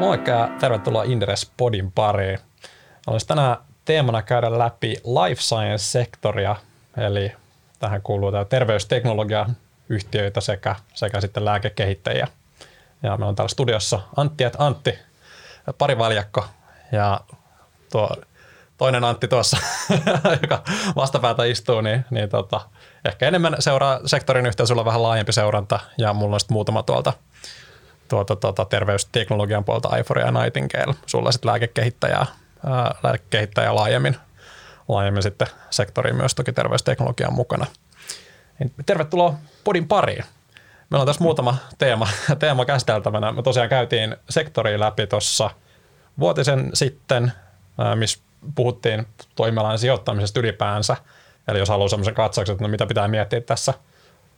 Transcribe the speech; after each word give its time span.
Moikka 0.00 0.30
ja 0.30 0.48
tervetuloa 0.60 1.02
Inderes 1.02 1.52
Podin 1.56 1.92
pariin. 1.92 2.38
Olisi 3.06 3.26
tänään 3.26 3.56
teemana 3.84 4.22
käydä 4.22 4.58
läpi 4.58 4.96
life 5.04 5.42
science-sektoria, 5.42 6.56
eli 6.96 7.32
tähän 7.78 8.02
kuuluu 8.02 8.32
tämä 8.32 8.44
terveysteknologia 8.44 9.46
yhtiöitä 9.88 10.40
sekä, 10.40 10.76
sekä 10.94 11.20
sitten 11.20 11.44
lääkekehittäjiä. 11.44 12.28
Ja 13.02 13.16
me 13.16 13.24
on 13.24 13.34
täällä 13.34 13.48
studiossa 13.48 14.00
Antti 14.16 14.44
et 14.44 14.56
Antti, 14.58 14.98
pari 15.78 15.98
valjakko 15.98 16.44
ja 16.92 17.20
tuo 17.92 18.10
toinen 18.76 19.04
Antti 19.04 19.28
tuossa, 19.28 19.56
joka 20.42 20.62
vastapäätä 20.96 21.44
istuu, 21.44 21.80
niin, 21.80 22.04
niin 22.10 22.28
tota, 22.28 22.60
ehkä 23.04 23.28
enemmän 23.28 23.56
seuraa 23.58 24.00
sektorin 24.06 24.46
on 24.78 24.84
vähän 24.84 25.02
laajempi 25.02 25.32
seuranta 25.32 25.80
ja 25.98 26.12
mulla 26.12 26.36
on 26.36 26.40
sitten 26.40 26.54
muutama 26.54 26.82
tuolta 26.82 27.12
tuota, 28.14 28.36
tuota, 28.36 28.64
terveysteknologian 28.64 29.64
puolta 29.64 29.96
Ifor 29.96 30.18
ja 30.18 30.30
Nightingale. 30.30 30.94
Sulla 31.06 31.32
sitten 31.32 31.50
lääkekehittäjää, 31.50 32.26
ää, 32.66 32.94
lääkekehittäjää 33.02 33.74
laajemmin, 33.74 34.16
laajemmin 34.88 35.22
sitten 35.22 35.48
sektoriin 35.70 36.16
myös 36.16 36.34
toki 36.34 36.52
terveysteknologian 36.52 37.32
mukana. 37.32 37.66
Niin 38.58 38.72
tervetuloa 38.86 39.34
podin 39.64 39.88
pariin. 39.88 40.24
Meillä 40.90 41.02
on 41.02 41.06
tässä 41.06 41.22
muutama 41.22 41.56
teema, 41.78 42.08
teema 42.38 42.64
käsiteltävänä. 42.64 43.32
Me 43.32 43.42
tosiaan 43.42 43.68
käytiin 43.68 44.16
sektoriin 44.30 44.80
läpi 44.80 45.06
tuossa 45.06 45.50
vuotisen 46.18 46.70
sitten, 46.74 47.32
missä 47.94 48.18
puhuttiin 48.54 49.06
toimialan 49.34 49.78
sijoittamisesta 49.78 50.40
ylipäänsä. 50.40 50.96
Eli 51.48 51.58
jos 51.58 51.68
haluaa 51.68 51.88
sellaisen 51.88 52.14
katsauksen, 52.14 52.52
että 52.52 52.64
no 52.64 52.68
mitä 52.68 52.86
pitää 52.86 53.08
miettiä 53.08 53.40
tässä 53.40 53.74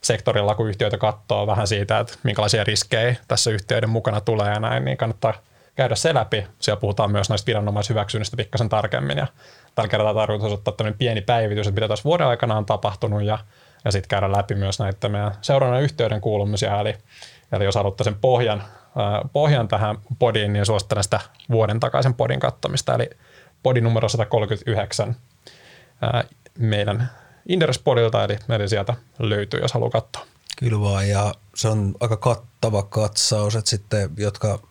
sektorilla, 0.06 0.54
kun 0.54 0.68
yhtiöitä 0.68 0.98
katsoo 0.98 1.46
vähän 1.46 1.66
siitä, 1.66 1.98
että 1.98 2.14
minkälaisia 2.22 2.64
riskejä 2.64 3.16
tässä 3.28 3.50
yhtiöiden 3.50 3.90
mukana 3.90 4.20
tulee 4.20 4.52
ja 4.52 4.60
näin, 4.60 4.84
niin 4.84 4.96
kannattaa 4.96 5.34
käydä 5.76 5.94
se 5.94 6.14
läpi. 6.14 6.46
Siellä 6.58 6.80
puhutaan 6.80 7.10
myös 7.10 7.28
näistä 7.28 7.46
viranomaishyväksynnistä 7.46 8.36
pikkasen 8.36 8.68
tarkemmin 8.68 9.18
ja 9.18 9.26
tällä 9.74 9.88
kertaa 9.88 10.14
tarkoitus 10.14 10.52
ottaa 10.52 10.74
tämmöinen 10.74 10.98
pieni 10.98 11.20
päivitys, 11.20 11.66
että 11.66 11.80
mitä 11.80 11.88
tässä 11.88 12.04
vuoden 12.04 12.26
aikana 12.26 12.56
on 12.56 12.66
tapahtunut 12.66 13.22
ja, 13.22 13.38
ja 13.84 13.92
sitten 13.92 14.08
käydä 14.08 14.32
läpi 14.32 14.54
myös 14.54 14.78
näitä 14.78 15.08
meidän 15.08 15.32
seurannan 15.42 15.82
yhtiöiden 15.82 16.20
kuulumisia. 16.20 16.80
Eli, 16.80 16.94
eli 17.52 17.64
jos 17.64 17.74
haluatte 17.74 18.04
sen 18.04 18.14
pohjan, 18.14 18.60
äh, 18.60 19.30
pohjan 19.32 19.68
tähän 19.68 19.96
podiin, 20.18 20.52
niin 20.52 20.66
suosittelen 20.66 21.04
sitä 21.04 21.20
vuoden 21.50 21.80
takaisen 21.80 22.14
podin 22.14 22.40
kattomista. 22.40 22.94
Eli 22.94 23.10
podi 23.62 23.80
numero 23.80 24.08
139 24.08 25.16
äh, 26.04 26.24
meidän 26.58 27.10
Inderes-podilta, 27.48 28.24
eli, 28.24 28.38
eli 28.48 28.68
sieltä 28.68 28.94
löytyy, 29.18 29.60
jos 29.60 29.72
haluaa 29.72 29.90
katsoa. 29.90 30.26
Kyllä 30.58 30.80
vaan, 30.80 31.08
ja 31.08 31.34
se 31.54 31.68
on 31.68 31.94
aika 32.00 32.16
kattava 32.16 32.82
katsaus, 32.82 33.56
että 33.56 33.70
sitten, 33.70 34.10
jotka 34.16 34.62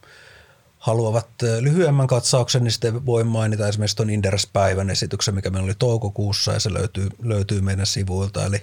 haluavat 0.78 1.28
lyhyemmän 1.60 2.08
katsauksen, 2.08 2.64
niin 2.64 2.72
sitten 2.72 3.06
voi 3.06 3.24
mainita 3.24 3.68
esimerkiksi 3.68 3.96
tuon 3.96 4.10
Inderes-päivän 4.10 4.90
esityksen, 4.90 5.36
mikä 5.36 5.50
meillä 5.50 5.66
oli 5.66 5.76
toukokuussa, 5.80 6.54
ja 6.54 6.60
se 6.60 6.74
löytyy, 6.74 7.10
löytyy 7.24 7.62
meidän 7.62 7.86
sivuilta, 7.86 8.46
eli 8.46 8.62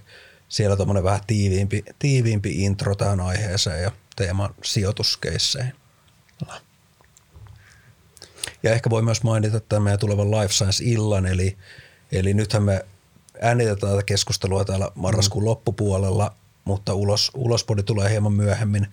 siellä 0.48 0.76
tuommoinen 0.76 1.04
vähän 1.04 1.20
tiiviimpi, 1.26 1.84
tiiviimpi 1.98 2.64
intro 2.64 2.94
tähän 2.94 3.20
aiheeseen 3.20 3.82
ja 3.82 3.92
teeman 4.16 4.54
sijoituskeisseihin. 4.64 5.72
Ja 8.62 8.72
ehkä 8.72 8.90
voi 8.90 9.02
myös 9.02 9.22
mainita 9.22 9.60
tämän 9.60 9.82
meidän 9.82 9.98
tulevan 9.98 10.30
Life 10.30 10.52
Science-illan, 10.52 11.26
eli, 11.26 11.56
eli 12.12 12.34
nythän 12.34 12.62
me 12.62 12.84
äänitetään 13.42 13.92
tätä 13.92 14.02
keskustelua 14.06 14.64
täällä 14.64 14.90
marraskuun 14.94 15.44
mm. 15.44 15.48
loppupuolella, 15.48 16.34
mutta 16.64 16.94
ulos, 16.94 17.30
ulospodi 17.34 17.82
tulee 17.82 18.10
hieman 18.10 18.32
myöhemmin. 18.32 18.86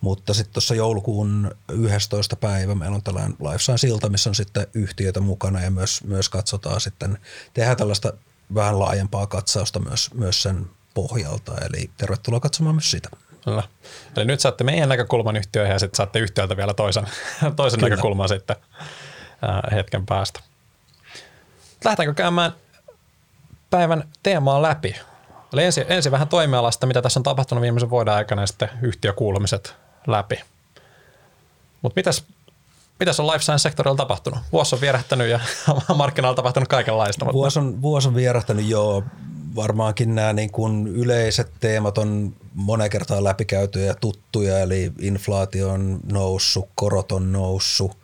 Mutta 0.00 0.34
sitten 0.34 0.52
tuossa 0.52 0.74
joulukuun 0.74 1.50
11. 1.72 2.36
päivä 2.36 2.74
meillä 2.74 2.94
on 2.94 3.02
tällainen 3.02 3.36
Life 3.40 3.58
Science-ilta, 3.58 4.08
missä 4.08 4.30
on 4.30 4.34
sitten 4.34 4.66
yhtiöitä 4.74 5.20
mukana 5.20 5.60
ja 5.60 5.70
myös, 5.70 6.04
myös 6.04 6.28
katsotaan 6.28 6.80
sitten, 6.80 7.18
tehdään 7.54 7.76
tällaista 7.76 8.12
vähän 8.54 8.78
laajempaa 8.78 9.26
katsausta 9.26 9.80
myös, 9.80 10.14
myös 10.14 10.42
sen 10.42 10.66
pohjalta. 10.94 11.52
Eli 11.58 11.90
tervetuloa 11.96 12.40
katsomaan 12.40 12.74
myös 12.74 12.90
sitä. 12.90 13.08
Kyllä. 13.44 13.62
Eli 14.16 14.24
nyt 14.24 14.40
saatte 14.40 14.64
meidän 14.64 14.88
näkökulman 14.88 15.36
yhtiöihin 15.36 15.72
ja 15.72 15.78
sitten 15.78 15.96
saatte 15.96 16.18
yhtiöltä 16.18 16.56
vielä 16.56 16.74
toisen, 16.74 17.06
toisen 17.56 17.80
näkökulman 17.80 18.28
sitten 18.28 18.56
ää, 19.42 19.68
hetken 19.72 20.06
päästä. 20.06 20.40
Lähdetäänkö 21.84 22.14
käymään 22.14 22.52
päivän 23.72 24.08
teemaa 24.22 24.62
läpi. 24.62 24.96
Eli 25.52 25.64
ensin, 25.64 25.84
ensin 25.88 26.12
vähän 26.12 26.28
toimialasta, 26.28 26.86
mitä 26.86 27.02
tässä 27.02 27.20
on 27.20 27.24
tapahtunut 27.24 27.62
viimeisen 27.62 27.90
vuoden 27.90 28.14
aikana 28.14 28.42
ja 28.42 28.46
sitten 28.46 28.68
yhtiökuulumiset 28.82 29.74
läpi. 30.06 30.40
Mutta 31.82 31.98
mitäs, 31.98 32.24
mitäs 33.00 33.20
on 33.20 33.26
life 33.26 33.38
science-sektorilla 33.38 33.96
tapahtunut? 33.96 34.40
Vuosi 34.52 34.74
on 34.74 34.80
vierähtänyt 34.80 35.28
ja 35.28 35.40
markkinoilla 35.96 36.30
on 36.32 36.36
tapahtunut 36.36 36.68
kaikenlaista. 36.68 37.24
Mutta... 37.24 37.38
Vuosi, 37.38 37.58
on, 37.58 37.82
vuosi 37.82 38.08
on 38.08 38.14
vierähtänyt 38.14 38.66
jo. 38.68 39.04
Varmaankin 39.56 40.14
nämä 40.14 40.32
niin 40.32 40.50
kuin 40.50 40.86
yleiset 40.86 41.52
teemat 41.60 41.98
on 41.98 42.34
monen 42.54 42.90
kertaa 42.90 43.24
läpikäytyjä 43.24 43.86
ja 43.86 43.94
tuttuja, 43.94 44.60
eli 44.60 44.92
inflaatio 44.98 45.70
on 45.70 46.00
noussut, 46.12 46.68
korot 46.74 47.12
on 47.12 47.32
noussut, 47.32 47.96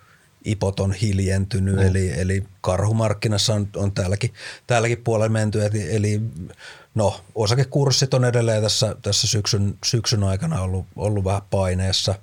ipot 0.48 0.80
on 0.80 0.92
hiljentynyt, 0.92 1.74
mm. 1.74 1.82
eli, 1.82 2.20
eli 2.20 2.44
karhumarkkinassa 2.60 3.54
on, 3.54 3.68
on 3.76 3.92
täälläkin, 3.92 4.34
täälläkin 4.66 4.98
puolella 5.04 5.28
menty, 5.28 5.64
eli, 5.64 5.96
eli 5.96 6.20
no, 6.94 7.20
osakekurssit 7.34 8.14
on 8.14 8.24
edelleen 8.24 8.62
tässä, 8.62 8.96
tässä 9.02 9.26
syksyn, 9.26 9.78
syksyn 9.84 10.24
aikana 10.24 10.60
ollut, 10.60 10.86
ollut 10.96 11.24
vähän 11.24 11.42
paineessa. 11.50 12.14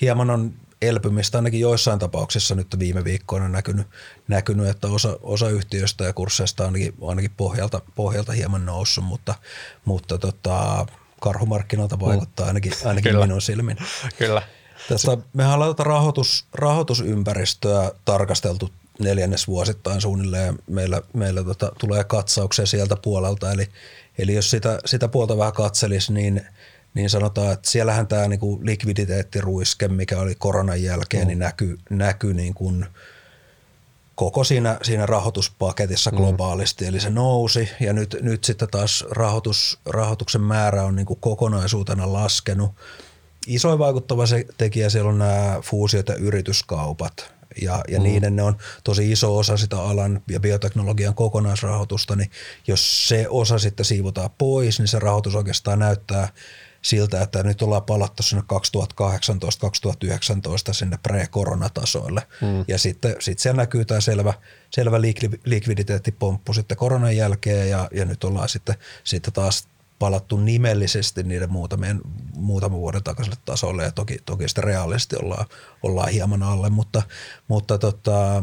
Hieman 0.00 0.30
on 0.30 0.54
elpymistä 0.82 1.38
ainakin 1.38 1.60
joissain 1.60 1.98
tapauksissa 1.98 2.54
nyt 2.54 2.78
viime 2.78 3.04
viikkoina 3.04 3.48
näkynyt, 3.48 3.86
näkynyt 4.28 4.68
että 4.68 4.88
osa, 4.88 5.18
osa 5.22 5.48
yhtiöistä 5.48 6.04
ja 6.04 6.12
kursseista 6.12 6.62
on 6.62 6.66
ainakin, 6.66 6.94
ainakin 7.00 7.30
pohjalta, 7.36 7.80
pohjalta 7.94 8.32
hieman 8.32 8.66
noussut, 8.66 9.04
mutta, 9.04 9.34
mutta 9.84 10.18
tota, 10.18 10.86
karhumarkkinoilta 11.20 12.00
vaikuttaa 12.00 12.46
ainakin, 12.46 12.72
ainakin 12.84 13.18
minun 13.18 13.42
silmin. 13.42 13.76
Kyllä. 14.18 14.42
Tästä, 14.88 15.18
mehän 15.32 15.54
ollaan 15.54 15.74
tätä 15.74 15.84
rahoitus, 15.84 16.44
rahoitusympäristöä 16.54 17.92
tarkasteltu 18.04 18.70
neljännesvuosittain 18.98 20.00
suunnilleen. 20.00 20.58
Meillä, 20.66 21.02
meillä 21.12 21.44
tota, 21.44 21.72
tulee 21.78 22.04
katsauksia 22.04 22.66
sieltä 22.66 22.96
puolelta, 22.96 23.52
eli, 23.52 23.68
eli 24.18 24.34
jos 24.34 24.50
sitä, 24.50 24.78
sitä 24.84 25.08
puolta 25.08 25.38
vähän 25.38 25.52
katselisi, 25.52 26.12
niin, 26.12 26.46
niin 26.94 27.10
sanotaan, 27.10 27.52
että 27.52 27.70
siellähän 27.70 28.06
tämä 28.06 28.28
niinku 28.28 28.60
likviditeettiruiske, 28.62 29.88
mikä 29.88 30.18
oli 30.18 30.34
koronan 30.34 30.82
jälkeen, 30.82 31.22
mm. 31.22 31.28
niin 31.28 31.38
näkyy 31.38 31.78
näky 31.90 32.34
niin 32.34 32.54
kuin 32.54 32.86
koko 34.14 34.44
siinä, 34.44 34.78
siinä 34.82 35.06
rahoituspaketissa 35.06 36.10
mm. 36.10 36.16
globaalisti, 36.16 36.84
mm. 36.84 36.88
eli 36.88 37.00
se 37.00 37.10
nousi 37.10 37.68
ja 37.80 37.92
nyt, 37.92 38.16
nyt 38.20 38.44
sitten 38.44 38.68
taas 38.70 39.04
rahoitus, 39.10 39.78
rahoituksen 39.86 40.42
määrä 40.42 40.82
on 40.82 40.96
niin 40.96 41.06
kuin 41.06 41.20
kokonaisuutena 41.20 42.12
laskenut– 42.12 42.70
isoin 43.46 43.78
vaikuttava 43.78 44.26
se 44.26 44.46
tekijä 44.58 44.90
siellä 44.90 45.10
on 45.10 45.18
nämä 45.18 45.58
fuusiot 45.62 46.08
ja 46.08 46.14
yrityskaupat. 46.14 47.36
Ja, 47.62 47.80
ja 47.88 47.98
mm. 47.98 48.04
niiden 48.04 48.36
ne 48.36 48.42
on 48.42 48.56
tosi 48.84 49.12
iso 49.12 49.38
osa 49.38 49.56
sitä 49.56 49.82
alan 49.82 50.22
ja 50.30 50.40
bioteknologian 50.40 51.14
kokonaisrahoitusta, 51.14 52.16
niin 52.16 52.30
jos 52.66 53.08
se 53.08 53.26
osa 53.30 53.58
sitten 53.58 53.86
siivotaan 53.86 54.30
pois, 54.38 54.78
niin 54.78 54.88
se 54.88 54.98
rahoitus 54.98 55.34
oikeastaan 55.34 55.78
näyttää 55.78 56.28
siltä, 56.82 57.22
että 57.22 57.42
nyt 57.42 57.62
ollaan 57.62 57.82
palattu 57.82 58.22
sinne 58.22 58.44
2018-2019 60.70 60.72
sinne 60.72 60.98
pre-koronatasoille. 61.08 62.22
Mm. 62.40 62.64
Ja 62.68 62.78
sitten 62.78 63.16
sit 63.18 63.38
siellä 63.38 63.62
näkyy 63.62 63.84
tämä 63.84 64.00
selvä, 64.00 64.34
selvä 64.70 65.00
likviditeettipomppu 65.44 66.52
sitten 66.52 66.76
koronan 66.76 67.16
jälkeen 67.16 67.70
ja, 67.70 67.88
ja 67.92 68.04
nyt 68.04 68.24
ollaan 68.24 68.48
sitten, 68.48 68.74
sitten 69.04 69.32
taas 69.32 69.68
palattu 69.98 70.36
nimellisesti 70.36 71.22
niiden 71.22 71.52
muutamien, 71.52 72.00
muutaman 72.36 72.80
vuoden 72.80 73.02
takaiselle 73.02 73.38
tasolle 73.44 73.84
ja 73.84 73.92
toki, 73.92 74.18
toki 74.26 74.48
sitten 74.48 74.64
reaalisesti 74.64 75.16
ollaan, 75.16 75.46
ollaan 75.82 76.08
hieman 76.08 76.42
alle, 76.42 76.70
mutta, 76.70 77.02
mutta 77.48 77.78
tota, 77.78 78.42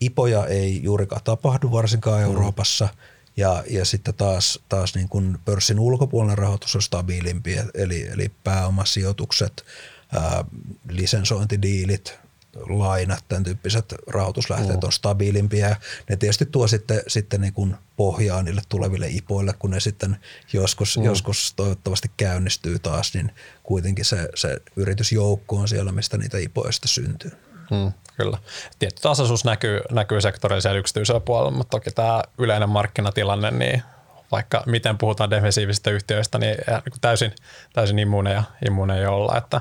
ipoja 0.00 0.46
ei 0.46 0.82
juurikaan 0.82 1.22
tapahdu 1.24 1.72
varsinkaan 1.72 2.20
mm. 2.20 2.24
Euroopassa 2.24 2.88
ja, 3.36 3.64
ja 3.70 3.84
sitten 3.84 4.14
taas, 4.14 4.60
taas 4.68 4.94
niin 4.94 5.08
kuin 5.08 5.38
pörssin 5.44 5.80
ulkopuolinen 5.80 6.38
rahoitus 6.38 6.76
on 6.76 6.82
stabiilimpi, 6.82 7.56
eli, 7.74 8.08
eli 8.12 8.30
pääomasijoitukset, 8.44 9.64
ää, 10.14 10.44
lisensointidiilit, 10.88 12.18
lainat, 12.56 13.24
tämän 13.28 13.44
tyyppiset 13.44 13.94
rahoituslähteet 14.06 14.80
mm. 14.80 14.86
on 14.86 14.92
stabiilimpia. 14.92 15.76
Ne 16.08 16.16
tietysti 16.16 16.46
tuo 16.46 16.68
sitten, 16.68 17.02
sitten 17.06 17.40
niin 17.40 17.52
kuin 17.52 17.76
pohjaa 17.96 18.42
niille 18.42 18.62
tuleville 18.68 19.06
ipoille, 19.08 19.54
kun 19.58 19.70
ne 19.70 19.80
sitten 19.80 20.16
joskus, 20.52 20.98
mm. 20.98 21.04
joskus 21.04 21.52
toivottavasti 21.56 22.10
käynnistyy 22.16 22.78
taas, 22.78 23.14
niin 23.14 23.34
kuitenkin 23.62 24.04
se, 24.04 24.28
se 24.34 24.56
yritysjoukko 24.76 25.56
on 25.56 25.68
siellä, 25.68 25.92
mistä 25.92 26.18
niitä 26.18 26.38
ipoista 26.38 26.88
syntyy. 26.88 27.32
Mm, 27.70 27.92
kyllä. 28.16 28.38
Tietty 28.78 29.02
tasaisuus 29.02 29.44
näkyy, 29.44 29.80
näkyy 29.90 30.20
sektorilla 30.20 30.60
siellä 30.60 30.78
yksityisellä 30.78 31.20
puolella, 31.20 31.50
mutta 31.50 31.70
toki 31.70 31.90
tämä 31.90 32.22
yleinen 32.38 32.68
markkinatilanne, 32.68 33.50
niin 33.50 33.82
vaikka 34.32 34.62
miten 34.66 34.98
puhutaan 34.98 35.30
defensiivisistä 35.30 35.90
yhtiöistä, 35.90 36.38
niin, 36.38 36.56
niin 36.68 37.00
täysin, 37.00 37.32
täysin 37.72 37.98
immuuneja, 37.98 38.42
immuuneja 38.66 39.10
olla. 39.10 39.36
Että, 39.36 39.60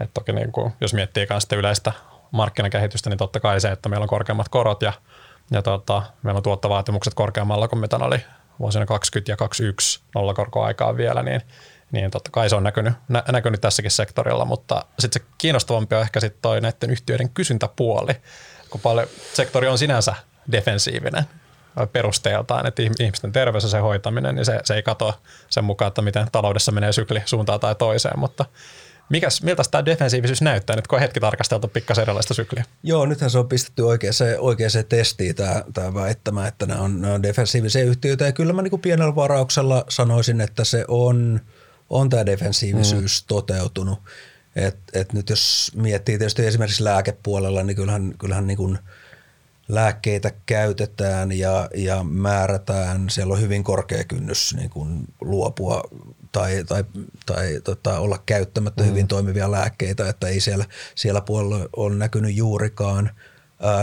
että 0.00 0.14
toki 0.14 0.32
niin 0.32 0.52
kuin, 0.52 0.72
jos 0.80 0.94
miettii 0.94 1.26
myös 1.30 1.46
yleistä 1.52 1.92
markkinakehitystä, 2.34 3.10
niin 3.10 3.18
totta 3.18 3.40
kai 3.40 3.60
se, 3.60 3.68
että 3.68 3.88
meillä 3.88 4.04
on 4.04 4.08
korkeammat 4.08 4.48
korot 4.48 4.82
ja, 4.82 4.92
ja 5.50 5.62
tota, 5.62 6.02
meillä 6.22 6.38
on 6.38 6.42
tuottovaatimukset 6.42 7.14
korkeammalla 7.14 7.68
kuin 7.68 7.80
mitä 7.80 7.96
oli 7.96 8.18
vuosina 8.58 8.86
20 8.86 9.32
ja 9.32 9.36
21 9.36 10.00
nollakorkoaikaa 10.14 10.96
vielä, 10.96 11.22
niin, 11.22 11.42
niin 11.92 12.10
totta 12.10 12.30
kai 12.30 12.50
se 12.50 12.56
on 12.56 12.62
näkynyt, 12.62 12.94
nä, 13.08 13.22
näkynyt 13.32 13.60
tässäkin 13.60 13.90
sektorilla, 13.90 14.44
mutta 14.44 14.84
sitten 14.98 15.22
se 15.22 15.28
kiinnostavampi 15.38 15.94
on 15.94 16.02
ehkä 16.02 16.20
sitten 16.20 16.42
toi 16.42 16.60
näiden 16.60 16.90
yhtiöiden 16.90 17.30
kysyntäpuoli, 17.30 18.12
kun 18.70 18.80
paljon 18.80 19.06
sektori 19.34 19.68
on 19.68 19.78
sinänsä 19.78 20.14
defensiivinen 20.52 21.24
perusteeltaan, 21.92 22.66
että 22.66 22.82
ihmisten 22.82 23.32
terveys 23.32 23.64
ja 23.64 23.70
se 23.70 23.78
hoitaminen, 23.78 24.34
niin 24.34 24.44
se, 24.44 24.60
se 24.64 24.74
ei 24.74 24.82
katoa 24.82 25.14
sen 25.50 25.64
mukaan, 25.64 25.88
että 25.88 26.02
miten 26.02 26.28
taloudessa 26.32 26.72
menee 26.72 26.92
sykli 26.92 27.22
suuntaan 27.24 27.60
tai 27.60 27.74
toiseen, 27.74 28.18
mutta 28.18 28.44
Mikäs, 29.08 29.42
miltä 29.42 29.62
tämä 29.70 29.84
defensiivisyys 29.84 30.42
näyttää 30.42 30.76
nyt, 30.76 30.86
kun 30.86 30.96
on 30.96 31.00
hetki 31.00 31.20
tarkasteltu 31.20 31.68
pikkasen 31.68 32.02
erilaista 32.02 32.34
sykliä? 32.34 32.64
Joo, 32.82 33.06
nythän 33.06 33.30
se 33.30 33.38
on 33.38 33.48
pistetty 33.48 33.82
oikeaan, 33.82 34.14
oikeaan 34.38 34.70
testiin 34.88 35.34
tämä, 35.34 35.64
tämä 35.74 35.94
väittämä, 35.94 36.48
että 36.48 36.66
nämä 36.66 36.80
on, 36.80 37.00
nämä 37.00 37.14
on 37.14 37.22
defensiivisia 37.22 37.84
yhtiöitä. 37.84 38.24
Ja 38.24 38.32
kyllä 38.32 38.52
mä 38.52 38.62
niin 38.62 38.80
pienellä 38.80 39.14
varauksella 39.14 39.84
sanoisin, 39.88 40.40
että 40.40 40.64
se 40.64 40.84
on, 40.88 41.40
on 41.90 42.08
tämä 42.08 42.26
defensiivisyys 42.26 43.22
mm. 43.22 43.26
toteutunut. 43.26 43.98
Et, 44.56 44.76
et 44.92 45.12
nyt 45.12 45.30
jos 45.30 45.72
miettii 45.74 46.18
tietysti 46.18 46.46
esimerkiksi 46.46 46.84
lääkepuolella, 46.84 47.62
niin 47.62 47.76
kyllähän, 47.76 48.14
kyllähän 48.18 48.46
niin 48.46 48.56
kuin– 48.56 48.78
lääkkeitä 49.68 50.32
käytetään 50.46 51.32
ja, 51.32 51.68
ja 51.74 52.04
määrätään, 52.04 53.10
siellä 53.10 53.34
on 53.34 53.40
hyvin 53.40 53.64
korkea 53.64 54.04
kynnys 54.04 54.54
niin 54.56 54.70
kuin 54.70 55.04
luopua 55.20 55.82
tai, 56.34 56.64
tai, 56.64 56.84
tai 57.26 57.60
tota, 57.64 57.98
olla 57.98 58.22
käyttämättä 58.26 58.82
mm. 58.82 58.88
hyvin 58.88 59.08
toimivia 59.08 59.50
lääkkeitä, 59.50 60.08
että 60.08 60.28
ei 60.28 60.40
siellä, 60.40 60.64
siellä 60.94 61.20
puolella 61.20 61.68
ole 61.76 61.94
näkynyt 61.94 62.36
juurikaan. 62.36 63.10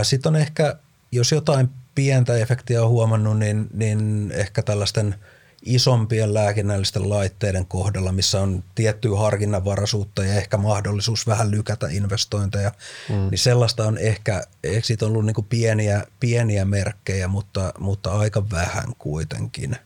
Sitten 0.02 0.30
on 0.30 0.36
ehkä, 0.36 0.76
jos 1.12 1.32
jotain 1.32 1.68
pientä 1.94 2.36
efektiä 2.36 2.82
on 2.82 2.88
huomannut, 2.88 3.38
niin, 3.38 3.68
niin 3.72 4.32
ehkä 4.36 4.62
tällaisten– 4.62 5.14
isompien 5.62 6.34
lääkinnällisten 6.34 7.08
laitteiden 7.08 7.66
kohdalla, 7.66 8.12
missä 8.12 8.40
on 8.40 8.64
tiettyä 8.74 9.18
harkinnanvaraisuutta 9.18 10.24
ja 10.24 10.34
ehkä 10.34 10.56
mahdollisuus 10.56 11.26
vähän 11.26 11.50
lykätä 11.50 11.88
investointeja, 11.90 12.72
mm. 13.08 13.14
niin 13.14 13.38
sellaista 13.38 13.86
on 13.86 13.98
ehkä, 13.98 14.42
siitä 14.82 15.04
on 15.04 15.10
ollut 15.10 15.26
niin 15.26 15.46
pieniä, 15.48 16.06
pieniä 16.20 16.64
merkkejä, 16.64 17.28
mutta, 17.28 17.72
mutta 17.78 18.12
aika 18.12 18.50
vähän 18.50 18.88
kuitenkin. 18.98 19.76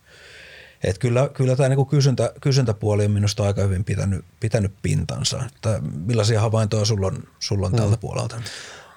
Et 0.83 0.97
kyllä, 0.97 1.29
kyllä 1.33 1.55
tämä 1.55 1.69
niin 1.69 1.87
kysyntä, 1.87 2.31
kysyntäpuoli 2.41 3.05
on 3.05 3.11
minusta 3.11 3.43
aika 3.43 3.61
hyvin 3.61 3.83
pitänyt, 3.83 4.25
pitänyt 4.39 4.73
pintansa. 4.81 5.43
Että 5.45 5.79
millaisia 5.81 6.41
havaintoja 6.41 6.85
sulla 6.85 7.07
on, 7.07 7.23
sulla 7.39 7.65
on 7.65 7.71
mm. 7.71 7.77
tältä 7.77 7.97
puolelta? 7.97 8.41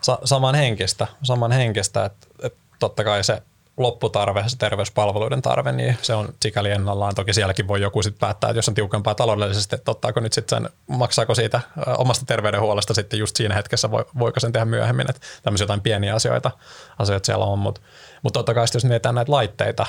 Sa- 0.00 0.19
saman 0.25 0.55
henkistä, 0.55 1.06
saman 1.23 1.53
henkistä 1.53 2.05
että, 2.05 2.27
että 2.43 2.59
totta 2.79 3.05
kai 3.05 3.25
se 3.25 3.43
lopputarve, 3.77 4.44
se 4.47 4.59
terveyspalveluiden 4.59 5.43
tarve, 5.43 5.73
niin 5.73 5.99
se 6.03 6.15
on 6.15 6.29
sikäli 6.43 6.71
ennallaan. 6.71 7.15
Toki 7.15 7.32
sielläkin 7.32 7.69
voi 7.69 7.81
joku 7.81 8.03
sitten 8.03 8.21
päättää, 8.21 8.50
että 8.50 8.59
jos 8.59 8.69
on 8.69 8.75
tiukempaa 8.75 9.15
taloudellisesti, 9.15 9.76
että 9.76 9.91
ottaako 9.91 10.21
nyt 10.21 10.33
sitten 10.33 10.62
sen, 10.62 10.71
maksaako 10.87 11.35
siitä 11.35 11.61
omasta 11.99 12.26
terveydenhuollosta 12.26 12.94
sitten 12.94 13.19
just 13.19 13.37
siinä 13.37 13.55
hetkessä, 13.55 13.91
voiko 13.91 14.41
sen 14.41 14.53
tehdä 14.53 14.65
myöhemmin, 14.65 15.11
että 15.11 15.23
tämmöisiä 15.43 15.62
jotain 15.65 15.81
pieniä 15.81 16.15
asioita, 16.15 16.50
asioita 16.99 17.26
siellä 17.26 17.44
on, 17.44 17.59
mutta 17.59 17.81
mut 18.23 18.33
totta 18.33 18.55
kai 18.55 18.67
jos 18.75 18.85
mietitään 18.85 19.15
näitä 19.15 19.33
laitteita, 19.33 19.87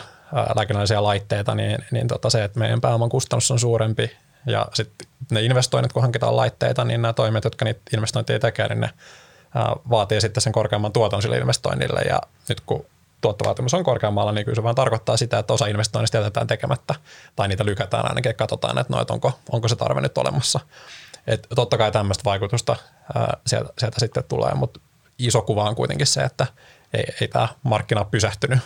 lääkinnällisiä 0.56 1.04
laitteita, 1.04 1.56
niin, 1.56 1.86
niin 1.92 2.07
tota 2.07 2.30
se, 2.30 2.44
että 2.44 2.60
meidän 2.60 2.81
pääoman 2.81 3.10
kustannus 3.10 3.51
on 3.51 3.60
suurempi 3.60 4.12
ja 4.45 4.68
sitten 4.74 5.07
ne 5.31 5.42
investoinnit, 5.42 5.94
kun 5.94 6.01
hankitaan 6.01 6.36
laitteita, 6.36 6.86
niin 6.86 7.01
nämä 7.01 7.13
toimet, 7.13 7.44
jotka 7.44 7.66
niitä 7.66 7.81
investointeja 7.94 8.39
tekee, 8.39 8.68
niin 8.68 8.81
ne 8.81 8.89
vaatii 9.89 10.22
sitten 10.22 10.42
sen 10.42 10.54
korkeamman 10.54 10.94
tuoton 10.94 11.22
sille 11.22 11.38
investoinnille 11.38 12.01
ja 12.01 12.19
nyt 12.50 12.62
kun 12.62 12.86
tuottovaatimus 13.22 13.74
on 13.74 13.83
korkeammalla, 13.83 14.31
niin 14.31 14.45
kyllä 14.45 14.56
se 14.56 14.63
vaan 14.63 14.75
tarkoittaa 14.75 15.18
sitä, 15.18 15.39
että 15.39 15.54
osa 15.54 15.66
investoinnista 15.66 16.18
jätetään 16.18 16.48
tekemättä 16.48 16.95
tai 17.36 17.48
niitä 17.48 17.66
lykätään 17.66 18.10
ainakin 18.10 18.30
ja 18.30 18.34
katsotaan, 18.34 18.77
että, 18.77 18.94
no, 18.94 19.01
että 19.01 19.13
onko, 19.13 19.39
onko 19.51 19.68
se 19.68 19.75
tarve 19.75 20.01
nyt 20.01 20.18
olemassa. 20.18 20.60
Et 21.27 21.48
totta 21.56 21.77
kai 21.77 21.92
tämmöistä 21.92 22.24
vaikutusta 22.25 22.75
ää, 23.16 23.38
sieltä, 23.48 23.74
sieltä 23.77 24.00
sitten 24.00 24.24
tulee, 24.24 24.54
mutta 24.54 24.80
iso 25.19 25.42
kuva 25.42 25.69
on 25.69 25.75
kuitenkin 25.75 26.07
se, 26.07 26.22
että 26.22 26.48
ei, 26.94 27.04
ei 27.22 27.27
tämä 27.27 27.48
markkina 27.63 28.06
pysähtynyt 28.06 28.60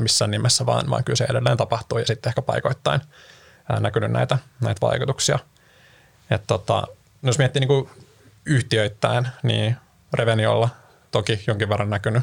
missään 0.00 0.30
nimessä, 0.30 0.66
vaan, 0.66 0.90
vaan 0.90 1.04
kyllä 1.04 1.16
se 1.16 1.24
edelleen 1.24 1.56
tapahtuu 1.56 1.98
ja 1.98 2.06
sitten 2.06 2.30
ehkä 2.30 2.42
paikoittain 2.42 3.00
ää, 3.68 3.80
näkynyt 3.80 4.12
näitä, 4.12 4.38
näitä 4.60 4.80
vaikutuksia. 4.80 5.38
Et 6.30 6.42
tota, 6.46 6.74
no 7.22 7.28
jos 7.28 7.38
miettii 7.38 7.66
niin 7.66 7.88
yhtiöittäin, 8.44 9.28
niin 9.42 9.76
Reveniolla 10.14 10.68
toki 11.10 11.44
jonkin 11.46 11.68
verran 11.68 11.90
näkynyt 11.90 12.22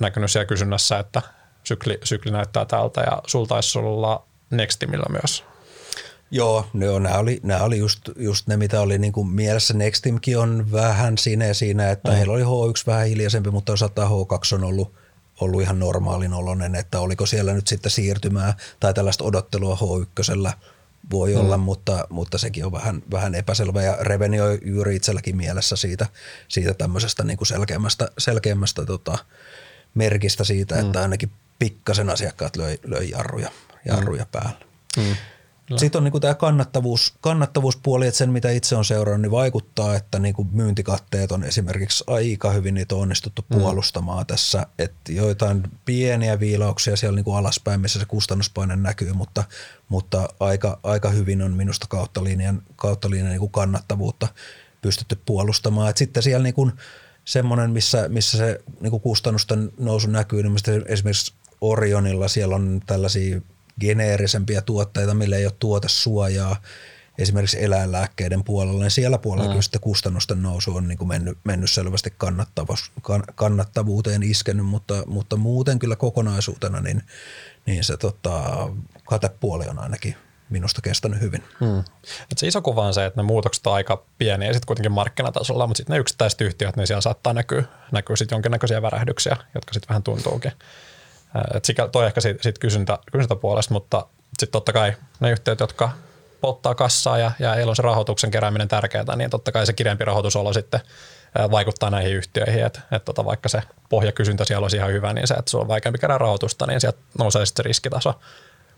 näkynyt 0.00 0.30
siellä 0.30 0.46
kysynnässä, 0.46 0.98
että 0.98 1.22
sykli, 1.64 1.98
sykli 2.04 2.30
näyttää 2.30 2.64
tältä 2.64 3.00
ja 3.00 3.22
sul 3.26 3.44
taisi 3.44 3.78
olla 3.78 4.24
Nextimillä 4.50 5.06
myös. 5.10 5.44
Joo, 6.30 6.66
joo 6.74 6.98
nämä 6.98 7.18
oli, 7.18 7.40
nämä 7.42 7.62
oli 7.62 7.78
just, 7.78 8.00
just 8.16 8.46
ne, 8.46 8.56
mitä 8.56 8.80
oli 8.80 8.98
niin 8.98 9.12
kuin 9.12 9.28
mielessä. 9.28 9.74
Nextimkin 9.74 10.38
on 10.38 10.72
vähän 10.72 11.18
siinä 11.18 11.54
siinä, 11.54 11.90
että 11.90 12.10
mm. 12.10 12.16
heillä 12.16 12.32
oli 12.32 12.42
H1 12.42 12.82
vähän 12.86 13.06
hiljaisempi, 13.06 13.50
mutta 13.50 13.72
osataan 13.72 14.08
H2 14.10 14.54
on 14.54 14.64
ollut, 14.64 14.94
ollut 15.42 15.62
ihan 15.62 15.78
normaalin 15.78 16.32
oloinen, 16.32 16.74
että 16.74 17.00
oliko 17.00 17.26
siellä 17.26 17.52
nyt 17.52 17.66
sitten 17.66 17.90
siirtymää 17.90 18.56
tai 18.80 18.94
tällaista 18.94 19.24
odottelua 19.24 19.78
H1 19.80 20.52
voi 21.10 21.34
mm. 21.34 21.40
olla, 21.40 21.56
mutta, 21.56 22.06
mutta 22.10 22.38
sekin 22.38 22.64
on 22.64 22.72
vähän, 22.72 23.02
vähän 23.10 23.34
epäselvä 23.34 23.82
ja 23.82 23.96
Reveni 24.00 24.40
on 24.40 24.58
juuri 24.64 24.96
itselläkin 24.96 25.36
mielessä 25.36 25.76
siitä, 25.76 26.06
siitä 26.48 26.74
tämmöisestä 26.74 27.24
niin 27.24 27.36
kuin 27.36 27.48
selkeämmästä, 27.48 28.08
selkeämmästä 28.18 28.86
tota, 28.86 29.18
merkistä 29.94 30.44
siitä, 30.44 30.78
että 30.78 30.98
mm. 30.98 31.02
ainakin 31.02 31.30
pikkasen 31.58 32.10
asiakkaat 32.10 32.56
löi, 32.56 32.78
löi 32.84 33.10
jarruja, 33.10 33.50
jarruja 33.84 34.24
mm. 34.24 34.28
päälle. 34.32 34.66
Mm. 34.96 35.16
Sitten 35.78 35.98
on 35.98 36.04
niin 36.04 36.20
tämä 36.20 36.34
kannattavuus, 36.34 37.14
kannattavuuspuoli, 37.20 38.06
että 38.06 38.18
sen 38.18 38.30
mitä 38.30 38.50
itse 38.50 38.76
on 38.76 38.84
seurannut, 38.84 39.20
niin 39.20 39.30
vaikuttaa, 39.30 39.96
että 39.96 40.18
niin 40.18 40.34
kuin 40.34 40.48
myyntikatteet 40.52 41.32
on 41.32 41.44
esimerkiksi 41.44 42.04
aika 42.06 42.50
hyvin 42.50 42.74
niitä 42.74 42.94
onnistuttu 42.94 43.42
mm. 43.42 43.58
puolustamaan 43.58 44.26
tässä. 44.26 44.66
Että 44.78 45.12
joitain 45.12 45.62
pieniä 45.84 46.40
viilauksia 46.40 46.96
siellä 46.96 47.16
niin 47.16 47.24
kuin 47.24 47.36
alaspäin, 47.36 47.80
missä 47.80 47.98
se 47.98 48.04
kustannuspaine 48.04 48.76
näkyy, 48.76 49.12
mutta, 49.12 49.44
mutta 49.88 50.28
aika, 50.40 50.80
aika 50.82 51.08
hyvin 51.08 51.42
on 51.42 51.52
minusta 51.52 51.86
kautta 51.88 52.24
linjan, 52.24 52.62
kautta 52.76 53.10
linjan 53.10 53.28
niin 53.28 53.40
kuin 53.40 53.52
kannattavuutta 53.52 54.28
pystytty 54.82 55.18
puolustamaan. 55.26 55.90
Et 55.90 55.96
sitten 55.96 56.22
siellä 56.22 56.42
niin 56.42 56.54
kuin 56.54 56.72
semmoinen, 57.24 57.70
missä, 57.70 58.08
missä 58.08 58.38
se 58.38 58.60
niin 58.80 58.90
kuin 58.90 59.00
kustannusten 59.00 59.72
nousu 59.78 60.10
näkyy, 60.10 60.42
niin 60.42 60.56
esimerkiksi 60.86 61.32
Orionilla 61.60 62.28
siellä 62.28 62.54
on 62.54 62.80
tällaisia 62.86 63.40
geneerisempia 63.80 64.62
tuotteita, 64.62 65.14
millä 65.14 65.36
ei 65.36 65.46
ole 65.46 65.54
tuotesuojaa 65.58 66.56
esimerkiksi 67.18 67.64
eläinlääkkeiden 67.64 68.44
puolella, 68.44 68.80
niin 68.80 68.90
siellä 68.90 69.18
puolella 69.18 69.44
mm. 69.44 69.50
kyllä 69.50 69.62
sitten 69.62 69.80
kustannusten 69.80 70.42
nousu 70.42 70.76
on 70.76 70.88
niin 70.88 70.98
kuin 70.98 71.08
mennyt, 71.08 71.38
mennyt 71.44 71.70
selvästi 71.70 72.14
kannattavuuteen 73.34 74.22
iskenyt, 74.22 74.66
mutta, 74.66 75.02
mutta 75.06 75.36
muuten 75.36 75.78
kyllä 75.78 75.96
kokonaisuutena 75.96 76.80
niin, 76.80 77.02
niin 77.66 77.84
se 77.84 77.96
tota, 77.96 78.68
katepuoli 79.04 79.68
on 79.68 79.78
ainakin 79.78 80.16
minusta 80.50 80.82
kestänyt 80.82 81.20
hyvin. 81.20 81.44
Hmm. 81.60 81.78
Et 82.32 82.38
se 82.38 82.46
iso 82.46 82.62
kuva 82.62 82.86
on 82.86 82.94
se, 82.94 83.06
että 83.06 83.20
ne 83.20 83.26
muutokset 83.26 83.66
on 83.66 83.74
aika 83.74 84.04
pieniä 84.18 84.52
sitten 84.52 84.66
kuitenkin 84.66 84.92
markkinatasolla, 84.92 85.66
mutta 85.66 85.76
sitten 85.76 85.94
ne 85.94 86.00
yksittäiset 86.00 86.40
yhtiöt, 86.40 86.76
niin 86.76 86.86
siellä 86.86 87.00
saattaa 87.00 87.32
näkyä, 87.32 87.64
näkyä 87.92 88.16
sitten 88.16 88.36
jonkinnäköisiä 88.36 88.82
värähdyksiä, 88.82 89.36
jotka 89.54 89.72
sitten 89.72 89.88
vähän 89.88 90.02
tuntuukin. 90.02 90.52
Sikä, 91.62 91.88
toi 91.88 92.06
ehkä 92.06 92.20
siitä, 92.20 92.42
siitä 92.42 92.60
kysyntä, 92.60 92.98
kysyntäpuolesta, 93.12 93.74
mutta 93.74 94.06
sitten 94.38 94.52
totta 94.52 94.72
kai 94.72 94.92
ne 95.20 95.30
yhtiöt, 95.30 95.60
jotka 95.60 95.90
polttaa 96.40 96.74
kassaa 96.74 97.18
ja, 97.18 97.30
ja 97.38 97.54
heillä 97.54 97.70
on 97.70 97.76
se 97.76 97.82
rahoituksen 97.82 98.30
kerääminen 98.30 98.68
tärkeää, 98.68 99.16
niin 99.16 99.30
totta 99.30 99.52
kai 99.52 99.66
se 99.66 99.72
kirempi 99.72 100.04
rahoitusolo 100.04 100.52
sitten 100.52 100.80
vaikuttaa 101.50 101.90
näihin 101.90 102.16
yhtiöihin, 102.16 102.66
että 102.66 102.80
et 102.90 103.04
tota, 103.04 103.24
vaikka 103.24 103.48
se 103.48 103.62
pohjakysyntä 103.88 104.44
siellä 104.44 104.64
olisi 104.64 104.76
ihan 104.76 104.92
hyvä, 104.92 105.12
niin 105.12 105.28
se, 105.28 105.34
että 105.34 105.50
sulla 105.50 105.62
on 105.62 105.68
vaikeampi 105.68 105.98
kerää 105.98 106.18
rahoitusta, 106.18 106.66
niin 106.66 106.80
sieltä 106.80 106.98
nousee 107.18 107.46
sitten 107.46 107.62
se 107.62 107.66
riskitaso 107.66 108.14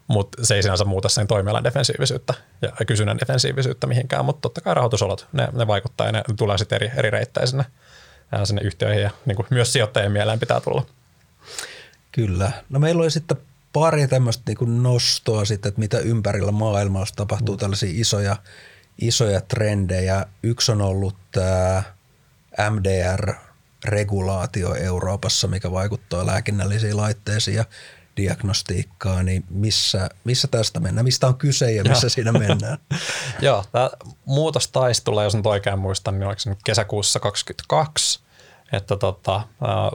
mutta 0.07 0.47
se 0.47 0.55
ei 0.55 0.63
sinänsä 0.63 0.85
muuta 0.85 1.09
sen 1.09 1.27
toimialan 1.27 1.65
defensiivisyyttä 1.65 2.35
ja 2.63 2.85
kysynnän 2.87 3.19
defensiivisyyttä 3.19 3.87
mihinkään, 3.87 4.25
mutta 4.25 4.41
totta 4.41 4.61
kai 4.61 4.75
rahoitusolot, 4.75 5.27
ne, 5.33 5.49
ne 5.53 5.67
vaikuttaa 5.67 6.07
ja 6.07 6.13
ne 6.13 6.23
tulee 6.37 6.59
sitten 6.59 6.77
eri, 6.77 6.91
eri 6.97 7.11
reittejä 7.11 7.47
sinne, 7.47 7.65
sinne 8.45 8.63
yhtiöihin 8.63 9.03
ja 9.03 9.11
niin 9.27 9.37
kuin 9.37 9.47
myös 9.51 9.73
sijoittajien 9.73 10.13
mieleen 10.13 10.41
pitää 10.41 10.61
tulla. 10.61 10.87
Kyllä. 12.15 12.53
No 12.71 12.79
meillä 12.79 13.03
oli 13.03 13.11
sitten 13.11 13.37
pari 13.73 14.09
tämmöistä 14.09 14.43
niin 14.47 14.83
nostoa 14.83 15.45
sitten, 15.45 15.69
että 15.69 15.81
mitä 15.81 15.99
ympärillä 15.99 16.53
maailmassa 16.53 17.15
tapahtuu, 17.15 17.55
mm. 17.55 17.59
tällaisia 17.59 17.91
isoja, 17.93 18.37
isoja 19.01 19.41
trendejä. 19.41 20.27
Yksi 20.43 20.73
on 20.73 20.83
ollut 20.83 21.17
tämä 21.33 21.83
MDR-regulaatio 22.71 24.75
Euroopassa, 24.75 25.49
mikä 25.49 25.71
vaikuttaa 25.71 26.27
lääkinnällisiin 26.27 26.97
laitteisiin 26.97 27.57
ja 27.57 27.65
diagnostiikkaa, 28.17 29.23
niin 29.23 29.45
missä, 29.51 30.09
missä 30.25 30.49
tästä 30.49 30.81
mennään? 30.81 31.05
Mistä 31.05 31.27
on 31.27 31.37
kyse 31.37 31.73
ja 31.73 31.85
missä 31.85 32.09
siinä 32.09 32.33
mennään? 32.33 32.79
Joo, 33.41 33.65
tämä 33.73 33.91
muutos 34.25 34.69
taisi 34.69 35.05
tulla, 35.05 35.25
jos 35.25 35.35
nyt 35.35 35.47
oikein 35.47 35.79
muistan, 35.79 36.19
niin 36.19 36.27
oliko 36.27 36.41
se 36.41 36.51
nyt 36.51 36.63
kesäkuussa 36.65 37.21
2022, 37.21 38.24
että 38.75 38.97
tota, 38.97 39.41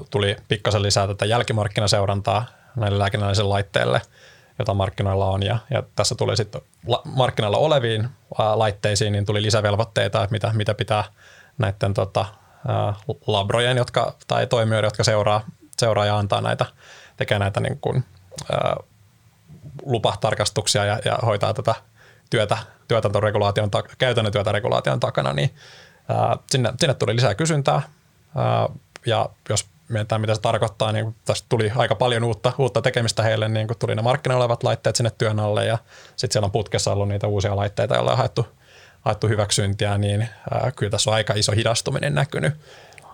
tuli 0.10 0.36
pikkasen 0.48 0.82
lisää 0.82 1.08
tätä 1.08 1.26
jälkimarkkinaseurantaa 1.26 2.46
näille 2.76 3.00
lääkinnällisille 3.00 3.50
laitteille, 3.50 4.02
jota 4.60 4.74
markkinoilla 4.74 5.26
on. 5.26 5.44
Ja, 5.44 5.58
ja 5.70 5.84
tässä 5.96 6.16
tuli 6.16 6.38
sitten 6.38 6.62
la, 6.88 7.02
markkinoilla 7.06 7.58
oleviin 7.58 8.10
laitteisiin, 8.56 9.12
niin 9.12 9.26
tuli 9.26 9.42
lisävelvoitteita, 9.42 10.24
että 10.24 10.32
mitä, 10.34 10.52
mitä 10.54 10.74
pitää 10.74 11.04
näiden 11.58 11.94
tota, 11.94 12.26
labrojen 13.28 13.78
jotka, 13.78 14.16
tai 14.28 14.48
toimijoiden, 14.48 14.88
jotka 14.88 15.04
seuraa, 15.04 15.42
seuraa 15.80 16.06
ja 16.06 16.18
antaa 16.18 16.42
näitä, 16.42 16.66
tekee 17.18 17.40
näitä 17.40 17.60
niin 17.60 17.80
kuin, 17.80 18.04
lupatarkastuksia 19.86 20.86
ja, 20.86 21.00
ja 21.06 21.18
hoitaa 21.26 21.54
tätä 21.54 21.76
työtä, 22.30 22.58
työtantoregulaation, 22.88 23.70
käytännön 23.98 24.34
työtä 24.34 24.52
regulaation 24.52 25.00
takana, 25.00 25.34
niin 25.34 25.56
ää, 26.10 26.38
sinne, 26.52 26.74
sinne 26.80 26.94
tuli 26.94 27.16
lisää 27.16 27.36
kysyntää. 27.36 27.82
Ja 29.06 29.30
jos 29.50 29.70
mietitään, 29.90 30.22
mitä 30.22 30.36
se 30.36 30.42
tarkoittaa, 30.42 30.92
niin 30.92 31.16
tästä 31.26 31.46
tuli 31.50 31.72
aika 31.76 31.96
paljon 31.96 32.24
uutta, 32.24 32.54
uutta 32.58 32.82
tekemistä 32.82 33.24
heille, 33.24 33.50
niin 33.50 33.68
kun 33.68 33.76
tuli 33.80 33.96
ne 33.96 34.02
markkinoilla 34.02 34.44
olevat 34.44 34.64
laitteet 34.64 34.96
sinne 34.96 35.12
työn 35.18 35.40
alle 35.40 35.66
ja 35.66 35.78
sitten 36.16 36.34
siellä 36.34 36.46
on 36.46 36.52
putkessa 36.52 36.92
ollut 36.92 37.08
niitä 37.08 37.28
uusia 37.28 37.56
laitteita, 37.56 37.96
joilla 37.96 38.12
on 38.12 38.18
haettu, 38.18 38.48
haettu 39.02 39.28
hyväksyntiä, 39.28 39.98
niin 39.98 40.30
kyllä 40.76 40.90
tässä 40.90 41.10
on 41.10 41.16
aika 41.16 41.34
iso 41.34 41.52
hidastuminen 41.52 42.16
näkynyt 42.16 42.54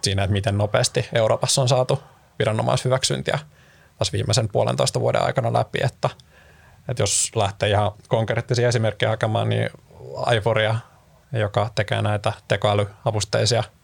siinä, 0.02 0.24
että 0.24 0.34
miten 0.34 0.58
nopeasti 0.58 1.10
Euroopassa 1.14 1.62
on 1.62 1.70
saatu 1.70 2.04
viranomaishyväksyntiä 2.40 3.40
tässä 3.98 4.12
viimeisen 4.12 4.50
puolentoista 4.50 5.00
vuoden 5.00 5.22
aikana 5.22 5.54
läpi, 5.54 5.80
että, 5.84 6.10
että 6.90 7.04
jos 7.04 7.32
lähtee 7.36 7.70
ihan 7.70 7.92
konkreettisia 8.08 8.68
esimerkkejä 8.68 9.10
hakemaan, 9.10 9.50
niin 9.50 9.70
Ivoria, 10.34 10.76
joka 11.32 11.70
tekee 11.76 12.02
näitä 12.02 12.34
tekoälyavusteisia– 12.48 13.64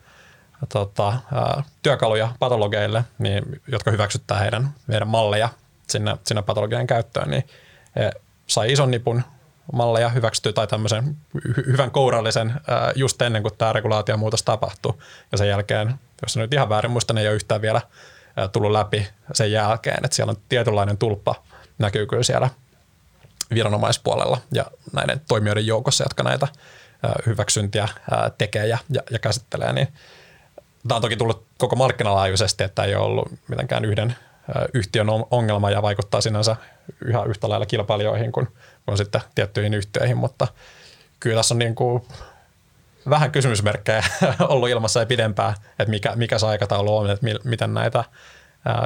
tota, 0.69 1.07
ää, 1.07 1.63
työkaluja 1.81 2.29
patologeille, 2.39 3.03
niin, 3.19 3.61
jotka 3.67 3.91
hyväksyttää 3.91 4.39
heidän, 4.39 4.69
heidän 4.91 5.07
malleja 5.07 5.49
sinne, 5.87 6.17
sinne 6.23 6.41
patologian 6.41 6.87
käyttöön, 6.87 7.29
niin 7.29 7.47
he 7.95 8.11
sai 8.47 8.71
ison 8.71 8.91
nipun 8.91 9.23
malleja 9.73 10.09
hyväksytty 10.09 10.53
tai 10.53 10.67
tämmöisen 10.67 11.17
hy- 11.37 11.67
hyvän 11.67 11.91
kourallisen 11.91 12.53
ää, 12.67 12.91
just 12.95 13.21
ennen 13.21 13.41
kuin 13.41 13.57
tämä 13.57 13.73
regulaatiomuutos 13.73 14.43
tapahtui. 14.43 14.93
Ja 15.31 15.37
sen 15.37 15.47
jälkeen, 15.47 15.93
jos 16.21 16.37
nyt 16.37 16.53
ihan 16.53 16.69
väärin 16.69 16.91
muista, 16.91 17.13
ne 17.13 17.21
ei 17.21 17.27
ole 17.27 17.35
yhtään 17.35 17.61
vielä 17.61 17.81
ää, 18.35 18.47
tullut 18.47 18.71
läpi 18.71 19.07
sen 19.33 19.51
jälkeen, 19.51 20.05
että 20.05 20.15
siellä 20.15 20.31
on 20.31 20.37
tietynlainen 20.49 20.97
tulppa 20.97 21.35
näkyy 21.77 22.05
kyllä 22.05 22.23
siellä 22.23 22.49
viranomaispuolella 23.53 24.37
ja 24.53 24.65
näiden 24.93 25.21
toimijoiden 25.27 25.67
joukossa, 25.67 26.03
jotka 26.03 26.23
näitä 26.23 26.47
hyväksyntiä 27.25 27.87
tekee 28.37 28.67
ja, 28.67 28.77
ja, 28.89 29.01
ja 29.11 29.19
käsittelee, 29.19 29.73
niin 29.73 29.87
Tämä 30.87 30.95
on 30.95 31.01
toki 31.01 31.17
tullut 31.17 31.45
koko 31.57 31.75
markkinalaajuisesti, 31.75 32.63
että 32.63 32.83
ei 32.83 32.95
ole 32.95 33.05
ollut 33.05 33.31
mitenkään 33.47 33.85
yhden 33.85 34.15
yhtiön 34.73 35.07
ongelma 35.31 35.71
ja 35.71 35.81
vaikuttaa 35.81 36.21
sinänsä 36.21 36.55
yhä 37.01 37.23
yhtä 37.23 37.49
lailla 37.49 37.65
kilpailijoihin 37.65 38.31
kuin, 38.31 38.47
kuin 38.85 38.97
sitten 38.97 39.21
tiettyihin 39.35 39.73
yhtiöihin, 39.73 40.17
mutta 40.17 40.47
kyllä 41.19 41.35
tässä 41.35 41.53
on 41.53 41.59
niin 41.59 41.75
kuin 41.75 42.03
vähän 43.09 43.31
kysymysmerkkejä 43.31 44.03
ollut 44.49 44.69
ilmassa 44.69 44.99
ja 44.99 45.05
pidempään, 45.05 45.53
että 45.79 45.89
mikä, 45.89 46.15
mikä 46.15 46.39
se 46.39 46.45
aikataulu 46.45 46.97
on, 46.97 47.09
että 47.09 47.27
miten 47.43 47.73
näitä 47.73 48.03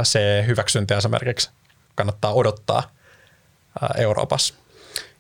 se 0.04 0.44
hyväksyntiä 0.48 0.98
esimerkiksi 0.98 1.50
kannattaa 1.96 2.34
odottaa 2.34 2.84
Euroopassa. 3.98 4.54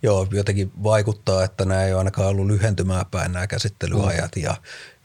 Joo, 0.03 0.27
jotenkin 0.32 0.72
vaikuttaa, 0.84 1.44
että 1.44 1.65
nämä 1.65 1.84
ei 1.84 1.94
ole 1.94 1.98
ainakaan 1.98 2.27
ollut 2.27 2.48
lyhentymään 2.48 3.05
päin 3.12 3.32
nämä 3.32 3.48
käsittelyajat 3.48 4.36
mm. 4.36 4.44
ja, 4.44 4.55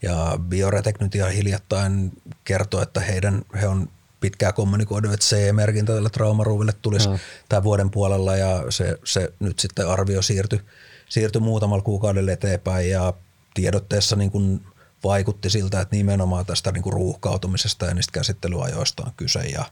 ja 0.01 0.39
Bioretek 0.39 0.99
nyt 0.99 1.15
ihan 1.15 1.31
hiljattain 1.31 2.11
kertoo, 2.43 2.81
että 2.81 2.99
heidän, 2.99 3.41
he 3.61 3.67
on 3.67 3.89
pitkään 4.19 4.53
kommunikoidu, 4.53 5.11
että 5.11 5.25
CE-merkintä 5.25 5.93
tälle 5.93 6.09
traumaruuville 6.09 6.73
tulisi 6.81 7.09
mm. 7.09 7.19
tämän 7.49 7.63
vuoden 7.63 7.91
puolella 7.91 8.37
ja 8.37 8.63
se, 8.69 8.97
se 9.03 9.33
nyt 9.39 9.59
sitten 9.59 9.87
arvio 9.87 10.21
siirtyi, 10.21 10.61
siirtyi 11.09 11.41
muutamalla 11.41 11.83
kuukaudella 11.83 12.31
eteenpäin 12.31 12.89
ja 12.89 13.13
tiedotteessa 13.53 14.15
niin 14.15 14.31
kuin 14.31 14.61
vaikutti 15.03 15.49
siltä, 15.49 15.81
että 15.81 15.95
nimenomaan 15.95 16.45
tästä 16.45 16.71
niin 16.71 16.83
kuin 16.83 16.93
ruuhkautumisesta 16.93 17.85
ja 17.85 17.93
niistä 17.93 18.11
käsittelyajoista 18.11 19.03
on 19.05 19.11
kyse 19.17 19.39
ja, 19.39 19.65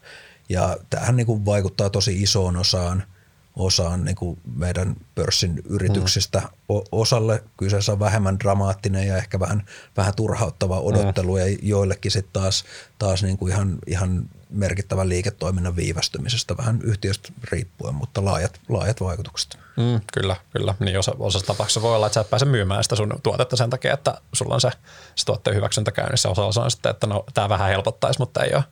ja 0.50 0.78
tämähän 0.90 1.16
niin 1.16 1.28
kuin 1.28 1.46
vaikuttaa 1.46 1.90
tosi 1.90 2.22
isoon 2.22 2.58
osaan– 2.58 3.04
osaan 3.60 4.06
niin 4.06 4.16
kuin 4.16 4.40
meidän 4.56 4.96
pörssin 5.16 5.62
yrityksistä. 5.66 6.40
Mm. 6.40 6.48
Osalle 6.92 7.44
kyseessä 7.58 7.92
on 7.92 8.00
vähemmän 8.00 8.40
dramaattinen 8.40 9.08
ja 9.08 9.18
ehkä 9.18 9.40
vähän, 9.40 9.66
vähän 9.98 10.16
turhauttava 10.16 10.80
odottelu 10.80 11.36
mm. 11.36 11.40
ja 11.40 11.58
joillekin 11.62 12.12
sitten 12.12 12.42
taas, 12.42 12.64
taas 13.00 13.24
niin 13.24 13.38
kuin 13.38 13.52
ihan, 13.52 13.78
ihan 13.88 14.30
merkittävän 14.50 15.10
liiketoiminnan 15.10 15.76
viivästymisestä 15.76 16.58
vähän 16.58 16.80
yhtiöstä 16.84 17.30
riippuen, 17.52 17.96
mutta 17.96 18.26
laajat, 18.26 18.60
laajat 18.70 19.02
vaikutukset. 19.02 19.58
Mm, 19.78 20.02
kyllä, 20.14 20.36
kyllä. 20.54 20.76
Niin 20.80 21.00
osa, 21.00 21.16
osassa 21.20 21.48
tapauksessa 21.48 21.82
voi 21.82 21.96
olla, 21.96 22.06
että 22.06 22.14
sä 22.14 22.22
et 22.22 22.30
pääse 22.30 22.46
myymään 22.46 22.84
sitä 22.84 22.96
sun 22.96 23.20
tuotetta 23.24 23.56
sen 23.56 23.70
takia, 23.70 23.94
että 23.94 24.18
sulla 24.34 24.54
on 24.54 24.62
se, 24.62 24.72
se 25.16 25.26
tuotteen 25.26 25.56
hyväksyntä 25.56 25.92
käynnissä. 25.92 26.30
Osa 26.30 26.62
on 26.62 26.72
sitten, 26.72 26.90
että 26.90 27.08
no, 27.08 27.24
tämä 27.34 27.50
vähän 27.50 27.70
helpottaisi, 27.70 28.20
mutta 28.20 28.44
ei 28.44 28.56
ole 28.56 28.64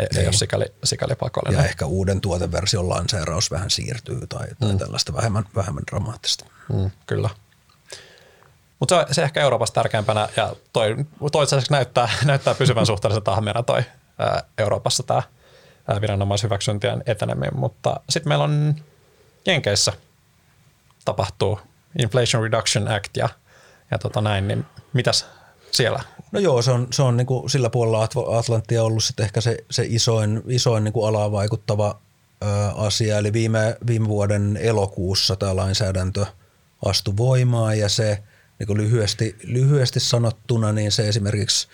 ei, 0.00 0.06
ei 0.16 0.26
ole 0.26 0.32
sikäli, 0.32 0.64
sikäli 0.84 1.14
pakollinen. 1.14 1.62
Ja 1.62 1.68
ehkä 1.68 1.86
uuden 1.86 2.20
tuoteversion 2.20 2.88
lanseeraus 2.88 3.50
vähän 3.50 3.70
siirtyy 3.70 4.26
tai, 4.26 4.48
tai 4.60 4.72
mm. 4.72 4.78
tällaista 4.78 5.14
vähemmän, 5.14 5.44
vähemmän 5.56 5.82
dramaattista. 5.90 6.44
Mm, 6.72 6.90
kyllä. 7.06 7.30
Mutta 8.80 9.04
se, 9.08 9.14
se 9.14 9.22
ehkä 9.22 9.40
Euroopassa 9.40 9.74
tärkeämpänä 9.74 10.28
ja 10.36 10.54
toi, 10.72 10.96
toisaalta 11.32 11.66
näyttää, 11.70 12.08
näyttää 12.24 12.54
pysyvän 12.54 12.86
suhteellisen 12.86 13.22
tahmeena 13.22 13.62
toi 13.62 13.82
ää, 14.18 14.42
Euroopassa 14.58 15.02
tämä 15.02 15.22
viranomaishyväksyntien 16.00 17.02
eteneminen, 17.06 17.56
mutta 17.56 18.00
sitten 18.08 18.28
meillä 18.28 18.44
on 18.44 18.74
Jenkeissä 19.46 19.92
tapahtuu 21.04 21.60
Inflation 21.98 22.42
Reduction 22.42 22.88
Act 22.88 23.16
ja, 23.16 23.28
ja 23.90 23.98
tota 23.98 24.20
näin, 24.20 24.48
niin 24.48 24.66
mitäs 24.92 25.26
siellä? 25.70 26.00
No 26.32 26.40
joo, 26.40 26.62
se 26.62 26.70
on, 26.70 26.88
se 26.90 27.02
on 27.02 27.16
niin 27.16 27.26
kuin 27.26 27.50
sillä 27.50 27.70
puolella 27.70 28.08
Atlanttia 28.38 28.82
ollut 28.82 29.04
sitten 29.04 29.24
ehkä 29.24 29.40
se, 29.40 29.56
se 29.70 29.84
isoin, 29.88 30.42
isoin 30.46 30.84
niin 30.84 30.92
kuin 30.92 31.08
alaan 31.08 31.32
vaikuttava 31.32 32.00
ö, 32.42 32.46
asia. 32.74 33.18
Eli 33.18 33.32
viime, 33.32 33.76
viime 33.86 34.08
vuoden 34.08 34.58
elokuussa 34.62 35.36
tämä 35.36 35.56
lainsäädäntö 35.56 36.26
astui 36.84 37.16
voimaan 37.16 37.78
ja 37.78 37.88
se 37.88 38.22
niin 38.58 38.66
kuin 38.66 38.76
lyhyesti, 38.76 39.36
lyhyesti 39.42 40.00
sanottuna, 40.00 40.72
niin 40.72 40.92
se 40.92 41.08
esimerkiksi 41.08 41.68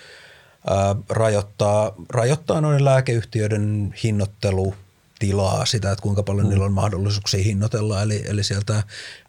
ö, 0.69 0.73
rajoittaa, 1.09 1.95
rajoittaa 2.09 2.61
noiden 2.61 2.85
lääkeyhtiöiden 2.85 3.95
hinnoittelu 4.03 4.75
tilaa 5.19 5.67
sitä, 5.67 5.93
että 5.93 6.03
kuinka 6.03 6.23
paljon 6.23 6.47
mm. 6.47 6.51
niillä 6.51 6.65
on 6.65 6.73
mahdollisuuksia 6.73 7.45
hinnoitella. 7.45 8.03
Eli, 8.03 8.25
eli 8.27 8.45
sieltä 8.45 8.83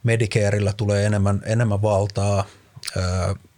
Medicareilla 0.03 0.73
tulee 0.73 1.05
enemmän, 1.05 1.41
enemmän 1.45 1.81
valtaa 1.81 2.45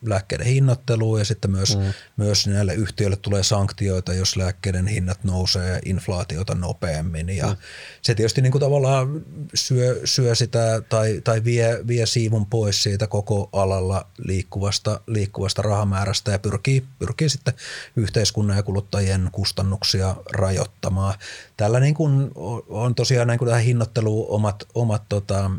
lääkkeiden 0.05 0.47
hinnoitteluun 0.47 1.19
ja 1.19 1.25
sitten 1.25 1.51
myös, 1.51 1.77
mm. 1.77 1.83
myös 2.17 2.47
näille 2.47 2.73
yhtiöille 2.73 3.17
tulee 3.17 3.43
sanktioita, 3.43 4.13
jos 4.13 4.35
lääkkeiden 4.35 4.87
hinnat 4.87 5.23
nousee 5.23 5.79
inflaatiota 5.85 6.55
nopeammin. 6.55 7.29
Ja 7.29 7.47
mm. 7.47 7.55
se 8.01 8.15
tietysti 8.15 8.41
niin 8.41 8.51
kuin 8.51 8.59
tavallaan 8.59 9.21
syö, 9.53 10.01
syö 10.05 10.35
sitä 10.35 10.81
tai, 10.89 11.21
tai 11.23 11.43
vie, 11.43 11.79
vie 11.87 12.05
siivun 12.05 12.45
pois 12.45 12.83
siitä 12.83 13.07
koko 13.07 13.49
alalla 13.53 14.07
liikkuvasta, 14.17 14.99
liikkuvasta 15.07 15.61
rahamäärästä 15.61 16.31
ja 16.31 16.39
pyrkii, 16.39 16.85
pyrkii 16.99 17.29
sitten 17.29 17.53
yhteiskunnan 17.95 18.57
ja 18.57 18.63
kuluttajien 18.63 19.29
kustannuksia 19.31 20.15
rajoittamaan. 20.31 21.13
Tällä 21.57 21.79
niin 21.79 21.95
kuin 21.95 22.31
on 22.69 22.95
tosiaan 22.95 23.27
niin 23.27 23.39
kuin 23.39 23.49
tähän 23.49 23.63
hinnoitteluun 23.63 24.29
omat, 24.29 24.63
omat 24.73 25.03
tota, 25.09 25.51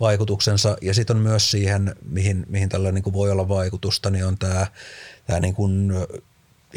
vaikutuksensa. 0.00 0.76
Ja 0.82 0.94
sitten 0.94 1.16
on 1.16 1.22
myös 1.22 1.50
siihen, 1.50 1.96
mihin, 2.08 2.46
mihin 2.48 2.68
tällä 2.68 2.92
niin 2.92 3.02
kuin 3.02 3.14
voi 3.14 3.30
olla 3.30 3.48
vaikutusta, 3.48 4.10
niin 4.10 4.26
on 4.26 4.38
tämä, 4.38 4.66
tämä 5.26 5.40
niin 5.40 5.54
kuin 5.54 5.92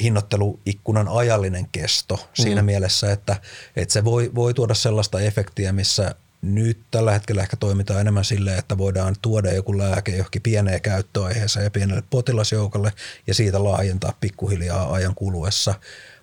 hinnoitteluikkunan 0.01 1.07
ajallinen 1.07 1.67
kesto 1.71 2.29
siinä 2.33 2.61
mm. 2.61 2.65
mielessä, 2.65 3.11
että, 3.11 3.35
että 3.75 3.93
se 3.93 4.03
voi, 4.03 4.31
voi 4.35 4.53
tuoda 4.53 4.73
sellaista 4.73 5.19
efektiä, 5.19 5.71
missä 5.71 6.15
nyt 6.41 6.79
tällä 6.91 7.11
hetkellä 7.11 7.41
ehkä 7.41 7.57
toimitaan 7.57 8.01
enemmän 8.01 8.25
silleen, 8.25 8.59
että 8.59 8.77
voidaan 8.77 9.15
tuoda 9.21 9.53
joku 9.53 9.77
lääke 9.77 10.11
johonkin 10.11 10.41
pieneen 10.41 10.81
käyttöaiheeseen 10.81 11.63
ja 11.63 11.71
pienelle 11.71 12.03
potilasjoukolle 12.09 12.93
ja 13.27 13.33
siitä 13.33 13.63
laajentaa 13.63 14.13
pikkuhiljaa 14.21 14.93
ajan 14.93 15.15
kuluessa. 15.15 15.73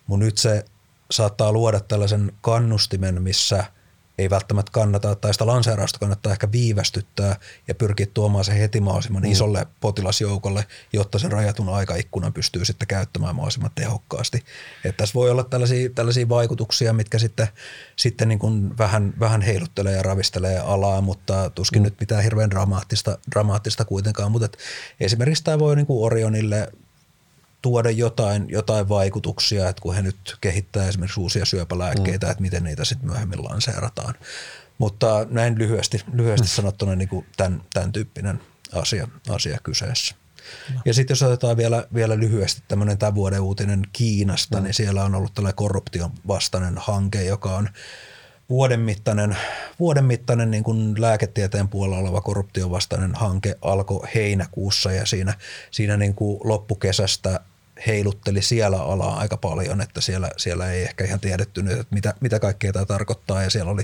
Mutta 0.06 0.24
nyt 0.24 0.38
se 0.38 0.64
saattaa 1.10 1.52
luoda 1.52 1.80
tällaisen 1.80 2.32
kannustimen, 2.40 3.22
missä– 3.22 3.64
ei 4.20 4.30
välttämättä 4.30 4.72
kannata, 4.72 5.14
tai 5.14 5.32
sitä 5.32 5.46
lanseerausta 5.46 5.98
kannattaa 5.98 6.32
ehkä 6.32 6.52
viivästyttää 6.52 7.36
ja 7.68 7.74
pyrkiä 7.74 8.06
tuomaan 8.14 8.44
se 8.44 8.58
heti 8.58 8.80
mahdollisimman 8.80 9.22
mm. 9.22 9.32
isolle 9.32 9.66
potilasjoukolle, 9.80 10.66
jotta 10.92 11.18
sen 11.18 11.32
rajatun 11.32 11.68
aikaikkunan 11.68 12.32
pystyy 12.32 12.64
sitten 12.64 12.88
käyttämään 12.88 13.36
mahdollisimman 13.36 13.70
tehokkaasti. 13.74 14.44
Että 14.84 14.96
tässä 14.96 15.14
voi 15.14 15.30
olla 15.30 15.44
tällaisia, 15.44 15.90
tällaisia 15.90 16.28
vaikutuksia, 16.28 16.92
mitkä 16.92 17.18
sitten, 17.18 17.48
sitten 17.96 18.28
niin 18.28 18.38
kuin 18.38 18.78
vähän, 18.78 19.14
vähän 19.20 19.42
heiluttelee 19.42 19.96
ja 19.96 20.02
ravistelee 20.02 20.58
alaa, 20.58 21.00
mutta 21.00 21.50
tuskin 21.50 21.82
mm. 21.82 21.84
nyt 21.84 22.00
mitään 22.00 22.22
hirveän 22.22 22.50
dramaattista, 22.50 23.18
dramaattista 23.30 23.84
kuitenkaan. 23.84 24.32
Mutta 24.32 24.58
esimerkiksi 25.00 25.44
tämä 25.44 25.58
voi 25.58 25.76
niin 25.76 25.86
kuin 25.86 26.04
Orionille 26.04 26.72
tuoda 27.62 27.90
jotain, 27.90 28.46
jotain 28.48 28.88
vaikutuksia, 28.88 29.68
että 29.68 29.82
kun 29.82 29.94
he 29.94 30.02
nyt 30.02 30.36
kehittää 30.40 30.88
esimerkiksi 30.88 31.20
uusia 31.20 31.44
syöpälääkkeitä, 31.44 32.26
mm. 32.26 32.30
että 32.30 32.42
miten 32.42 32.64
niitä 32.64 32.84
sitten 32.84 33.08
myöhemmin 33.08 33.44
lanseerataan. 33.44 34.14
Mutta 34.78 35.26
näin 35.30 35.58
lyhyesti, 35.58 36.02
lyhyesti 36.12 36.46
mm. 36.46 36.50
sanottuna 36.50 36.94
niin 36.94 37.08
kuin 37.08 37.26
tämän, 37.36 37.62
tämän 37.74 37.92
tyyppinen 37.92 38.40
asia, 38.72 39.08
asia 39.28 39.58
kyseessä. 39.62 40.14
No. 40.74 40.80
Ja 40.84 40.94
sitten 40.94 41.12
jos 41.12 41.22
otetaan 41.22 41.56
vielä, 41.56 41.86
vielä 41.94 42.18
lyhyesti 42.18 42.62
tämmöinen 42.68 42.98
tämän 42.98 43.14
vuoden 43.14 43.40
uutinen 43.40 43.82
Kiinasta, 43.92 44.56
no. 44.56 44.62
niin 44.62 44.74
siellä 44.74 45.04
on 45.04 45.14
ollut 45.14 45.34
tällainen 45.34 45.56
korruption 45.56 46.10
vastainen 46.28 46.78
hanke, 46.78 47.24
joka 47.24 47.56
on 47.56 47.68
vuoden 48.50 48.80
mittainen, 48.80 49.36
vuoden 49.80 50.04
mittainen 50.04 50.50
niin 50.50 50.64
kuin 50.64 51.00
lääketieteen 51.00 51.68
puolella 51.68 51.98
oleva 51.98 52.20
korruption 52.20 52.70
vastainen 52.70 53.14
hanke 53.14 53.58
alkoi 53.62 54.08
heinäkuussa 54.14 54.92
ja 54.92 55.06
siinä, 55.06 55.34
siinä 55.70 55.96
niin 55.96 56.14
kuin 56.14 56.40
loppukesästä 56.44 57.40
heilutteli 57.86 58.42
siellä 58.42 58.82
alaa 58.82 59.18
aika 59.18 59.36
paljon, 59.36 59.80
että 59.80 60.00
siellä, 60.00 60.30
siellä 60.36 60.70
ei 60.70 60.82
ehkä 60.82 61.04
ihan 61.04 61.20
tiedetty 61.20 61.62
nyt, 61.62 61.80
että 61.80 61.94
mitä, 61.94 62.14
mitä 62.20 62.38
kaikkea 62.38 62.72
tämä 62.72 62.84
tarkoittaa 62.84 63.42
ja 63.42 63.50
siellä 63.50 63.70
oli, 63.70 63.82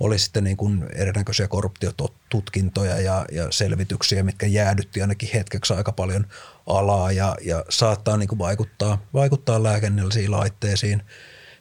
oli 0.00 0.18
sitten 0.18 0.44
niin 0.44 0.56
kuin 0.56 0.86
erinäköisiä 0.94 1.48
korruptiotutkintoja 1.48 3.00
ja, 3.00 3.24
ja 3.32 3.46
selvityksiä, 3.50 4.22
mitkä 4.22 4.46
jäädytti 4.46 5.02
ainakin 5.02 5.30
hetkeksi 5.34 5.74
aika 5.74 5.92
paljon 5.92 6.26
alaa 6.66 7.12
ja, 7.12 7.36
ja 7.40 7.64
saattaa 7.68 8.16
niin 8.16 8.28
kuin 8.28 8.38
vaikuttaa, 8.38 8.98
vaikuttaa 9.14 9.62
lääkennällisiin 9.62 10.30
laitteisiin 10.30 11.02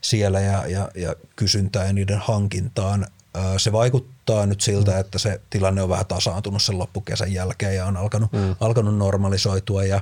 siellä 0.02 0.40
ja, 0.40 0.68
ja, 0.68 0.90
ja 0.96 1.16
kysyntään 1.36 1.88
ja 1.88 1.94
niiden 1.94 2.20
hankintaan 2.20 3.08
se 3.58 3.72
vaikuttaa 3.72 4.46
nyt 4.46 4.62
siltä, 4.62 4.92
mm. 4.92 5.00
että 5.00 5.20
se 5.20 5.42
tilanne 5.50 5.82
on 5.82 5.90
vähän 5.90 6.06
tasaantunut 6.06 6.62
sen 6.62 6.80
loppukesän 6.80 7.34
jälkeen 7.34 7.76
ja 7.76 7.86
on 7.86 7.98
alkanut, 7.98 8.32
mm. 8.32 8.56
alkanut 8.60 8.98
normalisoitua 8.98 9.84
ja 9.84 10.02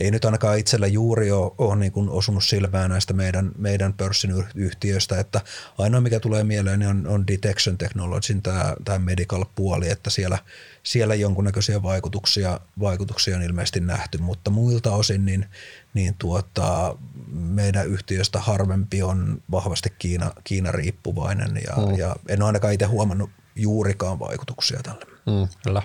ei 0.00 0.10
nyt 0.10 0.24
ainakaan 0.24 0.58
itsellä 0.58 0.86
juuri 0.86 1.30
ole, 1.30 1.52
ole 1.58 1.76
niin 1.76 1.92
kuin 1.92 2.08
osunut 2.08 2.44
silmään 2.44 2.90
näistä 2.90 3.12
meidän, 3.12 3.52
meidän 3.58 3.92
pörssin 3.92 4.44
yhtiöistä, 4.54 5.20
että 5.20 5.40
ainoa 5.78 6.00
mikä 6.00 6.20
tulee 6.20 6.44
mieleen 6.44 6.86
on, 6.88 7.06
on 7.06 7.26
Detection 7.26 7.78
Technologyn 7.78 8.42
tämä, 8.42 8.74
tämä 8.84 8.98
medical 8.98 9.44
puoli, 9.54 9.88
että 9.88 10.10
siellä, 10.10 10.38
siellä 10.82 11.14
jonkunnäköisiä 11.14 11.82
vaikutuksia, 11.82 12.60
vaikutuksia 12.80 13.36
on 13.36 13.42
ilmeisesti 13.42 13.80
nähty, 13.80 14.18
mutta 14.18 14.50
muilta 14.50 14.92
osin 14.92 15.24
niin, 15.24 15.46
niin 15.94 16.14
tuota, 16.18 16.96
meidän 17.32 17.86
yhtiöstä 17.86 18.40
harvempi 18.40 19.02
on 19.02 19.42
vahvasti 19.50 19.92
Kiina, 19.98 20.30
Kiina 20.44 20.72
riippuvainen 20.72 21.60
ja, 21.66 21.86
mm. 21.86 21.98
ja 21.98 22.16
en 22.28 22.42
ole 22.42 22.46
ainakaan 22.46 22.72
itse 22.72 22.86
huomannut 22.86 23.30
juurikaan 23.56 24.18
vaikutuksia 24.18 24.80
tälle. 24.82 25.04
Mm, 25.26 25.48
kyllä. 25.64 25.82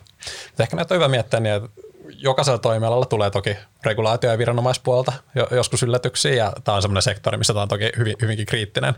Ehkä 0.60 0.75
näitä 0.75 0.94
on 0.94 0.96
hyvä 0.96 1.08
miettiä 1.08 1.39
niin, 1.39 1.56
että 1.56 1.88
jokaisella 2.18 2.60
toimialalla 2.60 3.06
tulee 3.06 3.30
toki 3.30 3.58
regulaatio- 3.86 4.32
ja 4.32 4.38
viranomaispuolta 4.38 5.13
joskus 5.51 5.84
yllätyksiä, 5.84 6.34
ja 6.34 6.54
tämä 6.63 6.75
on 6.75 6.82
semmoinen 6.82 7.01
sektori, 7.01 7.38
missä 7.38 7.54
tämä 7.54 7.63
on 7.63 7.70
toki 7.70 7.92
hyvin, 7.98 8.16
hyvinkin 8.22 8.46
kriittinen, 8.46 8.94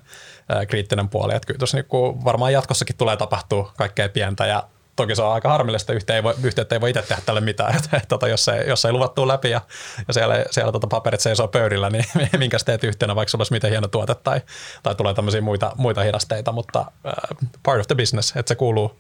ää, 0.49 0.65
kriittinen 0.65 1.09
puoli. 1.09 1.35
Että 1.35 1.47
kyllä 1.47 1.57
tuossa 1.57 1.77
niin 1.77 2.23
varmaan 2.25 2.53
jatkossakin 2.53 2.97
tulee 2.97 3.17
tapahtua 3.17 3.71
kaikkea 3.77 4.09
pientä, 4.09 4.45
ja 4.45 4.63
toki 4.95 5.15
se 5.15 5.21
on 5.21 5.33
aika 5.33 5.49
harmillista, 5.49 5.93
yhteen 5.93 6.15
ei 6.15 6.23
voi, 6.23 6.35
yhteyttä 6.43 6.75
ei 6.75 6.81
voi 6.81 6.89
itse 6.89 7.01
tehdä 7.01 7.21
tälle 7.25 7.41
mitään, 7.41 7.75
että, 7.77 7.97
että, 7.97 8.07
tota, 8.07 8.27
jos, 8.27 8.47
ei, 8.47 8.69
jos 8.69 8.85
ei 8.85 8.91
luvattu 8.91 9.27
läpi 9.27 9.49
ja, 9.49 9.61
ja 10.07 10.13
siellä, 10.13 10.45
siellä 10.51 10.71
tota 10.71 10.87
paperit 10.87 11.19
seisoo 11.19 11.47
pöydillä, 11.47 11.89
niin 11.89 12.05
minkä 12.37 12.57
teet 12.65 12.83
yhtenä, 12.83 13.15
vaikka 13.15 13.29
sulla 13.29 13.41
olisi 13.41 13.53
miten 13.53 13.69
hieno 13.69 13.87
tuote 13.87 14.15
tai, 14.15 14.41
tai 14.83 14.95
tulee 14.95 15.13
tämmöisiä 15.13 15.41
muita, 15.41 15.71
muita 15.75 16.01
hidasteita, 16.01 16.51
mutta 16.51 16.79
uh, 16.79 17.37
part 17.63 17.79
of 17.79 17.87
the 17.87 17.95
business, 17.95 18.33
että 18.35 18.49
se 18.49 18.55
kuuluu, 18.55 18.99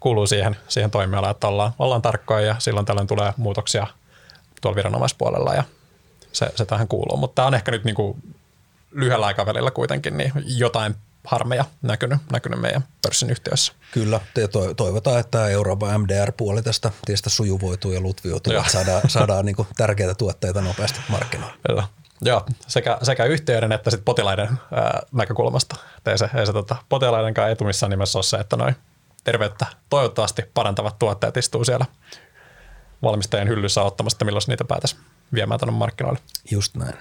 kuuluu 0.00 0.26
siihen, 0.26 0.56
siihen 0.68 0.90
toimialaan, 0.90 1.30
että 1.30 1.48
ollaan, 1.48 1.72
ollaan 1.78 2.02
tarkkoja 2.02 2.46
ja 2.46 2.56
silloin 2.58 2.86
tällöin 2.86 3.06
tulee 3.06 3.32
muutoksia 3.36 3.86
tuolla 4.60 4.76
viranomaispuolella 4.76 5.54
ja 5.54 5.64
se, 6.32 6.50
se 6.56 6.64
tähän 6.64 6.88
kuuluu. 6.88 7.16
Mutta 7.16 7.34
tämä 7.34 7.46
on 7.46 7.54
ehkä 7.54 7.70
nyt 7.70 7.84
niin 7.84 7.94
kuin 7.94 8.22
lyhyellä 8.90 9.26
aikavälillä 9.26 9.70
kuitenkin 9.70 10.16
niin 10.16 10.32
jotain 10.44 10.94
harmeja 11.24 11.64
näkynyt, 11.82 12.18
näkynyt 12.32 12.60
meidän 12.60 12.84
pörssin 13.02 13.30
yhteydessä. 13.30 13.72
Kyllä, 13.92 14.20
ja 14.36 14.48
toivotaan, 14.76 15.20
että 15.20 15.48
Euroopan 15.48 16.00
MDR-puoli 16.00 16.62
tästä 16.62 16.90
tietysti 17.06 17.30
sujuvoituu 17.30 17.92
ja 17.92 18.00
lutviutuu, 18.00 18.52
että 18.52 18.70
saadaan, 18.70 19.02
saadaan 19.06 19.46
niin 19.46 19.56
tärkeitä 19.76 20.14
tuotteita 20.14 20.60
nopeasti 20.60 21.00
markkinoille. 21.08 21.56
Kyllä. 21.66 21.86
Joo, 22.22 22.46
sekä, 22.66 22.98
sekä 23.02 23.24
yhteyden 23.24 23.72
että 23.72 23.90
sit 23.90 24.04
potilaiden 24.04 24.48
ää, 24.72 25.00
näkökulmasta. 25.12 25.76
Ei 26.06 26.18
se, 26.18 26.30
ei 26.34 26.46
se 26.46 26.52
tota, 26.52 26.76
potilaidenkaan 26.88 27.50
etu 27.50 27.64
missään 27.64 27.90
nimessä 27.90 28.18
ole 28.18 28.22
se, 28.22 28.36
että 28.36 28.56
noin 28.56 28.76
terveyttä 29.24 29.66
toivottavasti 29.90 30.42
parantavat 30.54 30.98
tuotteet 30.98 31.36
istuu 31.36 31.64
siellä 31.64 31.86
valmistajien 33.02 33.48
hyllyssä 33.48 33.82
ottamassa, 33.82 34.24
milloin 34.24 34.42
niitä 34.48 34.64
päätäisi 34.64 34.96
viemään 35.34 35.60
tuonne 35.60 35.78
markkinoille. 35.78 36.20
Just 36.50 36.76
näin. 36.76 36.94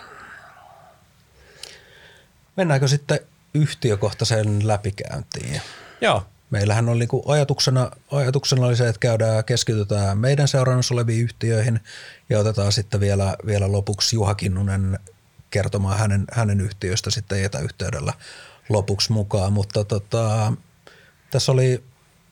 Mennäänkö 2.56 2.88
sitten 2.88 3.20
yhtiökohtaisen 3.54 4.68
läpikäyntiin? 4.68 5.62
Joo. 6.02 6.24
Meillähän 6.50 6.90
oli 6.90 7.00
niin 7.00 7.24
ajatuksena, 7.28 7.92
ajatuksena 8.12 8.66
oli 8.66 8.76
se, 8.76 8.88
että 8.88 9.00
käydään, 9.00 9.44
keskitytään 9.44 10.18
meidän 10.18 10.48
seurannassa 10.48 10.94
oleviin 10.94 11.24
yhtiöihin 11.24 11.80
ja 12.30 12.40
otetaan 12.40 12.72
sitten 12.72 13.00
vielä, 13.00 13.36
vielä 13.46 13.72
lopuksi 13.72 14.16
Juha 14.16 14.36
Kinnunen 14.36 15.00
kertomaan 15.50 15.98
hänen, 15.98 16.26
hänen 16.32 16.62
yhtiöstä 16.62 17.10
sitten 17.12 17.44
etäyhteydellä 17.44 18.14
lopuksi 18.70 19.12
mukaan, 19.12 19.54
mutta 19.54 19.84
tota, 19.84 20.54
tässä 21.32 21.52
oli 21.52 21.84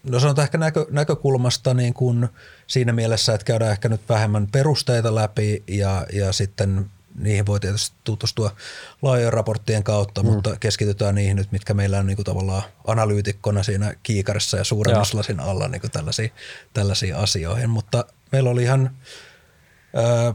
No 0.10 0.20
sanotaan 0.20 0.44
ehkä 0.44 0.58
näkö, 0.58 0.86
näkökulmasta 0.90 1.74
niin 1.74 1.94
kuin 1.94 2.30
siinä 2.68 2.94
mielessä, 2.94 3.34
että 3.34 3.46
käydään 3.46 3.72
ehkä 3.72 3.90
nyt 3.90 4.02
vähemmän 4.10 4.48
perusteita 4.52 5.16
läpi 5.16 5.64
ja, 5.68 6.06
ja 6.14 6.32
sitten 6.32 6.90
niihin 7.16 7.46
voi 7.46 7.60
tietysti 7.60 7.96
tutustua 8.04 8.56
laajojen 9.02 9.34
raporttien 9.34 9.84
kautta, 9.84 10.24
mm. 10.24 10.30
mutta 10.30 10.58
keskitytään 10.60 11.16
niihin 11.16 11.36
nyt, 11.36 11.52
mitkä 11.52 11.74
meillä 11.74 12.00
on 12.00 12.06
niin 12.06 12.16
kuin 12.16 12.26
tavallaan 12.26 12.64
analyytikkona 12.88 13.64
siinä 13.64 13.94
kiikarissa 14.04 14.58
ja 14.58 14.64
suuremmassa 14.64 15.18
lasin 15.18 15.40
alla 15.40 15.68
niin 15.68 15.82
kuin 15.82 15.92
tällaisiin, 15.92 16.32
tällaisiin 16.74 17.16
asioihin. 17.16 17.70
Mutta 17.70 18.06
meillä 18.32 18.50
oli 18.50 18.64
ihan 18.64 18.92
ää, 19.96 20.34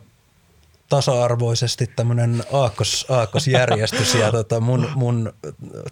tasa-arvoisesti 0.92 1.86
tämmöinen 1.96 2.44
aakkos, 2.52 3.06
aakkosjärjestys 3.08 4.14
ja 4.14 4.32
tota 4.38 4.60
mun, 4.60 4.88
mun 4.94 5.32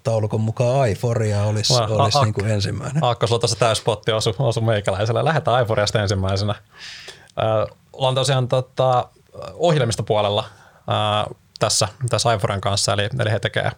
taulukon 0.05 0.41
mukaan 0.41 0.81
Aiforia 0.81 1.43
olisi, 1.43 1.73
Mä, 1.73 1.87
olisi 1.87 2.19
a- 2.19 2.25
niin 2.25 2.47
ensimmäinen. 2.47 3.05
Aakkosluotossa 3.05 3.59
täyspotti 3.59 4.13
osu, 4.13 4.35
osu 4.39 4.61
meikäläiselle. 4.61 5.25
Lähdetään 5.25 5.57
Aiforiasta 5.57 6.03
ensimmäisenä. 6.03 6.53
Äh, 6.53 7.77
ollaan 7.93 8.15
tosiaan 8.15 8.49
tota, 8.49 9.09
ohjelmistopuolella 9.55 10.45
äh, 10.75 11.37
tässä, 11.59 11.89
tässä 12.11 12.29
Aiforen 12.29 12.61
kanssa, 12.61 12.93
eli, 12.93 13.09
eli 13.21 13.31
he 13.31 13.39
tekevät 13.39 13.77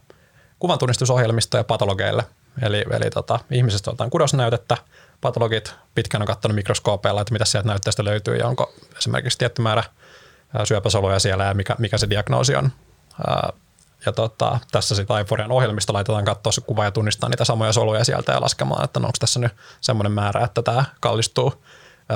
kuvantunnistusohjelmistoja 0.58 1.64
patologeille. 1.64 2.24
Eli, 2.62 2.84
eli 2.90 3.10
tota, 3.10 3.38
ihmisestä 3.50 3.90
otetaan 3.90 4.10
kudosnäytettä, 4.10 4.76
patologit 5.20 5.74
pitkään 5.94 6.22
on 6.22 6.26
katsonut 6.26 6.54
mikroskoopeilla, 6.54 7.20
että 7.20 7.32
mitä 7.32 7.44
sieltä 7.44 7.68
näytteestä 7.68 8.04
löytyy 8.04 8.36
ja 8.36 8.48
onko 8.48 8.72
esimerkiksi 8.98 9.38
tietty 9.38 9.62
määrä– 9.62 9.84
syöpäsoluja 10.64 11.18
siellä 11.18 11.44
ja 11.44 11.54
mikä, 11.54 11.76
mikä 11.78 11.98
se 11.98 12.10
diagnoosi 12.10 12.56
on. 12.56 12.72
Ja 14.06 14.12
tota, 14.12 14.58
tässä 14.72 14.94
sitten 14.94 15.16
Aiforian 15.16 15.52
ohjelmista 15.52 15.92
laitetaan 15.92 16.24
katsoa 16.24 16.52
se 16.52 16.60
kuva 16.60 16.84
ja 16.84 16.90
tunnistaa 16.90 17.28
niitä 17.28 17.44
samoja 17.44 17.72
soluja 17.72 18.04
sieltä 18.04 18.32
ja 18.32 18.40
laskemaan, 18.40 18.84
että 18.84 19.00
no, 19.00 19.06
onko 19.06 19.16
tässä 19.20 19.40
nyt 19.40 19.52
semmoinen 19.80 20.12
määrä, 20.12 20.44
että 20.44 20.62
tämä 20.62 20.84
kallistuu 21.00 21.64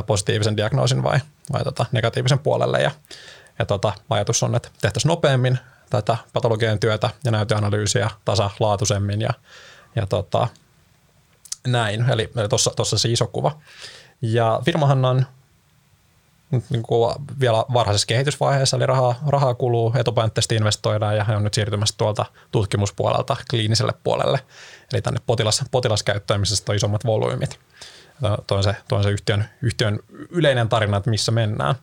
positiivisen 0.07 0.57
diagnoosin 0.57 1.03
vai, 1.03 1.19
vai 1.53 1.65
tota 1.65 1.87
negatiivisen 1.93 2.39
puolelle. 2.39 2.83
Ja, 2.83 2.91
ja 3.59 3.67
tota, 3.67 3.93
ajatus 4.11 4.43
on, 4.43 4.55
että 4.55 4.69
tehtäisiin 4.81 5.09
nopeammin 5.09 5.59
tätä 5.91 6.17
patologian 6.33 6.79
työtä 6.79 7.11
ja 7.25 7.31
näyteanalyysiä 7.31 8.11
tasalaatuisemmin 8.25 9.21
ja, 9.21 9.31
ja 9.97 10.07
tota, 10.07 10.49
näin. 11.67 12.11
Eli, 12.11 12.31
eli 12.37 12.49
tuossa 12.49 12.99
se 12.99 13.09
iso 13.09 13.27
kuva. 13.27 13.59
Ja 14.23 14.61
firmahan 14.65 15.05
on 15.05 15.27
niin 16.51 16.83
kuin 16.83 17.15
vielä 17.41 17.65
varhaisessa 17.73 18.07
kehitysvaiheessa, 18.07 18.77
eli 18.77 18.87
rahaa, 18.87 19.15
rahaa 19.27 19.55
kuluu, 19.55 19.93
etupainotteisesti 19.97 20.55
investoidaan 20.55 21.17
ja 21.17 21.25
he 21.25 21.37
on 21.37 21.45
nyt 21.45 21.55
siirtymässä 21.55 21.95
tuolta 21.99 22.27
tutkimuspuolelta 22.53 23.37
kliiniselle 23.51 23.93
puolelle, 24.05 24.41
eli 24.93 25.03
tänne 25.03 25.21
potilas, 25.27 25.65
potilaskäyttöön, 25.71 26.41
missä 26.41 26.65
on 26.69 26.77
isommat 26.77 27.05
volyymit. 27.05 27.59
Tuo 28.47 28.57
on 28.57 28.65
se, 28.65 28.77
tuo 28.89 28.99
on 28.99 29.05
se 29.05 29.11
yhtiön, 29.11 29.45
yhtiön 29.63 29.99
yleinen 30.31 30.69
tarina, 30.69 30.97
että 30.97 31.11
missä 31.11 31.33
mennään. 31.33 31.75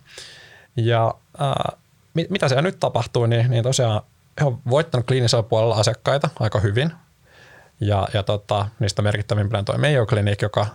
Ja 0.76 1.14
ää, 1.38 1.78
mitä 2.14 2.48
siellä 2.48 2.62
nyt 2.62 2.80
tapahtuu, 2.80 3.26
niin, 3.26 3.52
niin 3.52 3.64
tosiaan 3.64 4.02
he 4.42 4.46
on 4.46 4.60
voittanut 4.70 5.08
kliinisellä 5.08 5.44
puolella 5.44 5.76
asiakkaita 5.76 6.30
aika 6.40 6.60
hyvin, 6.60 6.92
ja, 7.80 8.08
ja 8.14 8.24
tota, 8.24 8.68
niistä 8.80 9.02
merkittävimpänä 9.02 9.64
tuo 9.64 9.78
Mayo 9.78 10.06
Clinic, 10.06 10.42
joka 10.42 10.68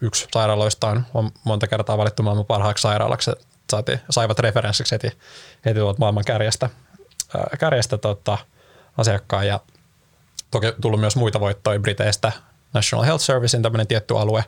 yksi 0.00 0.26
sairaaloista 0.32 0.88
on, 0.88 1.06
on 1.14 1.30
monta 1.44 1.66
kertaa 1.66 1.98
valittu 1.98 2.22
maailman 2.22 2.46
parhaaksi 2.46 2.82
sairaalaksi. 2.82 3.30
Saati, 3.70 4.00
saivat 4.10 4.38
referenssiksi 4.38 4.94
heti, 4.94 5.18
heti 5.64 5.80
tuolta 5.80 5.98
maailman 5.98 6.24
kärjestä, 6.24 6.70
ää, 7.36 7.46
kärjestä 7.58 7.98
tota, 7.98 8.38
asiakkaan 8.98 9.46
ja 9.46 9.60
toki 10.50 10.72
tullut 10.80 11.00
myös 11.00 11.16
muita 11.16 11.40
voittoja 11.40 11.78
Briteistä, 11.78 12.32
National 12.72 13.04
Health 13.04 13.24
Servicein 13.24 13.62
tämmöinen 13.62 13.86
tietty 13.86 14.18
alue 14.18 14.44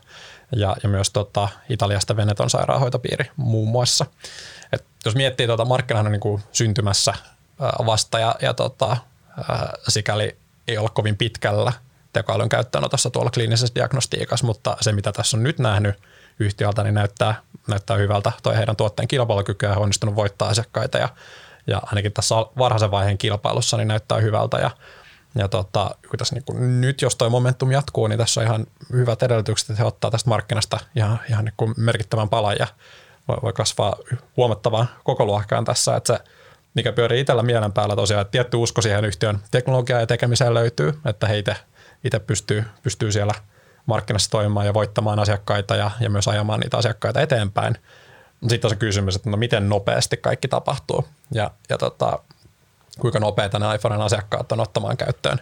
ja, 0.57 0.77
ja 0.83 0.89
myös 0.89 1.11
tota, 1.11 1.49
Italiasta 1.69 2.17
Veneton 2.17 2.51
sairaanhoitopiiri 2.51 3.31
muun 3.37 3.69
muassa. 3.69 4.07
Et 4.73 4.85
jos 5.05 5.15
miettii, 5.15 5.47
tuota, 5.47 5.65
markkinahan 5.65 6.07
on 6.07 6.13
niin 6.13 6.21
kuin 6.21 6.43
syntymässä 6.53 7.15
vasta 7.87 8.19
ja, 8.19 8.35
ja 8.43 8.55
tota, 8.55 8.97
sikäli 9.89 10.37
ei 10.69 10.79
ole 10.79 10.91
kovin 10.95 11.17
pitkällä 11.17 11.73
tekoälyn 12.13 12.49
käyttöönotossa 12.49 13.11
tuolla 13.11 13.31
kliinisessä 13.31 13.75
diagnostiikassa, 13.75 14.47
mutta 14.47 14.77
se 14.81 14.93
mitä 14.93 15.13
tässä 15.13 15.37
on 15.37 15.43
nyt 15.43 15.59
nähnyt 15.59 15.97
yhtiöltä, 16.41 16.83
niin 16.83 16.95
näyttää, 16.95 17.35
näyttää 17.67 17.97
hyvältä. 17.97 18.33
Toi 18.43 18.57
heidän 18.57 18.77
tuotteen 18.77 19.09
kilpailukykyä 19.09 19.71
on 19.71 19.83
onnistunut 19.83 20.17
voittaa 20.17 20.49
asiakkaita 20.49 20.99
ja, 20.99 21.09
ja 21.67 21.83
ainakin 21.87 22.13
tässä 22.13 22.35
varhaisen 22.35 22.91
vaiheen 22.91 23.19
kilpailussa 23.19 23.77
niin 23.77 23.89
näyttää 23.89 24.19
hyvältä 24.19 24.59
ja 24.59 24.71
ja 25.35 25.49
tota, 25.49 25.91
tässä 26.19 26.35
niin 26.35 26.45
kuin 26.45 26.81
nyt, 26.81 27.03
jos 27.03 27.17
tuo 27.17 27.31
momentum 27.31 27.71
jatkuu, 27.71 28.07
niin 28.07 28.19
tässä 28.19 28.41
on 28.41 28.47
ihan 28.47 28.67
hyvät 28.93 29.23
edellytykset, 29.23 29.71
että 29.71 29.83
he 29.83 29.87
ottaa 29.87 30.11
tästä 30.11 30.31
markkinasta 30.31 30.79
ihan, 30.97 31.21
ihan 31.31 31.45
niin 31.45 31.55
kuin 31.57 31.75
merkittävän 31.77 32.29
palan 32.29 32.57
ja 32.59 32.67
voi, 33.29 33.37
voi 33.43 33.53
kasvaa 33.53 33.97
huomattavaan 34.37 34.89
koko 35.05 35.25
luokkaan 35.25 35.65
tässä, 35.65 35.97
että 35.97 36.17
se 36.17 36.25
mikä 36.75 36.93
pyörii 36.93 37.21
itsellä 37.21 37.43
mielen 37.43 37.73
päällä 37.73 37.97
tosiaan, 37.97 38.23
että 38.23 38.33
tietty 38.33 38.57
usko 38.57 38.83
siihen 38.83 39.05
yhtiön 39.05 39.39
teknologiaan 39.51 40.03
ja 40.03 40.07
tekemiseen 40.07 40.55
löytyy, 40.55 40.99
että 41.05 41.27
he 41.27 41.37
itse 42.05 42.19
pystyy, 42.19 42.65
pystyy 42.83 43.13
siellä 43.13 43.35
markkinassa 43.87 44.31
toimimaan 44.31 44.67
ja 44.67 44.75
voittamaan 44.75 45.19
asiakkaita 45.19 45.77
ja, 45.77 45.91
ja 46.01 46.11
myös 46.11 46.29
ajamaan 46.29 46.61
niitä 46.61 46.77
asiakkaita 46.77 47.21
eteenpäin. 47.21 47.79
Sitten 48.49 48.69
on 48.69 48.71
se 48.71 48.77
kysymys, 48.77 49.17
että 49.17 49.31
no 49.31 49.37
miten 49.37 49.69
nopeasti 49.69 50.17
kaikki 50.17 50.49
tapahtuu 50.49 51.09
ja, 51.33 51.51
ja 51.69 51.79
tota, 51.79 52.19
kuinka 52.99 53.21
nopeita 53.21 53.59
ne 53.59 53.75
iPhoneen 53.75 54.01
asiakkaat 54.01 54.53
on 54.53 54.61
ottamaan 54.61 54.97
käyttöön 54.97 55.39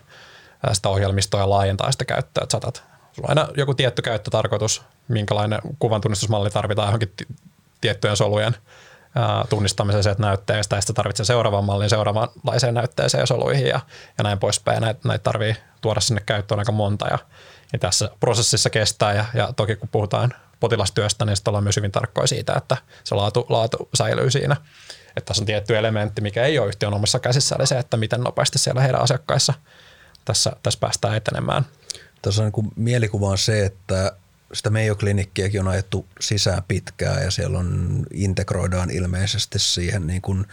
sitä 0.72 0.88
ohjelmistoa 0.88 1.40
ja 1.40 1.50
laajentaa 1.50 1.92
sitä 1.92 2.04
käyttöä. 2.04 2.42
Että 2.42 2.52
saatat, 2.52 2.82
sulla 3.12 3.28
on 3.32 3.38
aina 3.38 3.52
joku 3.56 3.74
tietty 3.74 4.02
käyttötarkoitus, 4.02 4.82
minkälainen 5.08 5.60
kuvantunnistusmalli 5.78 6.50
tarvitaan 6.50 6.88
johonkin 6.88 7.12
tiettyjen 7.80 8.16
solujen 8.16 8.56
tunnistamiseen 9.48 10.12
että 10.12 10.22
näytteestä, 10.22 10.76
ja 10.76 10.80
sitten 10.80 10.96
tarvitsee 10.96 11.26
seuraavan 11.26 11.64
mallin 11.64 11.90
seuraavanlaiseen 11.90 12.74
näytteeseen 12.74 13.22
ja 13.22 13.26
soluihin 13.26 13.66
ja, 13.66 13.80
ja 14.18 14.24
näin 14.24 14.38
poispäin. 14.38 14.82
Näitä, 14.82 15.00
näitä 15.04 15.22
tarvii 15.22 15.56
tuoda 15.80 16.00
sinne 16.00 16.22
käyttöön 16.26 16.58
aika 16.58 16.72
monta 16.72 17.06
ja, 17.06 17.18
ja 17.72 17.78
tässä 17.78 18.10
prosessissa 18.20 18.70
kestää 18.70 19.12
ja, 19.12 19.24
ja 19.34 19.52
toki 19.56 19.76
kun 19.76 19.88
puhutaan 19.88 20.34
potilastyöstä, 20.60 21.24
niin 21.24 21.36
sitten 21.36 21.50
ollaan 21.50 21.64
myös 21.64 21.76
hyvin 21.76 21.92
tarkkoja 21.92 22.26
siitä, 22.26 22.54
että 22.56 22.76
se 23.04 23.14
laatu, 23.14 23.46
laatu 23.48 23.88
säilyy 23.94 24.30
siinä. 24.30 24.56
Että 25.16 25.28
tässä 25.28 25.42
on 25.42 25.46
tietty 25.46 25.76
elementti, 25.78 26.20
mikä 26.20 26.44
ei 26.44 26.58
ole 26.58 26.68
yhtiön 26.68 26.94
omassa 26.94 27.18
käsissä, 27.18 27.56
eli 27.58 27.66
se, 27.66 27.78
että 27.78 27.96
miten 27.96 28.20
nopeasti 28.20 28.58
siellä 28.58 28.80
heidän 28.80 29.02
asiakkaissa 29.02 29.54
tässä, 30.24 30.52
tässä 30.62 30.80
päästään 30.80 31.16
etenemään. 31.16 31.66
Tässä 32.22 32.42
on 32.42 32.52
niin 32.56 32.72
mielikuva 32.76 33.28
on 33.28 33.38
se, 33.38 33.64
että 33.64 34.12
sitä 34.52 34.70
Mayo-klinikkiäkin 34.70 35.60
on 35.60 35.68
ajettu 35.68 36.06
sisään 36.20 36.62
pitkään 36.68 37.22
ja 37.22 37.30
siellä 37.30 37.58
on, 37.58 38.02
integroidaan 38.12 38.90
ilmeisesti 38.90 39.58
siihen 39.58 40.06
niin 40.06 40.22
kuin 40.22 40.46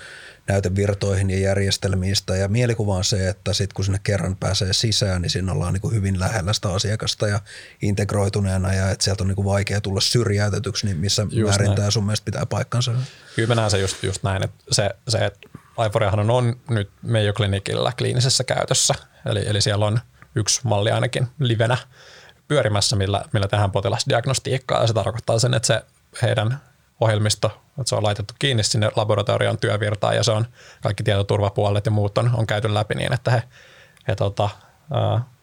näytevirtoihin 0.47 1.29
ja 1.29 1.39
järjestelmistä. 1.39 2.36
Ja 2.36 2.47
mielikuva 2.47 2.95
on 2.95 3.03
se, 3.03 3.29
että 3.29 3.53
sitten 3.53 3.75
kun 3.75 3.86
sinne 3.86 3.99
kerran 4.03 4.36
pääsee 4.36 4.73
sisään, 4.73 5.21
niin 5.21 5.29
siinä 5.29 5.51
ollaan 5.51 5.73
niin 5.73 5.82
kuin 5.82 5.95
hyvin 5.95 6.19
lähellä 6.19 6.53
sitä 6.53 6.69
asiakasta 6.69 7.27
ja 7.27 7.39
integroituneena 7.82 8.73
ja 8.73 8.89
että 8.89 9.03
sieltä 9.03 9.23
on 9.23 9.27
niin 9.27 9.36
kuin 9.36 9.45
vaikea 9.45 9.82
tulla 9.82 10.01
syrjäytetyksi, 10.01 10.86
niin 10.86 10.97
missä 10.97 11.27
just 11.29 11.49
määrin 11.49 11.65
näin. 11.65 11.75
tämä 11.75 11.91
sun 11.91 12.03
mielestä 12.03 12.25
pitää 12.25 12.45
paikkansa? 12.45 12.91
Kyllä 13.36 13.47
mä 13.47 13.56
näen 13.56 13.71
se 13.71 13.79
just, 13.79 14.03
just 14.03 14.23
näin, 14.23 14.43
että 14.43 14.63
se, 14.71 14.89
se 15.08 15.17
että 15.25 15.39
iPhonehan 15.88 16.29
on 16.29 16.56
nyt 16.69 16.89
Mayo 17.01 17.34
Clinicillä 17.34 17.91
kliinisessä 17.97 18.43
käytössä, 18.43 18.93
eli, 19.25 19.43
eli 19.47 19.62
siellä 19.62 19.86
on 19.86 19.99
yksi 20.36 20.62
malli 20.63 20.91
ainakin 20.91 21.27
livenä 21.39 21.77
pyörimässä, 22.47 22.95
millä, 22.95 23.25
millä 23.34 23.47
tehdään 23.47 23.71
potilasdiagnostiikkaa 23.71 24.82
ja 24.82 24.88
se 24.88 24.93
tarkoittaa 24.93 25.39
sen, 25.39 25.53
että 25.53 25.67
se 25.67 25.82
heidän 26.21 26.62
ohjelmisto, 26.99 27.47
että 27.47 27.89
se 27.89 27.95
on 27.95 28.03
laitettu 28.03 28.34
kiinni 28.39 28.63
sinne 28.63 28.91
laboratorion 28.95 29.58
työvirtaan 29.58 30.15
ja 30.15 30.23
se 30.23 30.32
on 30.32 30.45
kaikki 30.82 31.03
tietoturvapuolet 31.03 31.86
ja 31.86 31.91
muut 31.91 32.17
on, 32.17 32.32
on 32.36 32.47
käyty 32.47 32.73
läpi 32.73 32.95
niin, 32.95 33.13
että 33.13 33.32
he, 33.32 33.43
he 34.08 34.15
tota, 34.15 34.49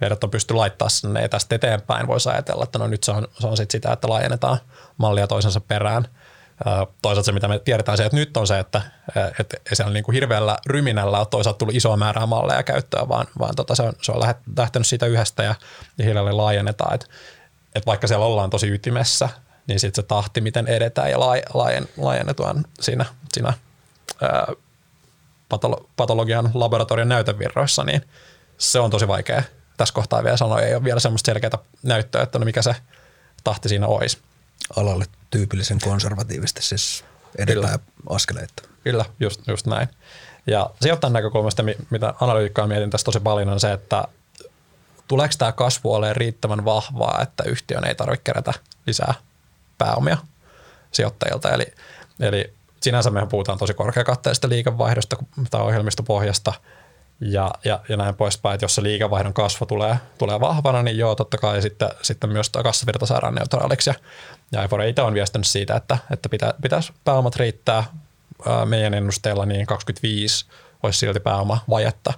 heidät 0.00 0.24
on 0.24 0.30
pysty 0.30 0.54
laittaa 0.54 0.88
sinne. 0.88 1.22
Ja 1.22 1.28
tästä 1.28 1.54
eteenpäin 1.54 2.06
voisi 2.06 2.28
ajatella, 2.28 2.64
että 2.64 2.78
no 2.78 2.86
nyt 2.86 3.04
se 3.04 3.12
on, 3.12 3.28
se 3.38 3.46
on 3.46 3.56
sit 3.56 3.70
sitä, 3.70 3.92
että 3.92 4.08
laajennetaan 4.08 4.58
mallia 4.96 5.26
toisensa 5.26 5.60
perään– 5.60 6.08
Toisaalta 7.02 7.26
se, 7.26 7.32
mitä 7.32 7.48
me 7.48 7.58
tiedetään 7.58 7.96
se, 7.96 8.04
että 8.04 8.16
nyt 8.16 8.36
on 8.36 8.46
se, 8.46 8.58
että, 8.58 8.82
että 9.40 9.56
ei 9.70 9.76
siellä 9.76 9.92
niin 9.92 10.04
kuin 10.04 10.14
hirveällä 10.14 10.56
ryminällä 10.66 11.18
ole 11.18 11.26
toisaalta 11.26 11.58
tullut 11.58 11.74
isoa 11.74 11.96
määrää 11.96 12.26
malleja 12.26 12.62
käyttöön, 12.62 13.08
vaan, 13.08 13.26
vaan 13.38 13.56
tota, 13.56 13.74
se 13.74 13.82
on, 13.82 13.92
se 14.02 14.12
on 14.12 14.20
lähtenyt 14.56 14.86
siitä 14.86 15.06
yhdestä 15.06 15.42
ja, 15.42 15.54
ja 15.98 16.04
hiljalleen 16.04 16.36
laajennetaan. 16.36 16.94
Et, 16.94 17.08
et 17.74 17.86
vaikka 17.86 18.06
siellä 18.06 18.26
ollaan 18.26 18.50
tosi 18.50 18.68
ytimessä, 18.68 19.28
niin 19.66 19.80
sitten 19.80 20.02
se 20.02 20.08
tahti, 20.08 20.40
miten 20.40 20.66
edetään 20.66 21.10
ja 21.10 21.20
laajen, 21.54 21.88
laajennetaan 21.96 22.64
siinä, 22.80 23.04
siinä 23.32 23.52
ää, 24.22 24.46
patolo, 25.48 25.88
patologian 25.96 26.50
laboratorion 26.54 27.08
näytevirroissa, 27.08 27.84
niin 27.84 28.02
se 28.58 28.80
on 28.80 28.90
tosi 28.90 29.08
vaikea 29.08 29.42
tässä 29.76 29.94
kohtaa 29.94 30.24
vielä 30.24 30.36
sanoa. 30.36 30.60
Ei 30.60 30.74
ole 30.74 30.84
vielä 30.84 31.00
semmoista 31.00 31.26
selkeää 31.26 31.58
näyttöä, 31.82 32.22
että 32.22 32.38
no 32.38 32.44
mikä 32.44 32.62
se 32.62 32.76
tahti 33.44 33.68
siinä 33.68 33.86
olisi 33.86 34.18
alalle 34.76 35.04
tyypillisen 35.30 35.78
konservatiivisesti 35.80 36.62
siis 36.62 37.04
edetään 37.38 37.78
askeleita. 38.08 38.62
Kyllä, 38.84 39.04
just, 39.20 39.48
just 39.48 39.66
näin. 39.66 39.88
Ja 40.46 40.70
sijoittajan 40.82 41.12
näkökulmasta, 41.12 41.62
mitä 41.90 42.14
analyytikkaa 42.20 42.66
mietin 42.66 42.90
tässä 42.90 43.04
tosi 43.04 43.20
paljon, 43.20 43.48
on 43.48 43.60
se, 43.60 43.72
että 43.72 44.04
tuleeko 45.08 45.34
tämä 45.38 45.52
kasvu 45.52 45.94
olemaan 45.94 46.16
riittävän 46.16 46.64
vahvaa, 46.64 47.22
että 47.22 47.42
yhtiön 47.46 47.84
ei 47.84 47.94
tarvitse 47.94 48.24
kerätä 48.24 48.52
lisää 48.86 49.14
pääomia 49.78 50.16
sijoittajilta. 50.92 51.50
Eli, 51.50 51.66
eli 52.20 52.54
sinänsä 52.80 53.10
mehän 53.10 53.28
puhutaan 53.28 53.58
tosi 53.58 53.74
korkeakatteista 53.74 54.48
liikevaihdosta 54.48 55.16
tai 55.50 55.60
ohjelmistopohjasta– 55.60 56.52
ja, 57.20 57.50
ja, 57.64 57.80
ja 57.88 57.96
näin 57.96 58.14
poispäin, 58.14 58.54
että 58.54 58.64
jos 58.64 58.74
se 58.74 58.82
liikevaihdon 58.82 59.34
kasvu 59.34 59.66
tulee, 59.66 59.96
tulee 60.18 60.40
vahvana, 60.40 60.82
niin 60.82 60.98
joo, 60.98 61.14
totta 61.14 61.38
kai 61.38 61.62
sitten, 61.62 61.88
sitten 62.02 62.30
myös 62.30 62.50
kassavirta 62.50 63.06
saadaan 63.06 63.34
neutraaliksi. 63.34 63.90
Ja, 63.90 63.94
ja 64.52 64.64
Ivor 64.64 64.82
itse 64.82 65.02
on 65.02 65.14
viestinyt 65.14 65.46
siitä, 65.46 65.76
että, 65.76 65.98
että 66.10 66.28
pitä, 66.28 66.54
pitäisi 66.62 66.92
pääomat 67.04 67.36
riittää 67.36 67.84
ää, 68.46 68.66
meidän 68.66 68.94
ennusteella, 68.94 69.46
niin 69.46 69.66
25 69.66 70.46
olisi 70.82 70.98
silti 70.98 71.20
pääoma 71.20 71.64
vajetta. 71.70 72.12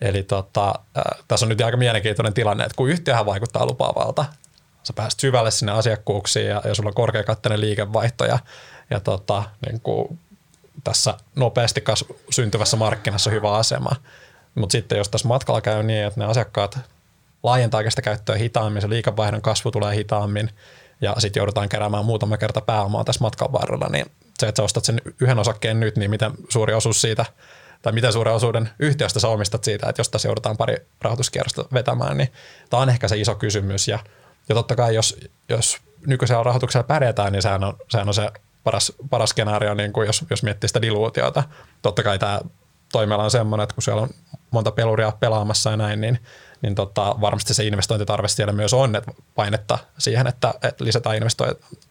Eli 0.00 0.22
tota, 0.22 0.74
ää, 0.94 1.16
tässä 1.28 1.46
on 1.46 1.48
nyt 1.48 1.60
aika 1.60 1.76
mielenkiintoinen 1.76 2.34
tilanne, 2.34 2.64
että 2.64 2.76
kun 2.76 2.90
yhtiöhän 2.90 3.26
vaikuttaa 3.26 3.66
lupaavalta, 3.66 4.24
sä 4.82 4.92
pääset 4.92 5.20
syvälle 5.20 5.50
sinne 5.50 5.72
asiakkuuksiin 5.72 6.46
ja, 6.46 6.62
ja 6.64 6.74
sulla 6.74 6.88
on 6.88 6.94
korkeakatteinen 6.94 7.60
liikevaihto 7.60 8.24
ja, 8.24 8.38
ja 8.90 9.00
tota, 9.00 9.42
niin 9.66 9.80
kuin 9.80 10.18
tässä 10.84 11.14
nopeasti 11.36 11.84
kasv- 11.90 12.14
syntyvässä 12.30 12.76
markkinassa 12.76 13.30
hyvä 13.30 13.52
asema, 13.52 13.90
mutta 14.54 14.72
sitten 14.72 14.98
jos 14.98 15.08
tässä 15.08 15.28
matkalla 15.28 15.60
käy 15.60 15.82
niin, 15.82 16.04
että 16.04 16.20
ne 16.20 16.26
asiakkaat 16.26 16.78
laajentaa 17.42 17.90
sitä 17.90 18.02
käyttöä 18.02 18.36
hitaammin, 18.36 18.82
se 18.82 18.88
liikavaihdon 18.88 19.42
kasvu 19.42 19.70
tulee 19.70 19.94
hitaammin 19.94 20.50
ja 21.00 21.14
sitten 21.18 21.40
joudutaan 21.40 21.68
keräämään 21.68 22.04
muutama 22.04 22.36
kerta 22.36 22.60
pääomaa 22.60 23.04
tässä 23.04 23.24
matkan 23.24 23.52
varrella, 23.52 23.88
niin 23.88 24.06
se, 24.38 24.48
että 24.48 24.60
sä 24.60 24.64
ostat 24.64 24.84
sen 24.84 25.00
yhden 25.20 25.38
osakkeen 25.38 25.80
nyt, 25.80 25.96
niin 25.96 26.10
miten 26.10 26.32
suuri 26.48 26.74
osuus 26.74 27.00
siitä 27.00 27.24
tai 27.82 27.92
miten 27.92 28.12
suuren 28.12 28.34
osuuden 28.34 28.70
yhtiöstä 28.78 29.20
sä 29.20 29.28
omistat 29.28 29.64
siitä, 29.64 29.88
että 29.88 30.00
jos 30.00 30.08
tässä 30.08 30.28
joudutaan 30.28 30.56
pari 30.56 30.76
rahoituskierrosta 31.00 31.64
vetämään, 31.72 32.16
niin 32.16 32.32
tämä 32.70 32.82
on 32.82 32.88
ehkä 32.88 33.08
se 33.08 33.16
iso 33.16 33.34
kysymys. 33.34 33.88
Ja, 33.88 33.98
ja 34.48 34.54
totta 34.54 34.76
kai, 34.76 34.94
jos, 34.94 35.16
jos 35.48 35.78
nykyisellä 36.06 36.42
rahoituksella 36.42 36.84
pärjätään, 36.84 37.32
niin 37.32 37.42
sehän 37.42 37.64
on, 37.64 37.76
sehän 37.88 38.08
on 38.08 38.14
se 38.14 38.30
paras, 38.64 38.92
paras 39.10 39.30
skenaario, 39.30 39.74
niin 39.74 39.92
kuin 39.92 40.06
jos, 40.06 40.24
jos 40.30 40.42
miettii 40.42 40.68
sitä 40.68 40.82
diluutiota. 40.82 41.42
Totta 41.82 42.02
kai 42.02 42.18
tämä 42.18 42.40
toimiala 42.92 43.24
on 43.24 43.30
semmoinen, 43.30 43.62
että 43.62 43.74
kun 43.74 43.82
siellä 43.82 44.02
on 44.02 44.10
monta 44.50 44.70
peluria 44.70 45.12
pelaamassa 45.20 45.70
ja 45.70 45.76
näin, 45.76 46.00
niin, 46.00 46.18
niin 46.62 46.74
tota, 46.74 47.14
varmasti 47.20 47.54
se 47.54 47.64
investointitarve 47.64 48.28
siellä 48.28 48.52
myös 48.52 48.74
on, 48.74 48.96
että 48.96 49.12
painetta 49.34 49.78
siihen, 49.98 50.26
että, 50.26 50.54
että 50.62 50.84
lisätään 50.84 51.16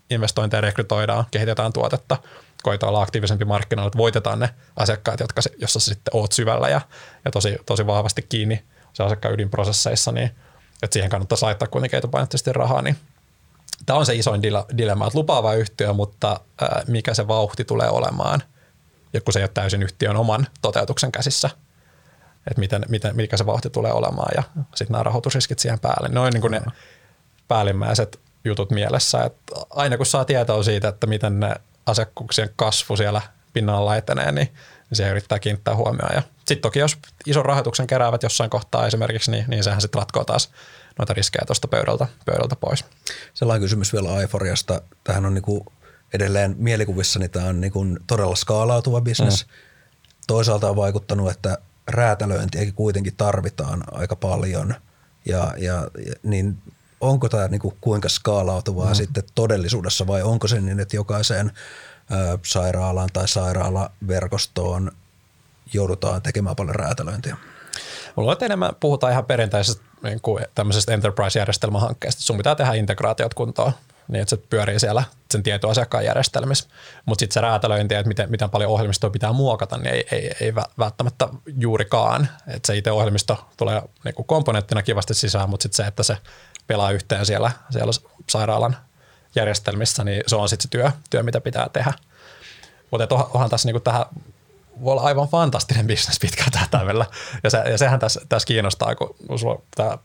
investointeja, 0.09 0.61
rekrytoidaan, 0.61 1.25
kehitetään 1.31 1.73
tuotetta, 1.73 2.17
koetaan 2.63 2.89
olla 2.89 3.01
aktiivisempi 3.01 3.45
markkinoilla, 3.45 3.87
että 3.87 3.97
voitetaan 3.97 4.39
ne 4.39 4.49
asiakkaat, 4.75 5.19
jotka, 5.19 5.41
jossa 5.57 5.79
sä 5.79 5.85
sitten 5.85 6.15
oot 6.15 6.31
syvällä 6.31 6.69
ja, 6.69 6.81
ja 7.25 7.31
tosi, 7.31 7.57
tosi 7.65 7.87
vahvasti 7.87 8.21
kiinni 8.21 8.63
se 8.93 9.03
asiakkaan 9.03 9.33
ydinprosesseissa, 9.33 10.11
niin 10.11 10.31
että 10.83 10.93
siihen 10.93 11.09
kannattaa 11.09 11.37
laittaa 11.41 11.67
kuitenkin 11.67 11.97
etupainotteisesti 11.97 12.53
rahaa, 12.53 12.81
niin 12.81 12.95
tämä 13.85 13.99
on 13.99 14.05
se 14.05 14.15
isoin 14.15 14.41
dilemma, 14.77 15.07
että 15.07 15.19
lupaava 15.19 15.53
yhtiö, 15.53 15.93
mutta 15.93 16.39
mikä 16.87 17.13
se 17.13 17.27
vauhti 17.27 17.65
tulee 17.65 17.89
olemaan, 17.89 18.43
ja 19.13 19.21
kun 19.21 19.33
se 19.33 19.39
ei 19.39 19.43
ole 19.43 19.51
täysin 19.53 19.83
yhtiön 19.83 20.17
oman 20.17 20.47
toteutuksen 20.61 21.11
käsissä, 21.11 21.49
että 22.47 22.59
miten, 22.59 22.85
miten, 22.89 23.15
mikä 23.15 23.37
se 23.37 23.45
vauhti 23.45 23.69
tulee 23.69 23.91
olemaan 23.91 24.31
ja 24.35 24.43
sitten 24.75 24.91
nämä 24.93 25.03
rahoitusriskit 25.03 25.59
siihen 25.59 25.79
päälle. 25.79 26.09
Noin 26.09 26.33
niin 26.33 26.41
kuin 26.41 26.51
ne 26.51 26.61
päällimmäiset 27.47 28.19
jutut 28.45 28.71
mielessä, 28.71 29.23
että 29.23 29.53
aina 29.69 29.97
kun 29.97 30.05
saa 30.05 30.25
tietoa 30.25 30.63
siitä, 30.63 30.87
että 30.87 31.07
miten 31.07 31.39
ne 31.39 31.55
asiakkuuksien 31.85 32.49
kasvu 32.55 32.97
siellä 32.97 33.21
pinnalla 33.53 33.95
etenee, 33.95 34.31
niin 34.31 34.53
se 34.93 35.09
yrittää 35.09 35.39
kiinnittää 35.39 35.75
huomioon. 35.75 36.15
Ja 36.15 36.21
sitten 36.37 36.61
toki 36.61 36.79
jos 36.79 36.97
ison 37.25 37.45
rahoituksen 37.45 37.87
keräävät 37.87 38.23
jossain 38.23 38.49
kohtaa 38.49 38.87
esimerkiksi, 38.87 39.31
niin, 39.31 39.45
niin 39.47 39.63
sehän 39.63 39.81
sitten 39.81 39.99
ratkoo 39.99 40.23
taas 40.23 40.51
noita 40.97 41.13
riskejä 41.13 41.43
tuosta 41.47 41.67
pöydältä, 41.67 42.07
pöydältä 42.25 42.55
pois. 42.55 42.85
Sellainen 43.33 43.61
kysymys 43.61 43.93
vielä 43.93 44.13
Aiforiasta. 44.13 44.81
Tähän 45.03 45.25
on 45.25 45.33
niinku 45.33 45.65
edelleen 46.13 46.55
mielikuvissa, 46.57 47.19
niin 47.19 47.31
tämä 47.31 47.45
on 47.45 47.61
niinku 47.61 47.85
todella 48.07 48.35
skaalautuva 48.35 49.01
bisnes. 49.01 49.45
Mm 49.45 49.51
toisaalta 50.29 50.69
on 50.69 50.75
vaikuttanut, 50.75 51.31
että 51.31 51.57
räätälöintiäkin 51.93 52.73
kuitenkin 52.73 53.15
tarvitaan 53.17 53.83
aika 53.91 54.15
paljon. 54.15 54.75
Ja, 55.25 55.53
ja, 55.57 55.87
ja 56.05 56.13
niin 56.23 56.57
onko 57.01 57.29
tämä 57.29 57.47
niin 57.47 57.61
kuin 57.61 57.77
kuinka 57.81 58.09
skaalautuvaa 58.09 58.89
mm. 58.89 58.95
sitten 58.95 59.23
todellisuudessa 59.35 60.07
vai 60.07 60.21
onko 60.21 60.47
se 60.47 60.61
niin, 60.61 60.79
että 60.79 60.95
jokaiseen 60.95 61.51
ö, 62.11 62.37
sairaalaan 62.45 63.09
tai 63.13 63.27
sairaalaverkostoon 63.27 64.91
joudutaan 65.73 66.21
tekemään 66.21 66.55
paljon 66.55 66.75
räätälöintiä? 66.75 67.37
Mulla 68.15 68.31
on 68.31 68.37
enemmän 68.41 68.75
puhutaan 68.79 69.11
ihan 69.11 69.25
perinteisestä 69.25 69.83
niin 70.03 70.21
kuin 70.21 70.45
tämmöisestä 70.55 70.93
enterprise-järjestelmähankkeesta. 70.93 72.21
Sun 72.21 72.37
pitää 72.37 72.55
tehdä 72.55 72.73
integraatiot 72.73 73.33
kuntoon 73.33 73.73
niin, 74.09 74.21
että 74.21 74.29
se 74.29 74.41
pyörii 74.49 74.79
siellä 74.79 75.03
sen 75.31 75.43
tietoasiakkaan 75.43 76.05
järjestelmissä. 76.05 76.69
Mutta 77.05 77.19
sitten 77.19 77.33
se 77.33 77.41
räätälöinti, 77.41 77.95
että 77.95 78.07
miten, 78.07 78.31
miten 78.31 78.49
paljon 78.49 78.71
ohjelmistoa 78.71 79.09
pitää 79.09 79.33
muokata, 79.33 79.77
niin 79.77 79.93
ei, 79.93 80.07
ei, 80.11 80.31
ei 80.41 80.55
välttämättä 80.55 81.27
juurikaan. 81.57 82.29
Että 82.47 82.67
se 82.67 82.77
itse 82.77 82.91
ohjelmisto 82.91 83.45
tulee 83.57 83.81
niin 84.03 84.15
kuin 84.15 84.25
komponenttina 84.25 84.83
kivasti 84.83 85.13
sisään, 85.13 85.49
mutta 85.49 85.63
sitten 85.63 85.85
se, 85.85 85.87
että 85.87 86.03
se 86.03 86.17
pelaa 86.67 86.91
yhteen 86.91 87.25
siellä, 87.25 87.51
siellä 87.69 87.91
sairaalan 88.29 88.77
järjestelmissä, 89.35 90.03
niin 90.03 90.23
se 90.27 90.35
on 90.35 90.49
sitten 90.49 90.63
se 90.63 90.69
työ, 90.69 90.91
työ, 91.09 91.23
mitä 91.23 91.41
pitää 91.41 91.69
tehdä. 91.73 91.93
Mutta 92.91 93.07
onhan 93.33 93.49
tässä 93.49 93.67
niinku 93.67 93.79
tähän 93.79 94.05
voi 94.83 94.91
olla 94.91 95.01
aivan 95.01 95.27
fantastinen 95.27 95.87
bisnes 95.87 96.19
pitkällä 96.19 96.51
tähtäimellä. 96.51 97.05
Ja, 97.43 97.49
se, 97.49 97.57
ja 97.57 97.77
sehän 97.77 97.99
tässä, 97.99 98.21
tässä 98.29 98.45
kiinnostaa, 98.45 98.95
kun 98.95 99.15
sulla 99.35 99.53
on 99.53 99.63
tämä 99.75 99.97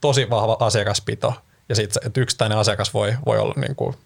tosi 0.00 0.30
vahva 0.30 0.56
asiakaspito 0.60 1.34
ja 1.68 1.74
sitten 1.74 2.06
että 2.06 2.20
yksittäinen 2.20 2.58
asiakas 2.58 2.94
voi, 2.94 3.14
voi 3.26 3.38
olla 3.38 3.54
niin 3.56 3.76
kuin 3.76 3.96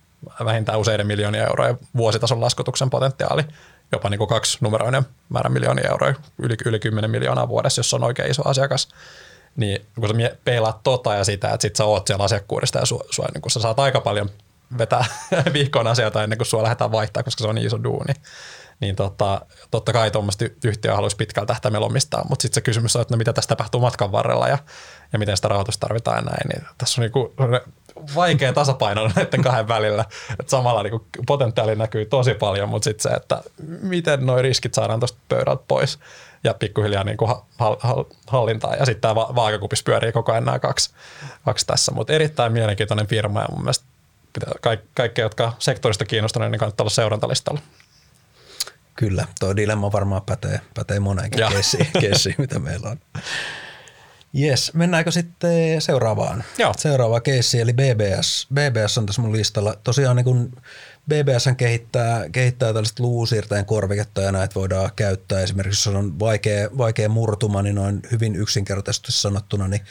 vähintään 0.44 0.78
useiden 0.78 1.06
miljoonia 1.06 1.46
euroja 1.46 1.74
vuositason 1.96 2.40
laskutuksen 2.40 2.90
potentiaali, 2.90 3.44
jopa 3.92 4.10
niin 4.10 4.18
kuin 4.18 4.28
kaksi 4.28 4.58
numeroinen 4.60 5.02
määrä 5.28 5.50
miljoonia 5.50 5.90
euroja, 5.90 6.14
yli, 6.38 6.56
yli 6.64 6.78
10 6.78 7.10
miljoonaa 7.10 7.48
vuodessa, 7.48 7.78
jos 7.78 7.94
on 7.94 8.04
oikein 8.04 8.30
iso 8.30 8.48
asiakas. 8.48 8.88
Niin 9.56 9.86
kun 9.94 10.08
sä 10.08 10.36
peilaat 10.44 10.82
tota 10.82 11.14
ja 11.14 11.24
sitä, 11.24 11.48
että 11.48 11.62
sit 11.62 11.76
sä 11.76 11.84
oot 11.84 12.06
siellä 12.06 12.24
asiakkuudesta 12.24 12.78
ja 12.78 12.86
sua, 12.86 13.04
sua, 13.10 13.26
niin 13.34 13.42
kun 13.42 13.50
sä 13.50 13.60
saat 13.60 13.78
aika 13.78 14.00
paljon 14.00 14.30
vetää 14.78 15.04
viikkoon 15.52 15.86
asioita 15.86 16.22
ennen 16.22 16.38
kuin 16.38 16.46
sua 16.46 16.62
lähdetään 16.62 16.92
vaihtaa, 16.92 17.22
koska 17.22 17.42
se 17.42 17.48
on 17.48 17.54
niin 17.54 17.66
iso 17.66 17.84
duuni. 17.84 18.14
Niin 18.80 18.96
tota, 18.96 19.40
totta 19.70 19.92
kai 19.92 20.10
tuommoista 20.10 20.44
yhtiöä 20.64 20.94
haluaisi 20.94 21.16
pitkällä 21.16 21.46
tähtäimellä 21.46 21.86
omistaa, 21.86 22.24
mutta 22.28 22.42
sitten 22.42 22.54
se 22.54 22.60
kysymys 22.60 22.96
on, 22.96 23.02
että 23.02 23.14
no 23.14 23.18
mitä 23.18 23.32
tässä 23.32 23.48
tapahtuu 23.48 23.80
matkan 23.80 24.12
varrella 24.12 24.48
ja, 24.48 24.58
ja 25.12 25.18
miten 25.18 25.36
sitä 25.36 25.48
rahoitusta 25.48 25.86
tarvitaan 25.86 26.16
ja 26.16 26.22
näin. 26.22 26.48
Niin 26.48 26.68
tässä 26.78 27.00
on 27.00 27.02
niinku 27.02 27.34
vaikea 28.14 28.52
tasapaino 28.52 29.10
näiden 29.16 29.42
kahden 29.42 29.68
välillä. 29.68 30.04
että 30.30 30.50
samalla 30.50 30.82
niinku 30.82 31.06
potentiaali 31.26 31.76
näkyy 31.76 32.06
tosi 32.06 32.34
paljon, 32.34 32.68
mutta 32.68 32.84
sitten 32.84 33.10
se, 33.12 33.16
että 33.16 33.42
miten 33.82 34.26
nuo 34.26 34.42
riskit 34.42 34.74
saadaan 34.74 35.00
tuosta 35.00 35.18
pöydältä 35.28 35.62
pois 35.68 35.98
ja 36.44 36.54
pikkuhiljaa 36.54 37.04
niinku 37.04 37.26
hal, 37.58 37.76
hal, 37.78 38.04
hallintaa. 38.26 38.74
Ja 38.74 38.86
sitten 38.86 39.00
tämä 39.00 39.14
va- 39.14 39.34
vaakakupis 39.34 39.82
pyörii 39.82 40.12
koko 40.12 40.32
ajan 40.32 40.44
nämä 40.44 40.58
kaksi, 40.58 40.90
kaksi 41.44 41.66
tässä. 41.66 41.92
Mutta 41.92 42.12
erittäin 42.12 42.52
mielenkiintoinen 42.52 43.06
firma 43.06 43.40
ja 43.40 43.46
mun 43.50 43.60
mielestä 43.60 43.84
kaik- 44.60 44.88
kaikki, 44.94 45.20
jotka 45.20 45.52
sektorista 45.58 46.04
kiinnostuneet, 46.04 46.50
niin 46.50 46.58
kannattaa 46.58 46.84
olla 46.84 46.90
seurantalistalla. 46.90 47.60
Kyllä, 48.94 49.26
tuo 49.40 49.56
dilemma 49.56 49.92
varmaan 49.92 50.22
pätee, 50.22 50.60
pätee 50.74 51.00
moneenkin 51.00 51.48
keissiin, 51.48 51.86
keissiin, 52.00 52.34
mitä 52.38 52.58
meillä 52.58 52.88
on. 52.88 52.98
Yes, 54.38 54.74
mennäänkö 54.74 55.10
sitten 55.10 55.80
seuraavaan? 55.80 56.44
Joo. 56.58 56.72
Seuraava 56.76 57.20
keissi, 57.20 57.60
eli 57.60 57.72
BBS. 57.72 58.48
BBS 58.54 58.98
on 58.98 59.06
tässä 59.06 59.22
mun 59.22 59.32
listalla. 59.32 59.74
Tosiaan 59.84 60.16
niin 60.16 60.24
kun 60.24 60.52
BBS 61.08 61.48
kehittää, 61.56 62.28
kehittää 62.28 62.72
tällaista 62.72 63.02
luusiirtäjän 63.02 63.64
korviketta 63.64 64.20
ja 64.20 64.32
näitä 64.32 64.54
voidaan 64.54 64.90
käyttää. 64.96 65.40
Esimerkiksi 65.40 65.88
jos 65.88 65.96
on 65.96 66.18
vaikea, 66.18 66.68
vaikea 66.78 67.08
murtuma, 67.08 67.62
niin 67.62 67.74
noin 67.74 68.02
hyvin 68.12 68.36
yksinkertaisesti 68.36 69.12
sanottuna, 69.12 69.68
niin 69.68 69.82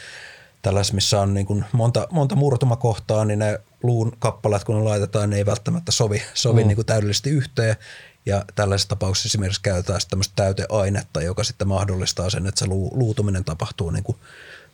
tällaisessa, 0.61 0.95
missä 0.95 1.21
on 1.21 1.33
niin 1.33 1.45
kuin 1.45 1.65
monta, 1.71 2.07
monta 2.11 2.35
murtumakohtaa, 2.35 3.25
niin 3.25 3.39
ne 3.39 3.59
luun 3.83 4.11
kappaleet, 4.19 4.63
kun 4.63 4.75
ne 4.75 4.83
laitetaan, 4.83 5.29
ne 5.29 5.37
ei 5.37 5.45
välttämättä 5.45 5.91
sovi, 5.91 6.21
sovi 6.33 6.63
mm. 6.63 6.67
niin 6.67 6.75
kuin 6.75 6.85
täydellisesti 6.85 7.29
yhteen. 7.29 7.75
Ja 8.29 8.45
tällaisessa 8.55 8.89
tapauksessa 8.89 9.27
esimerkiksi 9.27 9.61
käytetään 9.61 9.99
tämmöistä 10.09 10.33
täyteainetta, 10.35 11.21
joka 11.21 11.43
sitten 11.43 11.67
mahdollistaa 11.67 12.29
sen, 12.29 12.47
että 12.47 12.59
se 12.59 12.65
luutuminen 12.91 13.45
tapahtuu 13.45 13.91
niin 13.91 14.03
kuin 14.03 14.17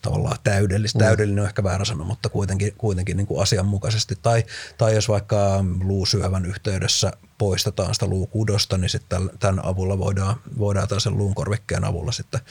tavallaan 0.01 0.37
täydellistä. 0.43 0.99
Mm. 0.99 1.05
Täydellinen 1.05 1.41
on 1.41 1.47
ehkä 1.47 1.63
väärä 1.63 1.85
sana, 1.85 2.03
mutta 2.03 2.29
kuitenkin, 2.29 2.73
kuitenkin 2.77 3.17
niin 3.17 3.27
kuin 3.27 3.41
asianmukaisesti. 3.41 4.17
Tai, 4.21 4.43
tai 4.77 4.95
jos 4.95 5.09
vaikka 5.09 5.65
luusyövän 5.83 6.45
yhteydessä 6.45 7.11
poistetaan 7.37 7.93
sitä 7.93 8.07
luukudosta, 8.07 8.77
niin 8.77 8.89
sitten 8.89 9.29
tämän 9.39 9.65
avulla 9.65 9.97
voidaan, 9.97 10.35
voidaan 10.57 10.87
tällaisen 10.87 11.17
luun 11.17 11.35
korvikkeen 11.35 11.83
avulla 11.83 12.11
sitten 12.11 12.41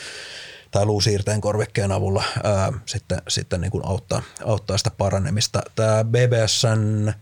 tai 0.71 0.87
luusiirteen 0.87 1.41
korvikkeen 1.41 1.93
avulla 1.93 2.25
ää, 2.45 2.73
sitten, 2.87 3.23
sitten 3.29 3.61
niin 3.61 3.71
kuin 3.71 3.87
auttaa, 3.87 4.23
auttaa 4.45 4.79
sitä 4.79 4.91
paranemista. 4.91 5.63
Tämä 5.75 6.05
BBSn 6.05 7.13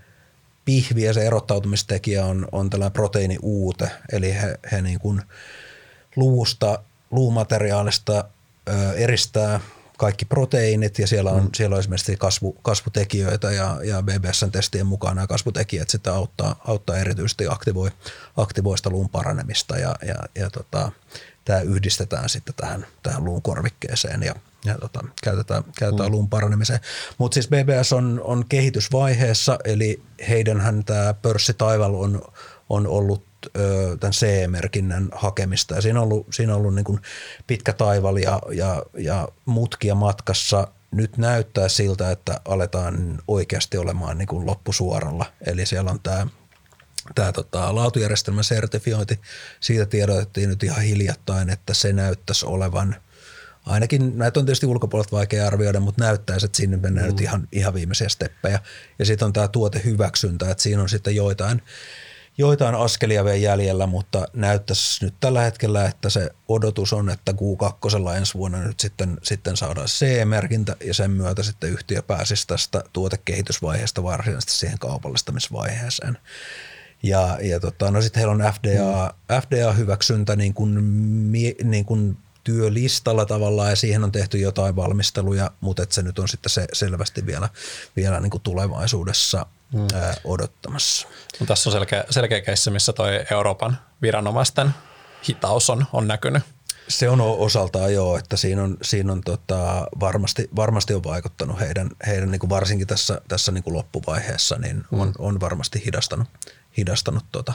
pihvi 0.64 1.02
ja 1.02 1.12
se 1.12 1.26
erottautumistekijä 1.26 2.26
on, 2.26 2.48
on 2.52 2.70
tällainen 2.70 2.92
proteiiniuute, 2.92 3.90
eli 4.12 4.34
he, 4.34 4.58
he 4.72 4.82
niin 4.82 5.00
kuin 5.00 5.22
luusta, 6.16 6.78
luumateriaalista 7.10 8.24
ö, 8.68 8.92
eristää 8.92 9.60
kaikki 9.98 10.24
proteiinit 10.24 10.98
ja 10.98 11.06
siellä 11.06 11.30
on, 11.30 11.42
mm. 11.42 11.50
siellä 11.54 11.74
on 11.74 11.80
esimerkiksi 11.80 12.16
kasvu, 12.16 12.56
kasvutekijöitä 12.62 13.50
ja, 13.52 13.78
ja 13.84 14.02
BBSn 14.02 14.50
testien 14.52 14.86
mukaan 14.86 15.16
nämä 15.16 15.26
kasvutekijät 15.26 15.90
sitten 15.90 16.12
auttaa, 16.12 16.60
auttaa 16.66 16.96
erityisesti 16.96 17.46
aktivoi, 17.50 17.90
aktivoista 18.36 18.90
luun 18.90 19.08
paranemista 19.08 19.78
ja, 19.78 19.94
ja, 20.06 20.14
ja 20.34 20.50
tota, 20.50 20.92
tämä 21.44 21.60
yhdistetään 21.60 22.28
sitten 22.28 22.54
tähän, 22.54 22.86
tähän 23.02 23.24
luun 23.24 23.42
korvikkeeseen 23.42 24.22
ja, 24.22 24.34
ja 24.64 24.78
tota, 24.78 25.04
käytetään, 25.22 25.64
käytetään 25.78 26.08
mm. 26.08 26.12
luun 26.12 26.28
paranemiseen. 26.28 26.80
Mutta 27.18 27.34
siis 27.34 27.48
BBS 27.48 27.92
on, 27.92 28.20
on 28.24 28.44
kehitysvaiheessa, 28.48 29.58
eli 29.64 30.02
heidänhän 30.28 30.84
tämä 30.84 31.14
pörssitaival 31.14 31.94
on, 31.94 32.22
on 32.68 32.86
ollut 32.86 33.26
ö, 33.56 33.96
tämän 34.00 34.12
CE-merkinnän 34.12 35.08
hakemista. 35.12 35.74
Ja 35.74 35.80
siinä 35.80 36.00
on 36.00 36.04
ollut, 36.04 36.26
siinä 36.30 36.54
on 36.54 36.58
ollut 36.58 36.74
niin 36.74 37.00
pitkä 37.46 37.72
taival 37.72 38.16
ja, 38.16 38.40
ja, 38.52 38.82
ja 38.98 39.28
mutkia 39.46 39.94
matkassa. 39.94 40.68
Nyt 40.90 41.16
näyttää 41.16 41.68
siltä, 41.68 42.10
että 42.10 42.40
aletaan 42.44 43.18
oikeasti 43.28 43.78
olemaan 43.78 44.18
niin 44.18 44.28
kuin 44.28 44.46
loppusuoralla. 44.46 45.26
Eli 45.46 45.66
siellä 45.66 45.90
on 45.90 46.00
tämä 46.02 46.26
tämä 47.14 47.32
tota, 47.32 47.74
laatujärjestelmän 47.74 48.44
sertifiointi, 48.44 49.20
siitä 49.60 49.86
tiedotettiin 49.86 50.48
nyt 50.48 50.62
ihan 50.62 50.82
hiljattain, 50.82 51.50
että 51.50 51.74
se 51.74 51.92
näyttäisi 51.92 52.46
olevan, 52.46 52.96
ainakin 53.66 54.18
näitä 54.18 54.40
on 54.40 54.46
tietysti 54.46 54.66
ulkopuolelta 54.66 55.16
vaikea 55.16 55.46
arvioida, 55.46 55.80
mutta 55.80 56.04
näyttäisi, 56.04 56.46
että 56.46 56.56
sinne 56.56 56.76
mennään 56.76 57.06
mm. 57.06 57.10
nyt 57.10 57.20
ihan, 57.20 57.48
ihan 57.52 57.74
viimeisiä 57.74 58.08
steppejä. 58.08 58.60
Ja 58.98 59.06
sitten 59.06 59.26
on 59.26 59.32
tämä 59.32 59.48
tuotehyväksyntä, 59.48 60.50
että 60.50 60.62
siinä 60.62 60.82
on 60.82 60.88
sitten 60.88 61.16
joitain, 61.16 61.62
joitain 62.38 62.74
askelia 62.74 63.24
vielä 63.24 63.36
jäljellä, 63.36 63.86
mutta 63.86 64.28
näyttäisi 64.32 65.04
nyt 65.04 65.14
tällä 65.20 65.40
hetkellä, 65.40 65.86
että 65.86 66.10
se 66.10 66.30
odotus 66.48 66.92
on, 66.92 67.10
että 67.10 67.32
Q2 67.32 68.16
ensi 68.16 68.34
vuonna 68.34 68.58
nyt 68.58 68.80
sitten, 68.80 69.18
sitten 69.22 69.56
saadaan 69.56 69.86
CE-merkintä 69.86 70.76
ja 70.84 70.94
sen 70.94 71.10
myötä 71.10 71.42
sitten 71.42 71.70
yhtiö 71.70 72.02
pääsisi 72.02 72.46
tästä 72.46 72.84
tuotekehitysvaiheesta 72.92 74.02
varsinaisesti 74.02 74.52
siihen 74.52 74.78
kaupallistamisvaiheeseen. 74.78 76.18
Ja, 77.02 77.38
ja 77.42 77.60
tota, 77.60 77.90
no 77.90 78.02
sitten 78.02 78.20
heillä 78.20 78.32
on 78.46 78.52
FDA, 78.54 79.14
mm. 79.28 79.40
FDA-hyväksyntä 79.40 80.36
niin 80.36 80.54
kuin, 80.54 80.74
niin 81.64 81.84
kuin 81.84 82.16
työlistalla 82.44 83.26
tavallaan 83.26 83.70
ja 83.70 83.76
siihen 83.76 84.04
on 84.04 84.12
tehty 84.12 84.38
jotain 84.38 84.76
valmisteluja, 84.76 85.50
mutta 85.60 85.82
et 85.82 85.92
se 85.92 86.02
nyt 86.02 86.18
on 86.18 86.28
sitten 86.28 86.50
se 86.50 86.66
selvästi 86.72 87.26
vielä, 87.26 87.48
vielä 87.96 88.20
niin 88.20 88.30
kuin 88.30 88.42
tulevaisuudessa 88.42 89.46
mm. 89.72 89.86
ää, 89.94 90.14
odottamassa. 90.24 91.08
No, 91.40 91.46
tässä 91.46 91.70
on 91.70 91.72
selkeä, 91.72 92.04
selkeä 92.10 92.40
keissi, 92.40 92.70
missä 92.70 92.92
toi 92.92 93.24
Euroopan 93.30 93.78
viranomaisten 94.02 94.74
hitaus 95.28 95.70
on, 95.70 95.86
on 95.92 96.08
näkynyt. 96.08 96.42
Se 96.88 97.08
on 97.08 97.20
osaltaan 97.20 97.94
joo, 97.94 98.18
että 98.18 98.36
siinä 98.36 98.62
on, 98.62 98.76
siinä 98.82 99.12
on 99.12 99.20
tota, 99.20 99.86
varmasti, 100.00 100.48
varmasti 100.56 100.94
on 100.94 101.04
vaikuttanut 101.04 101.60
heidän, 101.60 101.90
heidän 102.06 102.30
niin 102.30 102.38
kuin 102.38 102.50
varsinkin 102.50 102.86
tässä, 102.86 103.20
tässä 103.28 103.52
niin 103.52 103.64
kuin 103.64 103.74
loppuvaiheessa, 103.74 104.56
niin 104.58 104.84
on, 104.92 105.08
mm. 105.08 105.14
on 105.18 105.40
varmasti 105.40 105.82
hidastanut, 105.86 106.28
hidastanut. 106.76 107.24
Tota. 107.32 107.52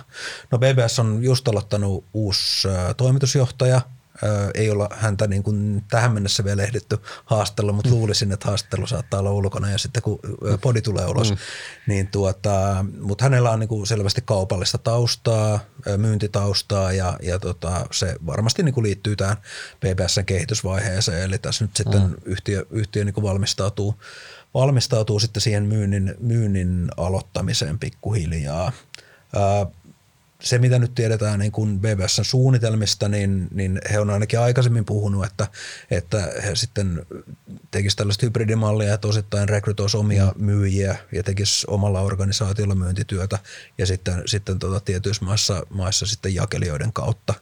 No 0.52 0.58
BBS 0.58 1.00
on 1.00 1.24
just 1.24 1.48
aloittanut 1.48 2.06
uusi 2.14 2.68
ä, 2.68 2.94
toimitusjohtaja, 2.94 3.82
ä, 4.24 4.52
ei 4.54 4.70
olla 4.70 4.90
häntä 4.92 5.28
niin 5.28 5.44
kuin 5.44 5.84
tähän 5.90 6.12
mennessä 6.12 6.44
vielä 6.44 6.64
ehditty 6.64 6.98
haastella, 7.26 7.72
mutta 7.72 7.90
mm. 7.90 7.96
luulisin, 7.96 8.32
että 8.32 8.48
haastattelu 8.48 8.88
saattaa 8.88 9.20
olla 9.20 9.32
ulkona 9.32 9.72
ja 9.72 9.78
sitten 9.78 10.02
kun 10.02 10.20
podi 10.62 10.82
tulee 10.82 11.06
ulos, 11.06 11.32
mm. 11.32 11.38
niin 11.88 12.08
tuota, 12.08 12.86
mutta 13.02 13.24
hänellä 13.24 13.52
on 13.52 13.60
niin 13.60 13.68
kuin 13.68 13.88
selvästi 13.88 14.22
kaupallista 14.26 14.78
taustaa, 14.78 15.60
myyntitaustaa 15.98 16.92
ja, 16.92 17.18
ja 17.22 17.40
tota, 17.40 17.86
se 17.92 18.16
varmasti 18.26 18.64
niin 18.64 18.74
kuin 18.74 18.84
liittyy 18.84 19.16
tähän 19.16 19.38
BBSn 19.80 20.26
kehitysvaiheeseen, 20.26 21.24
eli 21.24 21.38
tässä 21.38 21.64
nyt 21.64 21.76
sitten 21.76 22.02
mm. 22.02 22.16
yhtiö, 22.26 22.66
yhtiö 22.70 23.06
niin 23.06 23.14
kuin 23.14 23.24
valmistautuu 23.24 23.96
valmistautuu 24.54 25.20
sitten 25.20 25.42
siihen 25.42 25.64
myynnin, 25.64 26.16
myynnin 26.20 26.88
aloittamiseen 26.98 27.80
pikkuhiljaa. 27.80 28.72
Se, 30.42 30.58
mitä 30.58 30.80
nyt 30.80 30.96
tiedetään 30.96 31.40
niin 31.40 31.52
kuin 31.52 31.80
BBSn 31.80 32.26
suunnitelmista, 32.26 33.10
niin, 33.10 33.48
niin 33.52 33.82
he 33.92 34.00
on 34.00 34.10
ainakin 34.10 34.40
aikaisemmin 34.40 34.86
puhunut, 34.86 35.26
että, 35.26 35.48
että 35.92 36.32
he 36.44 36.56
sitten 36.56 37.06
tekisivät 37.72 37.98
tällaista 37.98 38.26
hybridimallia, 38.26 38.94
että 38.94 39.08
osittain 39.08 39.50
rekrytoisi 39.50 39.98
omia 39.98 40.26
mm. 40.26 40.46
myyjiä 40.46 40.98
ja 41.12 41.24
tekisi 41.24 41.68
omalla 41.70 42.02
organisaatiolla 42.02 42.76
myyntityötä 42.76 43.40
ja 43.78 43.86
sitten, 43.86 44.24
sitten 44.26 44.60
tota 44.60 44.80
tietyissä 44.80 45.26
maissa, 45.26 45.66
maissa 45.70 46.06
sitten 46.06 46.36
jakelijoiden 46.36 46.94
kautta. 46.94 47.34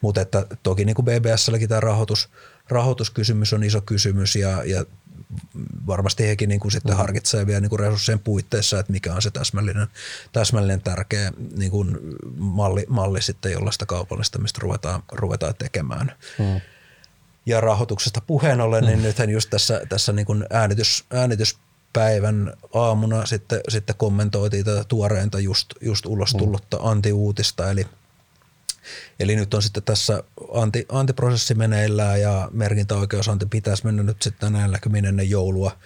Mutta 0.00 0.20
että 0.20 0.46
toki 0.62 0.84
niin 0.84 0.96
kuin 0.96 1.04
BBSlläkin 1.04 1.68
tämä 1.68 1.80
rahoitus, 1.80 2.28
rahoituskysymys 2.68 3.52
on 3.52 3.64
iso 3.64 3.80
kysymys 3.80 4.36
ja, 4.36 4.64
ja 4.64 4.84
varmasti 5.86 6.26
hekin 6.26 6.48
niin 6.48 6.60
kuin 6.60 6.72
sitten 6.72 6.92
mm. 6.92 6.98
harkitsee 6.98 7.46
vielä 7.46 7.60
niin 7.60 7.70
kuin 7.70 7.80
resurssien 7.80 8.18
puitteissa, 8.18 8.78
että 8.78 8.92
mikä 8.92 9.14
on 9.14 9.22
se 9.22 9.30
täsmällinen, 9.30 9.86
täsmällinen 10.32 10.80
tärkeä 10.80 11.32
niin 11.56 11.70
kuin 11.70 11.98
malli, 12.36 12.86
malli 12.88 13.22
sitten, 13.22 13.52
jolla 13.52 13.72
sitä 13.72 13.86
kaupallistamista 13.86 14.58
ruvetaan, 14.62 15.02
ruvetaan 15.12 15.54
tekemään. 15.54 16.12
Mm. 16.38 16.60
Ja 17.46 17.60
rahoituksesta 17.60 18.20
puheen 18.20 18.60
ollen, 18.60 18.84
niin 18.84 18.98
mm. 18.98 19.02
nythän 19.02 19.30
just 19.30 19.50
tässä, 19.50 19.80
tässä 19.88 20.12
niin 20.12 20.26
kuin 20.26 20.46
äänitys, 20.50 21.04
äänityspäivän 21.10 22.52
aamuna 22.74 23.26
sitten, 23.26 23.60
sitten 23.68 23.96
kommentoitiin 23.96 24.64
tätä 24.64 24.84
tuoreinta 24.84 25.40
just, 25.40 25.66
just 25.80 26.06
ulos 26.06 26.34
mm. 26.34 26.38
tullutta 26.38 26.76
mm. 26.76 26.86
anti-uutista, 26.86 27.70
eli– 27.70 27.86
Eli 29.20 29.36
nyt 29.36 29.54
on 29.54 29.62
sitten 29.62 29.82
tässä 29.82 30.24
anti, 30.54 30.86
antiprosessi 30.88 31.54
meneillään 31.54 32.20
ja 32.20 32.48
merkintäoikeusanti 32.52 33.46
pitäisi 33.46 33.84
mennä 33.84 34.02
nyt 34.02 34.22
sitten 34.22 34.52
näilläkin 34.52 35.04
ennen 35.04 35.30
joulua, 35.30 35.76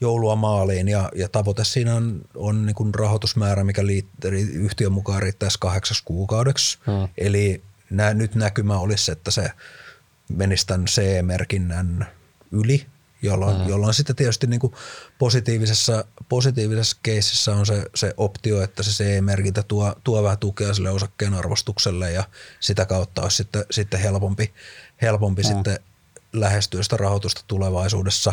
joulua 0.00 0.36
maaliin 0.36 0.88
ja, 0.88 1.10
ja 1.14 1.28
tavoite 1.28 1.64
siinä 1.64 1.94
on, 1.94 2.20
on 2.34 2.66
niin 2.66 2.74
kuin 2.74 2.94
rahoitusmäärä, 2.94 3.64
mikä 3.64 3.86
liittyy 3.86 4.40
yhtiön 4.40 4.92
mukaan 4.92 5.22
riittäisi 5.22 5.58
kahdeksaksi 5.60 6.02
kuukaudeksi. 6.04 6.78
Hmm. 6.86 7.08
Eli 7.18 7.62
nä, 7.90 8.14
nyt 8.14 8.34
näkymä 8.34 8.78
olisi, 8.78 9.12
että 9.12 9.30
se 9.30 9.50
menisi 10.28 10.66
tämän 10.66 10.86
CE-merkinnän 10.86 12.06
yli 12.52 12.86
jolloin, 13.22 13.56
mm. 13.56 13.68
jolloin 13.68 13.94
sitten 13.94 14.16
tietysti 14.16 14.46
niin 14.46 14.60
kuin 14.60 14.72
positiivisessa, 15.18 16.04
positiivisessa 16.28 16.96
keisissä 17.02 17.54
on 17.54 17.66
se, 17.66 17.84
se 17.94 18.14
optio, 18.16 18.62
että 18.62 18.82
se 18.82 19.04
CE-merkintä 19.04 19.62
tuo, 19.62 19.94
tuo 20.04 20.22
vähän 20.22 20.38
tukea 20.38 20.74
sille 20.74 20.90
osakkeen 20.90 21.34
arvostukselle 21.34 22.12
ja 22.12 22.24
sitä 22.60 22.86
kautta 22.86 23.22
olisi 23.22 23.36
sitten, 23.36 23.64
sitten 23.70 24.00
helpompi, 24.00 24.54
helpompi 25.02 25.42
mm. 25.42 25.48
sitten 25.48 25.78
lähestyä 26.32 26.82
sitä 26.82 26.96
rahoitusta 26.96 27.44
tulevaisuudessa. 27.46 28.32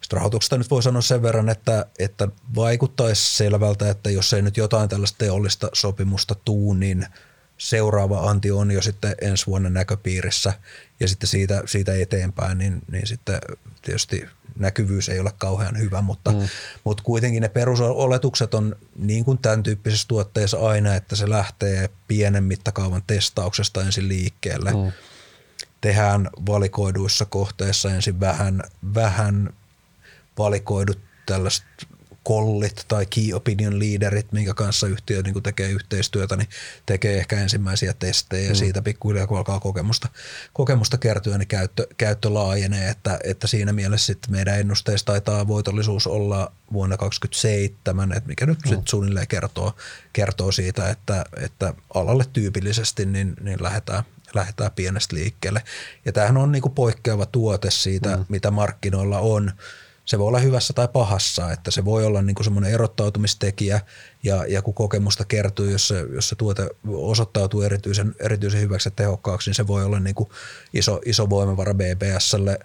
Sitten 0.00 0.16
rahoituksesta 0.16 0.58
nyt 0.58 0.70
voi 0.70 0.82
sanoa 0.82 1.02
sen 1.02 1.22
verran, 1.22 1.48
että, 1.48 1.86
että 1.98 2.28
vaikuttaisi 2.54 3.36
selvältä, 3.36 3.90
että 3.90 4.10
jos 4.10 4.32
ei 4.32 4.42
nyt 4.42 4.56
jotain 4.56 4.88
tällaista 4.88 5.18
teollista 5.18 5.68
sopimusta 5.72 6.34
tuu, 6.34 6.74
niin– 6.74 7.06
seuraava 7.60 8.30
anti 8.30 8.50
on 8.50 8.70
jo 8.70 8.82
sitten 8.82 9.14
ensi 9.20 9.46
vuonna 9.46 9.70
näköpiirissä 9.70 10.52
ja 11.00 11.08
sitten 11.08 11.28
siitä, 11.28 11.62
siitä 11.66 11.94
eteenpäin, 11.94 12.58
niin, 12.58 12.82
niin 12.90 13.06
sitten 13.06 13.38
tietysti 13.82 14.26
näkyvyys 14.58 15.08
ei 15.08 15.20
ole 15.20 15.32
kauhean 15.38 15.78
hyvä, 15.78 16.00
mutta, 16.00 16.32
mm. 16.32 16.48
mutta 16.84 17.02
kuitenkin 17.02 17.40
ne 17.40 17.48
perusoletukset 17.48 18.54
on 18.54 18.76
niin 18.96 19.24
kuin 19.24 19.38
tämän 19.38 19.62
tyyppisessä 19.62 20.08
tuotteessa 20.08 20.58
aina, 20.58 20.94
että 20.94 21.16
se 21.16 21.30
lähtee 21.30 21.90
pienen 22.08 22.44
mittakaavan 22.44 23.02
testauksesta 23.06 23.82
ensin 23.82 24.08
liikkeelle. 24.08 24.72
Mm. 24.72 24.92
Tehdään 25.80 26.30
valikoiduissa 26.46 27.24
kohteissa 27.24 27.90
ensin 27.90 28.20
vähän, 28.20 28.62
vähän 28.94 29.50
valikoidut 30.38 30.98
tällaiset 31.26 31.64
kollit 32.24 32.84
tai 32.88 33.06
key 33.06 33.32
opinion 33.32 33.78
leaderit, 33.78 34.32
minkä 34.32 34.54
kanssa 34.54 34.86
yhtiö 34.86 35.22
niin 35.22 35.42
tekee 35.42 35.70
yhteistyötä, 35.70 36.36
niin 36.36 36.48
tekee 36.86 37.18
ehkä 37.18 37.40
ensimmäisiä 37.40 37.94
testejä 37.98 38.44
ja 38.44 38.50
mm. 38.50 38.54
siitä 38.54 38.82
pikkuhiljaa 38.82 39.26
kun 39.26 39.38
alkaa 39.38 39.60
kokemusta, 39.60 40.08
kokemusta 40.52 40.98
kertyä, 40.98 41.38
niin 41.38 41.48
käyttö, 41.48 41.86
käyttö 41.96 42.34
laajenee, 42.34 42.88
että, 42.88 43.18
että 43.24 43.46
siinä 43.46 43.72
mielessä 43.72 44.06
sitten 44.06 44.32
meidän 44.32 44.60
ennusteissa 44.60 45.06
taitaa 45.06 45.48
voitollisuus 45.48 46.06
olla 46.06 46.52
vuonna 46.72 46.96
2027, 46.96 48.12
että 48.12 48.28
mikä 48.28 48.46
nyt 48.46 48.58
mm. 48.64 48.68
sitten 48.68 48.88
suunnilleen 48.88 49.28
kertoo, 49.28 49.72
kertoo 50.12 50.52
siitä, 50.52 50.90
että, 50.90 51.24
että 51.36 51.74
alalle 51.94 52.24
tyypillisesti 52.32 53.06
niin, 53.06 53.34
niin 53.40 53.62
lähdetään, 53.62 54.02
lähdetään 54.34 54.70
pienestä 54.76 55.16
liikkeelle. 55.16 55.62
Ja 56.04 56.12
tämähän 56.12 56.36
on 56.36 56.52
niin 56.52 56.62
kuin 56.62 56.74
poikkeava 56.74 57.26
tuote 57.26 57.70
siitä, 57.70 58.16
mm. 58.16 58.24
mitä 58.28 58.50
markkinoilla 58.50 59.18
on 59.18 59.52
se 60.10 60.18
voi 60.18 60.28
olla 60.28 60.38
hyvässä 60.38 60.72
tai 60.72 60.88
pahassa, 60.88 61.52
että 61.52 61.70
se 61.70 61.84
voi 61.84 62.04
olla 62.04 62.22
niin 62.22 62.34
kuin 62.34 62.44
semmoinen 62.44 62.72
erottautumistekijä 62.72 63.80
ja, 64.22 64.44
ja 64.48 64.62
kun 64.62 64.74
kokemusta 64.74 65.24
kertyy, 65.24 65.72
jos 65.72 65.88
se, 65.88 66.06
jos 66.14 66.28
se 66.28 66.34
tuote 66.36 66.68
osoittautuu 66.88 67.62
erityisen, 67.62 68.14
erityisen 68.20 68.60
hyväksi 68.60 68.86
ja 68.86 68.90
tehokkaaksi, 68.90 69.50
niin 69.50 69.54
se 69.54 69.66
voi 69.66 69.84
olla 69.84 70.00
niin 70.00 70.14
kuin 70.14 70.28
iso, 70.74 71.00
iso 71.04 71.30
voimavara 71.30 71.74
BBSlle. 71.74 72.58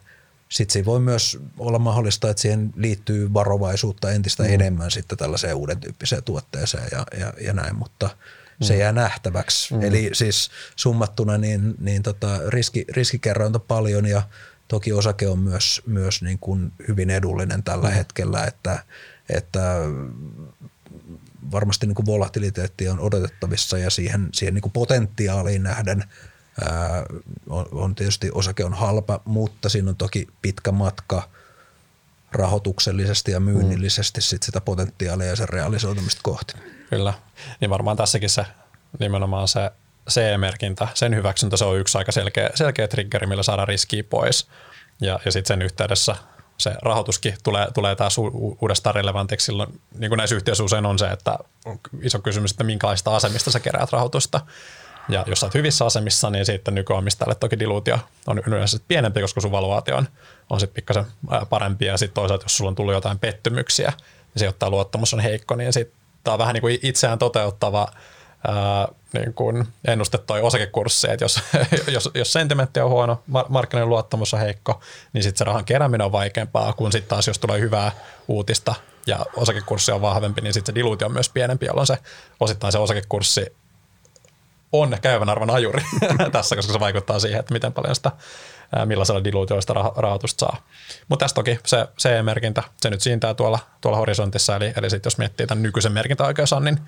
Sitten 0.50 0.74
siinä 0.74 0.86
voi 0.86 1.00
myös 1.00 1.40
olla 1.60 1.80
mahdollista, 1.80 2.30
että 2.30 2.42
siihen 2.42 2.74
liittyy 2.76 3.34
varovaisuutta 3.34 4.12
entistä 4.12 4.44
mm. 4.44 4.50
enemmän 4.50 4.92
sitten 4.92 5.18
tällaiseen 5.18 5.56
uuden 5.56 5.80
tyyppiseen 5.80 6.24
tuotteeseen 6.24 6.88
ja, 6.92 7.06
ja, 7.20 7.34
ja 7.42 7.54
näin, 7.54 7.76
mutta 7.76 8.10
se 8.62 8.74
mm. 8.74 8.80
jää 8.80 8.92
nähtäväksi. 8.92 9.74
Mm. 9.74 9.82
Eli 9.82 10.10
siis 10.14 10.50
summattuna 10.76 11.38
niin, 11.38 11.76
niin 11.80 12.04
tota, 12.04 12.40
riski, 12.48 12.86
riskikerrointa 12.90 13.60
paljon 13.60 14.06
ja 14.06 14.22
Toki 14.68 14.94
osake 14.94 15.28
on 15.28 15.40
myös, 15.40 15.82
myös 15.86 16.22
niin 16.22 16.40
kuin 16.40 16.72
hyvin 16.88 17.10
edullinen 17.10 17.64
tällä 17.64 17.90
mm. 17.90 17.94
hetkellä, 17.94 18.44
että, 18.44 18.84
että 19.30 19.76
varmasti 21.52 21.88
niin 21.88 21.96
kuin 21.96 22.06
volatiliteetti 22.06 22.90
on 22.90 23.00
odotettavissa 23.00 23.78
ja 23.78 23.90
siihen, 23.90 24.30
siihen 24.34 24.54
niin 24.54 24.62
kuin 24.62 24.72
potentiaaliin 24.72 25.64
nähden 25.64 26.04
ää, 26.62 27.06
on, 27.50 27.66
on 27.72 27.96
tietysti 27.96 28.30
osake 28.34 28.66
on 28.66 28.74
halpa, 28.74 29.22
mutta 29.26 29.70
siinä 29.70 29.90
on 29.90 29.96
toki 29.96 30.28
pitkä 30.42 30.72
matka 30.72 31.30
rahoituksellisesti 32.32 33.32
ja 33.32 33.40
myynnillisesti 33.40 34.20
mm. 34.20 34.24
sit 34.24 34.44
sitä 34.44 34.62
potentiaalia 34.62 35.28
ja 35.28 35.36
sen 35.36 35.50
realisoitumista 35.50 36.22
kohti. 36.24 36.54
Kyllä, 36.90 37.14
niin 37.62 37.70
varmaan 37.70 37.98
tässäkin 37.98 38.30
se 38.30 38.46
nimenomaan 39.00 39.48
se 39.48 39.72
CE-merkintä, 40.10 40.88
sen 40.94 41.16
hyväksyntä, 41.16 41.58
se 41.58 41.66
on 41.66 41.78
yksi 41.78 41.98
aika 41.98 42.12
selkeä, 42.12 42.50
selkeä 42.56 42.88
triggeri, 42.88 43.28
millä 43.28 43.44
saadaan 43.44 43.68
riskiä 43.68 44.04
pois. 44.04 44.48
Ja, 45.02 45.20
ja 45.26 45.32
sitten 45.32 45.48
sen 45.48 45.62
yhteydessä 45.62 46.16
se 46.58 46.76
rahoituskin 46.82 47.36
tulee, 47.44 47.68
tulee 47.74 47.96
taas 47.96 48.18
uudestaan 48.62 48.96
relevantiksi. 48.96 49.46
Silloin, 49.46 49.82
niin 49.98 50.10
kuin 50.10 50.18
näissä 50.18 50.36
yhtiöissä 50.36 50.64
usein 50.64 50.86
on 50.86 51.00
se, 51.00 51.08
että 51.08 51.38
on 51.66 51.80
iso 52.02 52.20
kysymys, 52.20 52.52
että 52.52 52.64
minkälaista 52.64 53.16
asemista 53.16 53.52
sä 53.52 53.60
keräät 53.60 53.92
rahoitusta. 53.92 54.42
Ja 55.10 55.24
jos 55.28 55.40
sä 55.40 55.46
oot 55.46 55.54
hyvissä 55.54 55.86
asemissa, 55.86 56.30
niin 56.30 56.46
sitten 56.46 56.76
nykyomistajalle 56.76 57.36
toki 57.36 57.60
diluutio 57.60 58.00
on 58.28 58.42
yleensä 58.48 58.78
pienempi, 58.88 59.22
koska 59.22 59.42
sun 59.42 59.52
valuaatio 59.52 59.98
on, 59.98 60.08
on 60.50 60.60
sitten 60.60 60.76
pikkasen 60.76 61.06
parempi. 61.50 61.86
Ja 61.86 61.98
sitten 61.98 62.16
toisaalta, 62.16 62.46
jos 62.46 62.58
sulla 62.58 62.70
on 62.70 62.76
tullut 62.76 62.94
jotain 62.94 63.20
pettymyksiä, 63.20 63.94
niin 63.98 64.40
se 64.40 64.50
ottaa 64.50 64.70
luottamus 64.70 65.14
on 65.14 65.20
heikko, 65.20 65.56
niin 65.56 65.74
sitten 65.74 65.98
tämä 66.24 66.34
on 66.34 66.40
vähän 66.40 66.54
niin 66.54 66.62
kuin 66.62 66.80
itseään 66.84 67.20
toteuttava 67.20 67.88
ää, 68.48 68.88
niin 69.14 69.34
kuin 69.34 69.68
ennuste 69.88 70.18
toi 70.18 70.42
osakekurssi, 70.42 71.12
että 71.12 71.26
jos, 71.26 71.40
jos, 71.88 72.10
jos 72.14 72.34
sentimentti 72.34 72.80
on 72.80 72.90
huono, 72.90 73.24
markkinoiden 73.50 73.90
luottamus 73.90 74.34
on 74.34 74.40
heikko, 74.40 74.82
niin 75.14 75.24
sitten 75.24 75.38
se 75.38 75.44
rahan 75.44 75.66
kerääminen 75.66 76.06
on 76.06 76.12
vaikeampaa, 76.12 76.74
kun 76.74 76.92
sitten 76.92 77.10
taas 77.10 77.28
jos 77.28 77.40
tulee 77.40 77.60
hyvää 77.60 77.92
uutista 78.28 78.76
ja 79.08 79.26
osakekurssi 79.36 79.92
on 79.92 80.02
vahvempi, 80.02 80.42
niin 80.42 80.54
sitten 80.54 80.74
se 80.74 80.76
diluutio 80.76 81.08
on 81.08 81.14
myös 81.14 81.30
pienempi, 81.30 81.66
jolloin 81.66 81.88
se 81.88 81.98
osittain 82.40 82.72
se 82.72 82.78
osakekurssi 82.78 83.56
on 84.72 84.98
käyvän 85.02 85.30
arvon 85.30 85.50
ajuri 85.50 85.84
tässä, 86.32 86.56
koska 86.56 86.74
se 86.74 86.80
vaikuttaa 86.80 87.20
siihen, 87.20 87.40
että 87.40 87.54
miten 87.54 87.74
paljon 87.74 87.96
sitä, 87.96 88.12
millaisella 88.86 89.24
diluutioista 89.24 89.74
rahoitusta 89.74 90.46
saa. 90.46 90.68
Mutta 91.08 91.24
tässä 91.24 91.36
toki 91.36 91.60
se 91.66 91.88
CE-merkintä, 92.00 92.64
se 92.82 92.90
nyt 92.90 93.02
siintää 93.02 93.34
tuolla, 93.34 93.60
tuolla 93.82 93.98
horisontissa, 93.98 94.56
eli, 94.56 94.74
eli 94.78 94.90
sitten 94.90 95.08
jos 95.08 95.18
miettii 95.18 95.48
tämän 95.48 95.64
nykyisen 95.64 95.92
merkintäoikeusannin 95.92 96.80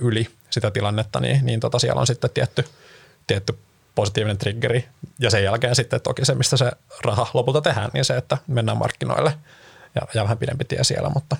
yli 0.00 0.28
sitä 0.50 0.70
tilannetta, 0.70 1.20
niin, 1.20 1.46
niin 1.46 1.60
tota 1.60 1.78
siellä 1.78 2.00
on 2.00 2.06
sitten 2.06 2.30
tietty, 2.30 2.64
tietty 3.26 3.58
positiivinen 3.94 4.38
triggeri. 4.38 4.88
Ja 5.18 5.30
sen 5.30 5.44
jälkeen 5.44 5.76
sitten 5.76 6.00
toki 6.00 6.24
se, 6.24 6.34
mistä 6.34 6.56
se 6.56 6.72
raha 7.04 7.26
lopulta 7.34 7.60
tehdään, 7.60 7.90
niin 7.92 8.04
se, 8.04 8.16
että 8.16 8.38
mennään 8.46 8.78
markkinoille 8.78 9.34
ja, 9.94 10.02
ja 10.14 10.22
vähän 10.22 10.38
pidempi 10.38 10.64
tie 10.64 10.84
siellä, 10.84 11.10
mutta 11.14 11.36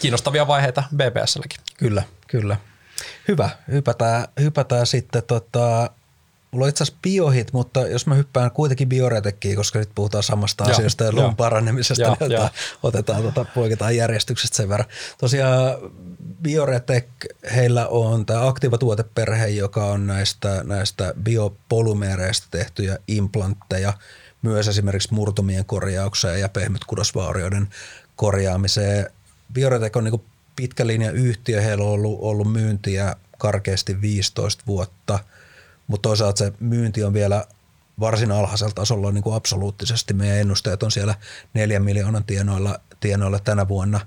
kiinnostavia 0.00 0.46
vaiheita 0.46 0.82
BBSlläkin. 0.96 1.60
Kyllä, 1.76 2.02
kyllä. 2.26 2.56
Hyvä, 3.28 3.50
hypätään, 3.72 4.28
hypätään 4.40 4.86
sitten 4.86 5.22
tota, 5.22 5.90
Mulla 6.50 6.64
on 6.64 6.68
itse 6.68 6.84
asiassa 6.84 7.00
biohit, 7.02 7.52
mutta 7.52 7.86
jos 7.86 8.06
mä 8.06 8.14
hyppään 8.14 8.50
kuitenkin 8.50 8.88
bioretekkiin, 8.88 9.56
koska 9.56 9.78
nyt 9.78 9.90
puhutaan 9.94 10.22
samasta 10.22 10.64
ja, 10.64 10.70
asiasta 10.70 11.04
ja 11.04 11.12
luvun 11.12 11.36
paranemisesta, 11.36 12.02
ja, 12.02 12.16
niin 12.20 12.30
ja. 12.30 12.50
otetaan, 12.82 13.22
tota, 13.22 13.44
poiketaan 13.54 13.96
järjestyksestä 13.96 14.56
sen 14.56 14.68
verran. 14.68 14.88
Tosiaan 15.18 15.76
Bioretek, 16.42 17.06
heillä 17.54 17.86
on 17.88 18.26
tämä 18.26 18.46
aktiiva 18.46 18.78
tuoteperhe, 18.78 19.46
joka 19.46 19.84
on 19.84 20.06
näistä, 20.06 20.62
näistä 20.64 21.14
biopolymeereistä 21.22 22.46
tehtyjä 22.50 22.98
implantteja, 23.08 23.92
myös 24.42 24.68
esimerkiksi 24.68 25.14
murtumien 25.14 25.64
korjaukseen 25.64 26.40
ja 26.40 26.48
pehmytkudosvaurioiden 26.48 27.68
korjaamiseen. 28.16 29.10
Bioretek 29.52 29.96
on 29.96 30.04
niin 30.04 30.22
pitkä 30.56 30.86
linja 30.86 31.10
yhtiö, 31.10 31.60
heillä 31.60 31.84
on 31.84 31.90
ollut, 31.90 32.18
ollut 32.20 32.52
myyntiä 32.52 33.16
karkeasti 33.38 34.00
15 34.00 34.64
vuotta, 34.66 35.18
mutta 35.86 36.08
toisaalta 36.08 36.38
se 36.38 36.52
myynti 36.60 37.04
on 37.04 37.12
vielä 37.12 37.44
varsin 38.00 38.32
alhaisella 38.32 38.72
tasolla 38.74 39.12
niin 39.12 39.22
kuin 39.22 39.36
absoluuttisesti. 39.36 40.14
Meidän 40.14 40.38
ennusteet 40.38 40.82
on 40.82 40.90
siellä 40.90 41.14
neljän 41.54 41.84
miljoonan 41.84 42.24
tienoilla, 42.24 42.80
tienoilla 43.00 43.38
tänä 43.38 43.68
vuonna. 43.68 44.00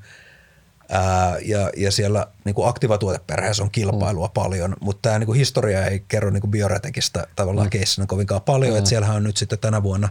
Ää, 0.92 1.38
ja, 1.46 1.70
ja 1.78 1.92
siellä 1.92 2.28
niin 2.46 2.56
kuin 2.56 2.68
aktivatuoteperheessä 2.68 3.64
on 3.64 3.72
kilpailua 3.72 4.28
mm. 4.28 4.34
paljon, 4.34 4.76
mutta 4.80 5.02
tämä 5.02 5.20
niin 5.20 5.26
kuin 5.26 5.38
historia 5.38 5.86
ei 5.86 6.04
kerro 6.08 6.30
niin 6.30 6.42
kuin 6.42 6.52
bioretekistä 6.52 7.28
tavallaan 7.36 7.68
mm. 7.68 7.72
keissinä 7.72 8.08
kovinkaan 8.08 8.42
paljon. 8.42 8.74
Mm. 8.74 8.80
Et 8.80 8.86
siellähän 8.86 9.16
on 9.16 9.24
nyt 9.24 9.38
sitten 9.38 9.60
tänä 9.60 9.84
vuonna 9.84 10.10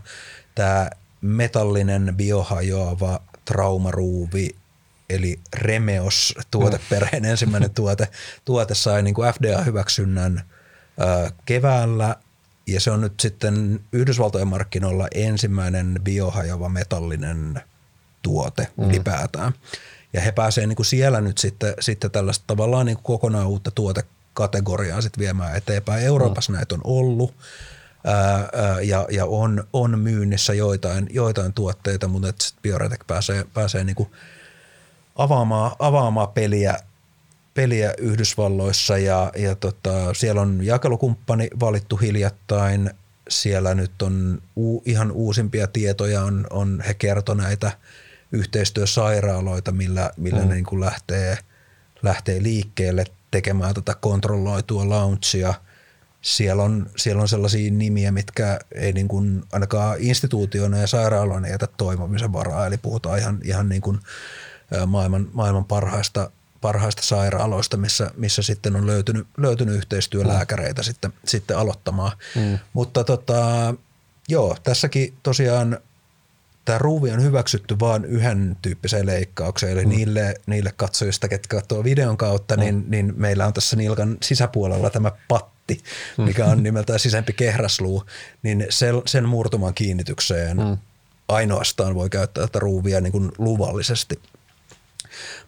tämä 0.55 0.91
metallinen 1.21 2.15
biohajoava 2.17 3.21
traumaruuvi 3.45 4.57
eli 5.11 5.41
Remeos 5.55 6.35
tuoteperheen 6.51 7.23
mm. 7.23 7.31
ensimmäinen 7.31 7.71
tuote, 7.71 8.09
tuote 8.45 8.75
sai 8.75 9.03
niin 9.03 9.15
kuin 9.15 9.35
FDA-hyväksynnän 9.35 10.43
keväällä 11.45 12.17
ja 12.67 12.81
se 12.81 12.91
on 12.91 13.01
nyt 13.01 13.21
sitten 13.21 13.81
Yhdysvaltojen 13.93 14.49
markkinoilla 14.49 15.09
ensimmäinen 15.15 16.01
biohajoava 16.03 16.69
metallinen 16.69 17.61
tuote 18.23 18.69
mm. 18.77 18.85
ylipäätään. 18.85 19.53
Ja 20.13 20.21
he 20.21 20.33
pääsevät 20.33 20.69
niin 20.69 20.85
siellä 20.85 21.21
nyt 21.21 21.39
sitten, 21.39 21.75
sitten 21.81 22.11
tällaista 22.11 22.45
tavallaan 22.47 22.87
niin 22.87 22.97
kuin 22.97 23.05
kokonaan 23.05 23.47
uutta 23.47 23.71
tuotekategoriaa 23.71 25.01
sitten 25.01 25.21
viemään 25.21 25.57
eteenpäin. 25.57 26.05
Euroopassa 26.05 26.53
mm. 26.53 26.57
näitä 26.57 26.75
on 26.75 26.81
ollut 26.85 27.35
ää, 28.05 28.49
ää, 28.53 28.81
ja, 28.81 29.07
ja 29.11 29.27
on, 29.27 29.65
on 29.73 29.99
myynnissä 29.99 30.55
joitain, 30.55 31.07
joitain 31.11 31.53
tuotteita, 31.53 32.09
mutta 32.09 32.29
Bioretek 32.63 33.07
pääsee, 33.07 33.45
pääsee 33.55 33.85
niin 33.85 33.97
kuin 33.97 34.11
avaamaan, 35.17 35.73
avaamaan 35.79 36.29
peliä 36.29 36.79
peliä 37.59 37.95
Yhdysvalloissa 37.99 38.99
ja, 38.99 39.33
ja 39.37 39.55
tota, 39.55 40.15
siellä 40.15 40.41
on 40.41 40.59
jakelukumppani 40.63 41.49
valittu 41.61 41.97
hiljattain. 41.97 42.91
Siellä 43.29 43.75
nyt 43.75 44.03
on 44.03 44.43
u, 44.57 44.83
ihan 44.87 45.13
uusimpia 45.13 45.67
tietoja, 45.67 46.23
on, 46.23 46.47
on 46.51 46.83
he 46.87 46.95
kertoi 46.95 47.37
näitä 47.37 47.73
yhteistyösairaaloita, 48.33 49.73
millä, 49.73 50.11
millä 50.17 50.41
mm. 50.41 50.49
ne 50.49 50.55
niin 50.55 50.65
kuin 50.65 50.81
lähtee, 50.81 51.39
lähtee 52.03 52.43
liikkeelle 52.43 53.05
tekemään 53.31 53.75
tätä 53.75 53.95
kontrolloitua 54.01 54.89
launchia. 54.89 55.55
Siellä 56.23 56.63
on, 56.63 56.91
siellä 56.97 57.23
on 57.23 57.29
sellaisia 57.29 57.71
nimiä, 57.71 58.13
mitkä 58.13 58.59
ei 58.75 58.93
niin 58.93 59.09
kuin 59.09 59.45
ainakaan 59.53 59.97
instituutioina 59.99 60.79
ja 60.79 60.87
sairaaloina 60.87 61.49
jätä 61.49 61.67
toimimisen 61.77 62.33
varaa, 62.33 62.67
eli 62.67 62.79
puhutaan 62.79 63.19
ihan, 63.19 63.39
ihan 63.45 63.69
niin 63.69 63.83
kuin 63.83 63.99
maailman, 64.87 65.29
maailman 65.33 65.65
parhaista 65.65 66.31
parhaista 66.61 67.03
sairaaloista, 67.03 67.77
missä, 67.77 68.11
missä 68.17 68.43
sitten 68.43 68.77
on 68.77 68.87
löytynyt, 68.87 69.27
löytynyt 69.37 69.75
yhteistyölääkäreitä 69.75 70.83
mm. 70.83 70.85
sitten, 70.85 71.13
sitten 71.25 71.59
aloittamaan. 71.59 72.13
Mm. 72.35 72.59
Mutta 72.73 73.05
tota, 73.05 73.75
joo, 74.29 74.57
tässäkin 74.63 75.15
tosiaan 75.23 75.79
tämä 76.65 76.79
ruuvi 76.79 77.11
on 77.11 77.23
hyväksytty 77.23 77.81
vain 77.81 78.05
yhden 78.05 78.57
tyyppiseen 78.63 79.07
leikkaukseen, 79.07 79.73
eli 79.73 79.85
mm. 79.85 79.89
niille, 79.91 80.35
niille 80.47 80.73
katsojista, 80.77 81.29
ketkä 81.29 81.57
katsoo 81.57 81.85
videon 81.85 82.17
kautta, 82.17 82.57
mm. 82.57 82.61
niin, 82.61 82.85
niin 82.89 83.13
meillä 83.17 83.47
on 83.47 83.53
tässä 83.53 83.77
nilkan 83.77 84.17
sisäpuolella 84.23 84.91
tämä 84.91 85.13
patti, 85.29 85.83
mm. 86.19 86.25
mikä 86.25 86.47
on 86.47 86.63
nimeltään 86.63 86.99
sisempi 86.99 87.33
kehräsluu, 87.33 88.05
niin 88.43 88.67
sen, 88.71 88.95
sen 89.07 89.29
murtuman 89.29 89.75
kiinnitykseen 89.75 90.57
mm. 90.57 90.79
ainoastaan 91.29 91.95
voi 91.95 92.11
käyttää 92.11 92.47
tätä 92.47 92.59
ruuvia 92.59 93.01
niin 93.01 93.13
kuin 93.13 93.33
luvallisesti– 93.39 94.21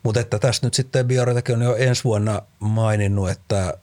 mutta 0.03 0.21
että 0.21 0.39
tästä 0.39 0.67
nyt 0.67 0.75
sitten 0.75 1.07
Bioretek 1.07 1.51
on 1.53 1.63
jo 1.63 1.77
ensi 1.77 2.05
vuonna 2.05 2.43
maininnut, 2.59 3.31
että 3.31 3.75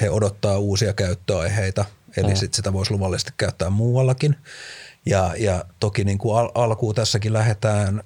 he 0.00 0.10
odottaa 0.10 0.58
uusia 0.58 0.92
käyttöaiheita, 0.92 1.84
eli 2.16 2.28
mm. 2.28 2.36
sit 2.36 2.54
sitä 2.54 2.72
voisi 2.72 2.92
luvallisesti 2.92 3.32
käyttää 3.36 3.70
muuallakin. 3.70 4.36
Ja, 5.06 5.34
ja 5.38 5.64
toki 5.80 6.04
niin 6.04 6.18
kuin 6.18 6.38
al- 6.38 6.50
alkuun 6.54 6.94
tässäkin 6.94 7.32
lähdetään 7.32 8.02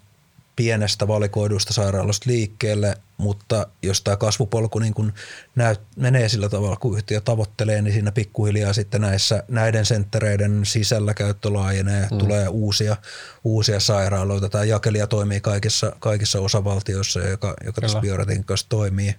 pienestä 0.56 1.08
valikoidusta 1.08 1.72
sairaalasta 1.72 2.30
liikkeelle, 2.30 2.96
mutta 3.16 3.66
jos 3.82 4.02
tämä 4.02 4.16
kasvupolku 4.16 4.78
niin 4.78 4.94
kuin 4.94 5.12
näyt, 5.54 5.80
menee 5.96 6.28
sillä 6.28 6.48
tavalla, 6.48 6.76
kun 6.76 6.96
yhtiö 6.96 7.20
tavoittelee, 7.20 7.82
niin 7.82 7.92
siinä 7.92 8.12
pikkuhiljaa 8.12 8.72
sitten 8.72 9.00
näissä, 9.00 9.42
näiden 9.48 9.86
senttereiden 9.86 10.60
sisällä 10.64 11.14
käyttö 11.14 11.52
laajenee, 11.52 12.08
mm. 12.10 12.18
tulee 12.18 12.48
uusia, 12.48 12.96
uusia 13.44 13.80
sairaaloita. 13.80 14.48
Tämä 14.48 14.64
jakelija 14.64 15.06
toimii 15.06 15.40
kaikissa, 15.40 15.92
kaikissa 15.98 16.40
osavaltioissa, 16.40 17.20
joka, 17.20 17.54
joka 17.64 17.80
tässä 17.80 18.00
bioretin 18.00 18.44
kanssa 18.44 18.68
toimii. 18.68 19.14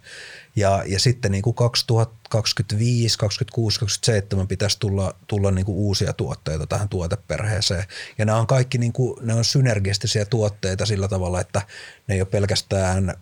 Ja, 0.55 0.83
ja 0.87 0.99
sitten 0.99 1.31
niin 1.31 1.41
kuin 1.41 1.55
2025, 1.55 3.17
2026, 3.17 3.79
2027 3.79 4.47
pitäisi 4.47 4.79
tulla, 4.79 5.13
tulla 5.27 5.51
niin 5.51 5.65
kuin 5.65 5.77
uusia 5.77 6.13
tuotteita 6.13 6.67
tähän 6.67 6.89
tuoteperheeseen. 6.89 7.83
Ja 8.17 8.25
nämä 8.25 8.37
on 8.37 8.47
kaikki 8.47 8.77
niin 8.77 8.93
kuin, 8.93 9.25
ne 9.25 9.33
on 9.33 9.45
synergistisiä 9.45 10.25
tuotteita 10.25 10.85
sillä 10.85 11.07
tavalla, 11.07 11.41
että 11.41 11.61
ne 12.07 12.15
ei 12.15 12.21
ole 12.21 12.29
pelkästään 12.31 13.13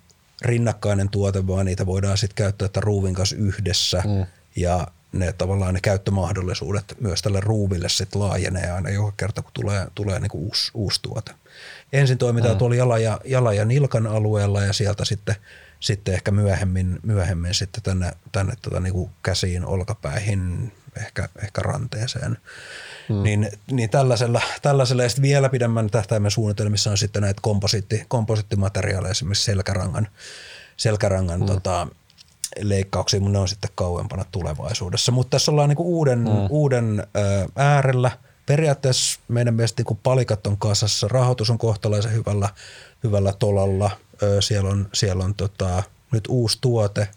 rinnakkainen 0.42 1.10
tuote, 1.10 1.48
vaan 1.48 1.66
niitä 1.66 1.86
voidaan 1.86 2.18
sitten 2.18 2.36
käyttää 2.36 2.66
että 2.66 2.80
ruuvin 2.80 3.14
kanssa 3.14 3.36
yhdessä. 3.36 4.04
Mm. 4.06 4.26
Ja 4.56 4.88
ne 5.12 5.34
tavallaan 5.34 5.74
ne 5.74 5.80
käyttömahdollisuudet 5.80 6.96
myös 7.00 7.22
tälle 7.22 7.40
ruuville 7.40 7.90
sitten 7.90 8.22
laajenee 8.22 8.72
aina 8.72 8.90
joka 8.90 9.14
kerta, 9.18 9.42
kun 9.42 9.52
tulee, 9.54 9.88
tulee 9.96 10.20
niin 10.20 10.30
kuin 10.30 10.44
uusi, 10.44 10.72
uusi 10.74 11.02
tuote. 11.02 11.32
Ensin 11.94 12.18
toimitaan 12.18 12.56
mm. 12.56 12.58
tuolla 12.58 12.76
jala 12.76 13.00
ja, 13.00 13.20
jala 13.26 13.54
ja 13.54 13.66
nilkan 13.66 14.08
alueella 14.08 14.62
ja 14.64 14.74
sieltä 14.74 15.06
sitten– 15.06 15.36
sitten 15.82 16.14
ehkä 16.14 16.32
myöhemmin, 16.32 17.00
myöhemmin 17.04 17.54
sitten 17.54 17.84
tänne, 17.84 18.12
tänne 18.32 18.54
tota 18.62 18.80
niin 18.80 18.94
kuin 18.94 19.12
käsiin, 19.24 19.66
olkapäihin, 19.66 20.72
ehkä, 20.98 21.30
ehkä 21.44 21.62
ranteeseen. 21.62 22.38
Hmm. 23.10 23.24
Niin, 23.24 23.52
niin 23.72 23.90
tällaisella, 23.90 24.42
tällaisella 24.62 25.04
ja 25.04 25.10
sitten 25.10 25.24
vielä 25.24 25.50
pidemmän 25.50 25.90
tähtäimen 25.90 26.32
suunnitelmissa 26.32 26.92
on 26.92 26.98
sitten 26.98 27.22
näitä 27.22 27.40
komposiitti, 27.42 28.06
komposiittimateriaaleja, 28.08 29.12
esimerkiksi 29.12 29.44
selkärangan, 29.44 30.08
selkärangan 30.78 31.40
hmm. 31.40 31.48
tota, 31.48 31.88
leikkauksia, 32.60 33.20
mutta 33.20 33.34
ne 33.34 33.40
on 33.40 33.48
sitten 33.48 33.72
kauempana 33.76 34.26
tulevaisuudessa. 34.32 35.12
Mutta 35.12 35.30
tässä 35.36 35.52
ollaan 35.52 35.70
niinku 35.70 35.98
uuden, 35.98 36.20
hmm. 36.20 36.48
uuden 36.50 37.08
ö, 37.18 37.48
äärellä. 37.56 38.12
Periaatteessa 38.46 39.20
meidän 39.28 39.54
mielestä 39.54 39.80
niinku 39.80 40.00
palikat 40.04 40.48
on 40.48 40.58
kasassa, 40.58 41.08
rahoitus 41.08 41.50
on 41.50 41.58
kohtalaisen 41.58 42.14
hyvällä, 42.14 42.50
hyvällä 43.04 43.34
tolalla– 43.40 43.92
siellä 44.40 44.70
on, 44.70 44.90
siellä 44.94 45.24
on 45.24 45.34
tota, 45.34 45.84
nyt 46.12 46.24
uusi 46.30 46.58
tuote, 46.62 47.08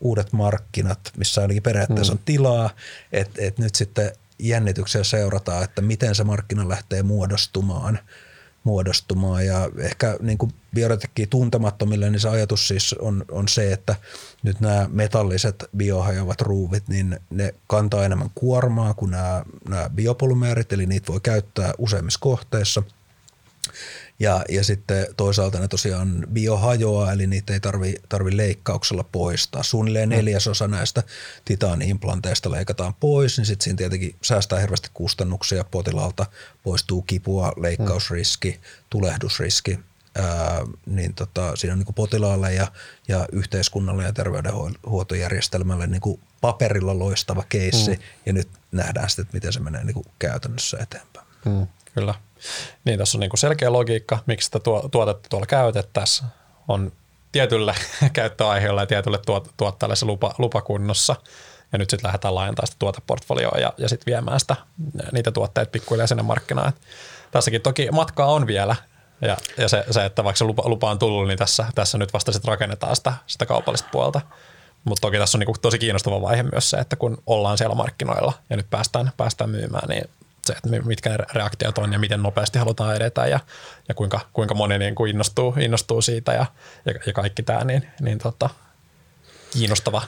uudet 0.00 0.32
markkinat, 0.32 0.98
missä 1.16 1.40
ainakin 1.40 1.62
periaatteessa 1.62 2.12
mm. 2.12 2.18
on 2.18 2.24
tilaa, 2.24 2.70
että 3.12 3.42
et 3.42 3.58
nyt 3.58 3.74
sitten 3.74 4.12
jännityksellä 4.38 5.04
seurataan, 5.04 5.64
että 5.64 5.82
miten 5.82 6.14
se 6.14 6.24
markkina 6.24 6.68
lähtee 6.68 7.02
muodostumaan, 7.02 7.98
muodostumaan. 8.64 9.46
Ja 9.46 9.70
ehkä 9.78 10.16
niin 10.20 10.38
kuin 10.38 10.54
bioretekkiä 10.74 11.26
tuntemattomille, 11.30 12.10
niin 12.10 12.20
se 12.20 12.28
ajatus 12.28 12.68
siis 12.68 12.92
on, 12.92 13.24
on 13.30 13.48
se, 13.48 13.72
että 13.72 13.96
nyt 14.42 14.60
nämä 14.60 14.86
metalliset 14.92 15.64
biohajoavat 15.76 16.40
ruuvit, 16.40 16.88
niin 16.88 17.20
ne 17.30 17.54
kantaa 17.66 18.04
enemmän 18.04 18.30
kuormaa 18.34 18.94
kuin 18.94 19.10
nämä, 19.10 19.44
nämä 19.68 19.90
biopolymeerit, 19.94 20.72
eli 20.72 20.86
niitä 20.86 21.12
voi 21.12 21.20
käyttää 21.20 21.74
useimmissa 21.78 22.20
kohteissa– 22.20 22.82
ja, 24.18 24.44
ja 24.48 24.64
sitten 24.64 25.06
toisaalta 25.16 25.60
ne 25.60 25.68
tosiaan 25.68 26.26
biohajoaa, 26.32 27.12
eli 27.12 27.26
niitä 27.26 27.52
ei 27.52 27.60
tarvi, 27.60 27.94
tarvi 28.08 28.36
leikkauksella 28.36 29.04
poistaa. 29.04 29.62
Suunnilleen 29.62 30.08
mm. 30.08 30.14
neljäsosa 30.14 30.68
näistä 30.68 31.02
titaaniimplanteista 31.44 32.50
leikataan 32.50 32.94
pois, 32.94 33.38
niin 33.38 33.46
sitten 33.46 33.64
siinä 33.64 33.76
tietenkin 33.76 34.16
säästää 34.22 34.60
hirveästi 34.60 34.90
kustannuksia 34.94 35.64
potilaalta, 35.64 36.26
poistuu 36.62 37.02
kipua, 37.02 37.52
leikkausriski, 37.56 38.60
tulehdusriski, 38.90 39.78
Ää, 40.18 40.64
niin 40.86 41.14
tota, 41.14 41.56
siinä 41.56 41.72
on 41.72 41.78
niin 41.78 41.94
potilaalle 41.94 42.54
ja, 42.54 42.66
ja 43.08 43.26
yhteiskunnalle 43.32 44.04
ja 44.04 44.12
terveydenhuoltojärjestelmälle 44.12 45.86
niin 45.86 46.00
kuin 46.00 46.20
paperilla 46.40 46.98
loistava 46.98 47.44
keissi 47.48 47.90
mm. 47.90 48.02
ja 48.26 48.32
nyt 48.32 48.48
nähdään 48.72 49.08
sitten, 49.08 49.22
että 49.22 49.36
miten 49.36 49.52
se 49.52 49.60
menee 49.60 49.84
niin 49.84 49.94
kuin 49.94 50.06
käytännössä 50.18 50.78
eteenpäin. 50.80 51.26
Mm, 51.44 51.66
kyllä. 51.94 52.14
Niin, 52.84 52.98
tässä 52.98 53.18
on 53.18 53.20
niin 53.20 53.30
kuin 53.30 53.38
selkeä 53.38 53.72
logiikka, 53.72 54.18
miksi 54.26 54.44
sitä 54.44 54.60
tuotetta 54.90 55.28
tuolla 55.28 55.46
käytettäisiin. 55.46 56.28
On 56.68 56.92
tietylle 57.32 57.74
käyttöaiheella 58.12 58.82
ja 58.82 58.86
tietylle 58.86 59.18
tuot, 59.26 59.50
tuottajalle 59.56 59.96
se 59.96 60.06
lupa, 60.06 60.34
lupakunnossa. 60.38 61.16
Ja 61.72 61.78
nyt 61.78 61.90
sitten 61.90 62.08
lähdetään 62.08 62.34
laajentamaan 62.34 62.66
sitä 62.66 62.76
tuoteportfolioa 62.78 63.58
ja, 63.58 63.72
ja 63.78 63.88
sitten 63.88 64.06
viemään 64.06 64.40
sitä, 64.40 64.56
niitä 65.12 65.32
tuotteita 65.32 65.70
pikkuhiljaa 65.70 66.06
sinne 66.06 66.22
markkinaan. 66.22 66.68
Et 66.68 66.80
tässäkin 67.30 67.62
toki 67.62 67.88
matkaa 67.92 68.26
on 68.26 68.46
vielä, 68.46 68.76
ja, 69.20 69.36
ja 69.58 69.68
se, 69.68 69.84
se, 69.90 70.04
että 70.04 70.24
vaikka 70.24 70.38
se 70.38 70.44
lupa, 70.44 70.62
lupa 70.66 70.90
on 70.90 70.98
tullut, 70.98 71.28
niin 71.28 71.38
tässä, 71.38 71.66
tässä 71.74 71.98
nyt 71.98 72.12
vasta 72.12 72.32
sitten 72.32 72.48
rakennetaan 72.48 72.96
sitä, 72.96 73.12
sitä 73.26 73.46
kaupallista 73.46 73.88
puolta. 73.92 74.20
Mutta 74.84 75.00
toki 75.00 75.18
tässä 75.18 75.38
on 75.38 75.40
niinku 75.40 75.54
tosi 75.62 75.78
kiinnostava 75.78 76.22
vaihe 76.22 76.42
myös 76.42 76.70
se, 76.70 76.76
että 76.76 76.96
kun 76.96 77.22
ollaan 77.26 77.58
siellä 77.58 77.74
markkinoilla 77.74 78.32
ja 78.50 78.56
nyt 78.56 78.70
päästään, 78.70 79.12
päästään 79.16 79.50
myymään, 79.50 79.88
niin 79.88 80.10
se, 80.46 80.52
että 80.52 80.88
mitkä 80.88 81.10
ne 81.10 81.16
reaktiot 81.32 81.78
on 81.78 81.92
ja 81.92 81.98
miten 81.98 82.22
nopeasti 82.22 82.58
halutaan 82.58 82.96
edetä 82.96 83.26
ja, 83.26 83.40
ja 83.88 83.94
kuinka, 83.94 84.20
kuinka 84.32 84.54
moni 84.54 84.78
niin 84.78 84.94
kuin 84.94 85.10
innostuu, 85.10 85.54
innostuu 85.60 86.02
siitä 86.02 86.32
ja, 86.32 86.46
ja, 86.86 86.94
ja 87.06 87.12
kaikki 87.12 87.42
tämä, 87.42 87.64
niin, 87.64 87.86
niin 88.00 88.18
tota, 88.18 88.50
kiinnostava. 89.50 90.00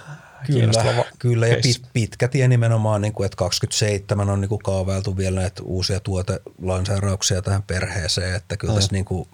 Kyllä, 0.46 0.58
kiinnostava 0.58 1.04
kyllä 1.18 1.46
ja 1.46 1.56
pit, 1.62 1.82
pitkä 1.92 2.28
tie 2.28 2.48
nimenomaan, 2.48 3.02
niin 3.02 3.12
kuin, 3.12 3.24
että 3.24 3.36
27 3.36 4.30
on 4.30 4.40
niin 4.40 4.48
kuin 4.48 4.62
kaavailtu 4.62 5.16
vielä 5.16 5.40
näitä 5.40 5.62
uusia 5.62 6.00
tuotelanseerauksia 6.00 7.42
tähän 7.42 7.62
perheeseen, 7.62 8.34
että 8.34 8.56
kyllä 8.56 8.72
mm. 8.72 8.76
tässä 8.76 8.92
niin 8.92 9.04
kuin, 9.04 9.28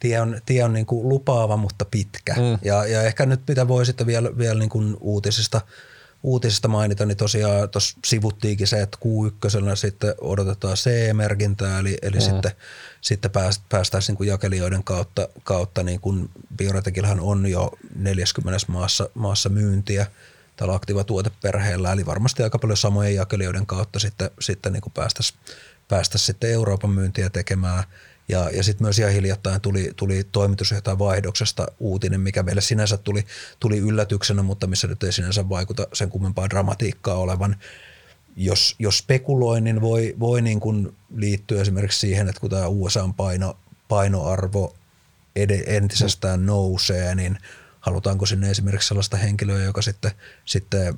tie 0.00 0.20
on, 0.20 0.40
tie 0.46 0.64
on 0.64 0.72
niin 0.72 0.86
kuin 0.86 1.08
lupaava, 1.08 1.56
mutta 1.56 1.84
pitkä. 1.84 2.34
Mm. 2.34 2.58
Ja, 2.62 2.86
ja 2.86 3.02
ehkä 3.02 3.26
nyt 3.26 3.40
mitä 3.48 3.68
voi 3.68 3.86
sitten 3.86 4.06
vielä, 4.06 4.38
vielä 4.38 4.58
niin 4.58 4.70
kuin 4.70 4.96
uutisista– 5.00 5.60
uutisista 6.22 6.68
mainita, 6.68 7.06
niin 7.06 7.16
tosiaan 7.16 7.70
tuossa 7.70 7.98
sivuttiinkin 8.04 8.66
se, 8.66 8.82
että 8.82 8.98
Q1 9.04 9.76
sitten 9.76 10.14
odotetaan 10.20 10.76
CE-merkintää, 10.76 11.78
eli, 11.78 11.98
eli 12.02 12.16
mm. 12.16 12.22
sitten, 12.22 12.52
sitten 13.00 13.30
pääst, 13.30 13.62
päästäisiin 13.68 14.16
niin 14.20 14.28
jakelijoiden 14.28 14.84
kautta, 14.84 15.28
kautta 15.44 15.82
niin 15.82 16.00
kuin 16.00 16.30
Bioretekillähän 16.56 17.20
on 17.20 17.46
jo 17.46 17.70
40 17.96 18.66
maassa, 18.68 19.08
maassa 19.14 19.48
myyntiä 19.48 20.06
tällä 20.56 20.74
aktiiva 20.74 21.04
tuoteperheellä, 21.04 21.92
eli 21.92 22.06
varmasti 22.06 22.42
aika 22.42 22.58
paljon 22.58 22.76
samojen 22.76 23.14
jakelijoiden 23.14 23.66
kautta 23.66 23.98
sitten, 23.98 24.30
sitten 24.40 24.72
niin 24.72 24.82
päästäisiin 24.94 25.38
päästäisi 25.88 26.24
sitten 26.24 26.50
Euroopan 26.50 26.90
myyntiä 26.90 27.30
tekemään– 27.30 27.84
ja, 28.32 28.50
ja 28.50 28.62
sitten 28.62 28.84
myös 28.84 28.98
ihan 28.98 29.12
hiljattain 29.12 29.60
tuli, 29.60 29.92
tuli 29.96 30.24
toimitusjohtajan 30.32 30.98
vaihdoksesta 30.98 31.66
uutinen, 31.78 32.20
mikä 32.20 32.42
meille 32.42 32.60
sinänsä 32.60 32.96
tuli, 32.96 33.24
tuli 33.60 33.78
yllätyksenä, 33.78 34.42
mutta 34.42 34.66
missä 34.66 34.86
nyt 34.88 35.02
ei 35.02 35.12
sinänsä 35.12 35.48
vaikuta 35.48 35.86
sen 35.92 36.10
kummempaa 36.10 36.50
dramatiikkaa 36.50 37.14
olevan. 37.14 37.56
Jos, 38.36 38.76
jos 38.78 38.98
spekuloi, 38.98 39.60
niin 39.60 39.80
voi, 39.80 40.14
voi 40.20 40.42
niin 40.42 40.60
kuin 40.60 40.96
liittyä 41.14 41.62
esimerkiksi 41.62 41.98
siihen, 41.98 42.28
että 42.28 42.40
kun 42.40 42.50
tämä 42.50 42.68
USA-paino, 42.68 43.56
painoarvo 43.88 44.74
ed- 45.36 45.64
entisestään 45.66 46.46
nousee, 46.46 47.14
niin 47.14 47.38
halutaanko 47.80 48.26
sinne 48.26 48.50
esimerkiksi 48.50 48.88
sellaista 48.88 49.16
henkilöä, 49.16 49.64
joka 49.64 49.82
sitten, 49.82 50.10
sitten 50.44 50.94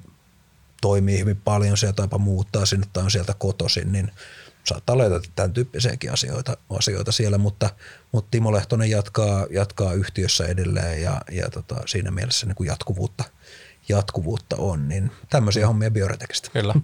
toimii 0.80 1.18
hyvin 1.18 1.40
paljon 1.44 1.76
sieltä 1.76 2.06
tai 2.06 2.18
muuttaa 2.18 2.66
sinne 2.66 2.86
tai 2.92 3.04
on 3.04 3.10
sieltä 3.10 3.34
kotoisin, 3.38 3.92
niin– 3.92 4.10
saattaa 4.64 4.92
olla 4.92 5.20
tämän 5.34 5.52
tyyppisiäkin 5.52 6.12
asioita, 6.12 6.56
asioita 6.70 7.12
siellä, 7.12 7.38
mutta, 7.38 7.70
mutta 8.12 8.28
Timo 8.30 8.52
Lehtonen 8.52 8.90
jatkaa, 8.90 9.46
jatkaa 9.50 9.92
yhtiössä 9.92 10.46
edelleen 10.46 11.02
ja, 11.02 11.20
ja 11.30 11.50
tota, 11.50 11.76
siinä 11.86 12.10
mielessä 12.10 12.46
niin 12.46 12.56
kuin 12.56 12.66
jatkuvuutta, 12.66 13.24
jatkuvuutta 13.88 14.56
on, 14.56 14.88
niin 14.88 15.10
tämmöisiä 15.30 15.66
hommia 15.66 15.90
bioretekistä. 15.90 16.50
Kyllä. 16.52 16.74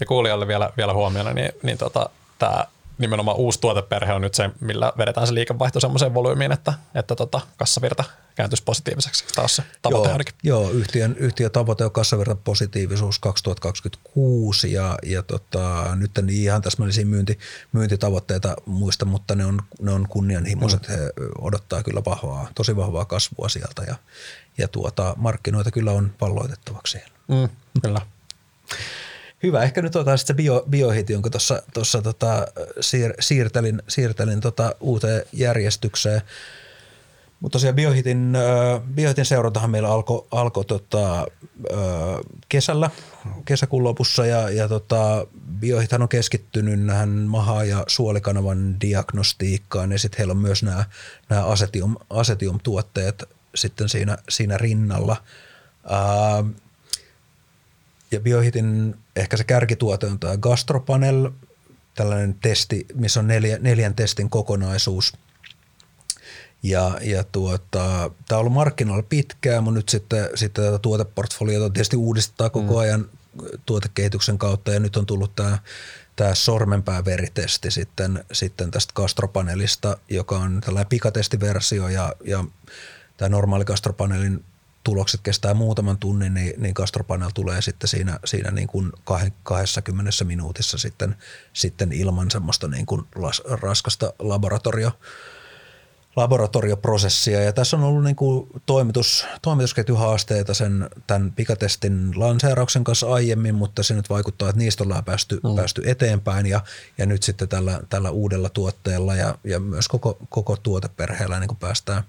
Ja 0.00 0.06
kuulijalle 0.06 0.46
vielä, 0.46 0.70
vielä 0.76 0.92
huomiona, 0.92 1.32
niin, 1.32 1.52
niin 1.62 1.78
tota, 1.78 2.10
tämä 2.38 2.64
nimenomaan 3.00 3.36
uusi 3.36 3.60
tuoteperhe 3.60 4.12
on 4.12 4.22
nyt 4.22 4.34
se, 4.34 4.50
millä 4.60 4.92
vedetään 4.98 5.26
se 5.26 5.34
liikevaihto 5.34 5.80
semmoiseen 5.80 6.14
volyymiin, 6.14 6.52
että, 6.52 6.74
että 6.94 7.16
tota, 7.16 7.40
kassavirta 7.56 8.04
kääntyisi 8.34 8.62
positiiviseksi 8.62 9.24
taas 9.34 9.56
se 9.56 9.62
tavoite 9.82 10.08
joo, 10.08 10.12
ainakin. 10.12 10.34
Joo, 10.42 10.70
yhtiön, 10.70 11.16
yhtiön 11.18 11.50
tavoite 11.50 11.84
on 11.84 11.90
kassavirta 11.90 12.34
positiivisuus 12.34 13.18
2026 13.18 14.72
ja, 14.72 14.98
ja 15.02 15.22
tota, 15.22 15.96
nyt 15.96 16.18
en 16.18 16.30
ihan 16.30 16.62
täsmällisiä 16.62 17.04
myynti, 17.04 17.38
myyntitavoitteita 17.72 18.56
muista, 18.66 19.04
mutta 19.04 19.34
ne 19.34 19.44
on, 19.44 19.62
ne 19.80 19.90
on 19.90 20.06
kunnianhimoiset. 20.08 20.88
Mm. 20.88 20.94
He 20.94 21.12
odottaa 21.38 21.82
kyllä 21.82 22.02
vahvaa, 22.06 22.48
tosi 22.54 22.76
vahvaa 22.76 23.04
kasvua 23.04 23.48
sieltä 23.48 23.82
ja, 23.86 23.94
ja 24.58 24.68
tuota, 24.68 25.14
markkinoita 25.16 25.70
kyllä 25.70 25.92
on 25.92 26.12
valloitettavaksi 26.20 26.92
siellä. 26.92 27.14
Mm, 27.28 27.48
kyllä. 27.82 28.00
Hyvä, 29.42 29.62
ehkä 29.62 29.82
nyt 29.82 29.96
otetaan 29.96 30.18
sitten 30.18 30.34
se 30.34 30.36
bio, 30.36 30.64
biohiti, 30.70 31.12
jonka 31.12 31.30
tuossa 31.74 32.02
tota, 32.02 32.46
siir, 32.80 33.14
siirtelin, 33.20 33.82
siirtelin 33.88 34.40
tota 34.40 34.74
uuteen 34.80 35.22
järjestykseen. 35.32 36.22
Mutta 37.40 37.52
tosiaan 37.52 37.76
biohitin, 37.76 38.36
biohitin 38.94 39.24
seurantahan 39.24 39.70
meillä 39.70 39.88
alkoi 39.88 40.26
alko, 40.30 40.64
tota, 40.64 41.26
kesällä, 42.48 42.90
kesäkuun 43.44 43.84
lopussa 43.84 44.26
ja, 44.26 44.50
ja 44.50 44.68
tota, 44.68 45.26
biohithan 45.60 46.02
on 46.02 46.08
keskittynyt 46.08 46.80
näihin 46.80 47.08
maha- 47.08 47.64
ja 47.64 47.84
suolikanavan 47.86 48.80
diagnostiikkaan 48.80 49.92
ja 49.92 49.98
sitten 49.98 50.18
heillä 50.18 50.32
on 50.32 50.38
myös 50.38 50.62
nämä, 50.62 50.84
nämä 51.28 51.44
asetium, 51.44 51.96
asetium-tuotteet 52.10 53.24
sitten 53.54 53.88
siinä, 53.88 54.18
siinä 54.28 54.58
rinnalla. 54.58 55.16
Äh, 55.92 56.46
ja 58.10 58.20
Biohitin 58.20 58.94
ehkä 59.16 59.36
se 59.36 59.44
kärkituote 59.44 60.06
on 60.06 60.18
tämä 60.18 60.36
Gastropanel, 60.36 61.30
tällainen 61.94 62.34
testi, 62.34 62.86
missä 62.94 63.20
on 63.20 63.26
neljä, 63.26 63.58
neljän 63.60 63.94
testin 63.94 64.30
kokonaisuus. 64.30 65.12
Ja, 66.62 66.98
ja 67.02 67.24
tuota, 67.24 68.10
tämä 68.28 68.38
on 68.38 68.40
ollut 68.40 68.52
markkinoilla 68.52 69.06
pitkään, 69.08 69.64
mutta 69.64 69.78
nyt 69.78 69.88
sitten, 69.88 70.28
sitten 70.34 70.64
tätä 70.64 70.78
tuoteportfoliota 70.78 71.70
tietysti 71.70 71.96
uudistetaan 71.96 72.50
koko 72.50 72.72
mm. 72.72 72.78
ajan 72.78 73.08
tuotekehityksen 73.66 74.38
kautta 74.38 74.72
ja 74.72 74.80
nyt 74.80 74.96
on 74.96 75.06
tullut 75.06 75.36
tämä, 75.36 75.58
tämä 76.16 76.34
sormenpääveritesti 76.34 77.70
sitten, 77.70 78.24
sitten 78.32 78.70
tästä 78.70 78.92
Gastropanelista, 78.94 79.96
joka 80.08 80.38
on 80.38 80.60
tällainen 80.60 80.88
pikatestiversio 80.88 81.88
ja, 81.88 82.12
ja 82.24 82.44
tämä 83.16 83.28
normaali 83.28 83.64
Gastropanelin 83.64 84.44
tulokset 84.84 85.20
kestää 85.22 85.54
muutaman 85.54 85.98
tunnin, 85.98 86.34
niin, 86.34 86.62
niin 86.62 86.72
Gastropanel 86.76 87.30
tulee 87.34 87.62
sitten 87.62 87.88
siinä, 87.88 88.18
siinä 88.24 88.50
niin 88.50 88.68
kuin 88.68 88.92
20 89.42 90.24
minuutissa 90.24 90.78
sitten, 90.78 91.16
sitten 91.52 91.92
ilman 91.92 92.30
semmoista 92.30 92.68
niin 92.68 92.86
kuin 92.86 93.02
las, 93.14 93.42
raskasta 93.46 94.12
laboratorio, 94.18 94.92
laboratorioprosessia. 96.16 97.42
Ja 97.42 97.52
tässä 97.52 97.76
on 97.76 97.84
ollut 97.84 98.04
niin 98.04 98.16
kuin 98.16 98.48
toimitus, 98.66 99.26
toimitusketjuhaasteita 99.42 100.54
sen 100.54 100.90
tämän 101.06 101.32
pikatestin 101.32 102.10
lanseerauksen 102.16 102.84
kanssa 102.84 103.12
aiemmin, 103.12 103.54
mutta 103.54 103.82
se 103.82 103.94
nyt 103.94 104.10
vaikuttaa, 104.10 104.48
että 104.48 104.58
niistä 104.58 104.84
ollaan 104.84 105.04
päästy, 105.04 105.40
mm. 105.44 105.56
päästy 105.56 105.82
eteenpäin 105.86 106.46
ja, 106.46 106.60
ja 106.98 107.06
nyt 107.06 107.22
sitten 107.22 107.48
tällä, 107.48 107.80
tällä 107.88 108.10
uudella 108.10 108.48
tuotteella 108.48 109.14
ja, 109.14 109.34
ja 109.44 109.60
myös 109.60 109.88
koko, 109.88 110.18
koko 110.28 110.56
tuoteperheellä 110.56 111.40
niin 111.40 111.48
kuin 111.48 111.58
päästään, 111.58 112.02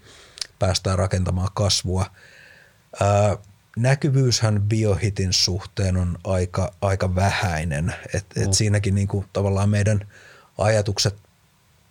päästään 0.60 1.00
rakentamaan 1.00 1.50
kasvua– 1.54 2.06
Ää, 3.00 3.38
näkyvyyshän 3.78 4.62
biohitin 4.62 5.34
suhteen 5.34 5.98
on 5.98 6.18
aika, 6.24 6.74
aika 6.82 7.16
vähäinen. 7.16 7.96
Et, 8.14 8.26
et 8.36 8.48
mm. 8.48 8.52
Siinäkin 8.52 8.96
niinku 8.96 9.26
tavallaan 9.34 9.70
meidän 9.70 10.08
ajatukset 10.58 11.16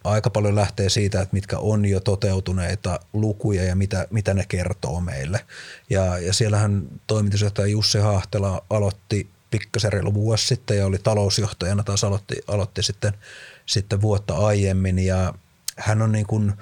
aika 0.04 0.30
paljon 0.30 0.54
lähtee 0.54 0.88
siitä, 0.88 1.20
että 1.20 1.34
mitkä 1.34 1.58
on 1.58 1.84
jo 1.84 2.00
toteutuneita 2.00 3.00
lukuja 3.12 3.64
ja 3.64 3.76
mitä, 3.76 4.06
mitä 4.10 4.34
ne 4.34 4.44
kertoo 4.48 5.00
meille. 5.00 5.44
Ja, 5.90 6.18
ja 6.18 6.32
siellähän 6.32 6.88
toimitusjohtaja 7.06 7.66
Jussi 7.66 7.98
Hahtela 7.98 8.64
aloitti 8.70 9.28
pikkasen 9.50 9.92
reilu 9.92 10.14
vuosi 10.14 10.46
sitten 10.46 10.78
ja 10.78 10.86
oli 10.86 10.98
talousjohtajana 10.98 11.82
taas 11.82 12.04
aloitti, 12.04 12.36
aloitti 12.46 12.82
sitten, 12.82 13.12
sitten 13.66 14.00
vuotta 14.00 14.34
aiemmin 14.34 14.98
ja 14.98 15.34
hän 15.76 16.02
on 16.02 16.12
niin 16.12 16.26
kuin– 16.26 16.52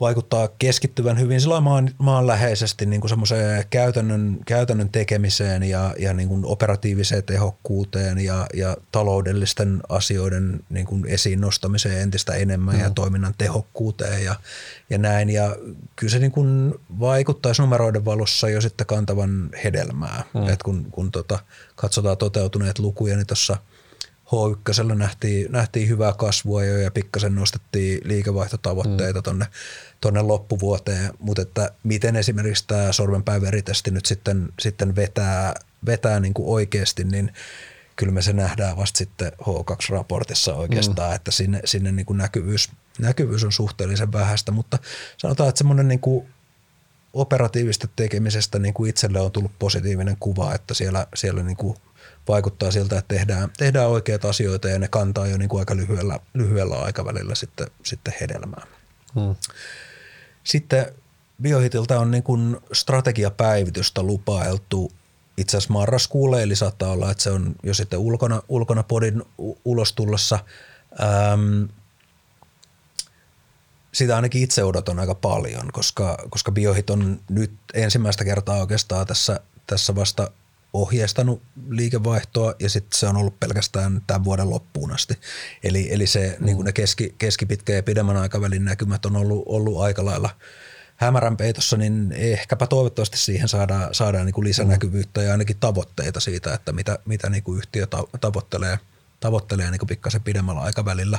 vaikuttaa 0.00 0.48
keskittyvän 0.58 1.20
hyvin 1.20 1.40
maan, 1.60 1.90
maanläheisesti 1.98 2.86
niin 2.86 3.00
kuin 3.00 3.08
semmoiseen 3.08 3.64
käytännön, 3.70 4.38
käytännön 4.46 4.88
tekemiseen 4.88 5.62
ja, 5.62 5.94
ja 5.98 6.14
niin 6.14 6.28
kuin 6.28 6.44
operatiiviseen 6.44 7.22
tehokkuuteen 7.22 8.18
ja, 8.18 8.46
ja 8.54 8.76
taloudellisten 8.92 9.80
asioiden 9.88 10.60
niin 10.70 10.86
kuin 10.86 11.06
esiin 11.06 11.40
nostamiseen 11.40 12.00
entistä 12.00 12.34
enemmän 12.34 12.74
mm. 12.74 12.80
ja 12.80 12.90
toiminnan 12.90 13.34
tehokkuuteen 13.38 14.24
ja, 14.24 14.34
ja 14.90 14.98
näin. 14.98 15.30
Ja 15.30 15.56
kyllä 15.96 16.10
se 16.10 16.18
niin 16.18 16.32
kuin 16.32 16.74
vaikuttaisi 17.00 17.62
numeroiden 17.62 18.04
valossa 18.04 18.48
jo 18.48 18.60
sitten 18.60 18.86
kantavan 18.86 19.50
hedelmää. 19.64 20.24
Mm. 20.34 20.48
Et 20.48 20.62
kun 20.62 20.86
kun 20.90 21.10
tota, 21.10 21.38
katsotaan 21.76 22.16
toteutuneet 22.16 22.78
lukuja, 22.78 23.16
niin 23.16 23.26
tuossa– 23.26 23.56
H1 24.34 24.94
nähtiin, 24.94 25.52
nähtiin 25.52 25.88
hyvää 25.88 26.12
kasvua 26.12 26.64
jo 26.64 26.78
ja 26.78 26.90
pikkasen 26.90 27.34
nostettiin 27.34 28.00
liikevaihtotavoitteita 28.04 29.18
mm. 29.18 29.22
tonne, 29.22 29.46
tonne 30.00 30.22
loppuvuoteen, 30.22 31.10
mutta 31.18 31.42
että 31.42 31.70
miten 31.82 32.16
esimerkiksi 32.16 32.64
tämä 32.66 32.92
sormenpäiväritesti 32.92 33.90
nyt 33.90 34.06
sitten, 34.06 34.48
sitten 34.60 34.96
vetää, 34.96 35.54
vetää 35.86 36.20
niin 36.20 36.34
kuin 36.34 36.48
oikeasti, 36.48 37.04
niin 37.04 37.32
kyllä 37.96 38.12
me 38.12 38.22
se 38.22 38.32
nähdään 38.32 38.76
vasta 38.76 38.98
sitten 38.98 39.32
H2-raportissa 39.32 40.54
oikeastaan, 40.54 41.10
mm. 41.10 41.16
että 41.16 41.30
sinne, 41.30 41.60
sinne 41.64 41.92
niin 41.92 42.06
kuin 42.06 42.16
näkyvyys, 42.16 42.70
näkyvyys 42.98 43.44
on 43.44 43.52
suhteellisen 43.52 44.12
vähäistä, 44.12 44.52
mutta 44.52 44.78
sanotaan, 45.16 45.48
että 45.48 45.58
semmoinen 45.58 45.88
niin 45.88 46.00
kuin 46.00 46.26
operatiivista 47.12 47.88
tekemisestä 47.96 48.58
niin 48.58 48.74
kuin 48.74 48.90
itselle 48.90 49.20
on 49.20 49.32
tullut 49.32 49.58
positiivinen 49.58 50.16
kuva, 50.20 50.54
että 50.54 50.74
siellä, 50.74 51.06
siellä 51.14 51.42
niin 51.42 51.56
kuin 51.56 51.76
vaikuttaa 52.28 52.70
siltä, 52.70 52.98
että 52.98 53.14
tehdään, 53.14 53.50
tehdään 53.56 53.88
oikeita 53.88 54.28
asioita 54.28 54.68
ja 54.68 54.78
ne 54.78 54.88
kantaa 54.88 55.26
jo 55.26 55.36
niin 55.36 55.48
kuin 55.48 55.60
aika 55.60 55.76
lyhyellä, 55.76 56.20
lyhyellä 56.34 56.76
aikavälillä 56.76 57.34
sitten, 57.34 57.66
sitten 57.82 58.14
hedelmää. 58.20 58.66
Hmm. 59.14 59.34
Sitten 60.44 60.86
Biohitiltä 61.42 62.00
on 62.00 62.10
niin 62.10 62.22
kuin 62.22 62.56
strategiapäivitystä 62.72 64.02
lupailtu 64.02 64.92
itse 65.36 65.56
asiassa 65.56 65.72
marraskuulle, 65.72 66.42
eli 66.42 66.56
saattaa 66.56 66.90
olla, 66.90 67.10
että 67.10 67.22
se 67.22 67.30
on 67.30 67.54
jo 67.62 67.74
sitten 67.74 67.98
ulkona, 67.98 68.42
ulkona 68.48 68.82
podin 68.82 69.22
ulos 69.64 69.92
tullessa. 69.92 70.38
Ähm, 71.02 71.64
sitä 73.92 74.16
ainakin 74.16 74.42
itse 74.42 74.64
odotan 74.64 74.98
aika 74.98 75.14
paljon, 75.14 75.72
koska, 75.72 76.18
koska 76.30 76.52
Biohit 76.52 76.90
on 76.90 77.20
nyt 77.28 77.52
ensimmäistä 77.74 78.24
kertaa 78.24 78.60
oikeastaan 78.60 79.06
tässä, 79.06 79.40
tässä 79.66 79.94
vasta 79.94 80.30
ohjeistanut 80.74 81.42
liikevaihtoa 81.68 82.54
ja 82.58 82.70
sitten 82.70 82.98
se 82.98 83.06
on 83.06 83.16
ollut 83.16 83.40
pelkästään 83.40 84.02
tämän 84.06 84.24
vuoden 84.24 84.50
loppuun 84.50 84.92
asti. 84.92 85.18
Eli, 85.62 85.92
eli 85.92 86.06
se, 86.06 86.36
mm. 86.38 86.46
niin 86.46 86.64
ne 86.64 86.72
keski, 86.72 87.14
keskipitkä 87.18 87.72
ja 87.72 87.82
pidemmän 87.82 88.16
aikavälin 88.16 88.64
näkymät 88.64 89.06
on 89.06 89.16
ollut, 89.16 89.42
ollut 89.46 89.80
aika 89.80 90.04
lailla 90.04 90.30
hämärän 90.96 91.36
peitossa, 91.36 91.76
niin 91.76 92.12
ehkäpä 92.12 92.66
toivottavasti 92.66 93.18
siihen 93.18 93.48
saadaan, 93.48 93.94
saadaan 93.94 94.26
niin 94.26 94.34
kuin 94.34 94.44
lisänäkyvyyttä 94.44 95.22
ja 95.22 95.32
ainakin 95.32 95.56
tavoitteita 95.60 96.20
siitä, 96.20 96.54
että 96.54 96.72
mitä, 96.72 96.98
mitä 97.04 97.30
niin 97.30 97.42
kuin 97.42 97.58
yhtiö 97.58 97.86
tavoittelee, 98.20 98.78
tavoittelee 99.20 99.70
niin 99.70 99.78
kuin 99.78 99.88
pikkasen 99.88 100.22
pidemmällä 100.22 100.60
aikavälillä. 100.60 101.18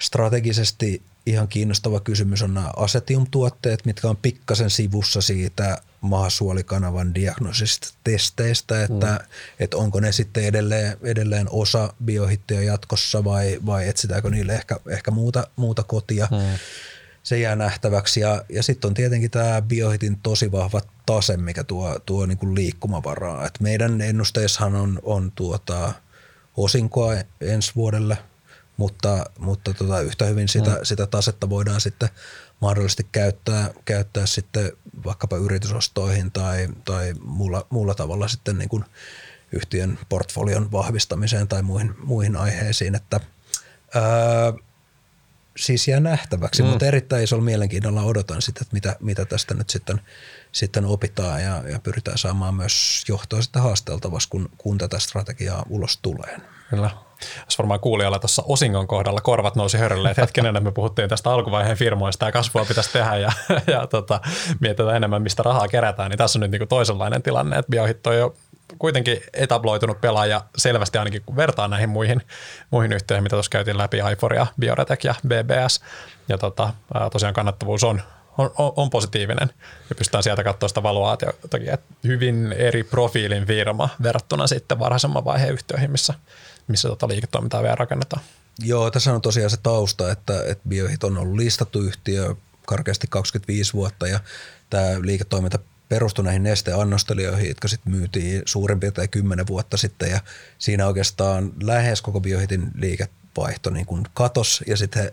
Strategisesti 0.00 1.02
ihan 1.26 1.48
kiinnostava 1.48 2.00
kysymys 2.00 2.42
on 2.42 2.54
nämä 2.54 2.72
asetium-tuotteet, 2.76 3.84
mitkä 3.84 4.08
on 4.08 4.16
pikkasen 4.16 4.70
sivussa 4.70 5.20
siitä 5.20 5.78
mahasuolikanavan 6.00 7.14
diagnosista 7.14 7.88
testeistä, 8.04 8.84
että, 8.84 9.06
mm. 9.06 9.26
että 9.60 9.76
onko 9.76 10.00
ne 10.00 10.12
sitten 10.12 10.44
edelleen, 10.44 10.96
edelleen 11.02 11.46
osa 11.50 11.94
biohittiä 12.04 12.62
jatkossa 12.62 13.24
vai, 13.24 13.58
vai 13.66 13.88
etsitäänkö 13.88 14.30
niille 14.30 14.54
ehkä, 14.54 14.76
ehkä 14.88 15.10
muuta, 15.10 15.46
muuta 15.56 15.82
kotia. 15.82 16.28
Mm. 16.30 16.58
Se 17.22 17.38
jää 17.38 17.56
nähtäväksi 17.56 18.20
ja, 18.20 18.44
ja 18.48 18.62
sitten 18.62 18.88
on 18.88 18.94
tietenkin 18.94 19.30
tämä 19.30 19.62
biohitin 19.62 20.18
tosi 20.22 20.52
vahva 20.52 20.80
tase, 21.06 21.36
mikä 21.36 21.64
tuo, 21.64 21.98
tuo 22.06 22.26
niinku 22.26 22.54
liikkumavaraa. 22.54 23.46
Et 23.46 23.60
meidän 23.60 24.00
ennusteissahan 24.00 24.74
on, 24.74 24.98
on 25.02 25.32
tuota, 25.34 25.92
osinkoa 26.56 27.14
ensi 27.40 27.72
vuodelle– 27.74 28.18
mutta, 28.80 29.24
mutta 29.38 29.74
tota, 29.74 30.00
yhtä 30.00 30.24
hyvin 30.24 30.48
sitä, 30.48 30.70
mm. 30.70 30.78
sitä 30.82 31.06
tasetta 31.06 31.50
voidaan 31.50 31.80
sitten 31.80 32.08
mahdollisesti 32.60 33.06
käyttää, 33.12 33.70
käyttää 33.84 34.26
sitten 34.26 34.72
vaikkapa 35.04 35.36
yritysostoihin 35.36 36.32
tai, 36.32 36.68
tai 36.84 37.14
muulla, 37.24 37.66
muulla 37.70 37.94
tavalla 37.94 38.28
sitten 38.28 38.58
niin 38.58 38.68
kuin 38.68 38.84
yhtiön 39.52 39.98
portfolion 40.08 40.72
vahvistamiseen 40.72 41.48
tai 41.48 41.62
muihin, 41.62 41.94
muihin 42.04 42.36
aiheisiin, 42.36 42.94
että 42.94 43.20
ää, 43.94 44.52
siis 45.56 45.88
jää 45.88 46.00
nähtäväksi, 46.00 46.62
mm. 46.62 46.68
mutta 46.68 46.86
erittäin 46.86 47.24
isolla 47.24 47.44
mielenkiinnolla 47.44 48.02
odotan 48.02 48.42
sitä, 48.42 48.58
että 48.62 48.74
mitä, 48.74 48.96
mitä 49.00 49.24
tästä 49.24 49.54
nyt 49.54 49.70
sitten, 49.70 50.00
sitten 50.52 50.84
opitaan 50.84 51.42
ja, 51.42 51.62
ja 51.68 51.78
pyritään 51.78 52.18
saamaan 52.18 52.54
myös 52.54 53.04
johtoa 53.08 53.42
sitten 53.42 53.62
haasteltavaksi, 53.62 54.28
kun, 54.28 54.50
kun 54.58 54.78
tätä 54.78 54.98
strategiaa 54.98 55.66
ulos 55.68 55.98
tulee. 56.02 56.38
Kyllä. 56.70 56.90
Jos 57.44 57.58
varmaan 57.58 57.80
kuulijalla 57.80 58.18
tuossa 58.18 58.42
osingon 58.46 58.86
kohdalla 58.86 59.20
korvat 59.20 59.56
nousi 59.56 59.78
hörille, 59.78 60.10
että 60.10 60.22
hetken 60.22 60.46
ennen 60.46 60.62
me 60.62 60.72
puhuttiin 60.72 61.08
tästä 61.08 61.30
alkuvaiheen 61.30 61.76
firmoista 61.76 62.26
ja 62.26 62.32
kasvua 62.32 62.64
pitäisi 62.64 62.92
tehdä 62.92 63.16
ja, 63.16 63.32
ja 63.66 63.86
tota, 63.86 64.20
mietitään 64.60 64.96
enemmän, 64.96 65.22
mistä 65.22 65.42
rahaa 65.42 65.68
kerätään, 65.68 66.10
niin 66.10 66.18
tässä 66.18 66.38
on 66.38 66.40
nyt 66.40 66.50
niin 66.50 66.60
kuin 66.60 66.68
toisenlainen 66.68 67.22
tilanne, 67.22 67.58
että 67.58 67.70
Biohit 67.70 68.06
on 68.06 68.16
jo 68.16 68.34
kuitenkin 68.78 69.22
etabloitunut 69.32 70.00
pelaaja 70.00 70.40
selvästi 70.56 70.98
ainakin 70.98 71.22
kun 71.26 71.36
vertaa 71.36 71.68
näihin 71.68 71.88
muihin, 71.88 72.22
muihin 72.70 72.92
yhteihin, 72.92 73.22
mitä 73.22 73.36
tuossa 73.36 73.50
käytiin 73.50 73.78
läpi, 73.78 73.98
Iforia, 74.12 74.46
Bioretec 74.60 75.04
ja 75.04 75.14
BBS. 75.26 75.80
Ja 76.28 76.38
tota, 76.38 76.72
tosiaan 77.12 77.34
kannattavuus 77.34 77.84
on, 77.84 78.02
on, 78.38 78.50
on, 78.76 78.90
positiivinen 78.90 79.50
ja 79.90 79.94
pystytään 79.94 80.22
sieltä 80.22 80.44
katsoa 80.44 80.68
sitä 80.68 80.82
valuaatiotakin, 80.82 81.70
että 81.70 81.94
hyvin 82.04 82.52
eri 82.52 82.84
profiilin 82.84 83.46
firma 83.46 83.88
verrattuna 84.02 84.46
sitten 84.46 84.78
varhaisemman 84.78 85.24
vaiheen 85.24 85.52
yhtiöihin, 85.52 85.90
missä 85.90 86.14
missä 86.70 86.88
tota 86.88 87.08
liiketoimintaa 87.08 87.62
vielä 87.62 87.74
rakennetaan. 87.74 88.22
Joo, 88.58 88.90
tässä 88.90 89.14
on 89.14 89.20
tosiaan 89.20 89.50
se 89.50 89.56
tausta, 89.62 90.12
että, 90.12 90.44
että 90.46 90.68
Biohit 90.68 91.04
on 91.04 91.18
ollut 91.18 91.36
listattu 91.36 91.80
yhtiö 91.80 92.34
karkeasti 92.66 93.06
25 93.10 93.72
vuotta 93.72 94.06
ja 94.06 94.20
tämä 94.70 94.86
liiketoiminta 95.02 95.58
perustui 95.88 96.24
näihin 96.24 96.42
nesteannostelijoihin, 96.42 97.48
jotka 97.48 97.68
sitten 97.68 97.92
myytiin 97.92 98.42
suurin 98.44 98.80
piirtein 98.80 99.08
10 99.08 99.46
vuotta 99.46 99.76
sitten 99.76 100.10
ja 100.10 100.20
siinä 100.58 100.86
oikeastaan 100.86 101.52
lähes 101.62 102.02
koko 102.02 102.20
Biohitin 102.20 102.70
liikevaihto 102.74 103.70
niin 103.70 103.86
kuin 103.86 104.04
katos 104.14 104.64
ja 104.66 104.76
sitten 104.76 105.12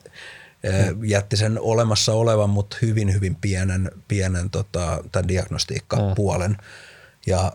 he 0.63 0.87
hmm. 0.89 1.05
jätti 1.05 1.37
sen 1.37 1.59
olemassa 1.59 2.13
olevan, 2.13 2.49
mutta 2.49 2.77
hyvin, 2.81 3.13
hyvin 3.13 3.35
pienen, 3.35 3.91
pienen 4.07 4.49
tota, 4.49 5.03
tämän 5.11 5.27
diagnostiikkapuolen. 5.27 6.51
Hmm. 6.51 6.65
Ja 7.27 7.51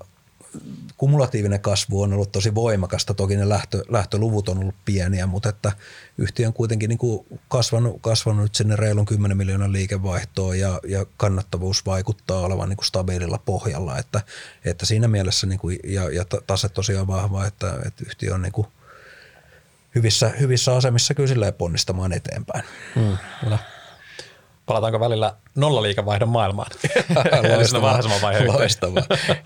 kumulatiivinen 0.96 1.60
kasvu 1.60 2.02
on 2.02 2.12
ollut 2.12 2.32
tosi 2.32 2.54
voimakasta. 2.54 3.14
Toki 3.14 3.36
ne 3.36 3.48
lähtö, 3.48 3.84
lähtöluvut 3.88 4.48
on 4.48 4.58
ollut 4.58 4.74
pieniä, 4.84 5.26
mutta 5.26 5.48
että 5.48 5.72
yhtiö 6.18 6.46
on 6.46 6.52
kuitenkin 6.52 6.88
niin 6.88 6.98
kuin 6.98 7.26
kasvanut, 7.48 7.98
kasvanut 8.00 8.42
nyt 8.42 8.54
sinne 8.54 8.76
reilun 8.76 9.06
10 9.06 9.36
miljoonan 9.36 9.72
liikevaihtoon 9.72 10.58
ja, 10.58 10.80
ja 10.88 11.06
kannattavuus 11.16 11.86
vaikuttaa 11.86 12.40
olevan 12.40 12.68
niin 12.68 12.76
kuin 12.76 12.86
stabiililla 12.86 13.38
pohjalla. 13.38 13.98
Että, 13.98 14.20
että 14.64 14.86
siinä 14.86 15.08
mielessä 15.08 15.46
niin 15.46 15.58
kuin, 15.58 15.78
ja, 15.84 16.10
ja 16.10 16.24
tase 16.46 16.68
tosiaan 16.68 17.06
vahva, 17.06 17.46
että, 17.46 17.78
että 17.86 18.04
yhtiö 18.06 18.34
on 18.34 18.42
niin 18.42 18.52
kuin 18.52 18.66
hyvissä, 19.94 20.28
hyvissä 20.28 20.76
asemissa 20.76 21.14
kyllä 21.14 21.52
ponnistamaan 21.52 22.12
eteenpäin. 22.12 22.64
Mm, 22.96 23.16
kyllä 23.40 23.58
palataanko 24.66 25.00
välillä 25.00 25.36
nollaliikevaihdon 25.54 26.28
maailmaan? 26.28 26.70
loistavaa, 27.56 28.00
loistavaa. 28.46 29.02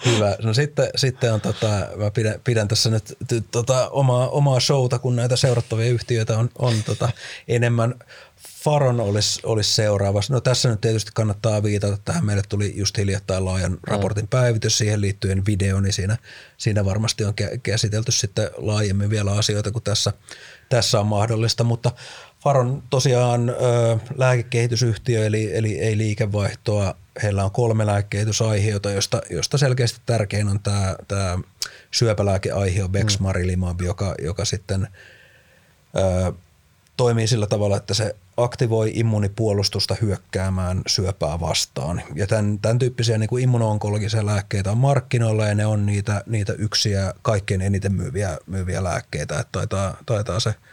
Hyvä. 0.06 0.36
No 0.42 0.54
sitten, 0.54 0.88
sitten 0.96 1.32
on, 1.32 1.40
tota, 1.40 1.68
mä 1.96 2.10
pidän, 2.10 2.40
pidän 2.44 2.68
tässä 2.68 2.90
nyt 2.90 3.18
tota, 3.50 3.88
omaa, 3.88 4.28
omaa 4.28 4.60
showta, 4.60 4.98
kun 4.98 5.16
näitä 5.16 5.36
seurattavia 5.36 5.86
yhtiöitä 5.86 6.38
on, 6.38 6.50
on 6.58 6.74
tota, 6.86 7.08
enemmän. 7.48 7.94
Faron 8.64 9.00
olisi, 9.00 9.40
olisi 9.44 9.74
seuraava. 9.74 10.20
No 10.30 10.40
tässä 10.40 10.68
nyt 10.68 10.80
tietysti 10.80 11.10
kannattaa 11.14 11.62
viitata 11.62 11.98
tähän. 12.04 12.26
Meille 12.26 12.42
tuli 12.48 12.72
just 12.76 12.98
hiljattain 12.98 13.44
laajan 13.44 13.72
mm. 13.72 13.78
raportin 13.86 14.28
päivitys 14.28 14.78
siihen 14.78 15.00
liittyen 15.00 15.46
video, 15.46 15.80
niin 15.80 15.92
siinä, 15.92 16.16
siinä 16.58 16.84
varmasti 16.84 17.24
on 17.24 17.34
käsitelty 17.62 18.12
sitten 18.12 18.50
laajemmin 18.56 19.10
vielä 19.10 19.32
asioita 19.32 19.70
kuin 19.70 19.82
tässä, 19.82 20.12
tässä 20.68 21.00
on 21.00 21.06
mahdollista, 21.06 21.64
mutta 21.64 21.92
Faron 22.40 22.82
tosiaan 22.90 23.48
ö, 23.48 23.54
lääkekehitysyhtiö, 24.16 25.26
eli, 25.26 25.56
eli 25.56 25.78
ei 25.78 25.98
liikevaihtoa. 25.98 26.94
Heillä 27.22 27.44
on 27.44 27.50
kolme 27.50 27.86
lääkekehitysaiheota, 27.86 28.90
josta, 28.90 29.20
josta 29.30 29.58
selkeästi 29.58 30.00
tärkein 30.06 30.48
on 30.48 30.60
tämä, 30.60 30.96
tämä 31.08 31.38
syöpälääkeaihio 31.90 32.88
Bexmarilimab, 32.88 33.80
mm. 33.80 33.86
joka, 33.86 34.14
joka 34.22 34.44
sitten 34.44 34.88
ö, 35.96 36.32
toimii 36.96 37.26
sillä 37.26 37.46
tavalla, 37.46 37.76
että 37.76 37.94
se 37.94 38.16
aktivoi 38.36 38.92
immunipuolustusta 38.94 39.96
hyökkäämään 40.02 40.82
syöpää 40.86 41.40
vastaan. 41.40 42.02
Ja 42.14 42.26
tämän, 42.26 42.58
tämän 42.58 42.78
tyyppisiä 42.78 43.18
niin 43.18 43.28
kuin 43.28 43.42
immunoonkologisia 43.42 44.26
lääkkeitä 44.26 44.70
on 44.70 44.78
markkinoilla 44.78 45.46
ja 45.46 45.54
ne 45.54 45.66
on 45.66 45.86
niitä, 45.86 46.22
niitä 46.26 46.52
yksiä 46.52 47.14
kaikkein 47.22 47.62
eniten 47.62 47.92
myyviä, 47.92 48.38
myyviä 48.46 48.84
lääkkeitä. 48.84 49.40
Että 49.40 49.52
taitaa, 49.52 49.96
taitaa 50.06 50.40
se– 50.40 50.54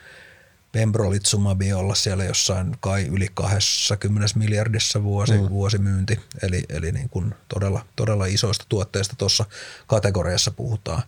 Pembrolitsumabi 0.73 1.73
olla 1.73 1.95
siellä 1.95 2.23
jossain 2.23 2.77
kai 2.79 3.07
yli 3.07 3.27
20 3.33 4.39
miljardissa 4.39 5.03
vuosi, 5.03 5.33
mm. 5.37 5.49
vuosimyynti, 5.49 6.19
eli, 6.41 6.63
eli 6.69 6.91
niin 6.91 7.09
kuin 7.09 7.35
todella, 7.47 7.85
todella 7.95 8.25
isoista 8.25 8.65
tuotteista 8.69 9.15
tuossa 9.17 9.45
kategoriassa 9.87 10.51
puhutaan. 10.51 11.03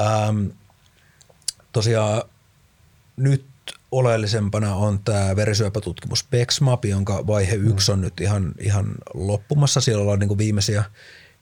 Ähm, 0.00 0.46
tosiaan 1.72 2.22
nyt 3.16 3.46
oleellisempana 3.92 4.74
on 4.74 4.98
tämä 4.98 5.36
verisyöpätutkimus 5.36 6.26
BEXMAP, 6.30 6.84
jonka 6.84 7.26
vaihe 7.26 7.54
yksi 7.54 7.92
on 7.92 8.00
nyt 8.00 8.20
ihan, 8.20 8.54
ihan 8.60 8.94
loppumassa. 9.14 9.80
Siellä 9.80 10.02
ollaan 10.02 10.18
niin 10.18 10.28
kuin 10.28 10.38
viimeisiä 10.38 10.84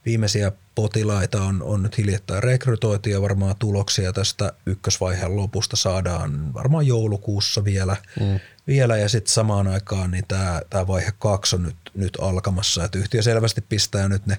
viimeisiä 0.05 0.51
potilaita 0.75 1.43
on, 1.43 1.63
on 1.63 1.83
nyt 1.83 1.97
hiljattain 1.97 2.43
rekrytoitu 2.43 3.09
ja 3.09 3.21
varmaan 3.21 3.55
tuloksia 3.59 4.13
tästä 4.13 4.53
ykkösvaiheen 4.65 5.35
lopusta 5.35 5.75
saadaan 5.75 6.53
varmaan 6.53 6.87
joulukuussa 6.87 7.63
vielä. 7.63 7.97
Mm 8.19 8.39
vielä 8.67 8.97
ja 8.97 9.09
sitten 9.09 9.33
samaan 9.33 9.67
aikaan 9.67 10.11
niin 10.11 10.25
tämä, 10.27 10.87
vaihe 10.87 11.11
kaksi 11.19 11.55
on 11.55 11.63
nyt, 11.63 11.75
nyt 11.93 12.17
alkamassa. 12.21 12.83
Et 12.83 12.95
yhtiö 12.95 13.21
selvästi 13.21 13.61
pistää 13.61 14.09
nyt 14.09 14.25
ne 14.25 14.37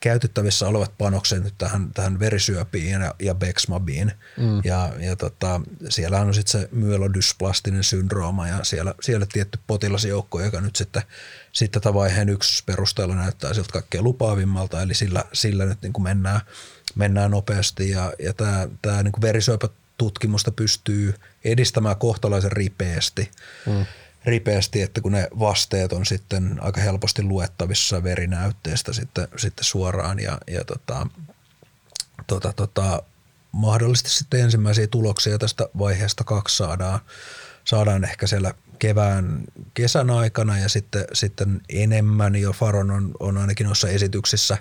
käytettävissä 0.00 0.68
olevat 0.68 0.98
panokset 0.98 1.44
nyt 1.44 1.54
tähän, 1.58 1.90
tähän 1.94 2.20
verisyöpiin 2.20 2.90
ja, 2.90 3.14
ja 3.18 3.34
Bexmabiin. 3.34 4.12
Mm. 4.36 4.60
Ja, 4.64 4.92
ja 4.98 5.16
tota, 5.16 5.60
siellä 5.88 6.20
on 6.20 6.34
sitten 6.34 6.60
se 6.60 6.68
myelodysplastinen 6.72 7.84
syndrooma 7.84 8.48
ja 8.48 8.64
siellä, 8.64 8.94
siellä 9.00 9.26
tietty 9.32 9.58
potilasjoukko, 9.66 10.40
joka 10.40 10.60
nyt 10.60 10.76
sitten, 10.76 11.02
sitten 11.52 11.82
tätä 11.82 11.94
vaiheen 11.94 12.28
yksi 12.28 12.64
perusteella 12.64 13.14
näyttää 13.14 13.54
siltä 13.54 13.72
kaikkein 13.72 14.04
lupaavimmalta, 14.04 14.82
eli 14.82 14.94
sillä, 14.94 15.24
sillä 15.32 15.64
nyt 15.64 15.82
niin 15.82 15.92
kuin 15.92 16.02
mennään, 16.02 16.40
mennään 16.94 17.30
nopeasti 17.30 17.90
ja, 17.90 18.12
ja 18.18 18.34
tämä, 18.34 18.68
tämä 18.82 19.02
niin 19.02 19.12
kuin 19.12 19.22
verisyöpä 19.22 19.68
tutkimusta 19.98 20.50
pystyy 20.50 21.14
edistämään 21.44 21.96
kohtalaisen 21.96 22.52
ripeästi. 22.52 23.30
Mm. 23.66 23.86
ripeästi, 24.24 24.82
että 24.82 25.00
kun 25.00 25.12
ne 25.12 25.28
vasteet 25.38 25.92
on 25.92 26.06
sitten 26.06 26.58
aika 26.60 26.80
helposti 26.80 27.22
luettavissa 27.22 28.02
verinäytteestä 28.02 28.92
sitten, 28.92 29.28
sitten 29.36 29.64
suoraan 29.64 30.20
ja, 30.20 30.38
ja 30.46 30.64
tota, 30.64 31.06
tota, 32.26 32.52
tota, 32.52 33.02
mahdollisesti 33.52 34.10
sitten 34.10 34.40
ensimmäisiä 34.40 34.86
tuloksia 34.86 35.38
tästä 35.38 35.68
vaiheesta 35.78 36.24
kaksi 36.24 36.56
saadaan, 36.56 37.00
saadaan 37.64 38.04
ehkä 38.04 38.26
siellä 38.26 38.54
kevään, 38.80 39.44
kesän 39.74 40.10
aikana 40.10 40.58
ja 40.58 40.68
sitten, 40.68 41.04
sitten 41.12 41.60
enemmän. 41.68 42.36
Jo 42.36 42.52
Faron 42.52 42.90
on, 42.90 43.10
on 43.20 43.38
ainakin 43.38 43.66
noissa 43.66 43.88
esityksissä, 43.88 44.58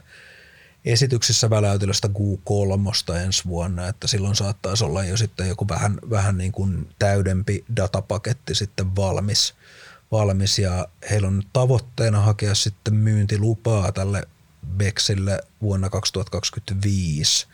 esityksissä 0.86 1.50
väläytelystä 1.50 2.08
Q3 2.08 3.16
ensi 3.16 3.46
vuonna, 3.46 3.88
että 3.88 4.08
silloin 4.08 4.36
saattaisi 4.36 4.84
olla 4.84 5.04
jo 5.04 5.18
sitten 5.18 5.48
joku 5.48 5.68
vähän, 5.68 6.00
vähän 6.10 6.38
niin 6.38 6.52
kuin 6.52 6.90
täydempi 7.00 7.66
datapaketti 7.76 8.56
sitten 8.56 8.96
valmis, 8.96 9.54
valmis. 10.12 10.60
Ja 10.60 10.88
heillä 11.10 11.28
on 11.28 11.44
tavoitteena 11.54 12.20
hakea 12.22 12.56
sitten 12.56 12.96
myyntilupaa 12.96 13.92
tälle 13.92 14.24
Bexille 14.78 15.42
vuonna 15.62 15.90
2025 15.90 17.48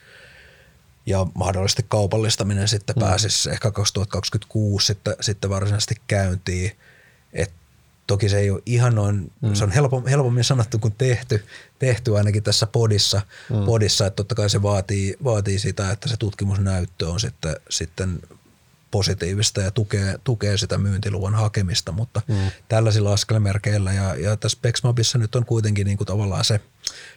ja 1.06 1.28
mahdollisesti 1.34 1.86
kaupallistaminen 1.88 2.68
sitten 2.68 2.96
mm. 2.96 3.00
pääsisi 3.00 3.50
ehkä 3.50 3.72
2026 3.72 4.86
sitten, 4.86 5.16
sitten 5.22 5.50
varsinaisesti 5.50 5.96
käyntiin. 6.08 6.72
Et 7.34 7.52
toki 8.08 8.30
se 8.30 8.40
ei 8.40 8.52
ole 8.52 8.62
ihan 8.66 8.96
noin, 8.96 9.32
mm. 9.42 9.54
se 9.54 9.64
on 9.64 9.72
helpommin, 9.72 10.10
helpommin 10.10 10.44
sanottu 10.44 10.80
kuin 10.80 10.96
tehty, 10.98 11.46
tehty 11.80 12.18
ainakin 12.18 12.44
tässä 12.44 12.68
podissa, 12.68 13.22
mm. 13.50 13.66
podissa 13.66 14.06
että 14.06 14.16
totta 14.16 14.36
kai 14.36 14.50
se 14.50 14.62
vaatii, 14.62 15.16
vaatii 15.24 15.60
sitä, 15.60 15.92
että 15.92 16.10
se 16.10 16.18
tutkimusnäyttö 16.18 17.10
on 17.10 17.20
sitten, 17.20 17.56
sitten 17.70 18.22
positiivista 18.92 19.62
ja 19.62 19.72
tukee, 19.72 20.20
tukee 20.24 20.58
sitä 20.58 20.78
myyntiluvan 20.78 21.36
hakemista, 21.36 21.92
mutta 21.92 22.22
mm. 22.28 22.52
tällaisilla 22.68 23.14
askelmerkeillä 23.14 23.94
ja, 23.94 24.16
ja 24.16 24.38
tässä 24.38 24.58
Pexmabissa 24.62 25.18
nyt 25.18 25.36
on 25.36 25.46
kuitenkin 25.46 25.88
niin 25.88 25.98
kuin 25.98 26.08
tavallaan 26.08 26.46
se, 26.46 26.60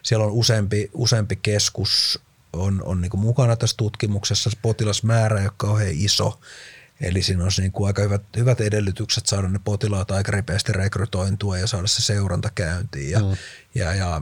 siellä 0.03 0.27
on 0.27 0.33
useampi, 0.33 0.91
useampi 0.95 1.37
keskus 1.37 2.21
on, 2.53 2.83
on 2.85 3.01
niin 3.01 3.11
mukana 3.19 3.57
tässä 3.57 3.77
tutkimuksessa, 3.77 4.51
se 4.51 4.59
potilasmäärä, 4.63 5.43
joka 5.43 5.67
on 5.67 5.69
kauhean 5.71 5.93
iso, 5.95 6.41
Eli 7.01 7.23
siinä 7.23 7.45
on 7.45 7.51
niin 7.59 7.73
kuin 7.73 7.87
aika 7.87 8.03
hyvät, 8.03 8.23
hyvät 8.37 8.61
edellytykset 8.61 9.27
saada 9.27 9.49
ne 9.49 9.61
potilaat 9.65 10.11
aika 10.11 10.33
ripeästi 10.33 10.73
rekrytointua 10.73 11.59
ja 11.59 11.67
saada 11.67 11.87
se 11.87 12.03
seuranta 12.03 12.51
käyntiin 12.55 13.11
ja, 13.11 13.21
mm. 13.21 13.37
ja, 13.75 13.95
ja 13.95 14.21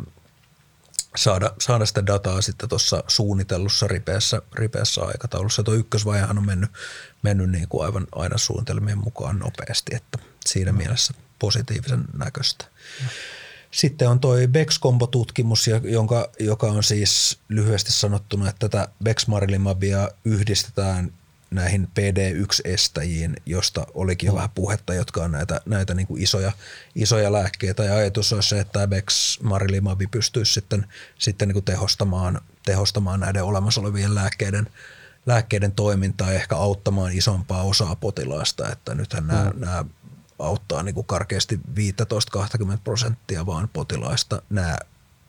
saada, 1.16 1.54
saada 1.60 1.86
sitä 1.86 2.06
dataa 2.06 2.42
sitten 2.42 2.68
tuossa 2.68 3.04
suunnitellussa 3.08 3.86
ripeässä, 3.88 4.42
ripeässä 4.54 5.02
aikataulussa. 5.02 5.62
Tuo 5.62 5.74
ykkösvaihehan 5.74 6.38
on 6.38 6.46
mennyt, 6.46 6.70
mennyt 7.22 7.50
niin 7.50 7.68
kuin 7.68 7.84
aivan 7.84 8.06
aina 8.12 8.38
suunnitelmien 8.38 8.98
mukaan 8.98 9.38
nopeasti, 9.38 9.94
että 9.94 10.18
siinä 10.46 10.72
mm. 10.72 10.78
mielessä 10.78 11.14
positiivisen 11.38 12.04
näköistä. 12.18 12.64
Mm. 13.02 13.08
Sitten 13.76 14.08
on 14.08 14.20
toi 14.20 14.48
Bex-kombo-tutkimus, 14.48 15.70
jonka, 15.84 16.30
joka 16.38 16.66
on 16.66 16.82
siis 16.82 17.38
lyhyesti 17.48 17.92
sanottuna, 17.92 18.48
että 18.48 18.68
tätä 18.68 18.88
Bexmarilimabia 19.04 20.10
yhdistetään 20.24 21.12
näihin 21.50 21.88
PD1-estäjiin, 21.88 23.36
josta 23.46 23.86
olikin 23.94 24.26
jo 24.26 24.32
mm. 24.32 24.36
vähän 24.36 24.50
puhetta, 24.54 24.94
jotka 24.94 25.24
on 25.24 25.32
näitä, 25.32 25.60
näitä 25.66 25.94
niin 25.94 26.06
kuin 26.06 26.22
isoja, 26.22 26.52
isoja 26.94 27.32
lääkkeitä. 27.32 27.84
Ja 27.84 27.96
ajatus 27.96 28.32
on 28.32 28.42
se, 28.42 28.60
että 28.60 28.86
Bexmarilimab 28.86 30.00
pystyisi 30.10 30.52
sitten, 30.52 30.86
sitten 31.18 31.48
niin 31.48 31.54
kuin 31.54 31.64
tehostamaan, 31.64 32.40
tehostamaan 32.64 33.20
näiden 33.20 33.44
olemassa 33.44 33.80
olevien 33.80 34.14
lääkkeiden, 34.14 34.68
lääkkeiden 35.26 35.72
toimintaa 35.72 36.32
ja 36.32 36.36
ehkä 36.36 36.56
auttamaan 36.56 37.12
isompaa 37.12 37.62
osaa 37.62 37.96
potilaasta. 37.96 38.68
Että 38.72 38.94
nythän 38.94 39.24
mm. 39.24 39.28
nämä, 39.28 39.52
nämä 39.56 39.84
auttaa 40.38 40.82
niin 40.82 40.94
kuin 40.94 41.06
karkeasti 41.06 41.60
15-20 42.36 42.78
prosenttia 42.84 43.46
vaan 43.46 43.68
potilaista 43.72 44.42
nämä 44.50 44.78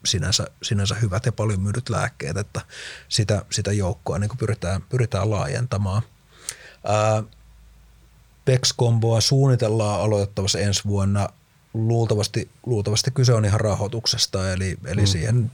sinänsä, 0.05 0.47
sinänsä 0.63 0.95
hyvät 0.95 1.25
ja 1.25 1.31
paljon 1.31 1.61
myydyt 1.61 1.89
lääkkeet, 1.89 2.37
että 2.37 2.61
sitä, 3.09 3.45
sitä 3.49 3.71
joukkoa 3.71 4.19
niin 4.19 4.29
kuin 4.29 4.37
pyritään, 4.37 4.81
pyritään 4.81 5.29
laajentamaan. 5.29 6.01
Ää, 6.83 7.23
PEX-komboa 8.45 9.21
suunnitellaan 9.21 10.01
aloitettavassa 10.01 10.59
ensi 10.59 10.81
vuonna. 10.85 11.29
Luultavasti, 11.73 12.49
luultavasti 12.65 13.11
kyse 13.11 13.33
on 13.33 13.45
ihan 13.45 13.59
rahoituksesta, 13.59 14.53
eli, 14.53 14.77
eli 14.85 15.01
mm. 15.01 15.07
siihen 15.07 15.51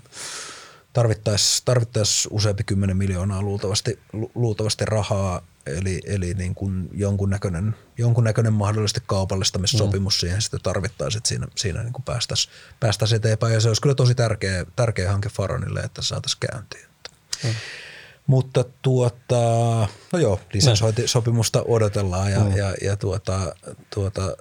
tarvittaisiin 0.93 1.65
tarvittais 1.65 2.27
useampi 2.31 2.63
kymmenen 2.63 2.97
miljoonaa 2.97 3.41
luultavasti, 3.41 3.99
luultavasti 4.35 4.85
rahaa 4.85 5.41
Eli, 5.65 6.01
eli 6.05 6.33
niin 6.33 6.55
kuin 6.55 6.89
jonkunnäköinen, 6.93 7.75
jonkunnäköinen 7.97 8.53
mahdollisesti 8.53 9.01
kaupallistamissopimus 9.05 10.15
mm. 10.15 10.19
siihen 10.19 10.41
sitten 10.41 10.59
tarvittaisiin, 10.63 11.19
että 11.19 11.27
siinä, 11.27 11.47
siinä 11.55 11.83
niin 11.83 11.93
kuin 11.93 12.03
päästäisiin, 12.03 12.53
päästäisiin 12.79 13.17
eteenpäin. 13.17 13.53
Ja 13.53 13.59
se 13.59 13.67
olisi 13.67 13.81
kyllä 13.81 13.95
tosi 13.95 14.15
tärkeä, 14.15 14.65
tärkeä 14.75 15.11
hanke 15.11 15.29
Faronille, 15.29 15.79
että 15.79 16.01
saataisiin 16.01 16.39
käyntiin. 16.51 16.85
Mm. 17.43 17.49
Mutta 18.27 18.65
tuota, 18.81 19.87
no 20.13 20.19
joo, 20.19 20.39
lisensointisopimusta 20.53 21.63
odotellaan 21.67 22.31
ja, 22.31 22.39
mm. 22.39 22.55
ja, 22.55 22.73
ja 22.81 22.97
tuota, 22.97 23.55
tuota, 23.93 24.37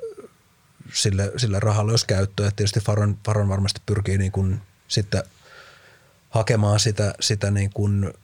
sille, 0.93 1.33
sille 1.37 1.61
rahalle 1.61 1.93
olisi 1.93 2.07
käyttöä. 2.07 2.51
Tietysti 2.57 2.81
Faron, 2.81 3.19
Faron 3.27 3.49
varmasti 3.49 3.81
pyrkii 3.87 4.19
niin 4.19 4.33
kuin 4.33 4.61
sitten 4.89 5.23
hakemaan 6.31 6.81
sitä, 6.81 7.15
sitä 7.21 7.51
niin 7.51 7.71
kuin 7.75 8.15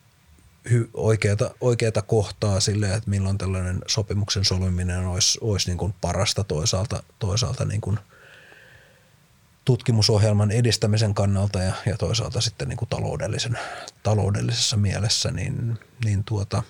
hy, 0.70 0.90
oikeata, 0.94 1.50
oikeata 1.60 2.02
kohtaa 2.02 2.60
sille, 2.60 2.94
että 2.94 3.10
milloin 3.10 3.38
tällainen 3.38 3.78
sopimuksen 3.86 4.44
solmiminen 4.44 5.06
olisi, 5.06 5.38
olisi 5.40 5.68
niin 5.70 5.78
kuin 5.78 5.94
parasta 6.00 6.44
toisaalta, 6.44 7.02
toisaalta 7.18 7.64
niin 7.64 7.80
kuin 7.80 7.98
tutkimusohjelman 9.64 10.50
edistämisen 10.50 11.14
kannalta 11.14 11.58
ja, 11.58 11.72
ja 11.86 11.96
toisaalta 11.96 12.40
sitten 12.40 12.68
niin 12.68 12.76
kuin 12.76 12.88
taloudellisen, 12.88 13.58
taloudellisessa 14.02 14.76
mielessä, 14.76 15.30
niin, 15.30 15.78
niin 16.04 16.24
tuota, 16.24 16.62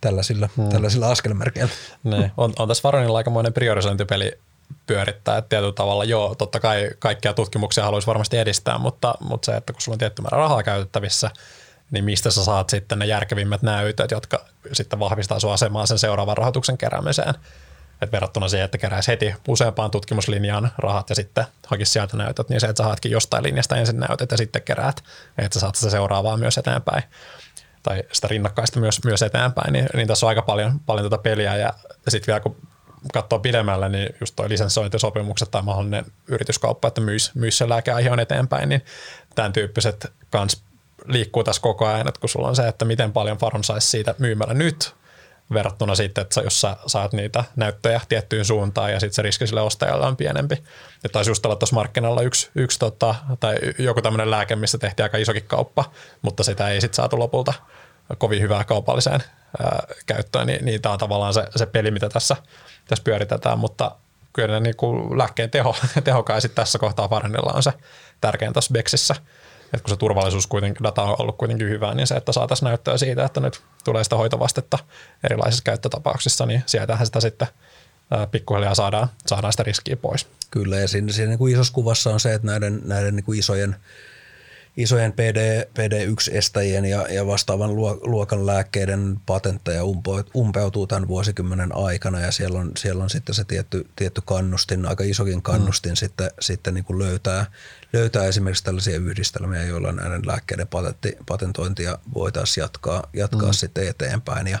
tällaisilla, 0.00 0.48
hmm. 0.56 0.68
tällaisilla 0.68 1.10
askelmerkeillä. 1.10 1.72
Ne. 2.04 2.30
On, 2.36 2.52
on 2.58 2.68
tässä 2.68 2.82
Varonilla 2.82 3.18
aikamoinen 3.18 3.52
priorisointipeli 3.52 4.32
pyörittää. 4.86 5.38
Että 5.38 5.48
tietyllä 5.48 5.72
tavalla 5.72 6.04
joo, 6.04 6.34
totta 6.34 6.60
kai 6.60 6.90
kaikkia 6.98 7.34
tutkimuksia 7.34 7.84
haluaisi 7.84 8.06
varmasti 8.06 8.36
edistää, 8.36 8.78
mutta, 8.78 9.14
mutta 9.20 9.46
se, 9.46 9.56
että 9.56 9.72
kun 9.72 9.82
sulla 9.82 9.94
on 9.94 9.98
tietty 9.98 10.22
määrä 10.22 10.38
rahaa 10.38 10.62
käytettävissä– 10.62 11.30
niin 11.94 12.04
mistä 12.04 12.30
sä 12.30 12.44
saat 12.44 12.70
sitten 12.70 12.98
ne 12.98 13.06
järkevimmät 13.06 13.62
näytöt, 13.62 14.10
jotka 14.10 14.44
sitten 14.72 14.98
vahvistaa 14.98 15.40
sun 15.40 15.52
asemaa 15.52 15.86
sen 15.86 15.98
seuraavan 15.98 16.36
rahoituksen 16.36 16.78
keräämiseen. 16.78 17.34
Et 18.02 18.12
verrattuna 18.12 18.48
siihen, 18.48 18.64
että 18.64 18.78
keräisi 18.78 19.10
heti 19.10 19.34
useampaan 19.48 19.90
tutkimuslinjaan 19.90 20.70
rahat 20.78 21.10
ja 21.10 21.14
sitten 21.14 21.44
hakisi 21.66 21.92
sieltä 21.92 22.16
näytöt, 22.16 22.48
niin 22.48 22.60
se, 22.60 22.66
että 22.66 22.82
sä 22.82 22.86
haetkin 22.86 23.12
jostain 23.12 23.44
linjasta 23.44 23.76
ensin 23.76 24.00
näytöt 24.00 24.30
ja 24.30 24.36
sitten 24.36 24.62
keräät, 24.62 25.04
että 25.38 25.54
sä 25.54 25.60
saat 25.60 25.74
sitä 25.74 25.90
seuraavaa 25.90 26.36
myös 26.36 26.58
eteenpäin 26.58 27.02
tai 27.82 28.02
sitä 28.12 28.28
rinnakkaista 28.28 28.80
myös, 28.80 29.04
myös 29.04 29.22
eteenpäin, 29.22 29.72
niin, 29.72 29.86
niin 29.94 30.08
tässä 30.08 30.26
on 30.26 30.28
aika 30.28 30.42
paljon, 30.42 30.80
paljon 30.80 31.10
tätä 31.10 31.22
peliä 31.22 31.56
ja 31.56 31.74
sitten 32.08 32.26
vielä 32.26 32.40
kun 32.40 32.56
katsoo 33.12 33.38
pidemmälle, 33.38 33.88
niin 33.88 34.14
just 34.20 34.36
toi 34.36 34.48
lisenssointisopimukset 34.48 35.50
tai 35.50 35.62
mahdollinen 35.62 36.04
yrityskauppa, 36.28 36.88
että 36.88 37.00
myisi, 37.00 37.30
myisi 37.34 37.58
se 37.58 37.68
lääkeaihe 37.68 38.10
eteenpäin, 38.22 38.68
niin 38.68 38.84
tämän 39.34 39.52
tyyppiset 39.52 40.12
kans 40.30 40.64
liikkuu 41.04 41.44
tässä 41.44 41.62
koko 41.62 41.86
ajan, 41.86 42.08
että 42.08 42.20
kun 42.20 42.28
sulla 42.28 42.48
on 42.48 42.56
se, 42.56 42.68
että 42.68 42.84
miten 42.84 43.12
paljon 43.12 43.38
Faron 43.38 43.64
saisi 43.64 43.86
siitä 43.86 44.14
myymällä 44.18 44.54
nyt, 44.54 44.94
verrattuna 45.52 45.94
sitten, 45.94 46.22
että 46.22 46.40
jos 46.40 46.60
sä 46.60 46.76
saat 46.86 47.12
niitä 47.12 47.44
näyttöjä 47.56 48.00
tiettyyn 48.08 48.44
suuntaan 48.44 48.92
ja 48.92 49.00
sitten 49.00 49.14
se 49.14 49.22
riski 49.22 49.46
sille 49.46 49.60
ostajalle 49.60 50.06
on 50.06 50.16
pienempi. 50.16 50.64
Ja 51.02 51.08
taisi 51.08 51.30
just 51.30 51.46
olla 51.46 51.56
tuossa 51.56 51.76
markkinalla 51.76 52.22
yksi, 52.22 52.50
yksi 52.54 52.78
tota, 52.78 53.14
tai 53.40 53.56
joku 53.78 54.02
tämmöinen 54.02 54.30
lääke, 54.30 54.56
missä 54.56 54.78
tehtiin 54.78 55.04
aika 55.04 55.18
isokin 55.18 55.44
kauppa, 55.46 55.84
mutta 56.22 56.44
sitä 56.44 56.68
ei 56.68 56.80
sitten 56.80 56.96
saatu 56.96 57.18
lopulta 57.18 57.52
kovin 58.18 58.42
hyvää 58.42 58.64
kaupalliseen 58.64 59.22
ää, 59.62 59.86
käyttöön, 60.06 60.46
niin, 60.46 60.64
niin 60.64 60.82
tämä 60.82 60.92
on 60.92 60.98
tavallaan 60.98 61.34
se, 61.34 61.44
se 61.56 61.66
peli, 61.66 61.90
mitä 61.90 62.08
tässä, 62.08 62.36
tässä 62.86 63.04
pyöritetään, 63.04 63.58
mutta 63.58 63.96
kyllä 64.32 64.60
niin 64.60 64.76
kuin 64.76 65.18
lääkkeen 65.18 65.50
teho, 65.50 65.76
tehokai 66.04 66.40
tässä 66.54 66.78
kohtaa 66.78 67.08
Farenilla 67.08 67.52
on 67.52 67.62
se 67.62 67.72
tärkein 68.20 68.52
tuossa 68.52 68.72
Bexissä 68.72 69.14
että 69.64 69.82
kun 69.82 69.90
se 69.90 69.96
turvallisuus 69.96 70.46
kuitenkin, 70.46 70.82
data 70.82 71.02
on 71.02 71.16
ollut 71.18 71.36
kuitenkin 71.36 71.68
hyvää, 71.68 71.94
niin 71.94 72.06
se, 72.06 72.14
että 72.14 72.32
saataisiin 72.32 72.66
näyttöä 72.66 72.98
siitä, 72.98 73.24
että 73.24 73.40
nyt 73.40 73.62
tulee 73.84 74.04
sitä 74.04 74.16
hoitovastetta 74.16 74.78
erilaisissa 75.24 75.64
käyttötapauksissa, 75.64 76.46
niin 76.46 76.62
sieltähän 76.66 77.06
sitä 77.06 77.20
sitten 77.20 77.48
pikkuhiljaa 78.30 78.74
saadaan, 78.74 79.08
saadaan 79.26 79.52
sitä 79.52 79.62
riskiä 79.62 79.96
pois. 79.96 80.26
Kyllä, 80.50 80.76
ja 80.76 80.88
siinä, 80.88 81.12
siinä 81.12 81.28
niin 81.28 81.38
kuin 81.38 81.52
isossa 81.52 81.72
kuvassa 81.72 82.10
on 82.10 82.20
se, 82.20 82.34
että 82.34 82.46
näiden, 82.46 82.80
näiden 82.84 83.16
niin 83.16 83.24
kuin 83.24 83.38
isojen– 83.38 83.76
isojen 84.76 85.12
PD, 85.12 85.64
PD1-estäjien 85.64 86.84
ja, 86.84 87.06
ja 87.10 87.26
vastaavan 87.26 87.76
luokan 88.02 88.46
lääkkeiden 88.46 89.16
patentteja 89.26 89.82
umpeutuu 90.34 90.86
tämän 90.86 91.08
vuosikymmenen 91.08 91.76
aikana 91.76 92.20
ja 92.20 92.32
siellä 92.32 92.58
on, 92.58 92.72
siellä 92.76 93.02
on 93.02 93.10
sitten 93.10 93.34
se 93.34 93.44
tietty, 93.44 93.86
tietty 93.96 94.22
kannustin, 94.24 94.86
aika 94.86 95.04
isokin 95.04 95.42
kannustin 95.42 95.92
mm. 95.92 95.96
sitten, 95.96 96.30
sitten 96.40 96.74
niin 96.74 96.84
kuin 96.84 96.98
löytää, 96.98 97.46
löytää 97.92 98.24
esimerkiksi 98.24 98.64
tällaisia 98.64 98.96
yhdistelmiä, 98.96 99.64
joilla 99.64 99.92
näiden 99.92 100.26
lääkkeiden 100.26 100.68
patentti, 100.68 101.16
patentointia 101.26 101.98
voitaisiin 102.14 102.62
jatkaa, 102.62 103.08
jatkaa 103.12 103.48
mm. 103.48 103.54
sitten 103.54 103.88
eteenpäin 103.88 104.46
ja 104.46 104.58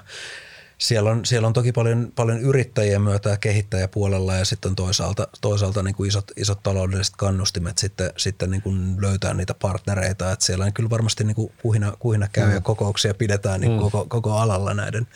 siellä 0.84 1.10
on, 1.10 1.24
siellä 1.24 1.46
on 1.46 1.52
toki 1.52 1.72
paljon, 1.72 2.12
paljon 2.14 2.40
yrittäjiä 2.40 2.98
myötä 2.98 3.36
kehittäjäpuolella 3.36 4.34
ja 4.34 4.44
sitten 4.44 4.76
toisaalta, 4.76 5.28
toisaalta 5.40 5.82
niin 5.82 5.94
kuin 5.94 6.08
isot, 6.08 6.30
isot 6.36 6.62
taloudelliset 6.62 7.16
kannustimet 7.16 7.78
sitten, 7.78 8.10
sitten 8.16 8.50
niin 8.50 8.62
kuin 8.62 8.96
löytää 9.00 9.34
niitä 9.34 9.54
partnereita. 9.54 10.32
Että 10.32 10.44
siellä 10.44 10.64
on 10.64 10.72
kyllä 10.72 10.90
varmasti 10.90 11.24
niin 11.24 11.34
kuin 11.34 11.52
kuhina, 11.62 11.92
kuhina 11.98 12.28
käy 12.32 12.46
mm. 12.46 12.54
ja 12.54 12.60
kokouksia 12.60 13.14
pidetään 13.14 13.60
niin 13.60 13.72
mm. 13.72 13.78
koko, 13.78 14.06
koko 14.08 14.32
alalla 14.32 14.74
näiden, 14.74 15.06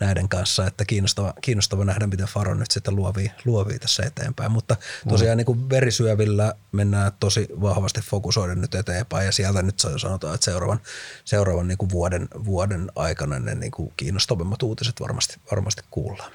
näiden 0.00 0.28
kanssa, 0.28 0.66
että 0.66 0.84
kiinnostava, 0.84 1.34
kiinnostava 1.40 1.84
nähdä, 1.84 2.06
miten 2.06 2.26
Faro 2.26 2.54
nyt 2.54 2.70
sitten 2.70 2.96
luovii, 2.96 3.30
luovii 3.44 3.78
tässä 3.78 4.02
eteenpäin. 4.02 4.52
Mutta 4.52 4.76
tosiaan 5.08 5.36
mm. 5.36 5.36
niin 5.36 5.46
kuin 5.46 5.70
verisyövillä 5.70 6.54
mennään 6.72 7.12
tosi 7.20 7.48
vahvasti 7.60 8.00
fokusoiden 8.00 8.60
nyt 8.60 8.74
eteenpäin 8.74 9.26
ja 9.26 9.32
sieltä 9.32 9.62
nyt 9.62 9.80
sanotaan, 9.96 10.34
että 10.34 10.44
seuraavan, 10.44 10.80
seuraavan 11.24 11.68
niin 11.68 11.78
kuin 11.78 11.90
vuoden, 11.90 12.28
vuoden 12.44 12.92
aikana 12.96 13.38
ne 13.38 13.54
niin 13.54 13.72
kuin 13.72 13.92
kiinnostavimmat 13.96 14.62
uutiset 14.62 15.00
varmasti, 15.00 15.36
varmasti 15.50 15.82
kuullaan. 15.90 16.32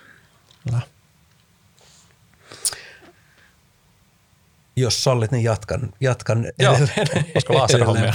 No. 0.72 0.80
Jos 4.76 5.04
sallit, 5.04 5.32
niin 5.32 5.44
jatkan, 5.44 5.94
jatkan 6.00 6.52
Joo, 6.60 6.74
edelleen. 6.74 7.26
Koska 7.34 7.54
edelleen 7.74 8.14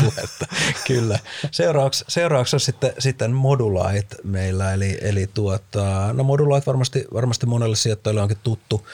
Kyllä. 0.87 1.19
Seuraavaksi, 1.51 2.05
seuraavaksi 2.09 2.57
on 2.57 2.61
sitten, 2.61 2.93
sitten 2.99 3.33
Modulite 3.33 4.17
meillä, 4.25 4.73
eli, 4.73 4.99
eli 5.01 5.31
tuota, 5.35 6.13
no 6.13 6.25
Modulite 6.25 6.67
varmasti, 6.67 7.05
varmasti 7.15 7.47
monelle 7.47 7.77
sijoittajille 7.77 8.23
onkin 8.23 8.39
tuttu. 8.43 8.87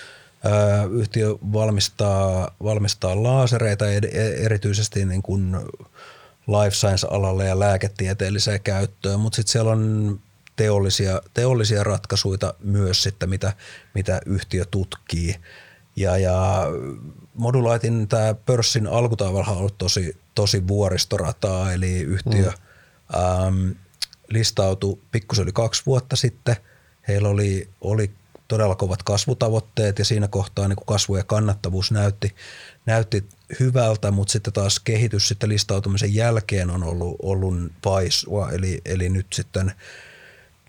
yhtiö 0.91 1.29
valmistaa, 1.53 2.51
valmistaa 2.63 3.23
laasereita 3.23 3.85
erityisesti 4.45 5.05
niin 5.05 5.23
kuin 5.23 5.57
life 6.47 6.77
science-alalle 6.77 7.45
ja 7.45 7.59
lääketieteelliseen 7.59 8.61
käyttöön, 8.61 9.21
mutta 9.21 9.37
sitten 9.37 9.53
siellä 9.53 9.71
on 9.73 10.21
teollisia, 10.57 11.23
teollisia 11.35 11.85
ratkaisuja 11.85 12.55
myös 12.61 13.03
sitten, 13.03 13.29
mitä, 13.29 13.53
mitä 13.95 14.21
yhtiö 14.27 14.65
tutkii. 14.71 15.37
Ja, 15.97 16.19
ja 16.19 16.67
Modulaitin 17.35 18.09
tämä 18.09 18.35
pörssin 18.35 18.87
alkutaivalha 18.87 19.53
on 19.53 19.59
ollut 19.59 19.79
tosi, 19.79 20.17
tosi 20.35 20.69
vuoristorataa, 20.69 21.73
eli 21.73 22.01
yhtiö 22.01 22.51
mm. 22.51 23.21
ähm, 23.21 23.71
listautui 24.29 24.99
pikkusen 25.13 25.43
yli 25.43 25.53
kaksi 25.53 25.83
vuotta 25.87 26.17
sitten. 26.17 26.57
Heillä 27.09 27.29
oli, 27.29 27.69
oli 27.81 28.11
todella 28.49 28.75
kovat 28.75 29.03
kasvutavoitteet 29.03 29.99
ja 29.99 30.05
siinä 30.05 30.29
kohtaa 30.29 30.69
niin 30.69 30.77
kasvu 30.87 31.17
ja 31.17 31.25
kannattavuus 31.25 31.91
näytti, 31.91 32.35
näytti 32.87 33.25
hyvältä, 33.61 34.11
mutta 34.11 34.33
sitten 34.33 34.53
taas 34.53 34.81
kehitys 34.81 35.29
sitten 35.29 35.49
listautumisen 35.49 36.15
jälkeen 36.15 36.71
on 36.71 36.83
ollut, 36.83 37.17
ollut 37.23 37.55
paisua, 37.83 38.51
eli, 38.51 38.81
eli 38.85 39.09
nyt 39.09 39.27
sitten 39.33 39.73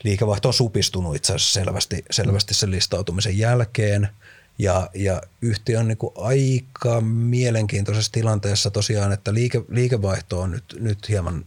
liikevaihto 0.04 0.48
on 0.48 0.54
supistunut 0.54 1.16
itse 1.16 1.34
asiassa 1.34 1.54
selvästi, 1.54 2.06
selvästi 2.12 2.54
sen 2.54 2.72
listautumisen 2.72 3.38
jälkeen– 3.38 4.08
ja, 4.58 4.90
ja 4.94 5.22
yhtiö 5.42 5.80
on 5.80 5.88
niin 5.88 5.98
kuin 5.98 6.14
aika 6.18 7.02
mielenkiintoisessa 7.02 8.12
tilanteessa 8.12 8.72
tosiaan, 8.72 9.12
että 9.12 9.34
liike, 9.34 9.62
liikevaihto 9.70 10.42
on 10.42 10.52
nyt, 10.52 10.76
nyt 10.80 11.10
hieman, 11.10 11.46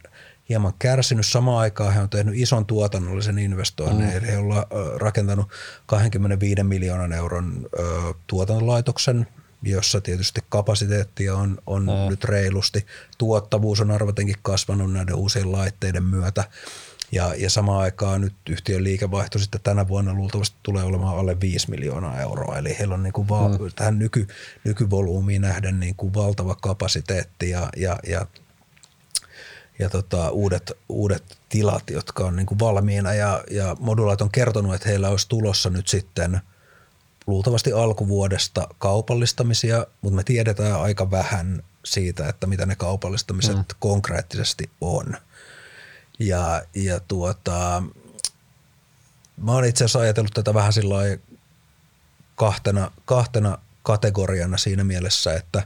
hieman 0.49 0.73
kärsinyt. 0.79 1.27
Samaan 1.27 1.59
aikaan 1.59 1.95
he 1.95 2.01
on 2.01 2.09
tehnyt 2.09 2.35
ison 2.37 2.67
tuotannollisen 2.67 3.39
investoinnin, 3.39 4.07
mm. 4.07 4.17
eli 4.17 4.27
he 4.27 4.39
on 4.39 4.47
rakentanut 4.97 5.49
25 5.87 6.63
miljoonan 6.63 7.13
euron 7.13 7.69
ö, 7.79 8.15
tuotantolaitoksen, 8.27 9.27
jossa 9.63 10.01
tietysti 10.01 10.41
kapasiteettia 10.49 11.37
on, 11.37 11.59
on 11.67 11.83
mm. 11.83 12.11
nyt 12.11 12.25
reilusti. 12.25 12.87
Tuottavuus 13.19 13.81
on 13.81 13.91
arvatenkin 13.91 14.37
kasvanut 14.43 14.93
näiden 14.93 15.15
uusien 15.15 15.53
laitteiden 15.53 16.05
myötä. 16.05 16.45
Ja, 17.13 17.35
ja 17.35 17.51
samaan 17.51 17.81
aikaan 17.81 18.21
nyt 18.21 18.35
yhtiön 18.51 18.85
liikevaihto 18.85 19.39
sitten 19.39 19.61
tänä 19.61 19.89
vuonna 19.89 20.15
luultavasti 20.15 20.57
tulee 20.63 20.85
olemaan 20.85 21.19
alle 21.19 21.41
5 21.41 21.71
miljoonaa 21.71 22.21
euroa. 22.21 22.59
Eli 22.59 22.77
heillä 22.79 22.95
on 22.95 23.03
niin 23.03 23.13
kuin 23.13 23.29
va- 23.29 23.49
mm. 23.49 23.59
tähän 23.77 23.99
nyky, 23.99 24.27
nykyvolyymiin 24.65 25.43
nähden 25.43 25.81
niin 25.81 25.95
kuin 25.95 26.15
valtava 26.15 26.55
kapasiteetti 26.55 27.51
ja, 27.51 27.69
ja, 27.77 27.99
ja 28.07 28.27
ja 29.79 29.91
tota, 29.91 30.31
uudet, 30.31 30.73
uudet 30.89 31.39
tilat, 31.49 31.91
jotka 31.91 32.25
on 32.25 32.37
niin 32.37 32.47
kuin 32.47 32.59
valmiina 32.59 33.15
ja, 33.15 33.45
ja 33.51 33.77
Modulait 33.81 34.21
on 34.21 34.31
kertonut, 34.31 34.75
että 34.75 34.89
heillä 34.89 35.09
olisi 35.09 35.29
tulossa 35.29 35.71
nyt 35.71 35.89
sitten 35.89 36.41
luultavasti 37.27 37.73
alkuvuodesta 37.73 38.69
kaupallistamisia, 38.79 39.87
mutta 40.03 40.17
me 40.17 40.25
tiedetään 40.25 40.81
aika 40.81 41.11
vähän 41.11 41.63
siitä, 41.85 42.29
että 42.29 42.47
mitä 42.47 42.67
ne 42.67 42.77
kaupallistamiset 42.77 43.57
mm. 43.57 43.65
konkreettisesti 43.79 44.71
on. 44.81 45.17
Ja, 46.19 46.63
ja 46.75 47.01
tuota, 47.01 47.83
mä 49.37 49.53
oon 49.53 49.65
itse 49.65 49.85
asiassa 49.85 49.99
ajatellut 49.99 50.35
tätä 50.35 50.55
vähän 50.55 50.73
sillä 50.73 50.97
kahtena, 52.35 52.91
kahtena 53.05 53.59
kategoriana 53.83 54.57
siinä 54.57 54.85
mielessä, 54.85 55.35
että, 55.35 55.63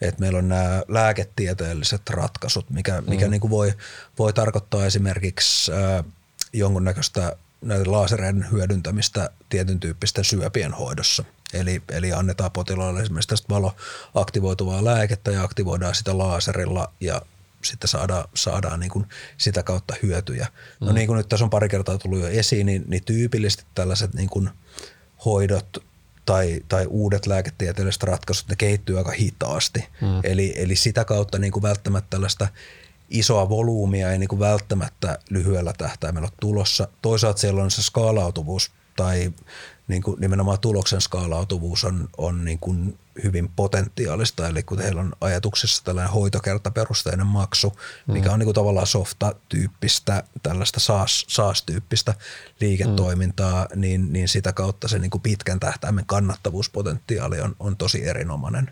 että 0.00 0.20
meillä 0.20 0.38
on 0.38 0.48
nämä 0.48 0.82
lääketieteelliset 0.88 2.10
ratkaisut, 2.10 2.70
mikä, 2.70 3.00
mikä 3.00 3.24
mm. 3.24 3.30
niin 3.30 3.40
kuin 3.40 3.50
voi, 3.50 3.74
voi 4.18 4.32
tarkoittaa 4.32 4.86
esimerkiksi 4.86 5.72
äh, 5.72 6.04
jonkunnäköistä 6.52 7.36
näiden 7.60 7.92
laasereiden 7.92 8.50
hyödyntämistä 8.50 9.30
tietyn 9.48 9.80
tyyppisten 9.80 10.24
syöpien 10.24 10.74
hoidossa. 10.74 11.24
Eli, 11.52 11.82
eli 11.88 12.12
annetaan 12.12 12.50
potilaalle 12.50 13.00
esimerkiksi 13.00 13.28
tästä 13.28 13.48
valoaktivoituvaa 13.48 14.84
lääkettä 14.84 15.30
ja 15.30 15.42
aktivoidaan 15.42 15.94
sitä 15.94 16.18
laaserilla 16.18 16.92
ja 17.00 17.22
sitten 17.64 17.88
saadaan, 17.88 18.24
saadaan 18.34 18.80
niin 18.80 18.90
kuin 18.90 19.06
sitä 19.36 19.62
kautta 19.62 19.94
hyötyjä. 20.02 20.46
No 20.46 20.86
mm. 20.86 20.86
No 20.86 20.92
niin 20.92 21.06
kuin 21.06 21.16
nyt 21.16 21.28
tässä 21.28 21.44
on 21.44 21.50
pari 21.50 21.68
kertaa 21.68 21.98
tullut 21.98 22.20
jo 22.20 22.28
esiin, 22.28 22.66
niin, 22.66 22.84
niin 22.86 23.04
tyypillisesti 23.04 23.64
tällaiset 23.74 24.14
niin 24.14 24.28
kuin 24.28 24.50
hoidot 25.24 25.84
tai, 26.26 26.60
tai 26.68 26.86
uudet 26.86 27.26
lääketieteelliset 27.26 28.02
ratkaisut, 28.02 28.48
ne 28.48 28.56
kehittyy 28.56 28.98
aika 28.98 29.10
hitaasti. 29.10 29.88
Mm. 30.00 30.20
Eli, 30.22 30.54
eli 30.56 30.76
sitä 30.76 31.04
kautta 31.04 31.38
niin 31.38 31.52
kuin 31.52 31.62
välttämättä 31.62 32.10
tällaista 32.10 32.48
isoa 33.10 33.48
volyymia 33.48 34.12
ei 34.12 34.18
niin 34.18 34.28
kuin 34.28 34.40
välttämättä 34.40 35.18
lyhyellä 35.30 35.72
tähtäimellä 35.78 36.26
ole 36.26 36.36
tulossa. 36.40 36.88
Toisaalta 37.02 37.40
siellä 37.40 37.62
on 37.62 37.70
se 37.70 37.82
skaalautuvuus 37.82 38.70
tai 38.96 39.32
niin 39.88 40.02
kuin 40.02 40.20
nimenomaan 40.20 40.60
tuloksen 40.60 41.00
skaalautuvuus 41.00 41.84
on, 41.84 42.08
on 42.18 42.44
niin 42.44 42.58
kuin 42.58 42.98
hyvin 43.24 43.48
potentiaalista, 43.48 44.48
eli 44.48 44.62
kun 44.62 44.78
heillä 44.78 45.00
on 45.00 45.12
ajatuksessa 45.20 45.84
tällainen 45.84 46.12
hoitokertaperusteinen 46.12 47.26
maksu, 47.26 47.70
mm. 48.06 48.12
mikä 48.12 48.32
on 48.32 48.38
niin 48.38 48.46
kuin 48.46 48.54
tavallaan 48.54 48.86
softa-tyyppistä, 48.86 50.24
tällaista 50.42 50.80
SaaS, 50.80 51.24
SaaS-tyyppistä 51.28 52.14
liiketoimintaa, 52.60 53.64
mm. 53.74 53.80
niin, 53.80 54.12
niin 54.12 54.28
sitä 54.28 54.52
kautta 54.52 54.88
se 54.88 54.98
niin 54.98 55.10
kuin 55.10 55.22
pitkän 55.22 55.60
tähtäimen 55.60 56.06
kannattavuuspotentiaali 56.06 57.40
on, 57.40 57.56
on 57.58 57.76
tosi 57.76 58.08
erinomainen. 58.08 58.70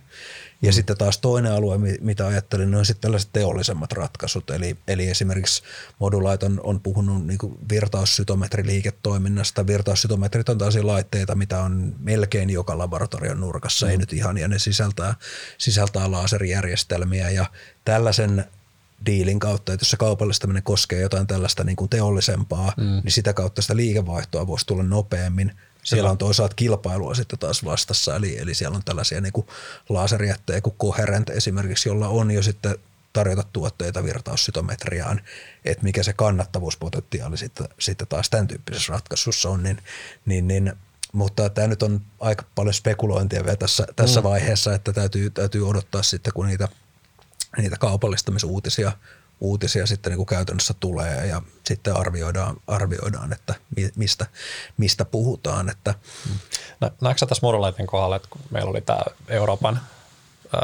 Ja 0.63 0.73
sitten 0.73 0.97
taas 0.97 1.19
toinen 1.19 1.53
alue, 1.53 1.79
mitä 2.01 2.27
ajattelin, 2.27 2.75
on 2.75 2.87
sitten 2.87 3.03
tällaiset 3.03 3.31
teollisemmat 3.33 3.93
ratkaisut. 3.93 4.51
Eli, 4.51 4.77
eli 4.89 5.09
esimerkiksi 5.09 5.63
Modulite 5.99 6.47
on, 6.47 6.61
on 6.63 6.81
puhunut 6.81 7.27
niin 7.27 7.39
virtaussytometriliiketoiminnasta. 7.71 9.67
Virtaussytometrit 9.67 10.49
on 10.49 10.59
tällaisia 10.59 10.87
laitteita, 10.87 11.35
mitä 11.35 11.63
on 11.63 11.95
melkein 11.99 12.51
joka 12.51 12.79
laboratorion 12.79 13.41
nurkassa, 13.41 13.87
mm. 13.87 13.91
ei 13.91 13.99
nyt 13.99 14.13
ihan, 14.13 14.39
ja 14.39 14.49
ne 14.49 14.59
sisältää, 14.59 15.15
sisältää 15.59 16.11
laserijärjestelmiä. 16.11 17.31
Ja 17.31 17.47
tällaisen 17.85 18.45
diilin 19.07 19.39
kautta, 19.39 19.73
että 19.73 19.83
jos 19.83 19.91
se 19.91 19.97
kaupallistaminen 19.97 20.63
koskee 20.63 21.01
jotain 21.01 21.27
tällaista 21.27 21.65
niin 21.65 21.77
kuin 21.77 21.89
teollisempaa, 21.89 22.73
mm. 22.77 23.01
niin 23.05 23.13
sitä 23.13 23.33
kautta 23.33 23.63
sitä 23.63 23.77
liikevaihtoa 23.77 24.47
voisi 24.47 24.67
tulla 24.67 24.83
nopeammin– 24.83 25.53
siellä 25.83 26.11
on 26.11 26.19
toisaalta 26.19 26.55
kilpailua 26.55 27.15
sitten 27.15 27.39
taas 27.39 27.65
vastassa, 27.65 28.17
eli, 28.17 28.39
eli 28.39 28.55
siellä 28.55 28.77
on 28.77 28.85
tällaisia 28.85 29.21
niin 29.21 29.33
laserjättejä 29.89 30.61
kuin 30.61 30.77
Coherent 30.77 31.31
esimerkiksi, 31.31 31.89
jolla 31.89 32.09
on 32.09 32.31
jo 32.31 32.43
sitten 32.43 32.75
tarjota 33.13 33.43
tuotteita 33.53 34.05
virtaussytometriaan, 34.05 35.21
että 35.65 35.85
mikä 35.85 36.03
se 36.03 36.13
kannattavuuspotentiaali 36.13 37.37
sitten, 37.39 37.69
sitten 37.79 38.09
taas 38.09 38.31
tämän 38.31 38.47
tyyppisessä 38.47 38.93
ratkaisussa 38.93 39.51
on, 39.51 39.63
niin, 39.63 39.83
niin, 40.27 40.49
niin 40.49 40.73
mutta 41.13 41.51
tämä 41.51 41.67
nyt 41.67 41.83
on 41.83 42.01
aika 42.21 42.45
paljon 42.55 42.75
spekulointia 42.75 43.45
vielä 43.45 43.57
tässä, 43.57 43.87
tässä 43.97 44.21
mm. 44.21 44.25
vaiheessa, 44.25 44.75
että 44.75 44.93
täytyy, 44.93 45.31
täytyy 45.31 45.69
odottaa 45.69 46.03
sitten, 46.03 46.33
kun 46.33 46.47
niitä, 46.47 46.69
niitä 47.57 47.77
kaupallistamisuutisia 47.77 48.93
uutisia 49.41 49.87
sitten 49.87 50.11
niin 50.11 50.17
kuin 50.17 50.27
käytännössä 50.27 50.75
tulee 50.81 51.27
ja 51.27 51.43
sitten 51.67 51.97
arvioidaan, 51.97 52.57
arvioidaan 52.67 53.33
että 53.33 53.55
mistä, 53.97 54.27
mistä 54.77 55.05
puhutaan. 55.05 55.71
Että. 55.71 55.95
No, 56.81 56.91
näetkö 57.01 57.27
tässä 57.27 57.47
Murulaiten 57.47 57.87
kohdalla, 57.87 58.17
että 58.17 58.29
kun 58.31 58.41
meillä 58.51 58.71
oli 58.71 58.81
tämä 58.81 59.01
Euroopan 59.29 59.81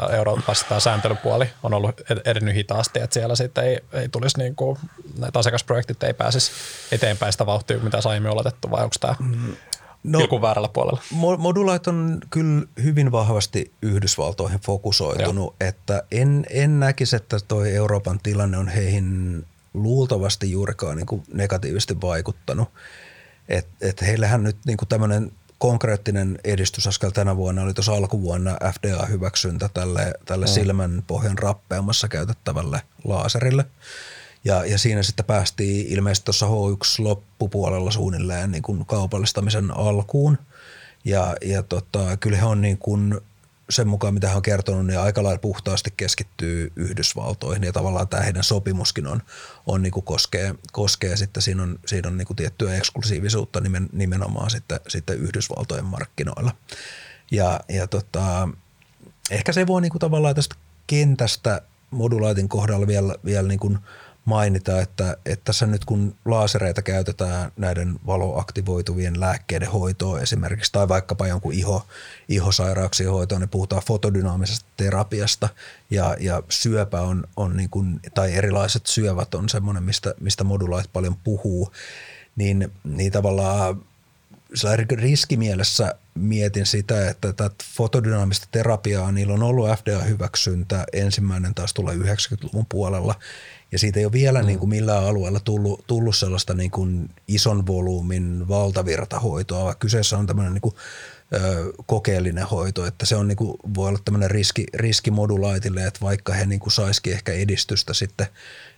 Euroopassa 0.09 0.65
tämä 0.69 0.79
sääntelypuoli 0.79 1.49
on 1.63 1.73
ollut 1.73 2.01
edennyt 2.25 2.55
hitaasti, 2.55 2.99
että 2.99 3.13
siellä 3.13 3.35
sitten 3.35 3.63
ei, 3.63 3.79
ei 3.93 4.09
tulisi 4.09 4.37
niin 4.37 4.55
kuin, 4.55 4.79
näitä 5.17 5.39
asiakasprojektit 5.39 6.03
ei 6.03 6.13
pääsisi 6.13 6.51
eteenpäin 6.91 7.31
sitä 7.31 7.45
vauhtia, 7.45 7.79
mitä 7.79 7.97
aiemmin 8.09 8.31
oletettu, 8.31 8.71
vai 8.71 8.83
onko 8.83 8.95
tämä 8.99 9.15
mm, 9.19 9.55
No, 10.05 10.19
Joku 10.19 10.41
väärällä 10.41 10.69
puolella. 10.69 11.01
Modulait 11.37 11.87
on 11.87 12.19
kyllä 12.29 12.65
hyvin 12.83 13.11
vahvasti 13.11 13.71
Yhdysvaltoihin 13.81 14.59
fokusoitunut, 14.59 15.45
Joo. 15.45 15.69
että 15.69 16.03
en, 16.11 16.45
en 16.49 16.79
näkisi, 16.79 17.15
että 17.15 17.37
tuo 17.47 17.65
Euroopan 17.65 18.19
tilanne 18.23 18.57
on 18.57 18.67
heihin 18.67 19.45
luultavasti 19.73 20.51
juurikaan 20.51 20.97
niin 20.97 21.23
negatiivisesti 21.33 22.01
vaikuttanut. 22.01 22.69
Et, 23.49 23.67
et 23.81 24.01
heillähän 24.01 24.43
nyt 24.43 24.57
niin 24.65 24.77
tämmöinen 24.89 25.31
konkreettinen 25.57 26.39
edistysaskel 26.43 27.09
tänä 27.09 27.35
vuonna 27.35 27.61
oli 27.61 27.73
tuossa 27.73 27.93
alkuvuonna 27.93 28.57
FDA-hyväksyntä 28.73 29.69
tälle, 29.73 30.13
tälle 30.25 30.45
mm. 30.45 30.51
silmän 30.51 31.03
pohjan 31.07 31.37
rappeamassa 31.37 32.07
käytettävälle 32.07 32.81
laaserille– 33.03 33.65
Ja, 34.45 34.65
ja 34.65 34.77
siinä 34.77 35.03
sitten 35.03 35.25
päästiin 35.25 35.87
ilmeisesti 35.87 36.25
tuossa 36.25 36.45
H1 36.45 37.03
loppupuolella 37.03 37.91
suunnilleen 37.91 38.51
niin 38.51 38.63
kuin 38.63 38.85
kaupallistamisen 38.85 39.77
alkuun. 39.77 40.37
Ja, 41.05 41.35
ja 41.45 41.63
tota, 41.63 42.17
kyllä 42.17 42.37
he 42.37 42.45
on 42.45 42.61
niin 42.61 42.77
kuin 42.77 43.21
sen 43.69 43.87
mukaan, 43.87 44.13
mitä 44.13 44.27
hän 44.27 44.35
on 44.35 44.41
kertonut, 44.41 44.85
niin 44.85 44.99
aika 44.99 45.23
lailla 45.23 45.39
puhtaasti 45.39 45.93
keskittyy 45.97 46.71
Yhdysvaltoihin 46.75 47.63
ja 47.63 47.73
tavallaan 47.73 48.07
tämä 48.07 48.23
heidän 48.23 48.43
sopimuskin 48.43 49.07
on, 49.07 49.21
on 49.65 49.81
niin 49.81 49.91
kuin 49.91 50.03
koskee, 50.03 50.55
koskee 50.71 51.17
sitten, 51.17 51.43
siinä 51.43 51.63
on, 51.63 51.79
siinä 51.85 52.09
on 52.09 52.17
niin 52.17 52.27
kuin 52.27 52.37
tiettyä 52.37 52.75
eksklusiivisuutta 52.75 53.61
nimen, 53.61 53.89
nimenomaan 53.93 54.49
sitten, 54.49 54.79
sitten 54.87 55.17
Yhdysvaltojen 55.17 55.85
markkinoilla. 55.85 56.51
Ja, 57.31 57.59
ja 57.69 57.87
tota, 57.87 58.49
ehkä 59.31 59.53
se 59.53 59.67
voi 59.67 59.81
niin 59.81 59.91
kuin 59.91 59.99
tavallaan 59.99 60.35
tästä 60.35 60.55
kentästä 60.87 61.61
modulaitin 61.91 62.49
kohdalla 62.49 62.87
vielä, 62.87 63.15
vielä 63.25 63.47
niin 63.47 63.59
kuin– 63.59 63.77
mainita, 64.25 64.81
että, 64.81 65.17
että 65.25 65.45
tässä 65.45 65.65
nyt 65.65 65.85
kun 65.85 66.15
laasereita 66.25 66.81
käytetään 66.81 67.51
näiden 67.57 67.99
valoaktivoituvien 68.05 69.19
lääkkeiden 69.19 69.71
hoitoon 69.71 70.21
esimerkiksi 70.21 70.71
tai 70.71 70.87
vaikkapa 70.87 71.27
jonkun 71.27 71.53
iho, 71.53 71.87
ihosairauksien 72.29 73.11
hoitoon, 73.11 73.41
niin 73.41 73.49
puhutaan 73.49 73.81
fotodynaamisesta 73.87 74.65
terapiasta 74.77 75.49
ja, 75.89 76.15
ja 76.19 76.43
syöpä 76.49 77.01
on, 77.01 77.23
on 77.35 77.57
niin 77.57 77.69
kuin, 77.69 77.99
tai 78.13 78.33
erilaiset 78.33 78.85
syövät 78.85 79.35
on 79.35 79.49
semmoinen, 79.49 79.83
mistä, 79.83 80.13
mistä 80.19 80.43
modulait 80.43 80.89
paljon 80.93 81.15
puhuu, 81.23 81.71
niin, 82.35 82.71
niin 82.83 83.11
tavallaan 83.11 83.81
riskimielessä 84.91 85.95
mietin 86.15 86.65
sitä, 86.65 87.09
että 87.09 87.33
tätä 87.33 87.55
fotodynaamista 87.75 88.47
terapiaa, 88.51 89.11
niillä 89.11 89.33
on 89.33 89.43
ollut 89.43 89.69
FDA-hyväksyntä, 89.69 90.83
ensimmäinen 90.93 91.55
taas 91.55 91.73
tulee 91.73 91.95
90-luvun 91.95 92.65
puolella, 92.69 93.15
ja 93.75 93.79
siitä 93.79 93.99
ei 93.99 94.05
ole 94.05 94.11
vielä 94.11 94.41
mm. 94.41 94.47
niin 94.47 94.59
kuin 94.59 94.69
millään 94.69 95.03
alueella 95.03 95.39
tullut, 95.39 95.83
tullut 95.87 96.15
sellaista 96.15 96.53
niin 96.53 96.71
kuin 96.71 97.09
ison 97.27 97.67
volyymin 97.67 98.47
valtavirtahoitoa, 98.47 99.63
vaan 99.63 99.75
kyseessä 99.79 100.17
on 100.17 100.27
tämmöinen 100.27 100.53
niin 100.53 100.61
kuin, 100.61 100.75
ö, 101.33 101.73
kokeellinen 101.85 102.47
hoito, 102.47 102.85
että 102.85 103.05
se 103.05 103.15
on 103.15 103.27
niin 103.27 103.35
kuin, 103.35 103.57
voi 103.75 103.89
olla 103.89 103.99
tämmöinen 104.05 104.31
riski, 104.31 104.65
riski 104.73 105.11
modulaitille, 105.11 105.85
että 105.85 105.99
vaikka 106.01 106.33
he 106.33 106.45
niin 106.45 106.59
kuin 106.59 106.71
saisikin 106.71 107.13
ehkä 107.13 107.31
edistystä 107.31 107.93
sitten, 107.93 108.27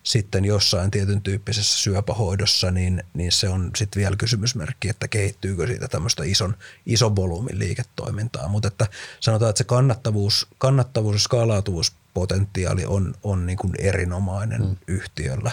sitten 0.04 0.46
jossain 0.46 0.92
tietyn 0.92 1.22
tyyppisessä 1.22 1.80
syöpähoidossa, 1.80 2.72
niin, 2.72 3.04
niin 3.14 3.32
se 3.32 3.50
on 3.50 3.72
sitten 3.76 4.00
vielä 4.00 4.16
kysymysmerkki, 4.16 4.90
että 4.90 5.08
kehittyykö 5.08 5.68
siitä 5.68 5.88
tämmöistä 5.88 6.24
ison, 6.24 6.56
ison 6.86 7.16
volyymin 7.16 7.60
liiketoimintaa. 7.60 8.48
Mutta 8.48 8.68
että 8.68 8.88
sanotaan, 9.20 9.50
että 9.50 9.58
se 9.58 9.64
kannattavuus, 9.64 10.48
kannattavuus 10.58 11.16
ja 11.16 11.20
skaalautuvuus 11.20 11.94
potentiaali 12.20 12.86
on, 12.86 13.14
on 13.24 13.46
niin 13.46 13.58
kuin 13.58 13.74
erinomainen 13.80 14.62
mm. 14.62 14.76
yhtiöllä. 14.88 15.52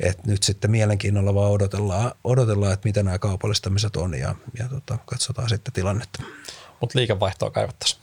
Et 0.00 0.26
nyt 0.26 0.42
sitten 0.42 0.70
mielenkiinnolla 0.70 1.34
vaan 1.34 1.50
odotellaan, 1.50 2.12
odotellaan, 2.24 2.72
että 2.72 2.88
mitä 2.88 3.02
nämä 3.02 3.18
kaupallistamiset 3.18 3.96
on 3.96 4.14
ja, 4.14 4.34
ja 4.58 4.68
tota, 4.68 4.98
katsotaan 5.06 5.48
sitten 5.48 5.72
tilannetta. 5.72 6.22
Mutta 6.80 6.98
liikevaihtoa 6.98 7.50
kaivattaisiin. 7.50 8.02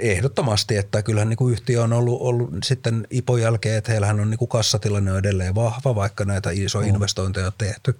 Ehdottomasti, 0.00 0.76
että 0.76 1.02
kyllähän 1.02 1.28
niin 1.28 1.36
kuin 1.36 1.52
yhtiö 1.52 1.82
on 1.82 1.92
ollut, 1.92 2.20
ollut 2.20 2.50
sitten 2.64 3.06
IPOn 3.10 3.40
jälkeen, 3.40 3.78
että 3.78 3.92
heillähän 3.92 4.20
on 4.20 4.30
niin 4.30 4.38
kuin 4.38 4.48
kassatilanne 4.48 5.12
on 5.12 5.18
edelleen 5.18 5.54
vahva, 5.54 5.94
vaikka 5.94 6.24
näitä 6.24 6.50
isoja 6.52 6.88
mm. 6.88 6.94
investointeja 6.94 7.46
on 7.46 7.52
tehty, 7.58 7.98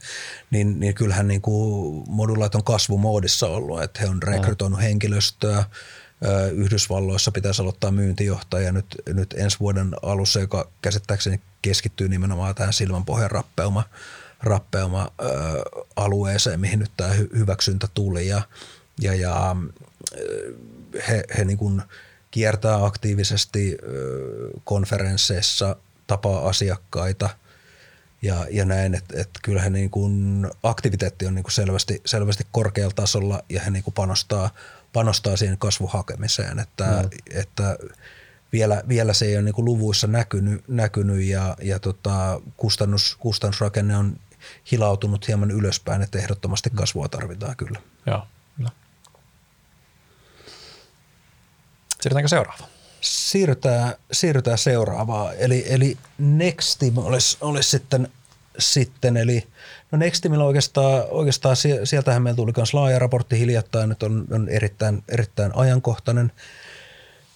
niin, 0.51 0.81
niin 0.81 0.95
kyllähän 0.95 1.29
niin 1.29 1.43
kuin 1.43 2.05
modulait 2.09 2.55
on 2.55 2.65
kasvumoodissa 2.65 3.47
ollut, 3.47 3.83
että 3.83 4.01
he 4.01 4.09
on 4.09 4.23
rekrytoinut 4.23 4.79
mm. 4.79 4.83
henkilöstöä, 4.83 5.65
Yhdysvalloissa 6.53 7.33
pitäisi 7.33 7.63
aloittaa 7.63 7.91
myyntijohtaja. 7.91 8.73
Nyt, 8.73 8.87
nyt 9.07 9.35
ensi 9.39 9.61
vuoden 9.61 9.91
alussa, 10.03 10.41
joka 10.41 10.69
käsittääkseni 10.83 11.41
keskittyy 11.63 12.09
nimenomaan 12.09 12.55
tähän 12.55 12.73
silmänpohjan 12.73 13.31
rappeuma, 13.31 13.85
rappeuma 14.43 15.09
alueeseen, 15.97 16.61
mihin 16.61 16.79
nyt 16.79 16.91
tämä 16.97 17.11
hyväksyntä 17.13 17.89
tuli. 17.95 18.29
Ja, 18.29 18.43
ja, 19.01 19.15
ja 19.15 19.57
he, 21.09 21.25
he 21.39 21.45
niin 21.45 21.59
kuin 21.59 21.83
kiertää 22.31 22.85
aktiivisesti 22.85 23.79
konferensseissa, 24.65 25.77
tapaa 26.07 26.49
asiakkaita 26.49 27.31
ja, 28.23 28.47
ja 28.51 28.65
näin, 28.65 28.95
että, 28.95 29.21
että 29.21 29.41
kyllähän 29.43 29.73
niin 29.73 29.91
kuin 29.91 30.47
aktiviteetti 30.63 31.27
on 31.27 31.35
niin 31.35 31.43
kuin 31.43 31.53
selvästi, 31.53 32.01
selvästi 32.05 32.47
korkealla 32.53 32.95
tasolla 32.95 33.43
ja 33.49 33.61
he 33.61 33.71
niin 33.71 33.85
kuin 33.85 33.95
panostaa– 33.95 34.51
panostaa 34.93 35.37
siihen 35.37 35.59
kasvuhakemiseen, 35.59 36.59
että, 36.59 36.85
mm. 36.85 37.09
että 37.31 37.77
vielä, 38.53 38.83
vielä 38.89 39.13
se 39.13 39.27
ei 39.27 39.37
ole 39.37 39.43
niin 39.43 39.55
kuin 39.55 39.65
luvuissa 39.65 40.07
näkynyt, 40.07 40.65
näkynyt 40.69 41.25
ja, 41.25 41.57
ja 41.63 41.79
tota, 41.79 42.41
kustannus, 42.57 43.17
kustannusrakenne 43.21 43.97
on 43.97 44.17
hilautunut 44.71 45.29
hieman 45.29 45.51
ylöspäin, 45.51 46.03
että 46.03 46.19
ehdottomasti 46.19 46.71
kasvua 46.75 47.09
tarvitaan 47.09 47.57
kyllä. 47.57 47.81
Joo, 48.07 48.27
kyllä. 48.57 48.71
Siirrytäänkö 52.01 52.29
seuraavaan? 52.29 52.71
Siirrytään, 53.01 53.95
siirrytään 54.13 54.59
seuraavaan. 54.59 55.35
Eli, 55.39 55.65
eli 55.69 55.99
Nextim 56.19 56.99
olisi, 56.99 57.39
olisi 57.41 57.71
sitten, 57.71 58.09
sitten, 58.59 59.17
eli 59.17 59.47
No 59.91 59.99
Nextimillä 59.99 60.45
oikeastaan, 60.45 61.05
oikeastaan 61.11 61.57
sieltähän 61.85 62.23
meillä 62.23 62.37
tuli 62.37 62.53
myös 62.57 62.75
laaja 62.75 62.99
raportti 62.99 63.39
hiljattain, 63.39 63.93
että 63.93 64.07
on, 64.07 64.27
on 64.31 64.49
erittäin, 64.49 65.03
erittäin 65.09 65.53
ajankohtainen. 65.55 66.33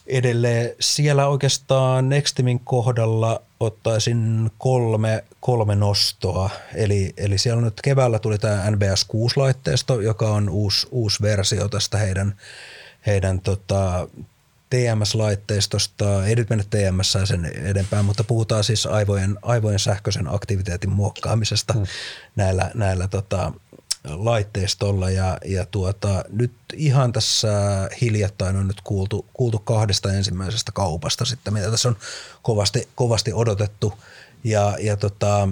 Edelleen 0.06 0.70
siellä 0.80 1.28
oikeastaan 1.28 2.08
Nextimin 2.08 2.60
kohdalla 2.60 3.42
ottaisin 3.60 4.50
kolme, 4.58 5.24
kolme 5.40 5.74
nostoa. 5.74 6.50
Eli, 6.74 7.12
eli 7.16 7.38
siellä 7.38 7.62
nyt 7.62 7.80
keväällä 7.82 8.18
tuli 8.18 8.38
tämä 8.38 8.70
NBS 8.70 9.06
6-laitteisto, 9.12 10.00
joka 10.00 10.28
on 10.28 10.48
uusi, 10.48 10.86
uusi 10.90 11.22
versio 11.22 11.68
tästä 11.68 11.98
heidän, 11.98 12.34
heidän 13.06 13.40
tota, 13.40 14.08
TMS-laitteistosta, 14.70 16.26
ei 16.26 16.34
nyt 16.34 16.50
mennä 16.50 16.64
TMS 16.70 17.16
sen 17.24 17.44
edempään, 17.44 18.04
mutta 18.04 18.24
puhutaan 18.24 18.64
siis 18.64 18.86
aivojen, 18.86 19.38
aivojen 19.42 19.78
sähköisen 19.78 20.34
aktiviteetin 20.34 20.90
muokkaamisesta 20.90 21.72
hmm. 21.72 21.86
näillä, 22.36 22.70
näillä 22.74 23.08
tota, 23.08 23.52
laitteistolla. 24.04 25.10
Ja, 25.10 25.38
ja 25.44 25.66
tuota, 25.66 26.24
nyt 26.28 26.52
ihan 26.72 27.12
tässä 27.12 27.48
hiljattain 28.00 28.56
on 28.56 28.68
nyt 28.68 28.80
kuultu, 28.80 29.26
kuultu 29.32 29.58
kahdesta 29.58 30.12
ensimmäisestä 30.12 30.72
kaupasta 30.72 31.24
sitten, 31.24 31.52
mitä 31.52 31.70
tässä 31.70 31.88
on 31.88 31.96
kovasti, 32.42 32.88
kovasti 32.94 33.32
odotettu. 33.32 33.92
Ja, 34.44 34.76
ja 34.80 34.96
tota, 34.96 35.48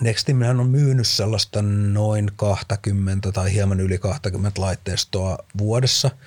Nextiminhän 0.00 0.60
on 0.60 0.70
myynyt 0.70 1.08
sellaista 1.08 1.62
noin 1.62 2.30
20 2.36 3.32
tai 3.32 3.52
hieman 3.52 3.80
yli 3.80 3.98
20 3.98 4.60
laitteistoa 4.60 5.38
vuodessa– 5.58 6.10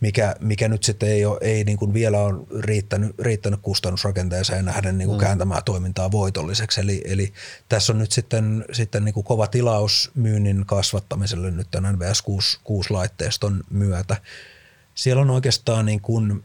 mikä, 0.00 0.34
mikä 0.40 0.68
nyt 0.68 0.82
sitten 0.82 1.08
ei, 1.08 1.24
ole, 1.24 1.38
ei 1.40 1.64
niin 1.64 1.78
kuin 1.78 1.94
vielä 1.94 2.18
ole 2.18 2.46
riittänyt, 2.60 3.18
riittänyt 3.18 3.60
kustannusrakenteeseen 3.62 4.64
nähden 4.64 4.98
niin 4.98 5.08
kuin 5.08 5.18
mm. 5.18 5.24
kääntämään 5.24 5.64
toimintaa 5.64 6.10
voitolliseksi. 6.10 6.80
Eli, 6.80 7.02
eli 7.04 7.32
tässä 7.68 7.92
on 7.92 7.98
nyt 7.98 8.12
sitten, 8.12 8.64
sitten 8.72 9.04
niin 9.04 9.14
kuin 9.14 9.24
kova 9.24 9.46
tilaus 9.46 10.10
myynnin 10.14 10.66
kasvattamiselle 10.66 11.50
nyt 11.50 11.68
tämän 11.70 11.94
NVS 11.94 12.22
6, 12.22 12.58
6 12.64 12.90
laitteiston 12.90 13.64
myötä. 13.70 14.16
Siellä 14.94 15.22
on 15.22 15.30
oikeastaan 15.30 15.86
niin 15.86 16.00
kuin 16.00 16.44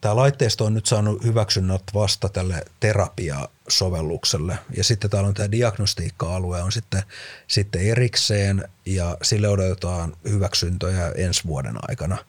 Tämä 0.00 0.16
laitteisto 0.16 0.64
on 0.64 0.74
nyt 0.74 0.86
saanut 0.86 1.24
hyväksynnät 1.24 1.82
vasta 1.94 2.28
tälle 2.28 2.64
terapiasovellukselle. 2.80 4.58
Ja 4.76 4.84
sitten 4.84 5.10
täällä 5.10 5.28
on 5.28 5.34
tämä 5.34 5.50
diagnostiikka-alue 5.50 6.62
on 6.62 6.72
sitten, 6.72 7.02
sitten 7.46 7.80
erikseen 7.80 8.68
ja 8.86 9.16
sille 9.22 9.48
odotetaan 9.48 10.16
hyväksyntöjä 10.28 11.12
ensi 11.16 11.44
vuoden 11.46 11.76
aikana– 11.88 12.18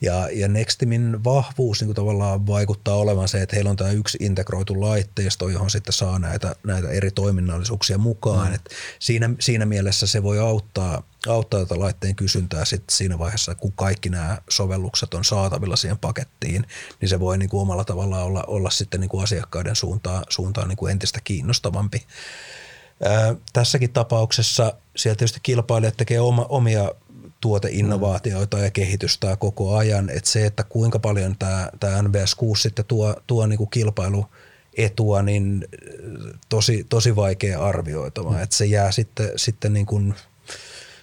ja, 0.00 0.28
ja 0.32 0.48
Nextimin 0.48 1.24
vahvuus 1.24 1.82
niin 1.82 1.94
tavallaan 1.94 2.46
vaikuttaa 2.46 2.96
olevan 2.96 3.28
se, 3.28 3.42
että 3.42 3.56
heillä 3.56 3.70
on 3.70 3.76
tämä 3.76 3.90
yksi 3.90 4.18
integroitu 4.20 4.80
laitteisto, 4.80 5.48
johon 5.48 5.70
sitten 5.70 5.92
saa 5.92 6.18
näitä, 6.18 6.56
näitä 6.64 6.88
eri 6.88 7.10
toiminnallisuuksia 7.10 7.98
mukaan. 7.98 8.48
Mm. 8.48 8.54
Et 8.54 8.70
siinä, 8.98 9.30
siinä 9.40 9.66
mielessä 9.66 10.06
se 10.06 10.22
voi 10.22 10.38
auttaa, 10.38 11.02
auttaa 11.28 11.60
tätä 11.60 11.78
laitteen 11.78 12.16
kysyntää 12.16 12.64
sitten 12.64 12.96
siinä 12.96 13.18
vaiheessa, 13.18 13.54
kun 13.54 13.72
kaikki 13.72 14.08
nämä 14.08 14.38
sovellukset 14.50 15.14
on 15.14 15.24
saatavilla 15.24 15.76
siihen 15.76 15.98
pakettiin, 15.98 16.66
niin 17.00 17.08
se 17.08 17.20
voi 17.20 17.38
niin 17.38 17.48
kuin 17.48 17.60
omalla 17.60 17.84
tavallaan 17.84 18.24
olla, 18.24 18.44
olla 18.46 18.70
sitten 18.70 19.00
niin 19.00 19.08
kuin 19.08 19.22
asiakkaiden 19.22 19.76
suuntaan, 19.76 20.24
suuntaan 20.28 20.68
niin 20.68 20.76
kuin 20.76 20.92
entistä 20.92 21.20
kiinnostavampi. 21.24 22.06
Ää, 23.02 23.34
tässäkin 23.52 23.92
tapauksessa 23.92 24.72
siellä 24.96 25.16
tietysti 25.16 25.40
kilpailijat 25.42 25.96
tekee 25.96 26.20
oma, 26.20 26.46
omia 26.48 26.90
tuoteinnovaatioita 27.40 28.58
ja 28.58 28.70
kehitystä 28.70 29.36
koko 29.36 29.76
ajan. 29.76 30.10
Että 30.10 30.30
se, 30.30 30.46
että 30.46 30.64
kuinka 30.64 30.98
paljon 30.98 31.36
tämä, 31.38 31.70
tämä 31.80 32.02
NBS 32.02 32.34
6 32.34 32.62
sitten 32.62 32.84
tuo, 32.84 33.16
tuo 33.26 33.46
niin 33.46 33.58
kuin 33.58 33.70
kilpailu 33.70 34.26
etua, 34.76 35.22
niin 35.22 35.68
tosi, 36.48 36.86
tosi 36.88 37.16
vaikea 37.16 37.66
arvioitava. 37.66 38.30
Mm. 38.30 38.42
Että 38.42 38.56
se 38.56 38.66
jää 38.66 38.92
sitten, 38.92 39.30
sitten 39.36 39.72
niin 39.72 39.86
kuin, 39.86 40.14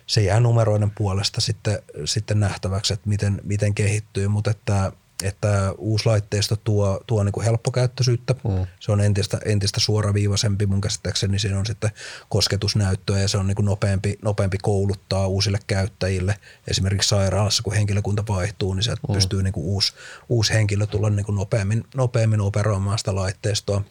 se 0.08 0.22
jää 0.22 0.40
numeroiden 0.40 0.92
puolesta 0.92 1.42
sitten, 1.42 1.80
sitten 2.06 2.40
nähtäväksi, 2.40 2.94
että 2.94 3.10
miten, 3.10 3.42
miten 3.44 3.74
kehittyy, 3.74 4.28
mutta 4.28 4.52
että 4.52 4.92
että 5.24 5.74
uusi 5.78 6.06
laitteisto 6.06 6.56
tuo, 6.56 7.02
tuo 7.08 7.24
niin 7.24 7.32
kuin 7.32 7.44
helppokäyttöisyyttä. 7.44 8.36
Mm. 8.44 8.68
Se 8.80 8.92
on 8.92 9.02
entistä, 9.02 9.40
entistä 9.46 9.80
suoraviivaisempi 9.80 10.66
mun 10.66 10.82
käsittääkseni. 10.82 11.40
Siinä 11.40 11.60
on 11.60 11.66
sitten 11.66 11.92
kosketusnäyttöä 12.30 13.20
ja 13.20 13.28
se 13.28 13.38
on 13.38 13.48
niin 13.48 13.56
kuin 13.56 13.66
nopeampi, 13.66 14.18
nopeampi 14.22 14.58
kouluttaa 14.62 15.28
uusille 15.28 15.60
käyttäjille. 15.68 16.36
Esimerkiksi 16.68 17.10
sairaalassa, 17.10 17.64
kun 17.64 17.74
henkilökunta 17.74 18.24
vaihtuu, 18.28 18.74
niin 18.74 18.84
sieltä 18.84 19.02
mm. 19.10 19.14
pystyy 19.14 19.44
niin 19.44 19.54
kuin 19.54 19.66
uusi, 19.66 19.94
uusi 20.30 20.54
henkilö 20.54 20.86
tulla 20.86 21.10
niin 21.10 21.26
kuin 21.26 21.36
nopeammin, 21.36 21.84
nopeammin 21.96 22.42
operoimaan 22.42 23.00
sitä 23.00 23.16
laitteistoa. 23.16 23.82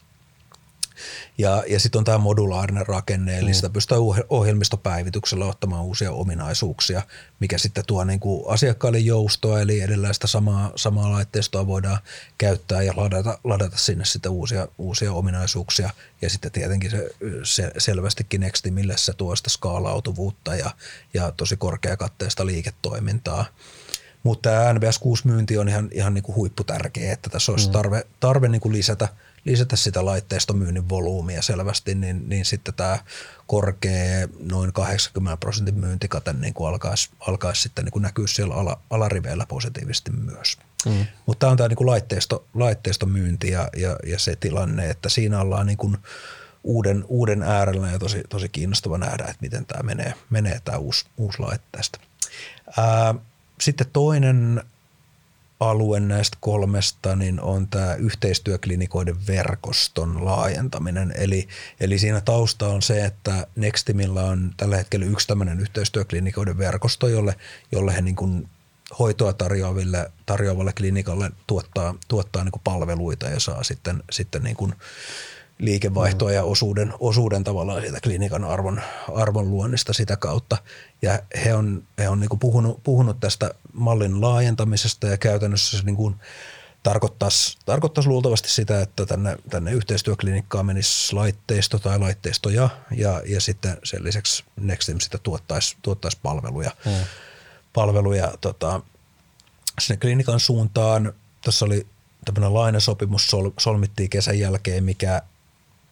Ja, 1.38 1.64
ja 1.66 1.80
sitten 1.80 1.98
on 1.98 2.04
tämä 2.04 2.18
modulaarinen 2.18 2.86
rakenne, 2.86 3.38
eli 3.38 3.50
mm. 3.50 3.54
sitä 3.54 3.70
pystytään 3.70 4.00
ohjelmistopäivityksellä 4.28 5.46
ottamaan 5.46 5.84
uusia 5.84 6.12
ominaisuuksia, 6.12 7.02
mikä 7.40 7.58
sitten 7.58 7.84
tuo 7.86 8.04
niin 8.04 8.20
kuin 8.20 8.44
asiakkaille 8.48 8.98
joustoa, 8.98 9.60
eli 9.60 9.80
edelleen 9.80 10.14
sitä 10.14 10.26
samaa, 10.26 10.72
samaa 10.76 11.12
laitteistoa 11.12 11.66
voidaan 11.66 11.98
käyttää 12.38 12.82
ja 12.82 12.92
ladata, 12.96 13.38
ladata 13.44 13.76
sinne 13.76 14.04
sitten 14.04 14.32
uusia, 14.32 14.68
uusia 14.78 15.12
ominaisuuksia. 15.12 15.90
Ja 16.22 16.30
sitten 16.30 16.52
tietenkin 16.52 16.90
se, 16.90 17.10
se 17.42 17.70
selvästikin 17.78 18.40
Nextimille 18.40 18.96
se 18.96 19.12
tuo 19.12 19.36
sitä 19.36 19.50
skaalautuvuutta 19.50 20.54
ja, 20.54 20.70
ja 21.14 21.32
tosi 21.36 21.56
korkeakatteista 21.56 22.46
liiketoimintaa. 22.46 23.44
Mutta 24.22 24.50
tämä 24.50 24.72
NBS 24.72 24.98
6 24.98 25.26
myynti 25.26 25.58
on 25.58 25.68
ihan, 25.68 25.88
ihan 25.92 26.14
niin 26.14 26.22
kuin 26.22 26.36
huipputärkeä, 26.36 27.12
että 27.12 27.30
tässä 27.30 27.52
olisi 27.52 27.66
mm. 27.66 27.72
tarve, 27.72 28.06
tarve 28.20 28.48
niin 28.48 28.60
kuin 28.60 28.72
lisätä– 28.72 29.08
lisätä 29.46 29.76
sitä 29.76 30.04
laitteistomyynnin 30.04 30.88
volyymia 30.88 31.42
selvästi, 31.42 31.94
niin, 31.94 32.28
niin 32.28 32.44
sitten 32.44 32.74
tämä 32.74 32.98
korkea 33.46 34.28
noin 34.40 34.72
80 34.72 35.36
prosentin 35.36 35.78
myyntikate 35.78 36.32
niin 36.32 36.54
kuin 36.54 36.68
alkaisi, 36.68 37.10
alkaisi 37.20 37.62
sitten 37.62 37.84
niin 37.84 37.92
kuin 37.92 38.02
näkyä 38.02 38.26
siellä 38.26 38.54
ala, 38.54 38.80
alariveillä 38.90 39.46
positiivisesti 39.46 40.10
myös. 40.10 40.58
Mm. 40.86 41.06
Mutta 41.26 41.38
tämä 41.38 41.50
on 41.50 41.56
tämä 41.56 41.68
niin 41.68 41.76
kuin 41.76 41.86
laitteisto, 41.86 42.46
laitteistomyynti 42.54 43.50
ja, 43.50 43.68
ja, 43.76 43.96
ja 44.06 44.18
se 44.18 44.36
tilanne, 44.36 44.90
että 44.90 45.08
siinä 45.08 45.40
ollaan 45.40 45.66
niin 45.66 45.78
kuin 45.78 45.96
uuden, 46.64 47.04
uuden 47.08 47.42
äärellä 47.42 47.90
ja 47.90 47.98
tosi, 47.98 48.22
tosi 48.28 48.48
kiinnostava 48.48 48.98
nähdä, 48.98 49.24
että 49.24 49.40
miten 49.40 49.66
tämä 49.66 49.82
menee, 49.82 50.14
menee 50.30 50.60
tämä 50.64 50.78
uusi, 50.78 51.06
uusi 51.16 51.38
laitteisto. 51.38 51.98
Ää, 52.76 53.14
sitten 53.60 53.86
toinen 53.92 54.62
alue 55.60 56.00
näistä 56.00 56.36
kolmesta 56.40 57.16
niin 57.16 57.40
on 57.40 57.68
tämä 57.68 57.94
yhteistyöklinikoiden 57.94 59.26
verkoston 59.26 60.24
laajentaminen. 60.24 61.14
Eli, 61.16 61.48
eli 61.80 61.98
siinä 61.98 62.20
tausta 62.20 62.68
on 62.68 62.82
se, 62.82 63.04
että 63.04 63.46
Nextimillä 63.56 64.22
on 64.22 64.54
tällä 64.56 64.76
hetkellä 64.76 65.06
yksi 65.06 65.26
tämmöinen 65.26 65.60
yhteistyöklinikoiden 65.60 66.58
verkosto, 66.58 67.08
jolle, 67.08 67.34
jolle 67.72 67.94
he 67.94 68.02
niin 68.02 68.16
kuin 68.16 68.48
hoitoa 68.98 69.32
tarjoaville, 69.32 70.10
tarjoavalle 70.26 70.72
klinikalle 70.72 71.30
tuottaa, 71.46 71.94
tuottaa 72.08 72.44
niin 72.44 72.52
kuin 72.52 72.62
palveluita 72.64 73.26
ja 73.26 73.40
saa 73.40 73.62
sitten, 73.62 74.02
sitten 74.10 74.42
niin 74.42 74.56
kuin 74.56 74.74
liikevaihtoa 75.58 76.32
ja 76.32 76.44
osuuden, 76.44 76.92
osuuden 77.00 77.44
tavallaan 77.44 77.80
siitä 77.80 78.00
klinikan 78.02 78.44
arvon, 78.44 78.80
arvon 79.14 79.50
luonnista 79.50 79.92
sitä 79.92 80.16
kautta. 80.16 80.56
Ja 81.02 81.18
he 81.44 81.54
on, 81.54 81.82
he 81.98 82.08
on 82.08 82.20
niin 82.20 82.28
kuin 82.28 82.40
puhunut, 82.40 82.82
puhunut 82.82 83.20
tästä 83.20 83.50
mallin 83.76 84.20
laajentamisesta 84.20 85.06
ja 85.06 85.16
käytännössä 85.16 85.78
se 85.78 85.84
niin 85.84 85.96
kuin 85.96 86.16
tarkoittaisi, 86.82 87.58
tarkoittaisi 87.66 88.08
luultavasti 88.08 88.50
sitä, 88.50 88.80
että 88.80 89.06
tänne, 89.06 89.36
tänne 89.50 89.72
yhteistyöklinikkaan 89.72 90.66
menisi 90.66 91.14
laitteisto 91.14 91.78
tai 91.78 91.98
laitteistoja 91.98 92.68
ja, 92.96 93.22
ja 93.26 93.40
sitten 93.40 93.78
sen 93.84 94.04
lisäksi 94.04 94.44
Nextim 94.60 95.00
sitä 95.00 95.18
tuottaisi, 95.18 95.76
tuottaisi 95.82 96.18
palveluja, 96.22 96.70
hmm. 96.84 97.06
palveluja 97.72 98.32
tota, 98.40 98.80
sinne 99.80 100.00
klinikan 100.00 100.40
suuntaan. 100.40 101.12
Tässä 101.44 101.64
oli 101.64 101.86
tämmöinen 102.24 102.54
lainasopimus 102.54 103.30
sol, 103.30 103.50
solmittiin 103.58 104.10
kesän 104.10 104.38
jälkeen, 104.38 104.84
mikä 104.84 105.22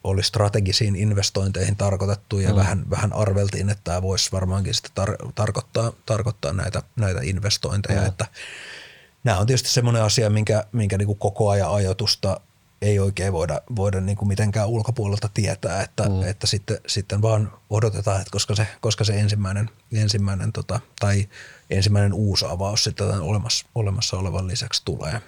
oli 0.04 0.22
strategisiin 0.22 0.96
investointeihin 0.96 1.76
tarkoitettu 1.76 2.38
ja 2.38 2.50
mm. 2.50 2.56
vähän, 2.56 2.90
vähän 2.90 3.12
arveltiin, 3.12 3.70
että 3.70 3.84
tämä 3.84 4.02
voisi 4.02 4.32
varmaankin 4.32 4.74
sitten 4.74 5.04
tar- 5.04 5.32
tarkoittaa, 5.34 5.92
tarkoittaa 6.06 6.52
näitä, 6.52 6.82
näitä 6.96 7.20
investointeja. 7.22 8.00
Mm. 8.00 8.06
Että 8.06 8.26
nämä 9.24 9.38
on 9.38 9.46
tietysti 9.46 9.68
semmoinen 9.68 10.02
asia, 10.02 10.30
minkä, 10.30 10.64
minkä 10.72 10.98
niin 10.98 11.06
kuin 11.06 11.18
koko 11.18 11.50
ajan 11.50 11.70
ajoitusta 11.70 12.40
ei 12.82 12.98
oikein 12.98 13.32
voida, 13.32 13.60
voida 13.76 14.00
niin 14.00 14.16
kuin 14.16 14.28
mitenkään 14.28 14.68
ulkopuolelta 14.68 15.28
tietää, 15.34 15.82
että, 15.82 16.08
mm. 16.08 16.22
että 16.22 16.46
sitten, 16.46 16.78
sitten 16.86 17.22
vaan 17.22 17.52
odotetaan, 17.70 18.20
että 18.20 18.30
koska 18.30 18.54
se, 18.54 18.66
koska 18.80 19.04
se 19.04 19.20
ensimmäinen, 19.20 19.70
ensimmäinen 19.92 20.52
tota, 20.52 20.80
tai 21.00 21.28
ensimmäinen 21.70 22.12
uusi 22.12 22.44
avaus 22.48 22.84
sitten 22.84 23.06
tämän 23.06 23.22
olemassa, 23.22 23.66
olemassa 23.74 24.16
olevan 24.16 24.46
lisäksi 24.46 24.82
tulee. 24.84 25.20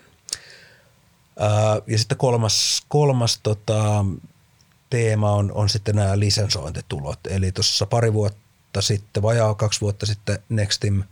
Ää, 1.39 1.81
ja 1.87 1.99
sitten 1.99 2.19
kolmas, 2.19 2.83
kolmas 2.89 3.41
tota, 3.43 4.05
teema 4.91 5.33
on, 5.33 5.53
on 5.53 5.69
sitten 5.69 5.97
nämä 5.97 6.19
lisensointitulot. 6.19 7.19
Eli 7.29 7.53
tuossa 7.53 7.87
pari 7.87 8.13
vuotta 8.13 8.83
sitten, 8.83 9.23
vajaa 9.23 9.55
kaksi 9.55 9.81
vuotta 9.81 10.07
sitten 10.07 10.39
Nextim 10.49 11.03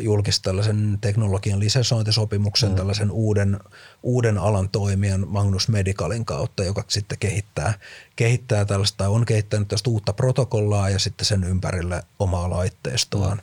julkisti 0.00 0.44
tällaisen 0.44 0.98
teknologian 1.00 1.60
lisensointisopimuksen, 1.60 2.68
mm. 2.68 2.74
tällaisen 2.74 3.10
uuden, 3.10 3.60
uuden 4.02 4.38
alan 4.38 4.68
toimijan 4.68 5.28
Magnus 5.28 5.68
Medicalin 5.68 6.24
kautta, 6.24 6.64
joka 6.64 6.84
sitten 6.88 7.18
kehittää, 7.18 7.74
kehittää 8.16 8.64
tällaista, 8.64 9.08
on 9.08 9.24
kehittänyt 9.24 9.68
tästä 9.68 9.90
uutta 9.90 10.12
protokollaa 10.12 10.90
ja 10.90 10.98
sitten 10.98 11.24
sen 11.26 11.44
ympärille 11.44 12.02
omaa 12.18 12.50
laitteistoaan. 12.50 13.36
Mm. 13.36 13.42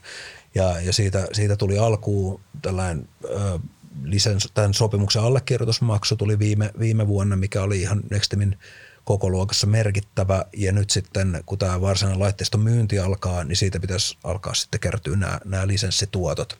Ja, 0.55 0.81
ja 0.81 0.93
siitä, 0.93 1.27
siitä 1.31 1.55
tuli 1.55 1.77
alkuun 1.77 2.41
tällainen 2.61 3.09
ö, 3.23 3.59
lisens, 4.03 4.51
tämän 4.53 4.73
sopimuksen 4.73 5.21
allekirjoitusmaksu 5.21 6.15
tuli 6.15 6.39
viime, 6.39 6.71
viime 6.79 7.07
vuonna, 7.07 7.35
mikä 7.35 7.61
oli 7.63 7.81
ihan 7.81 8.01
Nextimin 8.09 8.57
koko 9.05 9.29
luokassa 9.29 9.67
merkittävä 9.67 10.45
ja 10.57 10.71
nyt 10.71 10.89
sitten 10.89 11.43
kun 11.45 11.57
tämä 11.57 11.81
varsinainen 11.81 12.19
laitteiston 12.19 12.61
myynti 12.61 12.99
alkaa, 12.99 13.43
niin 13.43 13.55
siitä 13.55 13.79
pitäisi 13.79 14.17
alkaa 14.23 14.53
sitten 14.53 14.79
kertyä 14.79 15.15
nämä, 15.15 15.39
nämä 15.45 15.67
lisenssituotot 15.67 16.59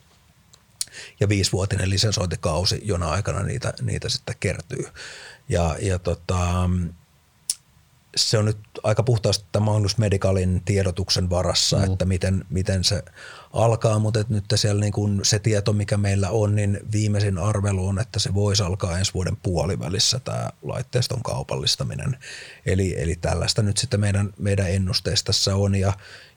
ja 1.20 1.28
viisivuotinen 1.28 1.90
lisensointikausi, 1.90 2.80
jona 2.84 3.10
aikana 3.10 3.42
niitä, 3.42 3.72
niitä 3.82 4.08
sitten 4.08 4.34
kertyy. 4.40 4.86
Ja, 5.48 5.76
ja 5.80 5.98
tota, 5.98 6.70
se 8.16 8.38
on 8.38 8.44
nyt 8.44 8.58
aika 8.82 9.02
puhtaasti 9.02 9.44
tämä 9.52 9.64
Magnus 9.64 9.98
Medicalin 9.98 10.62
tiedotuksen 10.64 11.30
varassa, 11.30 11.76
mm. 11.76 11.84
että 11.84 12.04
miten, 12.04 12.44
miten 12.50 12.84
se 12.84 13.02
alkaa, 13.56 13.98
mutta 13.98 14.24
nyt 14.28 14.44
siellä 14.54 14.80
niin 14.80 14.92
kuin 14.92 15.20
se 15.22 15.38
tieto, 15.38 15.72
mikä 15.72 15.96
meillä 15.96 16.30
on, 16.30 16.54
niin 16.54 16.80
viimeisin 16.92 17.38
arvelu 17.38 17.88
on, 17.88 17.98
että 17.98 18.18
se 18.18 18.34
voisi 18.34 18.62
alkaa 18.62 18.98
ensi 18.98 19.14
vuoden 19.14 19.36
puolivälissä 19.36 20.20
tämä 20.20 20.50
laitteiston 20.62 21.22
kaupallistaminen. 21.22 22.16
Eli, 22.66 22.94
eli 22.98 23.16
tällaista 23.16 23.62
nyt 23.62 23.76
sitten 23.76 24.00
meidän, 24.00 24.32
meidän 24.38 24.70
ennusteissa 24.70 25.54
on 25.54 25.74
ja, 25.74 25.92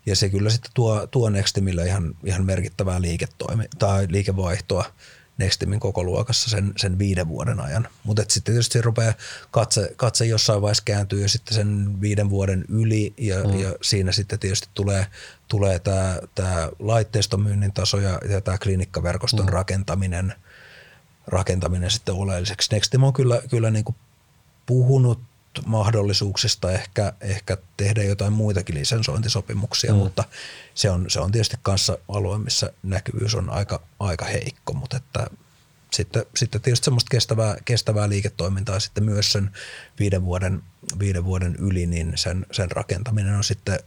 ja 0.05 0.15
se 0.15 0.30
kyllä 0.30 0.49
sitten 0.49 0.72
tuo, 0.74 1.07
tuo 1.07 1.30
Nextimille 1.30 1.86
ihan, 1.86 2.15
ihan 2.24 2.45
merkittävää 2.45 3.01
liiketoimi, 3.01 3.63
tai 3.80 4.07
liikevaihtoa– 4.09 4.86
Nextimin 5.39 5.79
koko 5.79 6.03
luokassa 6.03 6.49
sen, 6.49 6.74
sen 6.78 6.99
viiden 6.99 7.28
vuoden 7.28 7.59
ajan. 7.59 7.87
Mutta 8.03 8.24
sitten 8.28 8.53
tietysti 8.53 8.74
se 8.74 8.82
rupeaa 8.82 9.13
katse, 9.51 9.93
katse 9.95 10.25
jossain 10.25 10.61
vaiheessa 10.61 10.83
kääntyy 10.86 11.21
jo 11.21 11.29
sitten 11.29 11.55
sen 11.55 12.01
viiden 12.01 12.29
vuoden 12.29 12.66
yli 12.70 13.13
ja, 13.17 13.43
mm. 13.43 13.59
ja 13.59 13.75
siinä 13.82 14.11
sitten 14.11 14.39
tietysti 14.39 14.67
tulee, 14.74 15.05
tulee 15.47 15.79
tämä, 15.79 16.20
tämä 16.36 16.70
laitteistomyynnin 16.79 17.74
taso 17.74 17.99
ja, 17.99 18.20
ja 18.29 18.41
tämä 18.41 18.57
klinikkaverkoston 18.57 19.45
mm. 19.45 19.51
rakentaminen, 19.51 20.33
rakentaminen 21.28 21.91
sitten 21.91 22.16
oleelliseksi. 22.16 22.70
Nextim 22.71 23.03
on 23.03 23.13
kyllä, 23.13 23.41
kyllä 23.49 23.71
niin 23.71 23.86
kuin 23.86 23.95
puhunut 24.66 25.29
mahdollisuuksista 25.66 26.72
ehkä, 26.72 27.14
ehkä 27.22 27.58
tehdä 27.78 28.04
jotain 28.04 28.34
muitakin 28.34 28.76
lisensointisopimuksia, 28.76 29.94
mm. 29.94 29.98
mutta 29.98 30.24
se 30.76 30.90
on, 30.90 31.10
se 31.10 31.20
on 31.20 31.32
tietysti 31.32 31.58
kanssa 31.62 31.98
alue, 32.08 32.38
missä 32.38 32.74
näkyvyys 32.84 33.36
on 33.36 33.50
aika, 33.50 33.82
aika 34.00 34.26
heikko, 34.26 34.74
mutta 34.74 34.98
että 34.98 35.28
sitten, 35.92 36.26
sitten 36.36 36.62
tietysti 36.62 36.86
semmoista 36.86 37.10
kestävää, 37.12 37.58
kestävää 37.66 38.10
liiketoimintaa 38.10 38.80
sitten 38.80 39.04
myös 39.04 39.32
sen 39.32 39.52
viiden 40.00 40.26
vuoden, 40.26 40.64
viiden 41.00 41.26
vuoden 41.26 41.56
yli, 41.56 41.86
niin 41.86 42.14
sen, 42.16 42.46
sen 42.52 42.72
rakentaminen 42.72 43.36
on 43.36 43.44
sitten 43.44 43.80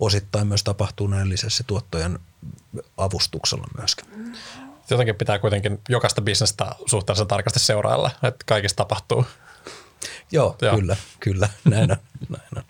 osittain 0.00 0.46
myös 0.46 0.64
tapahtuu 0.64 1.06
näin 1.06 1.28
tuottojen 1.66 2.18
avustuksella 2.96 3.66
myöskin. 3.78 4.06
Jotenkin 4.90 5.14
pitää 5.14 5.38
kuitenkin 5.38 5.80
jokaista 5.88 6.22
bisnestä 6.22 6.74
suhteellisen 6.86 7.26
tarkasti 7.26 7.58
seurailla, 7.58 8.10
että 8.22 8.44
kaikista 8.46 8.76
tapahtuu 8.76 9.26
Joo, 10.32 10.56
Joo, 10.62 10.76
kyllä, 10.76 10.96
kyllä, 11.20 11.48
näin 11.70 11.90
on. 11.92 11.96
näin 12.28 12.48
on. 12.56 12.62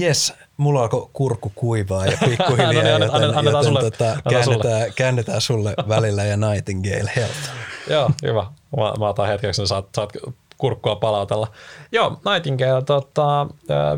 Yes, 0.00 0.32
mulla 0.56 0.82
alkoi 0.82 1.10
kurkku 1.12 1.52
kuivaa 1.54 2.06
ja 2.06 2.18
pikkuhiljaa, 2.24 2.72
no 2.72 2.82
niin, 2.82 2.86
joten, 2.92 3.14
annetaan, 3.14 3.44
joten 3.44 3.64
sulle, 3.64 3.80
tota, 3.80 4.04
käännetään, 4.04 4.44
sulle. 4.44 4.92
käännetään 4.96 5.40
sulle 5.40 5.74
välillä 5.88 6.24
ja 6.24 6.36
Nightingale 6.36 7.12
Health. 7.16 7.50
Joo, 7.90 8.10
hyvä. 8.22 8.46
Mä, 8.76 8.92
mä 8.98 9.08
otan 9.08 9.26
hetkeksi, 9.28 9.60
niin 9.60 9.68
saat, 9.68 9.86
saat 9.96 10.12
kurkkua 10.58 10.96
palautella. 10.96 11.48
Joo, 11.92 12.20
Nightingale, 12.32 12.82
tota, 12.82 13.46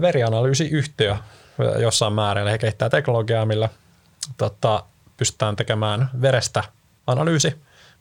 verianalyysiyhtiö 0.00 1.16
jossain 1.78 2.12
määrin, 2.12 2.46
he 2.48 2.58
kehittää 2.58 2.90
teknologiaa, 2.90 3.46
millä 3.46 3.68
tota, 4.36 4.84
pystytään 5.16 5.56
tekemään 5.56 6.10
verestä 6.22 6.64
analyysi. 7.06 7.54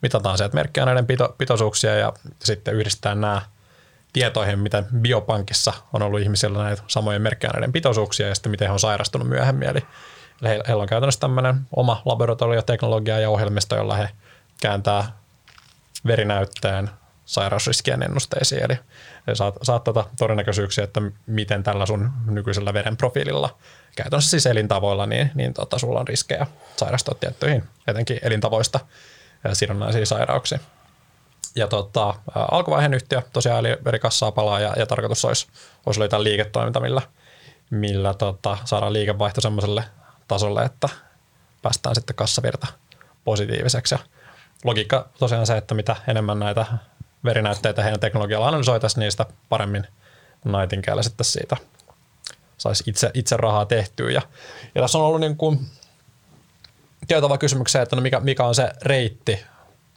Mitataan 0.06 0.38
sieltä 0.38 0.56
merkkiaineiden 0.56 1.06
pito, 1.06 1.36
pitoisuuksia 1.38 1.96
ja 1.96 2.14
sitten 2.44 2.74
yhdistetään 2.74 3.22
nämä 3.22 3.42
tietoihin, 4.14 4.60
mitä 4.60 4.84
biopankissa 5.02 5.74
on 5.94 6.02
ollut 6.02 6.20
ihmisillä 6.20 6.64
näitä 6.64 6.84
samojen 6.88 7.22
merkkiaineiden 7.22 7.72
pitoisuuksia 7.72 8.28
ja 8.28 8.36
sitten 8.36 8.52
miten 8.52 8.68
he 8.68 8.74
on 8.74 8.80
sairastunut 8.80 9.28
myöhemmin. 9.28 9.70
Eli 9.70 9.80
heillä 10.68 10.82
on 10.82 10.88
käytännössä 10.88 11.20
tämmöinen 11.20 11.62
oma 11.76 12.02
laboratorioteknologia 12.06 13.20
ja 13.20 13.30
ohjelmisto, 13.30 13.76
jolla 13.76 13.96
he 13.96 14.10
kääntää 14.62 15.12
verinäytteen 16.08 16.90
sairausriskien 17.26 18.04
ennusteisiin. 18.04 18.64
Eli 18.64 18.80
saat, 19.34 19.56
saat 19.62 19.84
tota 19.84 20.06
todennäköisyyksiä, 20.20 20.84
että 20.84 21.02
miten 21.28 21.64
tällä 21.64 21.86
sun 21.86 22.12
nykyisellä 22.26 22.74
veren 22.74 22.98
profiililla, 22.98 23.58
käytännössä 23.96 24.30
siis 24.30 24.46
elintavoilla, 24.46 25.06
niin, 25.06 25.32
niin 25.36 25.54
tota, 25.54 25.80
sulla 25.80 26.00
on 26.00 26.08
riskejä 26.08 26.48
sairastua 26.78 27.16
tiettyihin, 27.20 27.64
etenkin 27.88 28.20
elintavoista 28.22 28.80
sidonnaisiin 29.54 30.08
sairauksiin. 30.08 30.62
Ja 31.56 31.68
tota, 31.68 32.14
alkuvaiheen 32.52 32.94
yhtiö 32.94 33.22
tosiaan 33.34 33.66
eli 33.66 33.78
verikassaa 33.86 34.32
palaa 34.32 34.60
ja, 34.60 34.74
ja 34.78 34.86
tarkoitus 34.86 35.26
olisi, 35.26 35.48
olisi 35.86 36.00
löytää 36.00 36.24
liiketoiminta, 36.24 36.80
millä, 36.80 37.02
millä 37.70 38.14
tota, 38.14 38.58
saadaan 38.66 38.94
liikevaihto 38.94 39.42
semmoiselle 39.42 39.84
tasolle, 40.28 40.64
että 40.64 40.90
päästään 41.62 41.96
sitten 41.96 42.16
kassavirta 42.16 42.68
positiiviseksi. 43.24 43.96
Ja 43.96 44.00
logiikka 44.64 45.10
tosiaan 45.20 45.48
se, 45.48 45.58
että 45.58 45.76
mitä 45.76 45.96
enemmän 46.08 46.40
näitä 46.40 46.66
verinäytteitä 47.24 47.84
heidän 47.84 48.00
teknologialla 48.00 48.48
analysoitaisiin, 48.48 49.00
niin 49.00 49.12
sitä 49.12 49.26
paremmin 49.50 49.88
Nightingale 50.46 51.04
sitten 51.04 51.26
siitä 51.26 51.58
saisi 52.58 52.84
itse, 52.88 53.12
itse 53.14 53.38
rahaa 53.38 53.66
tehtyä. 53.66 54.12
Ja, 54.12 54.22
ja 54.76 54.82
tässä 54.82 54.98
on 54.98 55.04
ollut 55.04 55.20
niin 55.20 55.38
kuin 55.38 55.60
tietova 57.08 57.38
kysymyksiä, 57.38 57.82
että 57.82 57.96
no 57.96 58.02
mikä, 58.02 58.20
mikä 58.20 58.46
on 58.46 58.56
se 58.56 58.72
reitti 58.82 59.40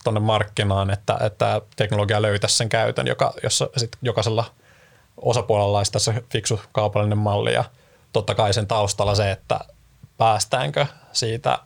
tuonne 0.05 0.20
markkinaan, 0.20 0.90
että, 0.90 1.18
että 1.20 1.60
teknologia 1.76 2.22
löytäisi 2.22 2.56
sen 2.56 2.68
käytön, 2.68 3.06
joka, 3.06 3.35
jossa 3.43 3.68
sit 3.76 3.90
jokaisella 4.02 4.44
osapuolella 5.16 5.78
olisi 5.78 5.93
tässä 5.93 6.14
fiksu 6.32 6.60
kaupallinen 6.72 7.18
malli 7.18 7.52
ja 7.52 7.64
totta 8.12 8.35
kai 8.35 8.55
sen 8.55 8.66
taustalla 8.66 9.14
se, 9.14 9.30
että 9.30 9.60
päästäänkö 10.18 10.86
siitä 11.12 11.59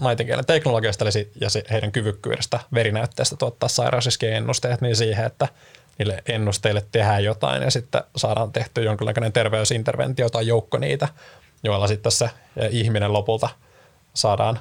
Nightingalen 0.00 0.46
teknologiasta 0.46 1.04
ja 1.40 1.48
heidän 1.70 1.92
kyvykkyydestä 1.92 2.60
verinäytteestä 2.74 3.36
tuottaa 3.36 3.68
sairausriskien 3.68 4.32
ennusteet 4.32 4.80
niin 4.80 4.96
siihen, 4.96 5.26
että 5.26 5.48
niille 5.98 6.22
ennusteille 6.28 6.86
tehdään 6.92 7.24
jotain 7.24 7.62
ja 7.62 7.70
sitten 7.70 8.04
saadaan 8.16 8.52
tehty 8.52 8.82
jonkinlainen 8.82 9.32
terveysinterventio 9.32 10.30
tai 10.30 10.46
joukko 10.46 10.78
niitä, 10.78 11.08
joilla 11.62 11.88
sitten 11.88 12.12
se 12.12 12.30
ihminen 12.70 13.12
lopulta 13.12 13.48
saadaan 14.14 14.60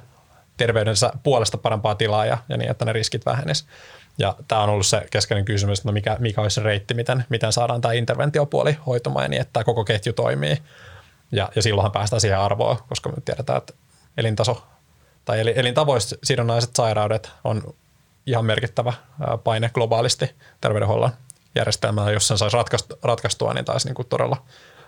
terveydensä 0.57 1.11
puolesta 1.23 1.57
parempaa 1.57 1.95
tilaa 1.95 2.25
ja, 2.25 2.37
ja 2.49 2.57
niin, 2.57 2.71
että 2.71 2.85
ne 2.85 2.93
riskit 2.93 3.25
vähenisivät. 3.25 3.71
Ja 4.17 4.35
tämä 4.47 4.61
on 4.61 4.69
ollut 4.69 4.85
se 4.85 5.07
keskeinen 5.11 5.45
kysymys, 5.45 5.79
että 5.79 5.89
no 5.89 5.93
mikä, 5.93 6.17
mikä 6.19 6.41
olisi 6.41 6.55
se 6.55 6.63
reitti, 6.63 6.93
miten, 6.93 7.25
miten 7.29 7.51
saadaan 7.51 7.81
tämä 7.81 7.93
interventiopuoli 7.93 8.77
hoitumaan 8.85 9.31
niin, 9.31 9.41
että 9.41 9.53
tämä 9.53 9.63
koko 9.63 9.85
ketju 9.85 10.13
toimii. 10.13 10.57
Ja, 11.31 11.49
ja 11.55 11.61
silloinhan 11.61 11.91
päästään 11.91 12.21
siihen 12.21 12.39
arvoon, 12.39 12.77
koska 12.89 13.09
me 13.09 13.15
tiedetään, 13.25 13.57
että 13.57 13.73
elintaso 14.17 14.63
tai 15.25 15.39
elintavoista 15.55 16.15
sidonnaiset 16.23 16.75
sairaudet 16.75 17.31
on 17.43 17.75
ihan 18.25 18.45
merkittävä 18.45 18.93
paine 19.43 19.69
globaalisti 19.73 20.35
terveydenhuollon 20.61 21.11
järjestelmää, 21.55 22.11
jos 22.11 22.27
sen 22.27 22.37
saisi 22.37 22.57
ratkaistua, 23.03 23.53
niin 23.53 23.65
taisi 23.65 23.87
niin 23.87 23.95
kuin 23.95 24.07
todella, 24.07 24.37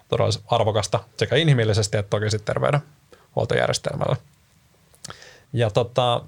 todella 0.08 0.32
arvokasta 0.48 1.00
sekä 1.18 1.36
inhimillisesti 1.36 1.98
että 1.98 2.10
toki 2.10 2.32
sitten 2.32 2.56
terveydenhuoltojärjestelmällä. 2.56 4.16
Ja 5.58 5.70
tota, 5.70 6.22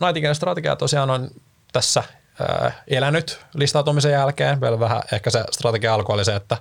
Nightingale 0.00 0.34
strategia 0.34 0.76
tosiaan 0.76 1.10
on 1.10 1.30
tässä 1.72 2.02
elänyt 2.88 3.40
listautumisen 3.54 4.12
jälkeen. 4.12 4.60
Vielä 4.60 4.80
vähän 4.80 5.02
ehkä 5.12 5.30
se 5.30 5.44
strategia 5.50 5.94
alku 5.94 6.12
oli 6.12 6.24
se, 6.24 6.36
että 6.36 6.56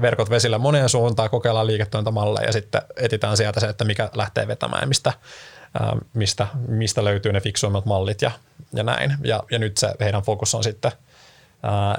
verkot 0.00 0.30
vesillä 0.30 0.58
moneen 0.58 0.88
suuntaan, 0.88 1.30
kokeillaan 1.30 1.66
liiketoimintamalleja 1.66 2.46
ja 2.46 2.52
sitten 2.52 2.82
etitään 2.96 3.36
sieltä 3.36 3.60
se, 3.60 3.66
että 3.66 3.84
mikä 3.84 4.10
lähtee 4.14 4.48
vetämään 4.48 4.88
mistä, 4.88 5.12
mistä, 6.14 6.46
mistä 6.68 7.04
löytyy 7.04 7.32
ne 7.32 7.40
fiksuimmat 7.40 7.86
mallit 7.86 8.22
ja, 8.22 8.30
ja 8.74 8.82
näin. 8.82 9.16
Ja, 9.24 9.42
ja 9.50 9.58
nyt 9.58 9.76
se 9.76 9.94
heidän 10.00 10.22
fokus 10.22 10.54
on 10.54 10.64
sitten 10.64 10.92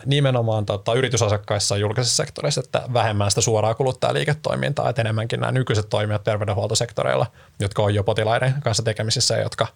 nimenomaan 0.06 0.66
tota, 0.66 0.94
yritysasakkaissa 0.94 1.78
julkisessa 1.78 2.24
sektorissa, 2.24 2.62
että 2.62 2.82
vähemmän 2.94 3.32
sitä 3.32 3.42
suoraa 3.42 3.76
kuluttajaliiketoimintaa, 3.76 4.90
että 4.90 5.02
enemmänkin 5.02 5.40
nämä 5.40 5.52
nykyiset 5.52 5.90
toimijat 5.90 6.24
terveydenhuoltosektoreilla, 6.24 7.26
jotka 7.60 7.84
on 7.84 7.96
jo 7.96 8.04
potilaiden 8.04 8.54
kanssa 8.64 8.84
tekemisissä 8.84 9.38
jotka 9.38 9.68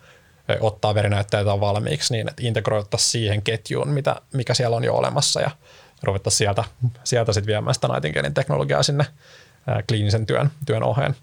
ottaa 0.59 0.95
verinäytteitä 0.95 1.59
valmiiksi, 1.59 2.13
niin 2.13 2.29
että 2.29 2.41
integroittaisiin 2.45 3.11
siihen 3.11 3.41
ketjuun, 3.41 3.89
mitä, 3.89 4.15
mikä 4.33 4.53
siellä 4.53 4.75
on 4.75 4.83
jo 4.83 4.95
olemassa 4.95 5.41
ja 5.41 5.51
ruvettaisiin 6.03 6.37
sieltä, 6.37 6.63
sieltä 7.03 7.33
sitten 7.33 7.47
viemään 7.47 7.73
sitä 7.73 7.87
Nightingalein 7.87 8.33
teknologiaa 8.33 8.83
sinne 8.83 9.05
kliinisen 9.87 10.25
työn, 10.25 10.51
työn 10.65 10.83
oheen. 10.83 11.15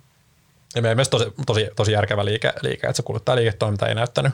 Ja 0.75 0.83
meidän 0.83 0.97
mielestä 0.97 1.11
tosi, 1.11 1.33
tosi, 1.47 1.69
tosi 1.77 1.93
järkevä 1.93 2.25
liike, 2.25 2.53
liike, 2.63 2.87
että 2.87 2.97
se 2.97 3.03
kuluttajaliiketoiminta 3.03 3.89
ei 3.89 3.95
näyttänyt, 3.95 4.33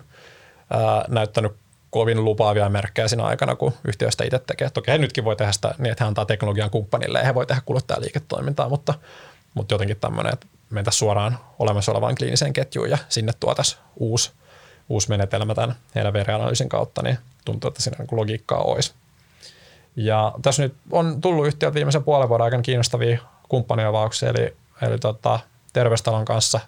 ää, 0.71 1.05
näyttänyt 1.09 1.53
kovin 1.91 2.25
lupaavia 2.25 2.69
merkkejä 2.69 3.09
siinä 3.09 3.25
aikana, 3.25 3.57
kun 3.57 3.73
yhtiöstä 3.89 4.25
itse 4.25 4.39
tekee. 4.39 4.71
Toki 4.71 4.91
he 4.91 4.99
nytkin 4.99 5.25
voi 5.25 5.37
tehdä 5.37 5.53
sitä 5.53 5.75
niin, 5.79 5.93
että 5.93 6.05
he 6.05 6.09
antaa 6.09 6.25
teknologian 6.25 6.71
kumppanille 6.71 7.19
ja 7.19 7.25
he 7.25 7.35
voi 7.35 7.47
tehdä 7.47 7.63
kuluttajaliiketoimintaa, 7.67 8.69
mutta, 8.69 8.95
mutta 9.55 9.75
jotenkin 9.75 9.97
tämmöinen, 10.01 10.33
että 10.33 10.47
mentäisiin 10.71 10.99
suoraan 10.99 11.39
olemassa 11.59 11.93
olevaan 11.93 12.15
kliiniseen 12.15 12.53
ketjuun 12.53 12.91
ja 12.91 12.99
sinne 13.09 13.33
tuotaisiin 13.41 13.81
uusi, 13.97 14.31
uusi 14.89 15.09
menetelmä 15.09 15.55
tämän 15.55 15.77
heidän 15.95 16.13
verianalyysin 16.13 16.69
kautta, 16.69 17.03
niin 17.03 17.19
tuntuu, 17.45 17.69
että 17.69 17.83
siinä 17.83 17.97
niin 17.99 18.19
logiikkaa 18.19 18.63
olisi. 18.63 18.93
Ja 19.97 20.33
tässä 20.43 20.63
nyt 20.63 20.75
on 20.91 21.21
tullut 21.21 21.47
yhtiöt 21.47 21.75
viimeisen 21.75 22.05
puolen 22.05 22.29
vuoden 22.29 22.45
aikana 22.45 22.63
kiinnostavia 22.63 23.19
kumppaniavauksia, 23.49 24.29
eli, 24.29 24.57
eli 24.83 24.99
tota, 24.99 25.41
terveystalon 25.73 26.25
kanssa 26.25 26.61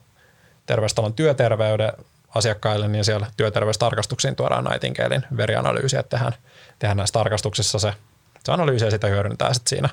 terveystalon 0.67 1.15
työterveyden 1.15 1.93
asiakkaille, 2.35 2.89
niin 2.89 3.05
siellä 3.05 3.27
työterveystarkastuksiin 3.37 4.37
tuodaan 4.37 4.65
Nightingalein 4.65 5.25
verianalyysiä, 5.37 6.01
että 6.01 6.17
tehdään, 6.17 6.33
tehdään 6.79 6.97
näissä 6.97 7.13
tarkastuksissa 7.13 7.79
se, 7.79 7.95
se 8.45 8.53
analyysi 8.53 8.85
ja 8.85 8.91
sitä 8.91 9.07
hyödyntää 9.07 9.55
sitten 9.55 9.71
siinä, 9.71 9.89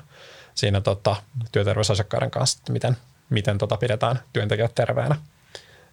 siinä 0.54 0.80
tota, 0.80 1.16
työterveysasiakkaiden 1.52 2.30
kanssa, 2.30 2.58
että 2.58 2.72
miten, 2.72 2.96
miten 3.30 3.58
tota 3.58 3.76
pidetään 3.76 4.20
työntekijät 4.32 4.74
terveenä. 4.74 5.16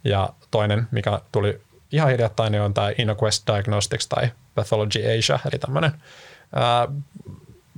Ja 0.04 0.30
toinen, 0.52 0.88
mikä 0.92 1.22
tuli 1.32 1.62
ihan 1.92 2.10
hiljattain, 2.10 2.52
niin 2.52 2.62
on 2.62 2.74
tämä 2.74 2.92
InnoQuest 2.98 3.48
Diagnostics 3.48 4.08
tai 4.08 4.32
Pathology 4.56 5.00
Asia, 5.20 5.40
eli 5.52 5.60
tämmöinen 5.60 5.92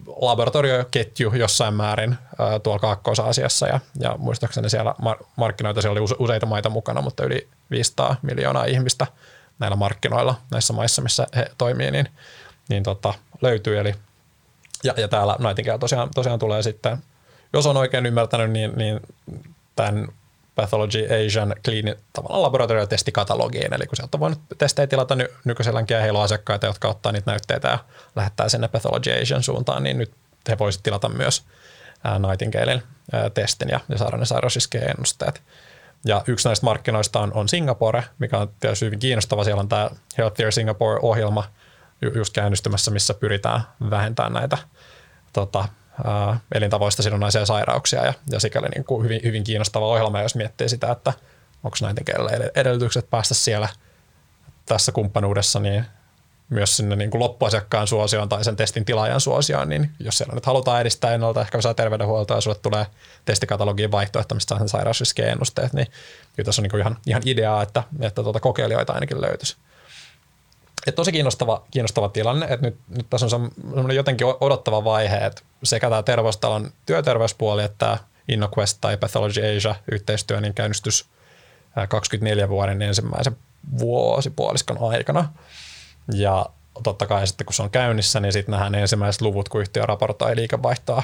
laboratorioketju 0.08 1.34
jossain 1.34 1.74
määrin 1.74 2.18
ää, 2.40 2.60
tuolla 2.60 2.80
Kaakkois-Aasiassa 2.80 3.68
ja, 3.68 3.80
ja 4.00 4.16
muistaakseni 4.18 4.70
siellä 4.70 4.96
mar- 5.02 5.26
markkinoita 5.36 5.82
siellä 5.82 6.00
oli 6.00 6.16
useita 6.20 6.46
maita 6.46 6.70
mukana, 6.70 7.02
mutta 7.02 7.24
yli 7.24 7.48
500 7.72 8.16
miljoonaa 8.22 8.66
ihmistä 8.66 9.08
näillä 9.60 9.76
markkinoilla 9.76 10.36
näissä 10.52 10.74
maissa, 10.74 11.02
missä 11.02 11.28
he 11.36 11.52
toimii, 11.58 11.92
niin, 11.92 12.10
niin 12.70 12.84
tota, 12.84 13.14
löytyy. 13.42 13.80
Eli, 13.80 13.96
ja, 14.84 14.94
ja 14.98 15.08
täällä 15.08 15.36
Nightingale 15.40 15.80
tosiaan, 15.80 16.10
tosiaan 16.16 16.40
tulee 16.40 16.64
sitten, 16.64 16.98
jos 17.54 17.66
on 17.66 17.78
oikein 17.78 18.06
ymmärtänyt, 18.06 18.52
niin, 18.52 18.72
niin 18.76 19.00
tämän 19.76 20.08
Pathology 20.56 21.08
Asian 21.26 21.56
Clean 21.66 21.96
tavallaan 22.14 22.42
laboratoriotestikatalogiin, 22.42 23.74
eli 23.74 23.86
kun 23.86 23.96
sieltä 23.96 24.16
on 24.18 24.20
voinut 24.20 24.40
testejä 24.58 24.88
tilata 24.88 25.16
ny- 25.16 25.34
nykyiselläänkin 25.46 25.96
ja 25.96 26.02
heillä 26.02 26.20
on 26.20 26.26
asiakkaita, 26.26 26.68
jotka 26.68 26.88
ottaa 26.88 27.12
niitä 27.12 27.32
näytteitä 27.32 27.68
ja 27.68 27.80
lähettää 28.16 28.50
sinne 28.50 28.68
Pathology 28.68 29.12
Asian 29.22 29.44
suuntaan, 29.44 29.84
niin 29.84 29.98
nyt 29.98 30.12
he 30.50 30.58
voisivat 30.58 30.84
tilata 30.84 31.10
myös 31.10 31.44
Nightingalein 32.28 32.84
testin 33.34 33.70
ja, 33.70 33.80
ja 33.90 33.98
saada 33.98 34.18
ne 34.18 34.26
sairausriskien 34.26 34.90
ennusteet. 34.90 35.42
Ja 36.06 36.24
yksi 36.28 36.48
näistä 36.48 36.66
markkinoista 36.66 37.20
on, 37.20 37.34
on 37.34 37.50
Singapore, 37.50 38.04
mikä 38.20 38.38
on 38.38 38.50
tietysti 38.60 38.86
hyvin 38.86 39.00
kiinnostava. 39.00 39.44
Siellä 39.44 39.60
on 39.60 39.70
tämä 39.70 39.90
Healthier 40.18 40.52
Singapore-ohjelma 40.52 41.44
just 42.16 42.34
käynnistymässä, 42.34 42.92
missä 42.92 43.14
pyritään 43.14 43.62
vähentämään 43.90 44.34
näitä 44.34 44.58
tota, 45.34 45.68
ää, 46.04 46.40
elintavoista 46.56 47.04
sidonnaisia 47.04 47.46
sairauksia 47.46 48.06
ja, 48.06 48.14
ja 48.32 48.40
sikäli 48.40 48.70
niin 48.70 48.84
kuin 48.84 49.04
hyvin, 49.04 49.22
hyvin 49.24 49.44
kiinnostava 49.44 49.88
ohjelma, 49.88 50.22
jos 50.22 50.36
miettii 50.36 50.70
sitä, 50.70 50.92
että 50.92 51.14
onko 51.64 51.78
näiden 51.82 52.04
edellytykset 52.56 53.10
päästä 53.10 53.34
siellä 53.34 53.70
tässä 54.66 54.92
kumppanuudessa 54.92 55.60
niin 55.60 55.86
myös 56.50 56.78
sinne 56.78 56.96
niin 56.96 57.12
kuin 57.12 57.20
loppuasiakkaan 57.20 57.88
suosioon 57.88 58.30
tai 58.30 58.44
sen 58.44 58.56
testin 58.56 58.86
tilaajan 58.86 59.22
suosioon, 59.22 59.70
niin 59.70 59.92
jos 60.00 60.18
siellä 60.18 60.36
nyt 60.36 60.46
halutaan 60.46 60.82
edistää 60.82 61.14
ennaltaehkäisyä 61.14 61.74
terveydenhuoltoa 61.74 62.38
ja 62.38 62.42
sulle 62.42 62.58
tulee 62.62 62.86
testikatalogiin 63.26 63.92
vaihtoehto, 63.92 64.36
mistä 64.36 64.50
saa 64.50 64.60
sen 64.60 64.70
sairausriskien 64.70 65.30
ennusteet, 65.30 65.74
niin 65.74 65.88
kyllä 66.36 66.46
tässä 66.46 66.62
on 66.62 66.64
niin 66.64 66.72
kuin 66.72 66.82
ihan, 66.82 66.98
ihan 67.08 67.22
ideaa, 67.26 67.64
että, 67.64 67.84
että 68.00 68.24
tuota 68.24 68.40
kokeilijoita 68.40 68.94
ainakin 68.94 69.22
löytyisi. 69.22 69.58
Et 70.88 70.96
tosi 70.96 71.12
kiinnostava, 71.12 71.64
kiinnostava 71.72 72.10
tilanne, 72.10 72.46
että 72.46 72.66
nyt, 72.66 72.78
nyt 72.88 73.10
tässä 73.10 73.26
on 73.26 73.30
semmoinen 73.30 73.96
jotenkin 73.96 74.28
odottava 74.42 74.84
vaihe, 74.84 75.18
että 75.18 75.42
sekä 75.64 75.90
tämä 75.90 76.04
terveystalon 76.04 76.72
työterveyspuoli 76.86 77.64
että 77.64 77.98
InnoQuest 78.28 78.78
tai 78.82 78.98
Pathology 78.98 79.58
Asia 79.58 79.76
yhteistyö 79.92 80.42
niin 80.42 80.54
käynnistys 80.54 81.06
24 81.90 82.50
vuoden 82.50 82.82
ensimmäisen 82.82 83.38
vuosipuoliskon 83.80 84.78
aikana. 84.82 85.34
Ja 86.14 86.46
totta 86.84 87.06
kai 87.08 87.28
sitten 87.28 87.46
kun 87.46 87.54
se 87.54 87.64
on 87.64 87.70
käynnissä, 87.70 88.20
niin 88.20 88.34
sitten 88.34 88.52
nähdään 88.52 88.76
ensimmäiset 88.76 89.22
luvut, 89.22 89.50
kun 89.50 89.62
yhtiö 89.62 89.86
raportoi 89.86 90.36
liikevaihtoa 90.36 91.04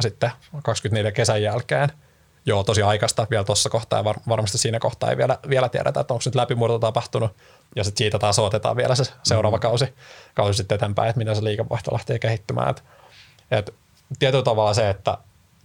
sitten 0.00 0.30
24 0.62 1.12
kesän 1.12 1.42
jälkeen. 1.42 1.88
Joo, 2.46 2.64
tosi 2.64 2.82
aikaista 2.82 3.26
vielä 3.30 3.44
tuossa 3.44 3.70
kohtaa 3.70 3.98
ja 3.98 4.04
var- 4.04 4.20
varmasti 4.28 4.58
siinä 4.58 4.78
kohtaa 4.78 5.10
ei 5.10 5.16
vielä, 5.16 5.38
vielä 5.48 5.68
tiedetä, 5.68 6.00
että 6.00 6.14
onko 6.14 6.22
nyt 6.26 6.34
läpimurto 6.34 6.78
tapahtunut 6.78 7.36
ja 7.76 7.84
sitten 7.84 7.98
siitä 7.98 8.18
taas 8.18 8.38
otetaan 8.38 8.76
vielä 8.76 8.94
se 8.94 9.04
seuraava 9.22 9.56
mm. 9.56 9.60
kausi, 9.60 9.94
kausi 10.34 10.56
sitten 10.56 10.76
eteenpäin, 10.76 11.08
että 11.08 11.18
miten 11.18 11.36
se 11.36 11.44
liikevaihto 11.44 11.92
lähtee 11.92 12.18
kehittymään. 12.18 12.70
Et, 12.70 12.84
et 13.50 13.74
tietyllä 14.18 14.44
tavalla 14.44 14.74
se, 14.74 14.90
että 14.90 15.18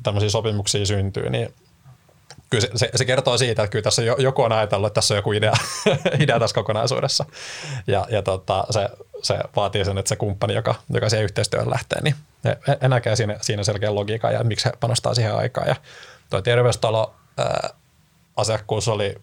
tämmöisiä 0.03 0.29
sopimuksia 0.29 0.85
syntyy, 0.85 1.29
niin 1.29 1.53
kyllä 2.49 2.67
se, 2.75 2.89
se, 2.95 3.05
kertoo 3.05 3.37
siitä, 3.37 3.63
että 3.63 3.71
kyllä 3.71 3.83
tässä 3.83 4.01
joku 4.01 4.41
on 4.41 4.51
ajatellut, 4.51 4.87
että 4.87 4.95
tässä 4.95 5.13
on 5.13 5.17
joku 5.17 5.31
idea, 5.31 5.53
idea 6.23 6.39
tässä 6.39 6.55
kokonaisuudessa. 6.55 7.25
Ja, 7.87 8.07
ja 8.09 8.21
tota, 8.21 8.65
se, 8.69 8.89
se 9.21 9.39
vaatii 9.55 9.85
sen, 9.85 9.97
että 9.97 10.09
se 10.09 10.15
kumppani, 10.15 10.53
joka, 10.53 10.75
joka 10.89 11.09
siihen 11.09 11.23
yhteistyöhön 11.23 11.69
lähtee, 11.69 12.01
niin 12.01 12.15
he, 12.43 12.57
he 12.81 12.87
näkee 12.87 13.15
siinä, 13.15 13.37
siinä 13.41 13.63
selkeän 13.63 13.95
logiikan 13.95 14.33
ja 14.33 14.43
miksi 14.43 14.65
he 14.65 14.71
panostaa 14.79 15.13
siihen 15.13 15.35
aikaan. 15.35 15.67
Ja 15.67 15.75
tuo 16.29 16.41
terveystalo 16.41 17.13
ää, 17.37 17.69
asiakkuus 18.37 18.87
oli 18.87 19.15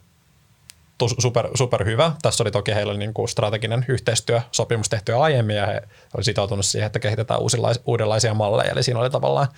super, 1.18 1.48
super 1.54 1.84
hyvä. 1.84 2.12
Tässä 2.22 2.42
oli 2.42 2.50
toki 2.50 2.74
heillä 2.74 2.94
niin 2.94 3.14
kuin 3.14 3.28
strateginen 3.28 3.84
yhteistyösopimus 3.88 4.88
tehty 4.88 5.12
aiemmin 5.14 5.56
ja 5.56 5.66
he 5.66 5.72
olivat 6.14 6.24
sitoutunut 6.24 6.66
siihen, 6.66 6.86
että 6.86 6.98
kehitetään 6.98 7.40
uudenlaisia 7.86 8.34
malleja. 8.34 8.70
Eli 8.70 8.82
siinä 8.82 9.00
oli 9.00 9.10
tavallaan 9.10 9.48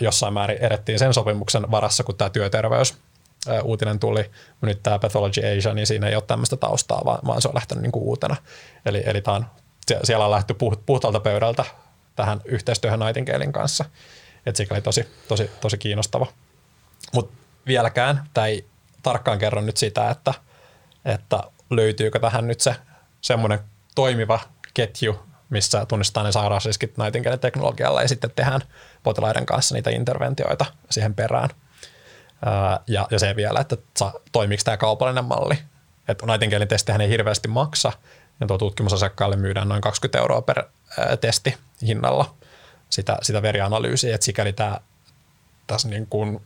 jossain 0.00 0.34
määrin 0.34 0.58
erettiin 0.60 0.98
sen 0.98 1.14
sopimuksen 1.14 1.70
varassa, 1.70 2.04
kun 2.04 2.16
tämä 2.16 2.30
työterveys 2.30 2.94
uutinen 3.62 3.98
tuli, 3.98 4.30
nyt 4.60 4.82
tämä 4.82 4.98
Pathology 4.98 5.40
Asia, 5.58 5.74
niin 5.74 5.86
siinä 5.86 6.08
ei 6.08 6.14
ole 6.14 6.22
tämmöistä 6.26 6.56
taustaa, 6.56 7.02
vaan, 7.04 7.18
vaan 7.26 7.42
se 7.42 7.48
on 7.48 7.54
lähtenyt 7.54 7.82
niin 7.82 7.92
kuin 7.92 8.04
uutena. 8.04 8.36
Eli, 8.86 9.02
eli 9.06 9.20
tämä 9.20 9.36
on, 9.36 9.46
siellä 10.04 10.24
on 10.24 10.30
lähty 10.30 10.54
puhtaalta 10.86 11.20
pöydältä 11.20 11.64
tähän 12.16 12.40
yhteistyöhön 12.44 13.00
Nightingalein 13.00 13.52
kanssa. 13.52 13.84
Että 14.46 14.56
sikäli 14.56 14.82
tosi, 14.82 15.08
tosi, 15.28 15.50
tosi 15.60 15.78
kiinnostava. 15.78 16.26
Mutta 17.14 17.34
vieläkään 17.66 18.28
ei 18.44 18.66
tarkkaan 19.02 19.38
kerro 19.38 19.60
nyt 19.60 19.76
sitä, 19.76 20.10
että, 20.10 20.34
että 21.04 21.42
löytyykö 21.70 22.18
tähän 22.18 22.46
nyt 22.46 22.60
se 22.60 22.76
semmoinen 23.20 23.58
toimiva 23.94 24.40
ketju, 24.74 25.20
missä 25.50 25.86
tunnistetaan 25.86 26.26
ne 26.26 26.32
sairausriskit 26.32 26.98
Nightingale 26.98 27.38
teknologialla 27.38 28.02
ja 28.02 28.08
sitten 28.08 28.30
tehdään 28.36 28.60
potilaiden 29.06 29.46
kanssa 29.46 29.74
niitä 29.74 29.90
interventioita 29.90 30.66
siihen 30.90 31.14
perään. 31.14 31.50
Ja, 32.86 33.06
ja 33.10 33.18
se 33.18 33.36
vielä, 33.36 33.60
että 33.60 33.76
toimiiko 34.32 34.62
tämä 34.64 34.76
kaupallinen 34.76 35.24
malli. 35.24 35.58
Että 36.08 36.26
Nightingalein 36.26 36.68
testihän 36.68 37.00
ei 37.00 37.08
hirveästi 37.08 37.48
maksa, 37.48 37.92
ja 38.40 38.46
tuo 38.46 38.58
tutkimusasiakkaalle 38.58 39.36
myydään 39.36 39.68
noin 39.68 39.80
20 39.80 40.18
euroa 40.18 40.42
per 40.42 40.64
testi 41.20 41.56
hinnalla 41.82 42.34
sitä, 42.90 43.16
sitä 43.22 43.42
verianalyysiä, 43.42 44.14
että 44.14 44.24
sikäli 44.24 44.52
tämä, 44.52 44.80
tässä 45.66 45.88
niin 45.88 46.06
kuin 46.06 46.40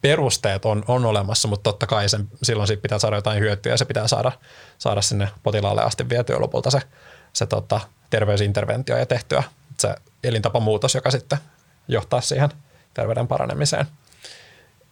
perusteet 0.00 0.64
on, 0.64 0.84
on 0.88 1.06
olemassa, 1.06 1.48
mutta 1.48 1.70
totta 1.70 1.86
kai 1.86 2.08
sen, 2.08 2.28
silloin 2.42 2.66
siitä 2.66 2.82
pitää 2.82 2.98
saada 2.98 3.16
jotain 3.16 3.40
hyötyä 3.40 3.72
ja 3.72 3.78
se 3.78 3.84
pitää 3.84 4.08
saada, 4.08 4.32
saada 4.78 5.02
sinne 5.02 5.28
potilaalle 5.42 5.82
asti 5.82 6.08
vietyä 6.08 6.40
lopulta 6.40 6.70
se, 6.70 6.80
se 7.32 7.46
tota, 7.46 7.80
terveysinterventio 8.10 8.96
ja 8.96 9.06
tehtyä 9.06 9.42
se 9.78 9.94
elintapamuutos, 10.24 10.94
joka 10.94 11.10
sitten 11.10 11.38
johtaa 11.88 12.20
siihen 12.20 12.48
terveyden 12.94 13.28
paranemiseen. 13.28 13.86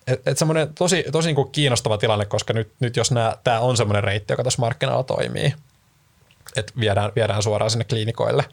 Et, 0.06 0.28
et 0.28 0.38
semmoinen 0.38 0.74
tosi, 0.74 1.04
tosi 1.12 1.28
niin 1.28 1.36
kuin 1.36 1.50
kiinnostava 1.50 1.98
tilanne, 1.98 2.24
koska 2.24 2.52
nyt, 2.52 2.72
nyt 2.80 2.96
jos 2.96 3.10
tämä 3.44 3.60
on 3.60 3.76
semmoinen 3.76 4.04
reitti, 4.04 4.32
joka 4.32 4.44
tässä 4.44 4.60
markkinoilla 4.60 5.04
toimii, 5.04 5.54
että 6.56 6.72
viedään, 6.80 7.12
viedään 7.16 7.42
suoraan 7.42 7.70
sinne 7.70 7.84
kliinikoille 7.84 8.44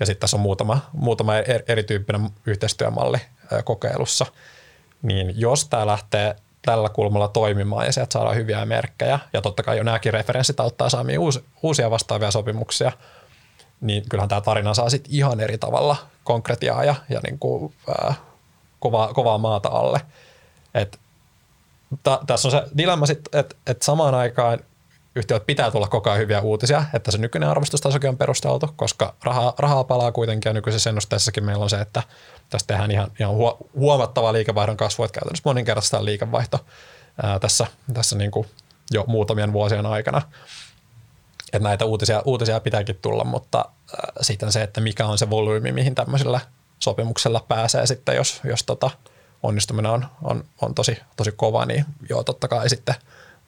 ja 0.00 0.06
sitten 0.06 0.20
tässä 0.20 0.36
on 0.36 0.40
muutama, 0.40 0.80
muutama 0.92 1.32
erityyppinen 1.68 2.30
yhteistyömalli 2.46 3.18
kokeilussa, 3.64 4.26
niin 5.02 5.40
jos 5.40 5.68
tämä 5.68 5.86
lähtee 5.86 6.36
tällä 6.62 6.88
kulmalla 6.88 7.28
toimimaan 7.28 7.86
ja 7.86 7.92
sieltä 7.92 8.12
saadaan 8.12 8.36
hyviä 8.36 8.66
merkkejä, 8.66 9.18
ja 9.32 9.42
totta 9.42 9.62
kai 9.62 9.76
jo 9.76 9.82
nämäkin 9.82 10.12
referenssit 10.12 10.60
auttaa 10.60 10.88
saamiin 10.88 11.18
uusi, 11.18 11.44
uusia 11.62 11.90
vastaavia 11.90 12.30
sopimuksia, 12.30 12.92
niin 13.80 14.04
kyllähän 14.08 14.28
tämä 14.28 14.40
tarina 14.40 14.74
saa 14.74 14.90
sitten 14.90 15.14
ihan 15.14 15.40
eri 15.40 15.58
tavalla 15.58 15.96
konkretiaa 16.24 16.84
ja, 16.84 16.94
ja 17.08 17.20
niin 17.22 17.38
kuin, 17.38 17.74
ää, 17.88 18.14
kovaa, 18.80 19.14
kovaa 19.14 19.38
maata 19.38 19.68
alle. 19.68 20.00
Et, 20.74 20.98
ta, 22.02 22.20
tässä 22.26 22.48
on 22.48 22.52
se 22.52 22.62
dilemma 22.76 23.06
sitten, 23.06 23.40
että 23.40 23.56
et 23.66 23.82
samaan 23.82 24.14
aikaan 24.14 24.58
yhtiöt 25.16 25.46
pitää 25.46 25.70
tulla 25.70 25.88
koko 25.88 26.10
ajan 26.10 26.20
hyviä 26.20 26.40
uutisia, 26.40 26.84
että 26.94 27.10
se 27.10 27.18
nykyinen 27.18 27.48
arvostustasokin 27.48 28.10
on 28.10 28.16
perusteltu, 28.16 28.70
koska 28.76 29.14
rahaa, 29.24 29.54
rahaa 29.58 29.84
palaa 29.84 30.12
kuitenkin 30.12 30.50
ja 30.50 30.54
nykyisessä 30.54 30.90
ennusteessakin 30.90 31.44
meillä 31.44 31.62
on 31.62 31.70
se, 31.70 31.80
että 31.80 32.02
tästä 32.50 32.66
tehdään 32.66 32.90
ihan, 32.90 33.10
ihan 33.20 33.34
huomattava 33.74 34.32
liikevaihdon 34.32 34.76
kasvu, 34.76 35.04
että 35.04 35.14
käytännössä 35.14 35.42
moninkertaistaan 35.44 36.04
liikevaihto 36.04 36.58
ää, 37.22 37.38
tässä, 37.38 37.66
tässä 37.94 38.16
niin 38.16 38.30
kuin 38.30 38.46
jo 38.90 39.04
muutamien 39.06 39.52
vuosien 39.52 39.86
aikana. 39.86 40.22
Että 41.52 41.68
näitä 41.68 41.84
uutisia, 41.84 42.22
uutisia 42.24 42.60
pitääkin 42.60 42.98
tulla, 43.02 43.24
mutta 43.24 43.58
äh, 43.58 44.14
sitten 44.20 44.52
se, 44.52 44.62
että 44.62 44.80
mikä 44.80 45.06
on 45.06 45.18
se 45.18 45.30
volyymi, 45.30 45.72
mihin 45.72 45.94
tämmöisellä 45.94 46.40
sopimuksella 46.78 47.44
pääsee 47.48 47.86
sitten, 47.86 48.16
jos, 48.16 48.40
jos 48.44 48.64
tota 48.64 48.90
onnistuminen 49.42 49.90
on, 49.90 50.06
on, 50.22 50.44
on 50.62 50.74
tosi, 50.74 50.98
tosi 51.16 51.32
kova, 51.32 51.66
niin 51.66 51.84
joo, 52.08 52.24
totta 52.24 52.48
kai 52.48 52.68
sitten 52.68 52.94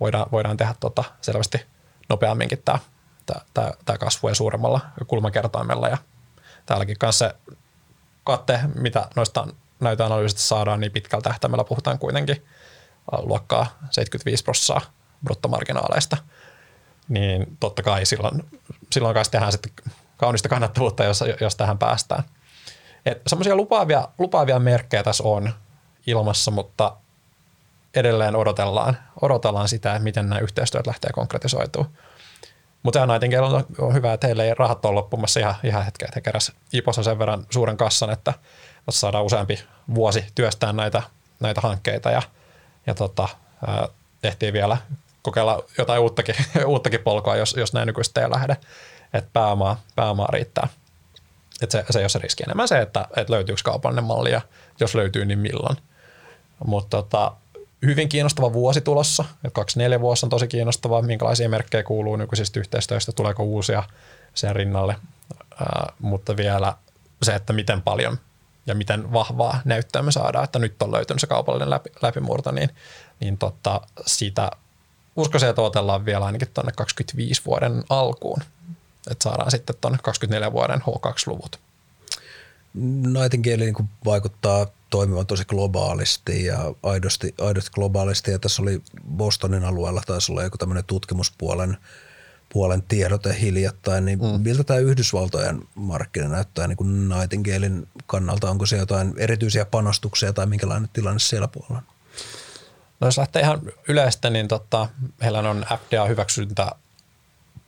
voidaan, 0.01 0.27
voidaan 0.33 0.57
tehdä 0.57 0.75
tota 0.81 1.05
selvästi 1.21 1.67
nopeamminkin 2.09 2.63
tämä, 2.65 2.79
tämä, 3.55 3.71
tämä 3.85 3.99
kasvu 3.99 4.29
ja 4.29 4.35
suuremmalla 4.35 4.81
kulmakertoimella. 5.07 5.89
Ja 5.89 5.99
täälläkin 6.67 6.99
kanssa 6.99 7.29
se 7.29 7.55
katte, 8.25 8.61
mitä 8.75 9.09
noista 9.17 9.47
näytöanalyysistä 9.81 10.43
saadaan, 10.43 10.81
niin 10.81 10.93
pitkällä 10.93 11.23
tähtäimellä 11.23 11.65
puhutaan 11.65 11.99
kuitenkin 11.99 12.45
luokkaa 13.19 13.79
75 13.91 14.45
prosenttia 14.45 14.91
bruttomarginaaleista– 15.25 16.17
niin 17.11 17.57
totta 17.61 17.82
kai 17.82 18.07
silloin, 18.07 18.43
silloin 18.93 19.15
kanssa 19.15 19.32
tehdään 19.32 19.53
sitten 19.53 19.73
kaunista 20.16 20.49
kannattavuutta, 20.49 21.05
jos, 21.05 21.24
jos 21.41 21.57
tähän 21.57 21.78
päästään. 21.78 22.23
Semmoisia 23.27 23.57
lupaavia, 23.57 24.09
lupaavia 24.19 24.59
merkkejä 24.59 25.03
tässä 25.03 25.24
on 25.24 25.53
ilmassa, 26.07 26.51
mutta 26.51 26.97
edelleen 27.95 28.37
odotellaan, 28.37 28.97
odotellaan 29.20 29.69
sitä, 29.69 29.93
että 29.93 30.05
miten 30.05 30.28
nämä 30.28 30.41
yhteistyöt 30.41 30.87
lähtee 30.87 31.11
konkretisoitumaan. 31.12 31.93
Mutta 32.82 33.07
näidenkin 33.07 33.41
on, 33.41 33.65
on 33.78 33.95
hyvä, 33.95 34.12
että 34.12 34.27
heillä 34.27 34.45
ei 34.45 34.55
rahat 34.55 34.85
ole 34.85 34.95
loppumassa 34.95 35.41
ihan, 35.41 35.55
ihan 35.65 35.85
hetken, 35.85 36.07
että 36.07 36.16
he 36.16 36.20
keräs 36.20 36.53
Ipossa 36.73 37.03
sen 37.03 37.19
verran 37.19 37.47
suuren 37.51 37.77
kassan, 37.77 38.11
että 38.11 38.35
saadaan 38.91 39.24
useampi 39.24 39.65
vuosi 39.95 40.24
työstää 40.35 40.73
näitä, 40.73 41.03
näitä 41.41 41.61
hankkeita 41.61 42.11
ja, 42.11 42.23
ja 42.87 42.95
tota, 42.95 43.28
ehtii 44.23 44.53
vielä 44.53 44.77
kokeilla 45.23 45.65
jotain 45.79 46.01
uuttakin, 46.01 46.35
uuttakin 46.67 47.01
polkua, 47.01 47.37
jos, 47.37 47.55
jos 47.59 47.73
näin 47.73 47.87
nykyistä 47.87 48.21
ei 48.21 48.31
lähde. 48.31 48.57
Että 49.15 49.31
pääomaa, 49.33 49.81
pääomaa 49.97 50.29
riittää. 50.33 50.69
Et 51.63 51.71
se, 51.71 51.85
se 51.91 51.99
ei 51.99 52.03
ole 52.03 52.09
se 52.09 52.19
riski 52.19 52.43
enemmän 52.43 52.69
se, 52.69 52.81
että, 52.81 53.07
että 53.17 53.33
löytyykö 53.33 53.61
kaupallinen 53.65 54.05
malli 54.05 54.31
ja 54.31 54.41
jos 54.81 54.95
löytyy, 54.95 55.25
niin 55.25 55.39
milloin. 55.39 55.77
Mutta 56.67 56.97
tota, 56.97 57.33
hyvin 57.87 58.09
kiinnostava 58.09 58.53
vuosi 58.53 58.81
tulossa. 58.81 59.25
kaksi 59.53 59.79
neljä 59.79 60.01
vuosi 60.01 60.27
on 60.27 60.31
tosi 60.31 60.49
kiinnostavaa. 60.49 61.03
Minkälaisia 61.03 61.49
merkkejä 61.49 61.83
kuuluu 61.83 62.17
nykyisistä 62.17 62.61
yhteistyöstä, 62.61 63.13
tuleeko 63.13 63.43
uusia 63.43 63.83
sen 64.35 64.57
rinnalle. 64.57 64.97
Ää, 65.61 65.93
mutta 65.99 66.37
vielä 66.37 66.75
se, 67.23 67.35
että 67.35 67.53
miten 67.53 67.83
paljon 67.83 68.19
ja 68.67 68.75
miten 68.75 69.13
vahvaa 69.13 69.61
näyttöä 69.65 70.03
me 70.03 70.13
saadaan, 70.13 70.45
että 70.45 70.59
nyt 70.59 70.83
on 70.83 70.93
löytynyt 70.93 71.21
se 71.21 71.27
kaupallinen 71.27 71.71
läpi, 71.71 71.91
läpimurto, 72.03 72.51
niin, 72.51 72.71
niin 73.21 73.39
tota, 73.39 73.81
siitä 74.07 74.51
uskoisin, 75.16 75.49
että 75.49 75.62
odotellaan 75.62 76.05
vielä 76.05 76.24
ainakin 76.24 76.49
tuonne 76.55 76.73
25 76.73 77.43
vuoden 77.47 77.85
alkuun, 77.89 78.43
että 79.11 79.23
saadaan 79.24 79.51
sitten 79.51 79.77
tuonne 79.81 79.99
24 80.03 80.53
vuoden 80.53 80.81
H2-luvut. 80.81 81.61
Nightingale 82.74 83.65
niin 83.65 83.91
vaikuttaa 84.05 84.66
toimivan 84.91 85.27
tosi 85.27 85.45
globaalisti 85.45 86.45
ja 86.45 86.74
aidosti, 86.82 87.35
aidosti 87.41 87.70
globaalisti. 87.70 88.31
Ja 88.31 88.39
tässä 88.39 88.62
oli 88.62 88.82
Bostonin 89.11 89.65
alueella 89.65 90.03
taisi 90.07 90.32
olla 90.32 90.43
joku 90.43 90.59
tämmöinen 90.59 90.85
tutkimuspuolen 90.85 91.77
puolen 92.53 92.82
tiedote 92.82 93.37
hiljattain, 93.41 94.05
niin 94.05 94.19
mm. 94.19 94.41
miltä 94.41 94.65
tämä 94.65 94.78
Yhdysvaltojen 94.78 95.62
markkina 95.74 96.28
näyttää 96.28 96.66
niin 96.66 96.77
kuin 96.77 97.09
Nightingalein 97.09 97.89
kannalta? 98.07 98.51
Onko 98.51 98.66
se 98.66 98.77
jotain 98.77 99.15
erityisiä 99.16 99.65
panostuksia 99.65 100.32
tai 100.32 100.47
minkälainen 100.47 100.91
tilanne 100.93 101.19
siellä 101.19 101.49
puolella? 101.49 101.82
No 103.01 103.07
jos 103.07 103.19
lähtee 103.19 103.43
ihan 103.43 103.61
yleistä, 103.89 104.31
niin 104.31 104.49
tota, 104.49 104.89
heillä 105.23 105.39
on 105.39 105.67
FDA-hyväksyntä 105.69 106.71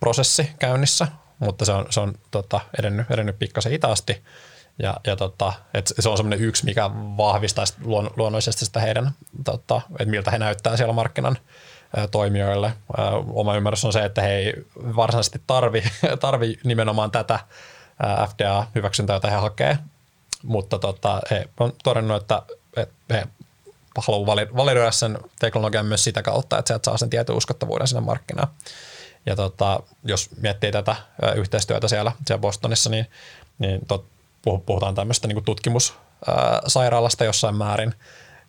prosessi 0.01 0.51
käynnissä, 0.59 1.09
mutta 1.39 1.65
se 1.65 1.73
on, 1.73 1.87
se 1.91 2.01
on 2.01 2.15
tota, 2.31 2.61
edennyt, 2.79 3.11
edennyt 3.11 3.39
pikkasen 3.39 3.73
hitaasti. 3.73 4.23
Ja, 4.79 4.97
ja 5.07 5.17
tota, 5.17 5.53
et 5.75 5.93
se 6.01 6.09
on 6.09 6.17
semmoinen 6.17 6.41
yksi, 6.41 6.65
mikä 6.65 6.91
vahvistaa 7.17 7.65
luon, 7.85 8.11
luonnollisesti 8.17 8.65
sitä 8.65 8.81
heidän, 8.81 9.11
tota, 9.45 9.81
että 9.91 10.11
miltä 10.11 10.31
he 10.31 10.39
näyttää 10.39 10.77
siellä 10.77 10.93
markkinan 10.93 11.39
toimijoille. 12.11 12.73
Oma 13.33 13.57
ymmärrys 13.57 13.85
on 13.85 13.93
se, 13.93 14.05
että 14.05 14.23
he 14.23 14.29
ei 14.29 14.55
varsinaisesti 14.77 15.43
tarvi, 15.47 15.83
tarvi 16.21 16.59
nimenomaan 16.65 17.11
tätä 17.11 17.41
FDA-hyväksyntää, 18.29 19.17
jota 19.17 19.31
he 19.31 19.37
hakee, 19.37 19.79
mutta 20.43 20.79
tota, 20.79 21.21
he 21.31 21.49
on 21.61 21.73
todennut, 21.85 22.23
että, 22.23 22.43
että 22.77 23.15
he 23.15 23.27
haluaa 23.97 24.37
validoida 24.57 24.91
sen 24.91 25.19
teknologian 25.41 25.87
myös 25.87 26.05
sitä 26.05 26.23
kautta, 26.23 26.59
että 26.59 26.69
sieltä 26.69 26.85
saa 26.85 26.97
sen 26.97 27.11
tietyn 27.11 27.37
uskottavuuden 27.37 27.89
sinne 27.89 28.01
markkinaan. 28.01 28.49
Ja 29.27 29.37
tota, 29.37 29.81
jos 30.05 30.31
miettii 30.41 30.73
tätä 30.73 30.97
yhteistyötä 31.37 31.89
siellä, 31.89 32.13
siellä 32.27 32.41
Bostonissa, 32.41 32.91
niin, 32.91 33.07
niin 33.59 33.81
tot, 33.89 34.07
puhutaan 34.67 34.95
tämmöistä 34.95 35.29
niin 35.29 35.45
tutkimussairaalasta 35.45 37.25
jossain 37.25 37.57
määrin, 37.57 37.95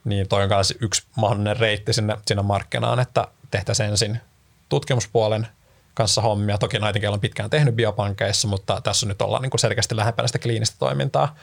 niin 0.06 0.28
toi 0.28 0.44
on 0.44 0.50
myös 0.50 0.74
yksi 0.80 1.04
mahdollinen 1.16 1.58
reitti 1.58 1.94
sinne, 1.94 2.18
sinne 2.26 2.44
markkinaan, 2.44 3.00
että 3.00 3.28
tehtäisiin 3.52 3.90
ensin 3.90 4.22
tutkimuspuolen 4.70 5.48
kanssa 5.94 6.22
hommia. 6.22 6.58
Toki 6.58 6.80
Nightingale 6.80 7.14
on 7.14 7.20
pitkään 7.20 7.50
tehnyt 7.50 7.76
biopankeissa, 7.76 8.48
mutta 8.48 8.82
tässä 8.82 9.06
nyt 9.06 9.22
ollaan 9.22 9.42
niin 9.42 9.50
kuin 9.50 9.60
selkeästi 9.60 9.96
lähempänä 9.96 10.28
sitä 10.28 10.40
kliinistä 10.40 10.76
toimintaa. 10.80 11.36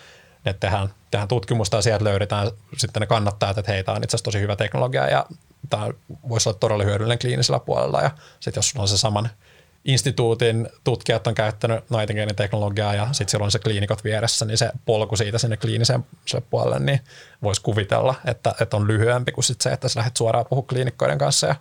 Että 0.45 0.61
tehdään, 0.61 0.89
tehdään 1.11 1.29
tutkimusta 1.29 1.77
ja 1.77 1.83
sieltä 1.83 2.05
löydetään 2.05 2.51
sitten 2.77 3.01
ne 3.01 3.07
kannattajat, 3.07 3.59
että 3.59 3.73
hei, 3.73 3.85
tämä 3.85 3.97
on 3.97 4.05
itse 4.05 4.17
asiassa 4.17 4.25
tosi 4.25 4.41
hyvä 4.41 4.57
teknologia 4.57 5.11
ja 5.11 5.27
tämä 5.71 5.89
voisi 6.29 6.49
olla 6.49 6.59
todella 6.59 6.85
hyödyllinen 6.85 7.19
kliinisellä 7.19 7.61
puolella. 7.61 8.01
Ja 8.01 8.11
sitten 8.41 8.59
jos 8.59 8.71
sulla 8.71 8.83
on 8.83 8.89
se 8.89 8.99
saman 8.99 9.31
instituutin 9.85 10.69
tutkijat 10.85 11.27
on 11.27 11.35
käyttänyt 11.35 11.91
Nightingalein 11.91 12.37
teknologiaa 12.37 12.95
ja 12.95 13.09
sitten 13.13 13.29
silloin 13.29 13.51
se 13.51 13.59
kliinikot 13.59 14.05
vieressä, 14.05 14.45
niin 14.45 14.59
se 14.59 14.71
polku 14.85 15.17
siitä 15.17 15.39
sinne 15.39 15.57
kliiniseen 15.57 16.05
puolelle, 16.51 16.79
niin 16.79 17.01
voisi 17.43 17.63
kuvitella, 17.63 18.15
että, 18.25 18.55
että 18.61 18.77
on 18.77 18.87
lyhyempi 18.87 19.33
kuin 19.33 19.45
sit 19.45 19.61
se, 19.61 19.71
että 19.71 19.89
sä 19.89 20.01
lähdet 20.01 20.17
suoraan 20.17 20.47
puhumaan 20.47 20.67
kliinikkoiden 20.69 21.19
kanssa 21.19 21.47
ja, 21.47 21.55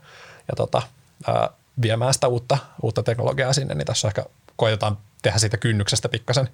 ja 0.48 0.56
tota, 0.56 0.82
ää, 1.28 1.50
viemään 1.82 2.14
sitä 2.14 2.28
uutta, 2.28 2.58
uutta 2.82 3.04
teknologiaa 3.04 3.54
sinne, 3.54 3.76
niin 3.76 3.86
tässä 3.86 4.08
ehkä 4.08 4.26
koitetaan 4.56 4.98
tehdä 5.22 5.38
siitä 5.38 5.58
kynnyksestä 5.58 6.10
pikkasen, 6.10 6.50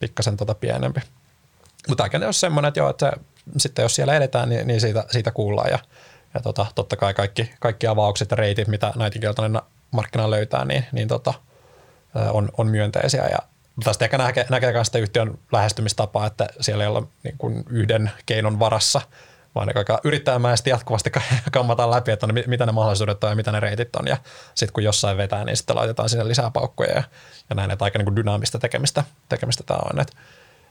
pikkasen 0.00 0.36
tota 0.36 0.54
pienempi. 0.54 1.00
Mutta 1.88 2.08
tämä 2.08 2.26
on 2.26 2.34
semmoinen, 2.34 2.68
että, 2.68 2.80
joo, 2.80 2.90
että 2.90 3.06
se, 3.10 3.22
sitten 3.58 3.82
jos 3.82 3.94
siellä 3.94 4.14
edetään, 4.14 4.48
niin, 4.48 4.66
niin 4.66 4.80
siitä, 4.80 5.04
siitä 5.10 5.30
kuullaan 5.30 5.70
ja, 5.70 5.78
ja 6.34 6.40
tota, 6.40 6.66
totta 6.74 6.96
kai 6.96 7.14
kaikki, 7.14 7.50
kaikki 7.60 7.86
avaukset 7.86 8.30
ja 8.30 8.36
reitit, 8.36 8.68
mitä 8.68 8.92
Nightingale 8.96 9.62
markkinaan 9.90 10.30
löytää, 10.30 10.64
niin, 10.64 10.84
niin 10.92 11.08
tota, 11.08 11.34
on, 12.32 12.48
on 12.58 12.68
myönteisiä. 12.68 13.26
Ja 13.26 13.38
tästä 13.84 14.04
ehkä 14.04 14.18
näkee, 14.18 14.46
näkee 14.50 14.72
myös 14.72 14.86
sitä 14.86 14.98
yhtiön 14.98 15.38
lähestymistapaa, 15.52 16.26
että 16.26 16.46
siellä 16.60 16.84
ei 16.84 16.88
ole 16.88 17.02
niin 17.22 17.38
kuin 17.38 17.64
yhden 17.70 18.10
keinon 18.26 18.58
varassa, 18.58 19.00
vaan 19.54 19.68
aika 19.76 20.00
yrittäjämäisesti 20.04 20.70
jatkuvasti 20.70 21.10
kammataan 21.52 21.90
läpi, 21.90 22.10
että 22.10 22.26
no, 22.26 22.34
mitä 22.46 22.66
ne 22.66 22.72
mahdollisuudet 22.72 23.24
on 23.24 23.30
ja 23.30 23.36
mitä 23.36 23.52
ne 23.52 23.60
reitit 23.60 23.96
on. 23.96 24.06
Ja 24.06 24.16
sitten 24.54 24.72
kun 24.72 24.82
jossain 24.82 25.16
vetää, 25.16 25.44
niin 25.44 25.56
sitten 25.56 25.76
laitetaan 25.76 26.08
sinne 26.08 26.28
lisää 26.28 26.50
paukkoja 26.50 26.92
ja, 26.92 27.02
ja 27.50 27.56
näin, 27.56 27.70
että 27.70 27.84
aika 27.84 27.98
niin 27.98 28.06
kuin 28.06 28.16
dynaamista 28.16 28.58
tekemistä, 28.58 29.04
tekemistä 29.28 29.64
tämä 29.66 29.80
on. 29.92 30.00
Että 30.00 30.16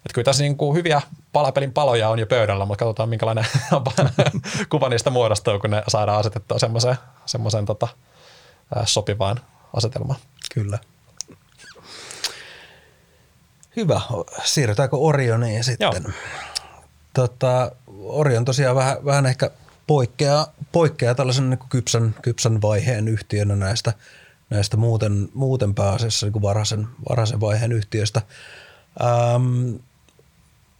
että 0.05 0.13
kyllä 0.13 0.25
tässä 0.25 0.43
niin 0.43 0.57
kuin 0.57 0.77
hyviä 0.77 1.01
palapelin 1.33 1.73
paloja 1.73 2.09
on 2.09 2.19
jo 2.19 2.25
pöydällä, 2.25 2.65
mutta 2.65 2.85
katsotaan 2.85 3.09
minkälainen 3.09 3.45
kuva 4.69 4.89
niistä 4.89 5.09
muodostuu, 5.09 5.59
kun 5.59 5.69
ne 5.69 5.83
saadaan 5.87 6.19
asetettua 6.19 6.59
semmoiseen, 6.59 6.97
semmoiseen 7.25 7.65
tota, 7.65 7.87
sopivaan 8.85 9.39
asetelmaan. 9.73 10.19
Kyllä. 10.53 10.79
Hyvä. 13.75 14.01
Siirrytäänkö 14.43 14.97
Orioniin 14.97 15.63
sitten? 15.63 16.03
Joo. 16.03 16.13
Tota, 17.13 17.71
Orion 18.03 18.45
tosiaan 18.45 18.75
vähän, 18.75 19.05
vähän 19.05 19.25
ehkä 19.25 19.51
poikkeaa, 19.87 20.47
poikkeaa 20.71 21.15
tällaisen 21.15 21.49
niin 21.49 21.59
kypsän, 21.69 22.15
kypsän 22.21 22.61
vaiheen 22.61 23.07
yhtiönä 23.07 23.55
näistä, 23.55 23.93
näistä 24.49 24.77
muuten, 24.77 25.29
muuten 25.33 25.75
pääasiassa 25.75 26.27
niin 26.27 26.41
varhaisen, 26.41 26.87
varhaisen 27.09 27.41
vaiheen 27.41 27.71
yhtiöistä. 27.71 28.21
Ähm, 29.01 29.75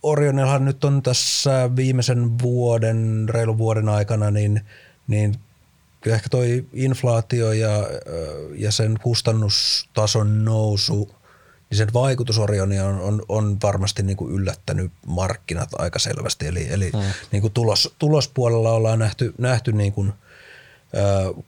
Orionillahan 0.06 0.65
nyt 0.65 0.84
on 0.84 1.03
tässä 1.03 1.69
viimeisen 1.76 2.40
vuoden, 2.40 3.30
reilun 3.30 3.57
vuoden 3.57 3.90
aikana, 3.90 4.32
niin, 4.32 4.61
niin 5.07 5.36
kyllä 6.02 6.15
ehkä 6.15 6.30
toi 6.30 6.65
inflaatio 6.73 7.52
ja, 7.52 7.88
ja 8.56 8.72
sen 8.72 8.98
kustannustason 9.03 10.45
nousu, 10.45 11.15
niin 11.69 11.77
sen 11.77 11.94
vaikutus 11.94 12.40
Orioni 12.40 12.80
on, 12.80 12.99
on, 12.99 13.22
on 13.30 13.57
varmasti 13.64 14.03
niin 14.03 14.18
kuin 14.18 14.34
yllättänyt 14.34 14.91
markkinat 15.07 15.69
aika 15.77 15.99
selvästi. 15.99 16.48
Eli, 16.48 16.68
eli 16.69 16.90
hmm. 16.94 17.02
niin 17.32 17.41
kuin 17.41 17.53
tulos, 17.53 17.95
tulospuolella 17.99 18.72
ollaan 18.72 18.99
nähty, 18.99 19.34
nähty 19.38 19.72
niin 19.72 19.94
kuin– 19.94 20.14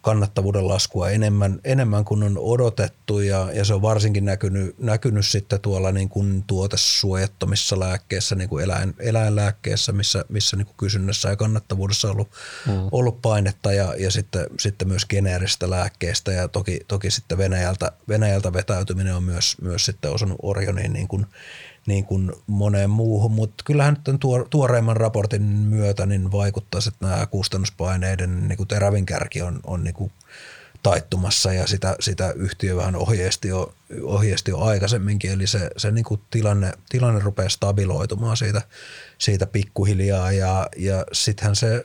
kannattavuuden 0.02 0.68
laskua 0.68 1.10
enemmän, 1.10 1.60
enemmän 1.64 2.06
kuin 2.06 2.24
on 2.24 2.38
odotettu 2.38 3.20
ja, 3.20 3.52
ja 3.54 3.66
se 3.66 3.74
on 3.74 3.82
varsinkin 3.82 4.26
näkynyt, 4.26 4.80
näkynyt 4.80 5.26
sitten 5.26 5.62
tuolla 5.62 5.92
niin 5.92 6.10
kuin 6.10 6.44
tuotesuojattomissa 6.48 7.80
lääkkeissä, 7.80 8.36
niin 8.36 8.50
kuin 8.50 8.64
eläin, 8.64 8.94
eläinlääkkeissä, 9.00 9.92
missä, 9.92 10.26
missä 10.30 10.58
niin 10.58 10.66
kuin 10.66 10.78
kysynnässä 10.78 11.30
ja 11.30 11.36
kannattavuudessa 11.36 12.08
on 12.08 12.14
ollut, 12.14 12.32
mm. 12.68 12.74
ollut 12.92 13.22
painetta 13.22 13.74
ja, 13.74 13.96
ja 13.98 14.12
sitten, 14.12 14.48
sitten 14.60 14.88
myös 14.88 15.06
geneeristä 15.06 15.70
lääkkeistä 15.70 16.32
ja 16.32 16.48
toki, 16.48 16.80
toki 16.88 17.12
sitten 17.12 17.38
Venäjältä, 17.38 17.92
Venäjältä 18.08 18.54
vetäytyminen 18.54 19.16
on 19.16 19.24
myös, 19.24 19.58
myös 19.62 19.86
sitten 19.86 20.12
osunut 20.12 20.38
Orioniin 20.42 20.94
niin 20.94 21.08
kuin 21.08 21.26
niin 21.88 22.06
kuin 22.06 22.32
moneen 22.48 22.90
muuhun, 22.90 23.32
mutta 23.32 23.64
kyllähän 23.66 23.98
nyt 24.08 24.22
tuoreimman 24.50 24.98
raportin 24.98 25.42
myötä 25.44 26.06
niin 26.06 26.32
vaikuttaa, 26.32 26.82
että 26.88 27.06
nämä 27.08 27.26
kustannuspaineiden 27.26 28.48
niin 28.48 28.58
kuin 28.58 28.68
terävin 28.68 29.06
kärki 29.06 29.42
on, 29.42 29.60
on 29.64 29.84
niin 29.84 29.94
kuin 29.94 30.12
taittumassa 30.84 31.54
ja 31.54 31.68
sitä, 31.68 31.96
sitä 32.00 32.32
yhtiö 32.36 32.76
vähän 32.76 32.96
ohjeisti 32.96 33.48
jo, 33.48 33.74
ohjeisti 34.04 34.52
jo 34.52 34.60
aikaisemminkin, 34.60 35.32
eli 35.32 35.48
se, 35.48 35.70
se 35.78 35.92
niin 35.92 36.06
kuin 36.06 36.22
tilanne, 36.32 36.72
tilanne 36.90 37.20
rupeaa 37.20 37.50
stabiloitumaan 37.50 38.38
siitä, 38.38 38.62
siitä 39.18 39.46
pikkuhiljaa 39.46 40.32
ja, 40.32 40.70
ja 40.78 41.06
sittenhän 41.12 41.56
se 41.56 41.84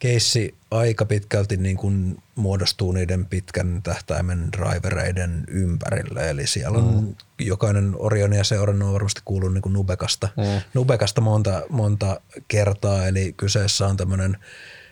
keissi 0.00 0.54
aika 0.70 1.04
pitkälti 1.04 1.56
niin 1.56 1.76
kuin 1.76 2.22
muodostuu 2.34 2.92
niiden 2.92 3.26
pitkän 3.26 3.80
tähtäimen 3.82 4.48
drivereiden 4.52 5.44
ympärille. 5.48 6.30
Eli 6.30 6.46
siellä 6.46 6.78
on 6.78 7.04
mm. 7.04 7.14
jokainen 7.38 7.94
Orionia 7.98 8.44
seurannut 8.44 8.86
on 8.88 8.94
varmasti 8.94 9.20
kuullut 9.24 9.54
niin 9.54 9.62
kuin 9.62 9.72
Nubekasta, 9.72 10.28
mm. 10.36 10.60
Nubekasta 10.74 11.20
monta, 11.20 11.62
monta 11.68 12.20
kertaa. 12.48 13.06
Eli 13.06 13.34
kyseessä 13.36 13.86
on 13.86 13.96
tämmöinen 13.96 14.36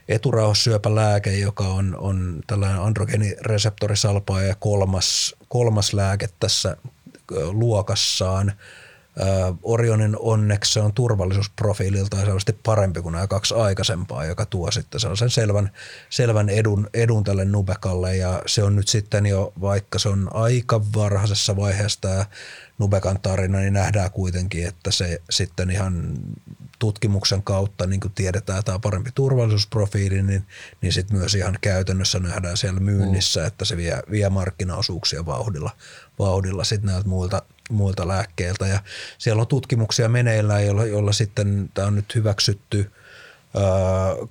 eturauhassyöpälääke, 0.08 1.38
joka 1.38 1.64
on, 1.64 1.96
on 1.98 2.40
tällainen 2.46 2.80
androgeenireseptorisalpaa 2.80 4.42
ja 4.42 4.54
kolmas, 4.54 5.36
kolmas 5.48 5.92
lääke 5.92 6.28
tässä 6.40 6.76
luokassaan– 7.52 8.52
Orionin 9.62 10.16
onneksi 10.18 10.72
se 10.72 10.80
on 10.80 10.92
turvallisuusprofiililtaan 10.92 12.26
selvästi 12.26 12.52
parempi 12.52 13.02
kuin 13.02 13.12
nämä 13.12 13.26
kaksi 13.26 13.54
aikaisempaa, 13.54 14.24
joka 14.24 14.46
tuo 14.46 14.70
sitten 14.70 15.00
sellaisen 15.00 15.30
selvän, 15.30 15.70
selvän 16.10 16.48
edun, 16.48 16.90
edun 16.94 17.24
tälle 17.24 17.44
Nubekalle 17.44 18.16
ja 18.16 18.42
se 18.46 18.62
on 18.62 18.76
nyt 18.76 18.88
sitten 18.88 19.26
jo, 19.26 19.52
vaikka 19.60 19.98
se 19.98 20.08
on 20.08 20.28
aika 20.34 20.80
varhaisessa 20.94 21.56
vaiheessa 21.56 22.00
tämä 22.00 22.26
Nubekan 22.78 23.20
tarina, 23.22 23.58
niin 23.58 23.72
nähdään 23.72 24.10
kuitenkin, 24.10 24.66
että 24.66 24.90
se 24.90 25.22
sitten 25.30 25.70
ihan 25.70 26.14
tutkimuksen 26.78 27.42
kautta, 27.42 27.86
niin 27.86 28.00
kuin 28.00 28.12
tiedetään, 28.14 28.64
tämä 28.64 28.78
parempi 28.78 29.10
turvallisuusprofiili, 29.14 30.22
niin, 30.22 30.46
niin 30.80 30.92
sitten 30.92 31.18
myös 31.18 31.34
ihan 31.34 31.58
käytännössä 31.60 32.18
nähdään 32.18 32.56
siellä 32.56 32.80
myynnissä, 32.80 33.40
mm. 33.40 33.46
että 33.46 33.64
se 33.64 33.76
vie, 33.76 34.02
vie 34.10 34.28
markkinaosuuksia 34.28 35.26
vauhdilla, 35.26 35.70
vauhdilla 36.18 36.64
sitten 36.64 36.90
näiltä 36.90 37.08
muilta– 37.08 37.42
muilta 37.68 38.08
lääkkeiltä. 38.08 38.66
Ja 38.66 38.80
siellä 39.18 39.40
on 39.40 39.46
tutkimuksia 39.46 40.08
meneillään, 40.08 40.66
jolla, 40.66 40.84
jolla 40.84 41.12
sitten 41.12 41.70
tämä 41.74 41.88
on 41.88 41.94
nyt 41.94 42.14
hyväksytty 42.14 42.90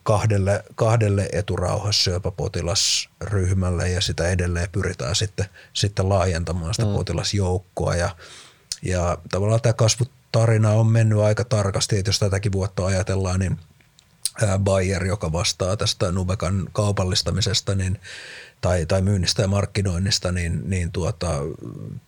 kahdelle, 0.03 0.63
kahdelle 0.75 1.29
eturauhassyöpäpotilasryhmälle 1.31 3.89
ja 3.89 4.01
sitä 4.01 4.29
edelleen 4.29 4.69
pyritään 4.71 5.15
sitten, 5.15 5.45
sitten 5.73 6.09
laajentamaan 6.09 6.73
sitä 6.73 6.87
mm. 6.87 6.93
potilasjoukkoa. 6.93 7.95
Ja, 7.95 8.15
ja 8.81 9.17
tavallaan 9.31 9.61
tämä 9.61 9.73
kasvutarina 9.73 10.69
on 10.69 10.87
mennyt 10.87 11.19
aika 11.19 11.43
tarkasti, 11.43 11.97
että 11.97 12.09
jos 12.09 12.19
tätäkin 12.19 12.51
vuotta 12.51 12.85
ajatellaan, 12.85 13.39
niin 13.39 13.59
Bayer, 14.59 15.05
joka 15.05 15.31
vastaa 15.31 15.77
tästä 15.77 16.11
Nubekan 16.11 16.69
kaupallistamisesta, 16.71 17.75
niin 17.75 17.99
tai, 18.61 18.85
tai 18.85 19.01
myynnistä 19.01 19.41
ja 19.41 19.47
markkinoinnista, 19.47 20.31
niin, 20.31 20.69
niin 20.69 20.91
tuota, 20.91 21.27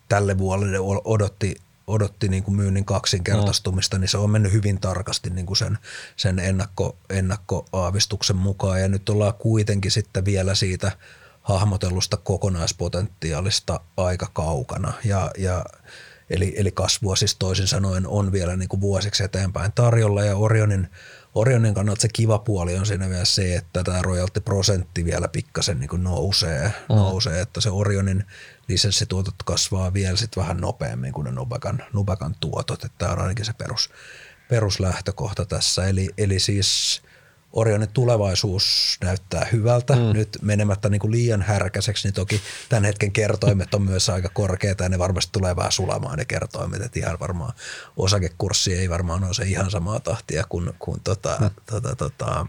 tälle 0.08 0.38
vuodelle 0.38 0.78
odotti, 1.04 1.56
odotti 1.86 2.28
niin 2.28 2.42
kuin 2.42 2.56
myynnin 2.56 2.84
kaksinkertaistumista, 2.84 3.96
mm. 3.96 4.00
niin 4.00 4.08
se 4.08 4.18
on 4.18 4.30
mennyt 4.30 4.52
hyvin 4.52 4.80
tarkasti 4.80 5.30
niin 5.30 5.46
kuin 5.46 5.56
sen, 5.56 5.78
sen 6.16 6.38
ennakko, 6.38 6.96
ennakkoaavistuksen 7.10 8.36
mukaan. 8.36 8.80
Ja 8.80 8.88
nyt 8.88 9.08
ollaan 9.08 9.34
kuitenkin 9.34 9.90
sitten 9.90 10.24
vielä 10.24 10.54
siitä 10.54 10.92
hahmotellusta 11.42 12.16
kokonaispotentiaalista 12.16 13.80
aika 13.96 14.30
kaukana. 14.32 14.92
Ja, 15.04 15.30
ja 15.38 15.64
Eli, 16.30 16.54
eli 16.56 16.72
kasvua 16.72 17.16
siis 17.16 17.36
toisin 17.36 17.66
sanoen 17.66 18.06
on 18.06 18.32
vielä 18.32 18.56
niin 18.56 18.68
kuin 18.68 18.80
vuosiksi 18.80 19.24
eteenpäin 19.24 19.72
tarjolla 19.74 20.24
ja 20.24 20.36
Orionin, 20.36 20.88
Orionin 21.34 21.74
kannalta 21.74 22.00
se 22.00 22.08
kiva 22.12 22.38
puoli 22.38 22.76
on 22.76 22.86
siinä 22.86 23.08
vielä 23.08 23.24
se, 23.24 23.56
että 23.56 23.84
tämä 23.84 24.02
royalty-prosentti 24.02 25.04
vielä 25.04 25.28
pikkasen 25.28 25.80
niin 25.80 25.88
kuin 25.88 26.04
nousee, 26.04 26.72
mm. 26.88 26.96
nousee, 26.96 27.40
että 27.40 27.60
se 27.60 27.70
Orionin 27.70 28.24
lisenssituotot 28.68 29.34
kasvaa 29.44 29.92
vielä 29.92 30.16
sit 30.16 30.36
vähän 30.36 30.56
nopeammin 30.56 31.12
kuin 31.12 31.24
ne 31.24 31.30
Nubekan, 31.30 31.82
Nubekan 31.92 32.34
tuotot, 32.40 32.84
että 32.84 32.98
tämä 32.98 33.12
on 33.12 33.18
ainakin 33.18 33.44
se 33.44 33.52
perus, 33.52 33.90
peruslähtökohta 34.48 35.46
tässä. 35.46 35.86
Eli, 35.86 36.08
eli 36.18 36.38
siis 36.38 37.02
Orionin 37.52 37.88
tulevaisuus 37.88 38.96
näyttää 39.04 39.46
hyvältä. 39.52 39.96
Mm. 39.96 40.02
Nyt 40.12 40.38
menemättä 40.42 40.88
niin 40.88 41.00
kuin 41.00 41.10
liian 41.10 41.42
härkäiseksi, 41.42 42.08
niin 42.08 42.14
toki 42.14 42.40
tämän 42.68 42.84
hetken 42.84 43.12
kertoimet 43.12 43.74
on 43.74 43.82
myös 43.82 44.08
aika 44.08 44.28
korkeita 44.28 44.82
ja 44.82 44.88
ne 44.88 44.98
varmasti 44.98 45.32
tulee 45.32 45.56
vähän 45.56 45.72
sulamaan 45.72 46.18
ne 46.18 46.24
kertoimet. 46.24 46.82
Että 46.82 46.98
ihan 46.98 47.20
varmaan 47.20 47.52
osakekurssi 47.96 48.74
ei 48.74 48.90
varmaan 48.90 49.24
ole 49.24 49.34
se 49.34 49.44
ihan 49.44 49.70
samaa 49.70 50.00
tahtia 50.00 50.44
kuin, 50.48 50.74
kuin 50.78 51.00
tota, 51.04 51.36
mm. 51.40 51.50
tota, 51.66 51.96
tota, 51.96 52.46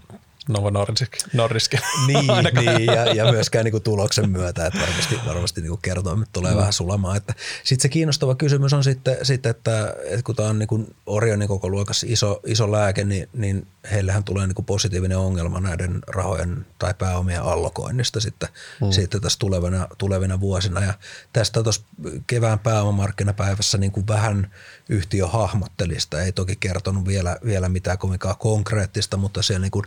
Novo 0.49 0.69
Nordisk. 0.69 1.11
Nordisk. 1.33 1.73
niin, 2.07 2.27
niin 2.55 2.85
ja, 2.85 3.13
ja, 3.13 3.31
myöskään 3.31 3.65
niin 3.65 3.71
kuin 3.71 3.83
tuloksen 3.83 4.29
myötä, 4.29 4.65
että 4.65 4.79
varmasti, 4.79 5.19
varmasti 5.25 5.61
niin 5.61 5.69
kuin 5.69 5.81
kertoimet 5.81 6.29
tulee 6.33 6.51
mm. 6.51 6.57
vähän 6.57 6.73
sulamaan. 6.73 7.21
Sitten 7.63 7.81
se 7.81 7.89
kiinnostava 7.89 8.35
kysymys 8.35 8.73
on 8.73 8.83
sitten, 8.83 9.17
sitten 9.23 9.49
että, 9.49 9.95
että 10.03 10.23
kun 10.23 10.35
tämä 10.35 10.49
on 10.49 10.59
niin 10.59 10.67
kuin 10.67 10.95
Orionin 11.05 11.47
koko 11.47 11.69
luokassa 11.69 12.07
iso, 12.09 12.39
iso 12.45 12.71
lääke, 12.71 13.03
niin, 13.03 13.29
niin 13.33 13.67
heillähän 13.91 14.23
tulee 14.23 14.47
niin 14.47 14.55
kuin 14.55 14.65
positiivinen 14.65 15.17
ongelma 15.17 15.59
näiden 15.59 15.99
rahojen 16.07 16.65
tai 16.79 16.93
pääomien 16.93 17.41
allokoinnista 17.41 18.19
sitten, 18.19 18.49
mm. 18.81 18.91
sitten 18.91 19.21
tässä 19.21 19.39
tulevina, 19.39 19.87
tulevina 19.97 20.39
vuosina. 20.39 20.81
Ja 20.81 20.93
tästä 21.33 21.63
tuossa 21.63 21.81
kevään 22.27 22.59
pääomamarkkinapäivässä 22.59 23.77
niin 23.77 23.91
kuin 23.91 24.07
vähän 24.07 24.51
yhtiö 24.89 25.27
hahmottelista, 25.27 26.21
ei 26.21 26.31
toki 26.31 26.55
kertonut 26.55 27.07
vielä, 27.07 27.37
vielä 27.45 27.69
mitään 27.69 27.97
kovinkaan 27.97 28.37
konkreettista, 28.37 29.17
mutta 29.17 29.41
siellä 29.41 29.61
niin 29.61 29.71
kuin 29.71 29.85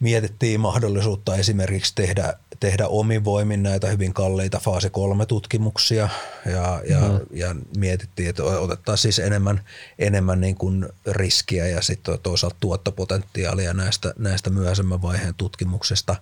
mietittiin 0.00 0.60
mahdollisuutta 0.60 1.36
esimerkiksi 1.36 1.94
tehdä, 1.94 2.34
tehdä 2.60 2.88
omin 2.88 3.24
voimin 3.24 3.62
näitä 3.62 3.88
hyvin 3.88 4.14
kalliita 4.14 4.58
faase 4.58 4.90
kolme 4.90 5.26
tutkimuksia 5.26 6.08
ja, 6.46 6.82
ja, 6.88 7.00
mm. 7.00 7.20
ja 7.30 7.56
mietittiin, 7.76 8.28
että 8.28 8.44
otettaisiin 8.44 9.12
siis 9.12 9.26
enemmän, 9.26 9.60
enemmän 9.98 10.40
niin 10.40 10.56
kuin 10.56 10.86
riskiä 11.06 11.68
ja 11.68 11.82
sitten 11.82 12.18
toisaalta 12.22 12.56
tuottopotentiaalia 12.60 13.74
näistä, 13.74 14.14
näistä 14.18 14.50
myöhäisemmän 14.50 15.02
vaiheen 15.02 15.34
tutkimuksista. 15.34 16.16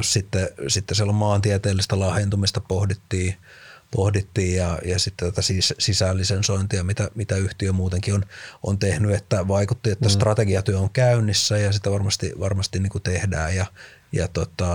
Sitten, 0.00 0.48
sitten 0.68 0.96
siellä 0.96 1.12
maantieteellistä 1.12 2.00
lahjentumista 2.00 2.60
pohdittiin– 2.60 3.36
pohdittiin 3.90 4.56
ja, 4.56 4.78
ja 4.84 4.98
sitten 4.98 5.28
tätä 5.28 5.42
sis, 5.42 5.74
sisällisensointia, 5.78 6.84
mitä, 6.84 7.10
mitä 7.14 7.36
yhtiö 7.36 7.72
muutenkin 7.72 8.14
on, 8.14 8.24
on 8.62 8.78
tehnyt, 8.78 9.14
että 9.14 9.48
vaikutti, 9.48 9.90
että 9.90 10.06
mm. 10.06 10.10
strategiatyö 10.10 10.78
on 10.78 10.90
käynnissä 10.90 11.58
ja 11.58 11.72
sitä 11.72 11.90
varmasti, 11.90 12.32
varmasti 12.40 12.78
niin 12.78 12.90
kuin 12.90 13.02
tehdään 13.02 13.56
ja, 13.56 13.66
ja 14.12 14.28
tota, 14.28 14.74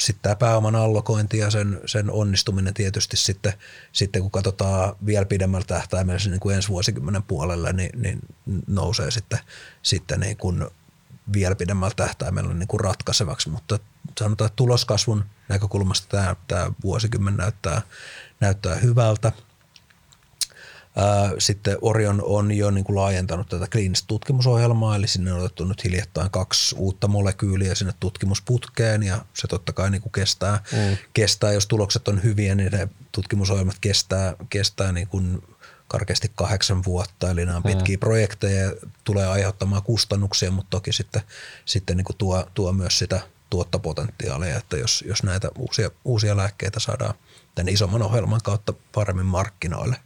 sitten 0.00 0.22
tämä 0.22 0.36
pääoman 0.36 0.76
allokointi 0.76 1.38
ja 1.38 1.50
sen, 1.50 1.80
sen 1.86 2.10
onnistuminen 2.10 2.74
tietysti 2.74 3.16
sitten, 3.16 3.52
sitten 3.92 4.22
kun 4.22 4.30
katsotaan 4.30 4.96
vielä 5.06 5.26
pidemmällä 5.26 5.66
tähtäimellä 5.66 6.30
niin 6.30 6.40
kuin 6.40 6.56
ensi 6.56 6.68
vuosikymmenen 6.68 7.22
puolelle, 7.22 7.72
niin, 7.72 8.02
niin 8.02 8.18
nousee 8.66 9.10
sitten, 9.10 9.38
sitten 9.82 10.20
niin 10.20 10.36
kuin 10.36 10.64
vielä 11.32 11.54
pidemmällä 11.54 11.94
tähtäimellä 11.96 12.54
niin 12.54 12.68
kuin 12.68 12.80
ratkaisevaksi, 12.80 13.48
mutta 13.48 13.78
sanotaan, 14.18 14.46
että 14.46 14.56
tuloskasvun 14.56 15.24
näkökulmasta 15.48 16.08
tämä, 16.08 16.36
tämä 16.48 16.72
vuosikymmen 16.82 17.36
näyttää, 17.36 17.82
näyttää 18.40 18.74
hyvältä. 18.74 19.32
Sitten 21.38 21.78
Orion 21.80 22.22
on 22.24 22.52
jo 22.52 22.70
niin 22.70 22.84
kuin 22.84 22.96
laajentanut 22.96 23.48
tätä 23.48 23.66
kliinistä 23.72 24.06
tutkimusohjelmaa, 24.06 24.96
eli 24.96 25.08
sinne 25.08 25.32
on 25.32 25.40
otettu 25.40 25.64
nyt 25.64 25.84
hiljattain 25.84 26.30
kaksi 26.30 26.74
uutta 26.78 27.08
molekyyliä 27.08 27.74
sinne 27.74 27.94
tutkimusputkeen, 28.00 29.02
ja 29.02 29.24
se 29.34 29.48
totta 29.48 29.72
kai 29.72 29.90
niin 29.90 30.02
kuin 30.02 30.12
kestää, 30.12 30.62
mm. 30.72 30.96
kestää, 31.12 31.52
jos 31.52 31.66
tulokset 31.66 32.08
on 32.08 32.22
hyviä, 32.22 32.54
niin 32.54 32.72
ne 32.72 32.88
tutkimusohjelmat 33.12 33.76
kestää, 33.80 34.34
kestää 34.50 34.92
niin 34.92 35.08
kuin 35.08 35.42
karkeasti 35.92 36.30
kahdeksan 36.34 36.84
vuotta, 36.84 37.30
eli 37.30 37.46
nämä 37.46 37.56
on 37.56 37.62
pitkiä 37.62 37.96
mm. 37.96 38.00
projekteja 38.00 38.62
ja 38.62 38.72
tulee 39.04 39.26
aiheuttamaan 39.26 39.82
kustannuksia, 39.82 40.50
mutta 40.50 40.70
toki 40.70 40.92
sitten, 40.92 41.22
sitten 41.64 41.96
niin 41.96 42.04
kuin 42.04 42.16
tuo, 42.16 42.46
tuo 42.54 42.72
myös 42.72 42.98
sitä 42.98 43.20
tuottopotentiaalia, 43.50 44.56
että 44.56 44.76
jos, 44.76 45.04
jos 45.06 45.22
näitä 45.22 45.48
uusia, 45.58 45.90
uusia 46.04 46.36
lääkkeitä 46.36 46.80
saadaan 46.80 47.14
tämän 47.54 47.72
isomman 47.72 48.02
ohjelman 48.02 48.40
kautta 48.44 48.74
paremmin 48.94 49.26
markkinoille. 49.26 49.96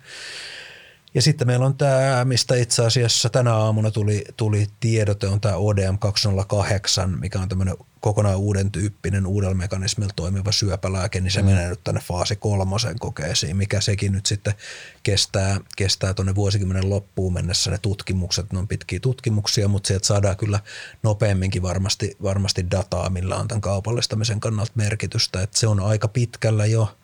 Ja 1.17 1.23
sitten 1.23 1.47
meillä 1.47 1.67
on 1.67 1.77
tämä, 1.77 2.25
mistä 2.25 2.55
itse 2.55 2.85
asiassa 2.87 3.31
tänä 3.31 3.55
aamuna 3.55 3.91
tuli, 3.91 4.25
tuli 4.37 4.67
tiedote, 4.81 5.27
on 5.27 5.41
tämä 5.41 5.57
ODM 5.57 5.99
208, 5.99 7.19
mikä 7.21 7.41
on 7.41 7.49
tämmöinen 7.49 7.77
kokonaan 8.01 8.37
uuden 8.37 8.71
tyyppinen, 8.71 9.27
uudella 9.27 9.55
mekanismilla 9.55 10.13
toimiva 10.17 10.53
syöpälääke, 10.53 11.21
niin 11.21 11.31
se 11.31 11.43
mm. 11.43 11.47
menee 11.49 11.69
nyt 11.69 11.85
tänne 11.85 12.01
faasi 12.01 12.37
kolmosen 12.37 12.99
kokeisiin, 12.99 13.57
mikä 13.57 13.81
sekin 13.81 14.13
nyt 14.13 14.27
sitten 14.27 14.55
kestää, 15.03 15.61
kestää 15.77 16.15
tuonne 16.15 16.35
vuosikymmenen 16.35 16.91
loppuun 16.91 17.33
mennessä 17.33 17.71
ne 17.71 17.79
tutkimukset, 17.79 18.53
ne 18.53 18.59
on 18.59 18.69
pitkiä 18.69 19.01
tutkimuksia, 19.01 19.69
mutta 19.69 19.89
sieltä 19.89 20.07
saadaan 20.07 20.37
kyllä 20.37 20.61
nopeamminkin 21.03 21.63
varmasti, 21.63 22.17
varmasti 22.23 22.71
dataa, 22.71 23.11
millä 23.11 23.37
on 23.37 23.49
tämän 23.49 23.61
kaupallistamisen 23.61 24.41
kannalta 24.41 24.73
merkitystä, 24.75 25.43
että 25.43 25.59
se 25.59 25.67
on 25.67 25.81
aika 25.81 26.09
pitkällä 26.09 26.67
jo, 26.67 26.97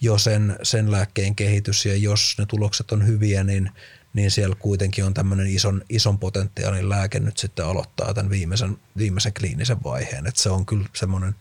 jo 0.00 0.18
sen, 0.18 0.56
sen 0.62 0.92
lääkkeen 0.92 1.34
kehitys 1.34 1.86
ja 1.86 1.96
jos 1.96 2.34
ne 2.38 2.46
tulokset 2.46 2.92
on 2.92 3.06
hyviä, 3.06 3.44
niin, 3.44 3.70
niin 4.12 4.30
siellä 4.30 4.56
kuitenkin 4.58 5.04
on 5.04 5.14
tämmöinen 5.14 5.46
ison, 5.46 5.82
ison 5.88 6.18
potentiaalin 6.18 6.88
lääke 6.88 7.20
nyt 7.20 7.38
sitten 7.38 7.66
aloittaa 7.66 8.14
tämän 8.14 8.30
viimeisen, 8.30 8.78
viimeisen 8.96 9.32
kliinisen 9.38 9.84
vaiheen. 9.84 10.26
Että 10.26 10.42
se 10.42 10.50
on 10.50 10.66
kyllä 10.66 10.88
semmoinen, 10.94 11.34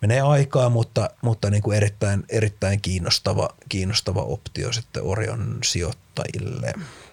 menee 0.00 0.20
aikaa, 0.20 0.68
mutta, 0.68 1.10
mutta 1.22 1.50
niin 1.50 1.62
kuin 1.62 1.76
erittäin, 1.76 2.24
erittäin 2.28 2.80
kiinnostava, 2.80 3.48
kiinnostava 3.68 4.22
optio 4.22 4.72
sitten 4.72 5.02
Orion 5.02 5.58
sijoittajille. 5.64 6.72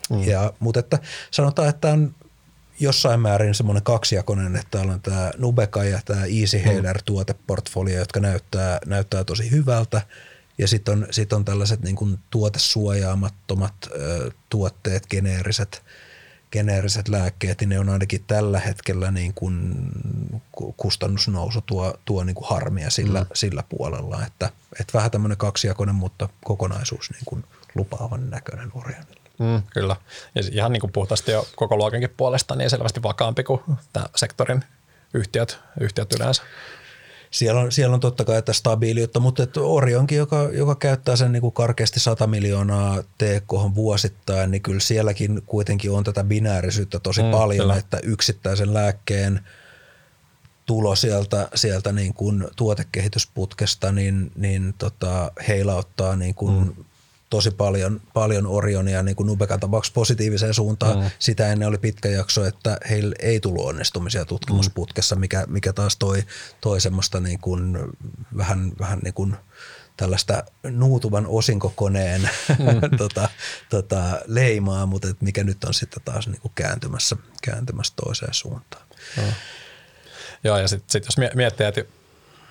Mm. 0.10 0.24
Ja, 0.24 0.54
mutta 0.60 0.80
että 0.80 1.00
sanotaan, 1.32 1.70
että 1.70 1.92
on 1.92 2.16
jossain 2.80 3.20
määrin 3.20 3.56
semmoinen 3.56 3.84
kaksijakoinen, 3.84 4.56
että 4.56 4.68
täällä 4.72 4.94
on 4.94 5.02
tämä 5.02 5.32
Nubeka 5.38 5.84
ja 5.84 6.00
tämä 6.06 6.26
EasyHailer 6.26 6.98
mm. 6.98 7.04
tuoteportfolio, 7.06 8.00
jotka 8.00 8.20
näyttää, 8.20 8.80
näyttää 8.86 9.24
tosi 9.24 9.52
hyvältä– 9.52 10.02
ja 10.60 10.68
sitten 10.68 10.92
on, 10.92 11.08
sit 11.12 11.34
on 11.34 11.46
tällaiset 11.46 11.82
niin 11.82 11.96
kuin 11.96 12.20
tuotesuojaamattomat 12.30 13.74
ö, 13.92 14.32
tuotteet, 14.50 15.08
geneeriset, 15.08 15.84
geneeriset 16.52 17.08
lääkkeet, 17.08 17.60
niin 17.60 17.70
ne 17.70 17.80
on 17.80 17.90
ainakin 17.90 18.24
tällä 18.28 18.60
hetkellä 18.60 19.12
niin 19.12 19.34
kuin 19.34 19.76
kustannusnousu 20.78 21.62
tuo, 21.62 21.94
tuo 22.06 22.24
niin 22.24 22.36
kuin 22.36 22.50
harmia 22.50 22.90
sillä, 22.90 23.20
mm. 23.20 23.28
sillä 23.34 23.64
puolella. 23.70 24.26
Että, 24.26 24.50
että 24.80 24.94
vähän 24.94 25.12
tämmöinen 25.12 25.38
kaksijakoinen, 25.38 25.96
mutta 25.96 26.30
kokonaisuus 26.44 27.12
niin 27.12 27.26
kuin 27.26 27.46
lupaavan 27.76 28.30
näköinen 28.30 28.72
Orionille. 28.74 29.30
Mm, 29.40 29.62
kyllä. 29.74 29.96
Ja 30.36 30.42
ihan 30.52 30.72
niin 30.74 30.82
kuin 30.82 30.92
puhtaasti 30.92 31.32
jo 31.32 31.48
koko 31.56 31.78
luokankin 31.78 32.14
puolesta, 32.18 32.56
niin 32.56 32.70
selvästi 32.70 33.04
vakaampi 33.04 33.44
kuin 33.44 33.62
tämä 33.94 34.06
sektorin 34.16 34.64
yhtiöt, 35.14 35.60
yhtiöt 35.80 36.14
yleensä 36.14 36.44
siellä 37.32 37.62
on, 37.62 37.72
siellä 37.72 37.94
on 37.94 38.00
totta 38.00 38.26
kai 38.26 38.38
että 38.38 38.54
stabiiliutta, 38.54 39.20
mutta 39.20 39.44
että 39.44 39.62
Orionkin, 39.62 40.18
joka, 40.18 40.50
joka 40.54 40.76
käyttää 40.76 41.16
sen 41.16 41.32
niin 41.32 41.42
kuin 41.42 41.54
karkeasti 41.54 42.00
100 42.00 42.28
miljoonaa 42.28 43.04
TK 43.04 43.76
vuosittain, 43.76 44.52
niin 44.52 44.62
kyllä 44.62 44.80
sielläkin 44.80 45.42
kuitenkin 45.46 45.92
on 45.92 46.04
tätä 46.04 46.24
binäärisyyttä 46.24 47.00
tosi 47.00 47.24
mm, 47.24 47.32
paljon, 47.32 47.64
kyllä. 47.64 47.76
että 47.76 48.00
yksittäisen 48.04 48.74
lääkkeen 48.74 49.40
tulo 50.66 50.96
sieltä, 50.96 51.50
sieltä 51.56 51.92
niin 51.92 52.14
kuin 52.14 52.48
tuotekehitysputkesta, 52.56 53.92
niin, 53.92 54.32
niin 54.36 54.74
tota, 54.78 55.32
heilauttaa 55.48 56.16
niin 56.16 56.36
kuin 56.36 56.66
mm 56.66 56.86
tosi 57.30 57.52
paljon, 57.52 58.02
paljon 58.14 58.48
Orionia 58.48 59.04
niin 59.04 59.16
kuin 59.16 59.28
Nubekan 59.28 59.60
tapauksessa 59.60 59.94
positiiviseen 59.94 60.54
suuntaan. 60.54 61.00
Mm. 61.00 61.10
Sitä 61.20 61.52
ennen 61.52 61.68
oli 61.68 61.78
pitkä 61.78 62.10
jakso, 62.10 62.46
että 62.46 62.78
heillä 62.90 63.16
ei 63.20 63.40
tullut 63.40 63.66
onnistumisia 63.66 64.26
tutkimusputkessa, 64.26 65.16
mikä, 65.16 65.46
mikä 65.48 65.74
taas 65.74 65.98
toi, 65.98 66.24
toi 66.62 66.82
semmoista 66.82 67.20
niin 67.20 67.40
kuin 67.40 67.78
vähän, 68.38 68.72
vähän 68.80 69.00
niin 69.00 69.14
kuin 69.14 69.36
tällaista 69.98 70.44
nuutuvan 70.64 71.26
osinkokoneen 71.28 72.22
mm. 72.50 72.98
tota, 72.98 73.30
tota, 73.70 74.02
leimaa, 74.26 74.86
mutta 74.86 75.08
et 75.10 75.22
mikä 75.22 75.44
nyt 75.44 75.64
on 75.64 75.74
sitten 75.74 76.04
taas 76.06 76.28
niin 76.28 76.42
kuin 76.42 76.52
kääntymässä, 76.56 77.16
kääntymässä 77.44 77.94
toiseen 78.06 78.34
suuntaan. 78.34 78.86
Mm. 79.18 79.24
Joo, 80.44 80.58
ja 80.58 80.68
sitten 80.68 80.90
sit 80.90 81.06
jos 81.06 81.36
miettii, 81.36 81.66
että 81.66 81.84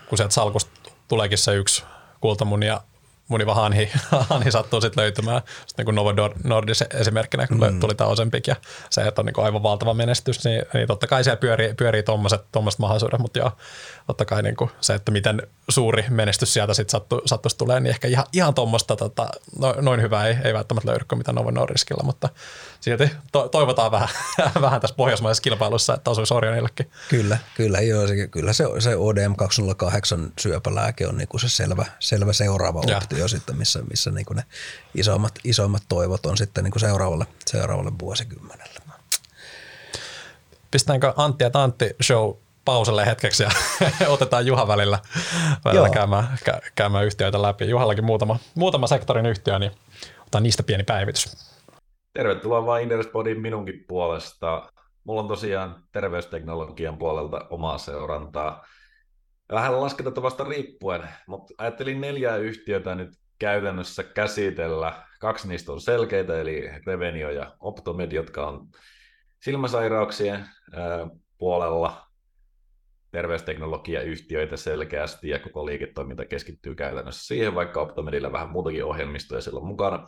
kun 0.09 0.19
sieltä 0.19 0.35
salkusta 0.35 0.71
tuleekin 1.09 1.39
se 1.39 1.55
yksi 1.55 1.83
kultamunia 2.21 2.81
muniva 3.29 3.55
hanhi, 3.55 3.91
hanhi 4.31 4.51
sattuu 4.51 4.81
sitten 4.81 5.03
löytymään. 5.03 5.43
Sitten 5.67 5.87
niin 5.87 5.95
Novo 5.95 6.13
Nordis 6.45 6.85
esimerkkinä, 6.95 7.47
kun 7.47 7.61
mm. 7.71 7.81
tuli 7.81 7.95
tämä 7.95 8.11
Ozempic 8.11 8.47
ja 8.47 8.57
se, 8.91 9.03
että 9.03 9.21
on 9.21 9.27
niin 9.27 9.45
aivan 9.45 9.63
valtava 9.63 9.95
menestys, 9.95 10.45
niin, 10.45 10.63
niin 10.75 10.87
totta 10.87 11.07
kai 11.07 11.25
siellä 11.25 11.37
pyörii, 11.37 11.75
pyörii 11.75 12.03
tuommoiset 12.03 12.79
mahdollisuudet, 12.79 13.21
mutta 13.21 13.39
joo, 13.39 13.53
totta 14.07 14.25
kai 14.25 14.43
niin 14.43 14.57
kuin 14.57 14.71
se, 14.81 14.95
että 14.95 15.13
miten 15.13 15.43
suuri 15.69 16.05
menestys 16.09 16.55
sieltä 16.55 16.75
sitten 16.75 16.91
sattu, 16.91 17.23
sattuisi 17.27 17.59
tulee, 17.59 17.81
niin 17.81 17.91
ehkä 17.91 18.09
ihan, 18.09 18.27
ihan 18.33 18.55
tuommoista 18.55 18.97
tota, 18.97 19.29
no, 19.59 19.75
noin 19.81 20.03
hyvää 20.03 20.27
ei, 20.27 20.37
ei 20.45 20.55
välttämättä 20.55 20.91
löydy 20.91 21.05
kuin 21.09 21.19
mitä 21.19 21.33
Novo 21.33 21.51
Nordiskilla, 21.51 22.05
mutta 22.05 22.29
silti 22.81 23.11
to, 23.33 23.49
toivotaan 23.49 23.91
vähän, 23.91 24.09
vähän 24.61 24.81
tässä 24.81 24.97
pohjoismaisessa 24.97 25.43
kilpailussa, 25.43 25.95
että 25.95 26.11
osuisi 26.11 26.35
Orionillekin. 26.35 26.91
Kyllä, 27.09 27.39
kyllä, 27.55 27.81
joo, 27.81 28.07
se, 28.07 28.27
kyllä 28.27 28.53
se, 28.53 28.65
se 28.79 28.97
ODM 28.97 29.35
208 29.37 30.33
syöpälääke 30.41 31.07
on 31.07 31.17
niin 31.17 31.29
kuin 31.29 31.41
se 31.41 31.49
selvä, 31.49 31.85
selvä 31.99 32.33
seuraava 32.33 32.79
optio 32.79 33.19
ja. 33.19 33.29
sitten, 33.29 33.59
missä, 33.59 33.83
missä 33.91 34.11
niin 34.11 34.27
kuin 34.27 34.37
ne 34.37 34.45
isommat, 34.95 35.35
isommat 35.45 35.83
toivot 35.89 36.27
on 36.27 36.37
sitten 36.37 36.65
niin 36.65 36.73
kuin 36.73 36.81
seuraavalle, 36.81 37.27
seuraavalle 37.47 37.93
vuosikymmenelle. 38.01 38.81
Pistetäänkö 40.71 41.13
Antti 41.17 41.45
ja 41.45 41.51
Tantti 41.51 41.97
show 42.03 42.35
pauselle 42.65 43.07
hetkeksi 43.07 43.43
ja 43.43 43.51
otetaan 44.09 44.47
Juha 44.47 44.69
välillä, 44.69 44.99
välillä 45.65 45.91
käymään, 45.91 46.39
käymään 46.75 47.05
yhtiöitä 47.05 47.43
läpi. 47.43 47.69
Juhallakin 47.69 48.05
muutama, 48.05 48.39
muutama 48.55 48.87
sektorin 48.87 49.27
yhtiö, 49.27 49.59
niin 49.59 49.73
otetaan 50.21 50.43
niistä 50.43 50.63
pieni 50.63 50.85
päivitys. 50.85 51.48
Tervetuloa 52.19 52.67
vain 52.67 52.83
Inderspodin 52.83 53.41
minunkin 53.41 53.85
puolesta. 53.89 54.73
Mulla 55.05 55.21
on 55.21 55.29
tosiaan 55.29 55.83
terveysteknologian 55.93 56.99
puolelta 56.99 57.47
omaa 57.51 57.79
seurantaa. 57.79 58.67
Vähän 59.53 59.81
lasketettavasta 59.81 60.45
riippuen, 60.45 61.09
mutta 61.27 61.55
ajattelin 61.59 62.01
neljää 62.01 62.37
yhtiötä 62.37 62.95
nyt 62.95 63.11
käytännössä 63.39 64.05
käsitellä. 64.05 65.03
Kaksi 65.21 65.49
niistä 65.49 65.73
on 65.73 65.81
selkeitä, 65.81 66.41
eli 66.41 66.71
Revenio 66.87 67.31
ja 67.31 67.57
Optomed, 67.61 68.13
jotka 68.13 68.47
on 68.47 68.69
silmäsairauksien 69.43 70.47
puolella 71.39 72.07
terveysteknologiayhtiöitä 73.11 74.57
selkeästi 74.57 75.29
ja 75.29 75.39
koko 75.39 75.67
liiketoiminta 75.67 76.25
keskittyy 76.25 76.75
käytännössä 76.75 77.27
siihen, 77.27 77.55
vaikka 77.55 77.81
Optomedillä 77.81 78.33
vähän 78.33 78.51
muutakin 78.51 78.85
ohjelmistoja 78.85 79.41
silloin 79.41 79.67
mukana. 79.67 80.07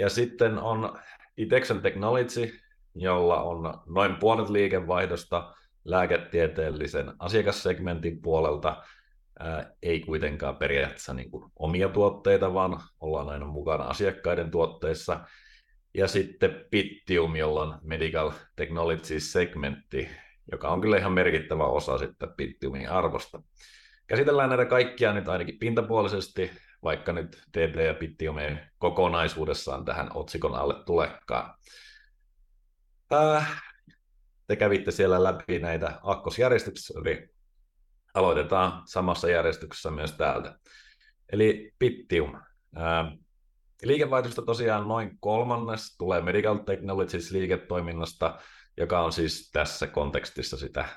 Ja 0.00 0.10
sitten 0.10 0.58
on 0.58 0.98
Itexon 1.36 1.82
Technology, 1.82 2.52
jolla 2.94 3.42
on 3.42 3.80
noin 3.86 4.16
puolet 4.16 4.48
liikevaihdosta 4.48 5.54
lääketieteellisen 5.84 7.12
asiakassegmentin 7.18 8.22
puolelta, 8.22 8.82
ää, 9.38 9.72
ei 9.82 10.00
kuitenkaan 10.00 10.56
periaatteessa 10.56 11.14
niin 11.14 11.30
kuin 11.30 11.50
omia 11.56 11.88
tuotteita, 11.88 12.54
vaan 12.54 12.80
ollaan 13.00 13.28
aina 13.28 13.46
mukana 13.46 13.84
asiakkaiden 13.84 14.50
tuotteissa. 14.50 15.20
Ja 15.94 16.08
sitten 16.08 16.64
Pittium, 16.70 17.36
jolla 17.36 17.62
on 17.62 17.78
Medical 17.82 18.30
Technology 18.56 19.20
segmentti, 19.20 20.08
joka 20.52 20.68
on 20.68 20.80
kyllä 20.80 20.96
ihan 20.96 21.12
merkittävä 21.12 21.64
osa 21.64 21.98
sitten 21.98 22.28
Pittiumin 22.36 22.90
arvosta. 22.90 23.42
Käsitellään 24.06 24.48
näitä 24.48 24.64
kaikkia 24.64 25.12
nyt 25.12 25.28
ainakin 25.28 25.58
pintapuolisesti, 25.58 26.50
vaikka 26.86 27.12
nyt 27.12 27.42
TT 27.52 27.76
ja 27.86 27.94
Pittium 27.94 28.38
ei 28.38 28.56
kokonaisuudessaan 28.78 29.84
tähän 29.84 30.10
otsikon 30.14 30.54
alle 30.54 30.74
tulekaan. 30.84 31.54
Äh, 33.12 33.62
te 34.46 34.56
kävitte 34.56 34.90
siellä 34.90 35.24
läpi 35.24 35.58
näitä 35.58 36.00
akkosjärjestyksiä, 36.02 37.00
eli 37.00 37.28
aloitetaan 38.14 38.82
samassa 38.86 39.30
järjestyksessä 39.30 39.90
myös 39.90 40.12
täältä. 40.12 40.58
Eli 41.32 41.72
Pittium. 41.78 42.34
Äh, 42.76 43.18
liikevaihdosta 43.82 44.42
tosiaan 44.42 44.88
noin 44.88 45.18
kolmannes 45.20 45.96
tulee 45.96 46.20
Medical 46.20 46.56
Technologies 46.56 47.30
liiketoiminnasta, 47.30 48.38
joka 48.76 49.00
on 49.00 49.12
siis 49.12 49.50
tässä 49.52 49.86
kontekstissa 49.86 50.56
sitä 50.56 50.80
äh, 50.80 50.92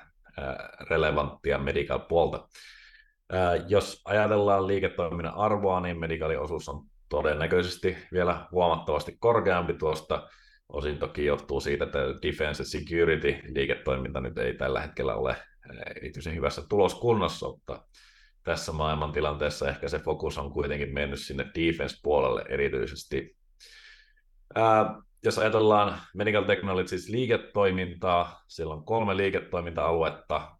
relevanttia 0.90 1.58
medical 1.58 1.98
puolta. 1.98 2.48
Jos 3.68 4.02
ajatellaan 4.04 4.66
liiketoiminnan 4.66 5.34
arvoa, 5.34 5.80
niin 5.80 6.00
Medicalin 6.00 6.40
osuus 6.40 6.68
on 6.68 6.84
todennäköisesti 7.08 7.96
vielä 8.12 8.46
huomattavasti 8.52 9.16
korkeampi 9.18 9.74
tuosta. 9.74 10.28
Osin 10.68 10.98
toki 10.98 11.24
johtuu 11.24 11.60
siitä, 11.60 11.84
että 11.84 11.98
Defense 11.98 12.64
Security 12.64 13.36
liiketoiminta 13.54 14.20
nyt 14.20 14.38
ei 14.38 14.54
tällä 14.54 14.80
hetkellä 14.80 15.14
ole 15.14 15.36
erityisen 15.96 16.34
hyvässä 16.34 16.62
tuloskunnossa, 16.68 17.48
mutta 17.48 17.82
tässä 18.42 18.72
maailmantilanteessa 18.72 19.68
ehkä 19.68 19.88
se 19.88 19.98
fokus 19.98 20.38
on 20.38 20.52
kuitenkin 20.52 20.94
mennyt 20.94 21.20
sinne 21.20 21.46
defense-puolelle 21.54 22.44
erityisesti. 22.48 23.36
Ää, 24.54 24.94
jos 25.24 25.38
ajatellaan 25.38 26.00
Medical 26.14 26.44
Technologies 26.44 27.08
liiketoimintaa, 27.08 28.42
siellä 28.48 28.74
on 28.74 28.84
kolme 28.84 29.16
liiketoiminta-aluetta, 29.16 30.56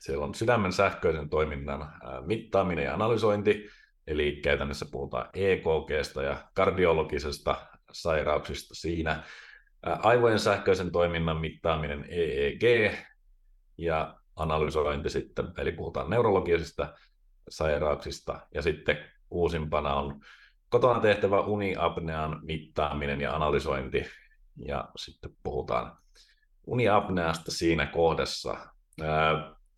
siellä 0.00 0.24
on 0.24 0.34
sydämen 0.34 0.72
sähköisen 0.72 1.28
toiminnan 1.28 1.92
mittaaminen 2.26 2.84
ja 2.84 2.94
analysointi, 2.94 3.68
eli 4.06 4.40
käytännössä 4.44 4.86
puhutaan 4.90 5.28
EKGstä 5.34 6.22
ja 6.22 6.36
kardiologisesta 6.54 7.56
sairauksista 7.92 8.74
siinä. 8.74 9.22
Aivojen 9.82 10.38
sähköisen 10.38 10.92
toiminnan 10.92 11.40
mittaaminen 11.40 12.04
EEG 12.08 12.94
ja 13.78 14.14
analysointi 14.36 15.10
sitten, 15.10 15.48
eli 15.58 15.72
puhutaan 15.72 16.10
neurologisista 16.10 16.94
sairauksista. 17.48 18.40
Ja 18.54 18.62
sitten 18.62 18.98
uusimpana 19.30 19.94
on 19.94 20.20
kotona 20.68 21.00
tehtävä 21.00 21.40
uniapnean 21.40 22.40
mittaaminen 22.42 23.20
ja 23.20 23.34
analysointi. 23.34 24.06
Ja 24.66 24.88
sitten 24.96 25.30
puhutaan 25.42 25.96
uniapneasta 26.66 27.50
siinä 27.50 27.86
kohdassa 27.86 28.56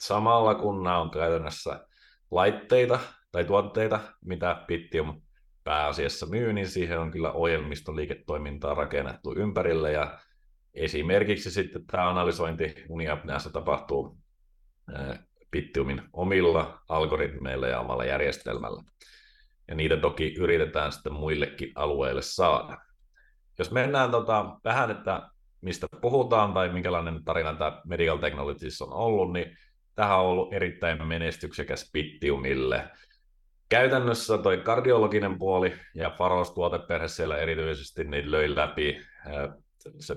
samalla 0.02 0.54
kun 0.54 0.82
nämä 0.82 1.00
on 1.00 1.10
käytännössä 1.10 1.86
laitteita 2.30 2.98
tai 3.32 3.44
tuotteita, 3.44 4.00
mitä 4.24 4.64
Pittium 4.66 5.22
pääasiassa 5.64 6.26
myy, 6.26 6.52
niin 6.52 6.68
siihen 6.68 6.98
on 6.98 7.10
kyllä 7.10 7.32
ohjelmistoliiketoimintaa 7.32 8.74
rakennettu 8.74 9.34
ympärille 9.36 9.92
ja 9.92 10.18
esimerkiksi 10.74 11.50
sitten 11.50 11.86
tämä 11.86 12.10
analysointi 12.10 12.74
Uniapneassa 12.88 13.50
tapahtuu 13.50 14.18
Pittiumin 15.50 16.02
omilla 16.12 16.82
algoritmeilla 16.88 17.68
ja 17.68 17.80
omalla 17.80 18.04
järjestelmällä. 18.04 18.82
Ja 19.68 19.74
niitä 19.74 19.96
toki 19.96 20.34
yritetään 20.38 20.92
sitten 20.92 21.12
muillekin 21.12 21.72
alueille 21.74 22.22
saada. 22.22 22.78
Jos 23.58 23.70
mennään 23.70 24.10
tota, 24.10 24.58
vähän, 24.64 24.90
että 24.90 25.30
mistä 25.60 25.86
puhutaan 26.00 26.52
tai 26.52 26.68
minkälainen 26.68 27.24
tarina 27.24 27.54
tämä 27.54 27.82
Medical 27.86 28.18
Technologies 28.18 28.82
on 28.82 28.92
ollut, 28.92 29.32
niin 29.32 29.56
tähän 29.94 30.18
on 30.18 30.26
ollut 30.26 30.52
erittäin 30.52 31.06
menestyksekäs 31.06 31.90
Pittiumille. 31.92 32.90
Käytännössä 33.68 34.38
toi 34.38 34.58
kardiologinen 34.58 35.38
puoli 35.38 35.74
ja 35.94 36.10
Faros-tuoteperhe 36.10 37.08
siellä 37.08 37.36
erityisesti 37.36 38.04
niin 38.04 38.30
löi 38.30 38.56
läpi 38.56 39.00
se 39.98 40.16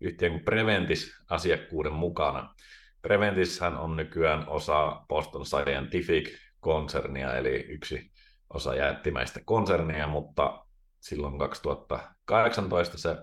yhtiön 0.00 0.32
kuin 0.32 0.44
Preventis-asiakkuuden 0.44 1.92
mukana. 1.92 2.54
Preventishän 3.02 3.76
on 3.76 3.96
nykyään 3.96 4.48
osa 4.48 5.04
Boston 5.08 5.46
Scientific-konsernia, 5.46 7.36
eli 7.36 7.66
yksi 7.68 8.10
osa 8.50 8.74
jättimäistä 8.74 9.40
konsernia, 9.44 10.06
mutta 10.06 10.66
silloin 11.00 11.38
2018 11.38 12.98
se 12.98 13.16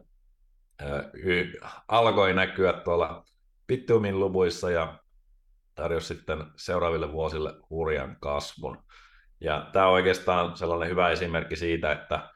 alkoi 1.88 2.34
näkyä 2.34 2.74
tuolla 2.74 3.26
Pittiumin 3.68 4.20
luvuissa 4.20 4.72
ja 4.72 4.99
tarjosi 5.76 6.08
sitten 6.08 6.44
seuraaville 6.56 7.12
vuosille 7.12 7.54
hurjan 7.70 8.18
kasvun. 8.20 8.84
Ja 9.41 9.70
tämä 9.72 9.88
on 9.88 9.94
oikeastaan 9.94 10.58
sellainen 10.58 10.90
hyvä 10.90 11.10
esimerkki 11.10 11.56
siitä, 11.56 11.91
että 11.91 12.30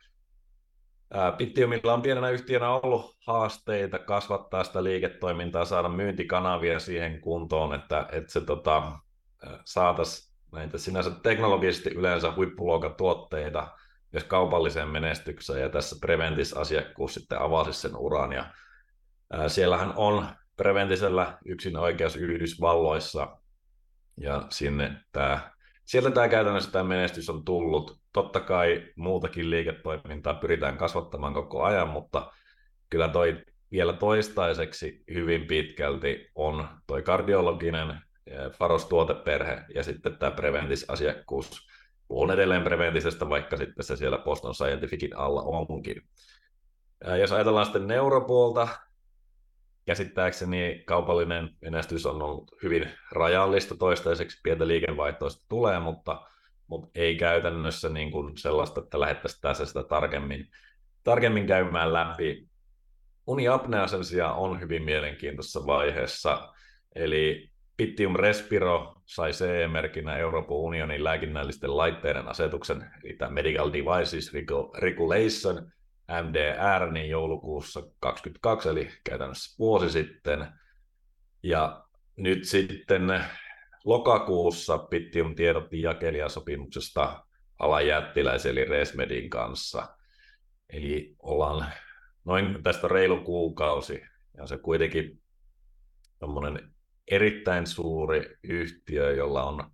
Bittiumilla 1.37 1.93
on 1.93 2.01
pienenä 2.01 2.29
yhtiönä 2.29 2.69
ollut 2.69 3.17
haasteita 3.27 3.99
kasvattaa 3.99 4.63
sitä 4.63 4.83
liiketoimintaa, 4.83 5.65
saada 5.65 5.89
myyntikanavia 5.89 6.79
siihen 6.79 7.21
kuntoon, 7.21 7.73
että, 7.73 8.07
että 8.11 8.31
se 8.31 8.41
tota, 8.41 8.91
saataisiin 9.65 10.37
näitä 10.51 10.77
sinänsä 10.77 11.11
teknologisesti 11.11 11.89
yleensä 11.89 12.33
huippuluokan 12.35 12.95
tuotteita 12.95 13.67
myös 14.11 14.23
kaupalliseen 14.23 14.87
menestykseen, 14.87 15.61
ja 15.61 15.69
tässä 15.69 15.95
Preventis-asiakkuus 16.01 17.13
sitten 17.13 17.41
avasi 17.41 17.73
sen 17.73 17.95
uran, 17.95 18.33
ja 18.33 18.45
ää, 19.31 19.49
siellähän 19.49 19.93
on 19.95 20.27
Preventisellä 20.57 21.37
yksin 21.45 21.77
oikeus 21.77 22.15
Yhdysvalloissa, 22.15 23.37
ja 24.17 24.47
sinne 24.49 25.01
tämä, 25.11 25.51
sieltä 25.85 26.11
tämä 26.11 26.27
käytännössä 26.27 26.71
tämä 26.71 26.83
menestys 26.83 27.29
on 27.29 27.45
tullut. 27.45 27.99
Totta 28.13 28.39
kai 28.39 28.83
muutakin 28.95 29.49
liiketoimintaa 29.49 30.33
pyritään 30.33 30.77
kasvattamaan 30.77 31.33
koko 31.33 31.63
ajan, 31.63 31.87
mutta 31.87 32.31
kyllä 32.89 33.07
toi 33.07 33.43
vielä 33.71 33.93
toistaiseksi 33.93 35.03
hyvin 35.13 35.47
pitkälti 35.47 36.31
on 36.35 36.67
toi 36.87 37.03
kardiologinen 37.03 38.01
Faros-tuoteperhe 38.51 39.65
ja 39.75 39.83
sitten 39.83 40.17
tämä 40.17 40.31
Preventis-asiakkuus 40.31 41.67
on 42.09 42.31
edelleen 42.31 42.63
Preventisestä, 42.63 43.29
vaikka 43.29 43.57
sitten 43.57 43.85
se 43.85 43.95
siellä 43.95 44.17
Boston 44.17 44.55
Scientificin 44.55 45.17
alla 45.17 45.41
onkin. 45.41 46.01
Ja 47.03 47.17
jos 47.17 47.31
ajatellaan 47.31 47.65
sitten 47.65 47.87
neuropuolta, 47.87 48.67
käsittääkseni 49.87 50.83
kaupallinen 50.85 51.49
menestys 51.61 52.05
on 52.05 52.21
ollut 52.21 52.51
hyvin 52.63 52.91
rajallista 53.11 53.75
toistaiseksi, 53.75 54.39
pientä 54.43 54.67
liikevaihtoista 54.67 55.45
tulee, 55.49 55.79
mutta, 55.79 56.21
mutta 56.67 56.89
ei 56.95 57.15
käytännössä 57.15 57.89
niin 57.89 58.11
kuin 58.11 58.37
sellaista, 58.37 58.81
että 58.81 58.99
lähettäisiin 58.99 59.41
tässä 59.41 59.65
sitä 59.65 59.83
tarkemmin, 59.83 60.47
tarkemmin 61.03 61.47
käymään 61.47 61.93
läpi. 61.93 62.47
Uniapnea 63.27 63.87
sen 63.87 64.03
sijaan 64.03 64.35
on 64.35 64.61
hyvin 64.61 64.83
mielenkiintoisessa 64.83 65.65
vaiheessa, 65.65 66.53
eli 66.95 67.49
Pittium 67.77 68.15
Respiro 68.15 69.01
sai 69.05 69.31
CE-merkinnä 69.31 70.17
Euroopan 70.17 70.57
unionin 70.57 71.03
lääkinnällisten 71.03 71.77
laitteiden 71.77 72.27
asetuksen, 72.27 72.91
eli 73.03 73.13
tämä 73.13 73.31
Medical 73.31 73.73
Devices 73.73 74.33
Regulation, 74.77 75.71
MDR, 76.07 76.91
niin 76.91 77.09
joulukuussa 77.09 77.81
2022, 77.99 78.69
eli 78.69 78.89
käytännössä 79.03 79.55
vuosi 79.59 79.89
sitten. 79.89 80.47
Ja 81.43 81.83
nyt 82.15 82.43
sitten 82.43 83.23
lokakuussa 83.85 84.77
Pittium 84.77 85.35
tiedotti 85.35 85.81
jakelijasopimuksesta 85.81 87.25
alajättiläisen 87.59 88.51
eli 88.51 88.65
Resmedin 88.65 89.29
kanssa. 89.29 89.97
Eli 90.69 91.15
ollaan 91.19 91.65
noin 92.25 92.63
tästä 92.63 92.87
reilu 92.87 93.23
kuukausi, 93.23 94.01
ja 94.37 94.47
se 94.47 94.57
kuitenkin 94.57 95.21
erittäin 97.07 97.67
suuri 97.67 98.37
yhtiö, 98.43 99.11
jolla 99.11 99.43
on 99.43 99.71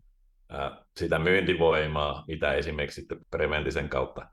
ää, 0.50 0.86
sitä 0.98 1.20
myyntivoimaa, 1.20 2.24
mitä 2.28 2.54
esimerkiksi 2.54 3.02
sitten 3.02 3.20
Preventisen 3.32 3.90
kautta 3.90 4.30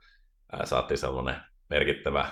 saatiin 0.64 0.98
sellainen 0.98 1.40
merkittävä 1.70 2.30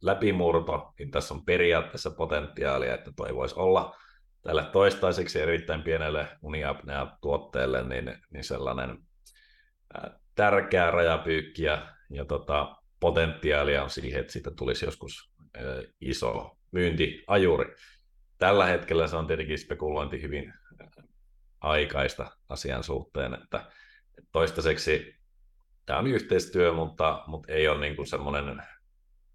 läpimurto, 0.00 0.92
niin 0.98 1.10
tässä 1.10 1.34
on 1.34 1.44
periaatteessa 1.44 2.10
potentiaalia, 2.10 2.94
että 2.94 3.12
toi 3.16 3.34
voisi 3.34 3.54
olla 3.58 3.96
tälle 4.42 4.64
toistaiseksi 4.64 5.40
erittäin 5.40 5.82
pienelle 5.82 6.28
uniapnea-tuotteelle 6.42 7.82
niin, 7.82 8.18
niin 8.30 8.44
sellainen 8.44 8.98
tärkeä 10.34 10.90
rajapyykki 10.90 11.62
ja, 11.62 11.88
ja 12.10 12.24
tota, 12.24 12.76
potentiaalia 13.00 13.82
on 13.82 13.90
siihen, 13.90 14.20
että 14.20 14.32
siitä 14.32 14.50
tulisi 14.50 14.84
joskus 14.84 15.30
iso 16.00 16.56
myyntiajuri. 16.72 17.74
Tällä 18.38 18.66
hetkellä 18.66 19.06
se 19.06 19.16
on 19.16 19.26
tietenkin 19.26 19.58
spekulointi 19.58 20.22
hyvin 20.22 20.54
aikaista 21.60 22.30
asian 22.48 22.84
suhteen, 22.84 23.34
että 23.34 23.64
toistaiseksi 24.32 25.14
tämä 25.86 25.98
on 25.98 26.06
yhteistyö, 26.06 26.72
mutta, 26.72 27.22
mutta 27.26 27.52
ei 27.52 27.68
ole 27.68 27.80
niin 27.80 27.96
kuin 27.96 28.06
semmoinen 28.06 28.62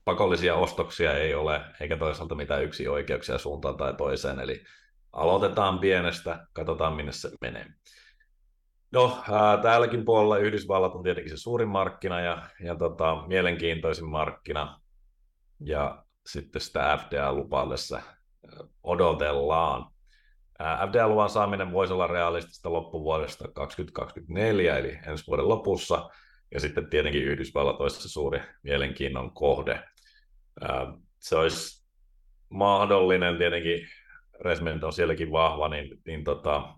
pakollisia 0.06 0.56
ostoksia 0.56 1.18
ei 1.18 1.34
ole, 1.34 1.62
eikä 1.80 1.98
toisaalta 1.98 2.36
mitään 2.36 2.64
yksi 2.64 2.88
oikeuksia 2.88 3.38
suuntaan 3.38 3.78
tai 3.78 3.94
toiseen, 3.94 4.40
eli 4.40 4.64
aloitetaan 5.14 5.80
pienestä, 5.80 6.48
katsotaan 6.54 6.94
minne 6.96 7.12
se 7.12 7.32
menee. 7.42 7.66
No, 8.92 9.24
ää, 9.32 9.58
täälläkin 9.58 10.06
puolella 10.06 10.38
Yhdysvallat 10.38 10.96
on 10.96 11.04
tietenkin 11.04 11.38
se 11.38 11.42
suurin 11.42 11.70
markkina 11.70 12.22
ja, 12.22 12.44
ja 12.64 12.76
tota, 12.76 13.24
mielenkiintoisin 13.28 14.10
markkina, 14.10 14.82
ja 15.60 16.04
sitten 16.26 16.62
sitä 16.62 17.00
FDA-lupallessa 17.02 18.02
odotellaan. 18.84 19.86
FDA-luvan 20.60 21.30
saaminen 21.30 21.72
voisi 21.72 21.94
olla 21.94 22.08
realistista 22.08 22.74
loppuvuodesta 22.74 23.48
2024, 23.54 24.78
eli 24.78 25.00
ensi 25.08 25.28
vuoden 25.28 25.50
lopussa, 25.50 26.10
ja 26.52 26.60
sitten 26.60 26.90
tietenkin 26.90 27.24
Yhdysvallat 27.24 27.82
olisi 27.82 28.02
se 28.02 28.10
suuri 28.10 28.42
mielenkiinnon 28.64 29.34
kohde. 29.34 29.84
Se 31.20 31.36
olisi 31.36 31.86
mahdollinen, 32.50 33.38
tietenkin 33.38 33.88
Resment 34.42 34.84
on 34.84 34.94
sielläkin 34.94 35.32
vahva, 35.32 35.70
niin, 35.70 35.98
niin 36.06 36.24
tota, 36.24 36.74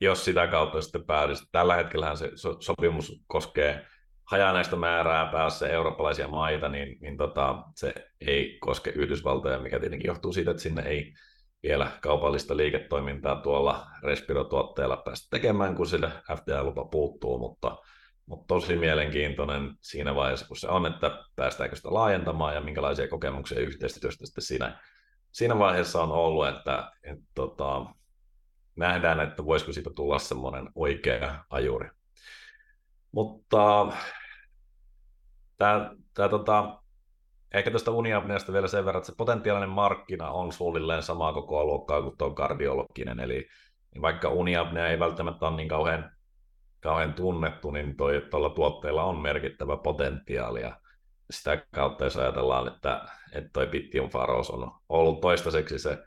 jos 0.00 0.24
sitä 0.24 0.46
kautta 0.46 0.82
sitten 0.82 1.04
päädyisi. 1.04 1.44
Tällä 1.52 1.74
hetkellä 1.74 2.16
se 2.16 2.30
sopimus 2.60 3.22
koskee 3.26 3.86
hajanaista 4.24 4.76
määrää 4.76 5.26
päässä 5.32 5.68
eurooppalaisia 5.68 6.28
maita, 6.28 6.68
niin, 6.68 6.98
niin 7.00 7.16
tota, 7.16 7.62
se 7.74 7.94
ei 8.20 8.58
koske 8.60 8.90
Yhdysvaltoja, 8.90 9.58
mikä 9.58 9.80
tietenkin 9.80 10.08
johtuu 10.08 10.32
siitä, 10.32 10.50
että 10.50 10.62
sinne 10.62 10.82
ei 10.82 11.12
vielä 11.62 11.90
kaupallista 12.02 12.56
liiketoimintaa 12.56 13.36
tuolla 13.36 13.86
respirotuotteella 14.02 14.96
päästä 14.96 15.26
tekemään, 15.30 15.74
kun 15.74 15.86
sille 15.86 16.10
FDA-lupa 16.36 16.84
puuttuu, 16.84 17.38
mutta, 17.38 17.76
mutta 18.28 18.54
tosi 18.54 18.76
mielenkiintoinen 18.76 19.74
siinä 19.80 20.14
vaiheessa, 20.14 20.48
kun 20.48 20.56
se 20.56 20.68
on, 20.68 20.86
että 20.86 21.24
päästäänkö 21.36 21.76
sitä 21.76 21.94
laajentamaan 21.94 22.54
ja 22.54 22.60
minkälaisia 22.60 23.08
kokemuksia 23.08 23.60
yhteistyöstä 23.60 24.26
sitten 24.26 24.44
siinä, 24.44 24.80
siinä 25.32 25.58
vaiheessa 25.58 26.02
on 26.02 26.12
ollut, 26.12 26.48
että, 26.48 26.92
että 27.02 27.24
tota, 27.34 27.86
nähdään, 28.76 29.20
että 29.20 29.44
voisiko 29.44 29.72
siitä 29.72 29.90
tulla 29.90 30.18
semmoinen 30.18 30.68
oikea 30.74 31.44
ajuri. 31.50 31.88
Mutta 33.12 33.86
tämä, 35.58 35.90
tämä 36.14 36.28
tota, 36.28 36.82
ehkä 37.54 37.70
tästä 37.70 37.90
uniapneasta 37.90 38.52
vielä 38.52 38.68
sen 38.68 38.84
verran, 38.84 39.00
että 39.00 39.12
se 39.12 39.16
potentiaalinen 39.16 39.68
markkina 39.68 40.30
on 40.30 40.52
suunnilleen 40.52 41.02
samaa 41.02 41.32
koko 41.32 41.64
luokkaa 41.64 42.02
kuin 42.02 42.18
tuo 42.18 42.30
kardiologinen, 42.30 43.20
eli 43.20 43.48
vaikka 44.02 44.28
uniapnea 44.28 44.88
ei 44.88 44.98
välttämättä 44.98 45.46
ole 45.46 45.56
niin 45.56 45.68
kauhean, 45.68 46.17
kauhean 46.80 47.14
tunnettu, 47.14 47.70
niin 47.70 47.96
tuolla 48.30 48.50
tuotteella 48.50 49.04
on 49.04 49.18
merkittävä 49.18 49.76
potentiaali, 49.76 50.60
ja 50.60 50.80
sitä 51.30 51.66
kautta 51.70 52.04
jos 52.04 52.16
ajatellaan, 52.16 52.68
että, 52.68 53.08
että 53.32 53.50
toi 53.52 53.66
Bittium 53.66 54.10
Faros 54.10 54.50
on 54.50 54.72
ollut 54.88 55.20
toistaiseksi 55.20 55.78
se 55.78 55.98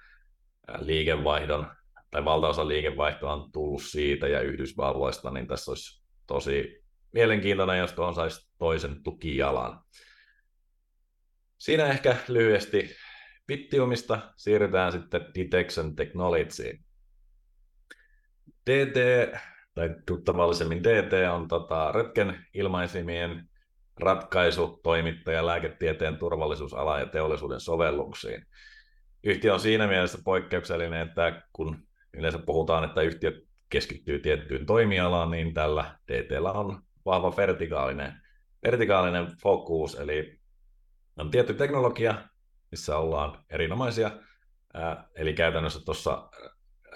liikevaihdon, 0.79 1.71
tai 2.11 2.25
valtaosa 2.25 2.67
liikevaihtoa 2.67 3.33
on 3.33 3.51
tullut 3.51 3.83
siitä 3.83 4.27
ja 4.27 4.41
Yhdysvalloista, 4.41 5.31
niin 5.31 5.47
tässä 5.47 5.71
olisi 5.71 6.03
tosi 6.27 6.83
mielenkiintoinen, 7.13 7.77
jos 7.77 7.93
tuohon 7.93 8.15
saisi 8.15 8.51
toisen 8.57 9.03
tukijalan. 9.03 9.79
Siinä 11.57 11.85
ehkä 11.85 12.15
lyhyesti 12.27 12.95
Bittiumista 13.47 14.33
siirrytään 14.35 14.91
sitten 14.91 15.25
Detection 15.35 15.95
Technologyin. 15.95 16.85
DT, 18.69 18.97
tai 19.73 19.89
tuttavallisemmin 20.05 20.83
DT, 20.83 21.13
on 21.33 21.47
tota, 21.47 21.91
retken 21.91 22.45
ilmaisimien 22.53 23.49
ratkaisu 23.99 24.79
toimittaja 24.83 25.45
lääketieteen 25.45 26.17
turvallisuusala 26.17 26.99
ja 26.99 27.05
teollisuuden 27.05 27.59
sovelluksiin. 27.59 28.45
Yhtiö 29.23 29.53
on 29.53 29.59
siinä 29.59 29.87
mielessä 29.87 30.17
poikkeuksellinen, 30.25 31.07
että 31.07 31.41
kun 31.53 31.83
yleensä 32.13 32.39
puhutaan, 32.39 32.83
että 32.83 33.01
yhtiö 33.01 33.41
keskittyy 33.69 34.19
tiettyyn 34.19 34.65
toimialaan, 34.65 35.31
niin 35.31 35.53
tällä 35.53 35.95
DTllä 36.11 36.51
on 36.51 36.81
vahva 37.05 37.33
vertikaalinen, 37.37 38.13
vertikaalinen 38.65 39.27
fokus, 39.43 39.95
eli 39.95 40.39
on 41.17 41.31
tietty 41.31 41.53
teknologia, 41.53 42.15
missä 42.71 42.97
ollaan 42.97 43.43
erinomaisia, 43.49 44.11
eli 45.15 45.33
käytännössä 45.33 45.85
tuossa 45.85 46.29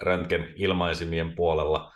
röntgen 0.02 0.54
ilmaisimien 0.56 1.36
puolella, 1.36 1.95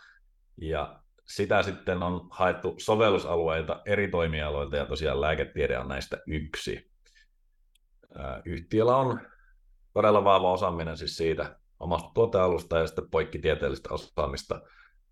ja 0.60 1.00
sitä 1.26 1.62
sitten 1.62 2.02
on 2.02 2.28
haettu 2.30 2.74
sovellusalueita 2.78 3.82
eri 3.86 4.08
toimialoilta, 4.08 4.76
ja 4.76 4.86
tosiaan 4.86 5.20
lääketiede 5.20 5.78
on 5.78 5.88
näistä 5.88 6.18
yksi. 6.26 6.90
Yhtiöllä 8.44 8.96
on 8.96 9.20
todella 9.92 10.24
vahva 10.24 10.52
osaaminen 10.52 10.96
siis 10.96 11.16
siitä 11.16 11.56
omasta 11.80 12.10
tuotealusta 12.14 12.78
ja 12.78 12.86
sitten 12.86 13.10
poikkitieteellistä 13.10 13.94
osaamista 13.94 14.60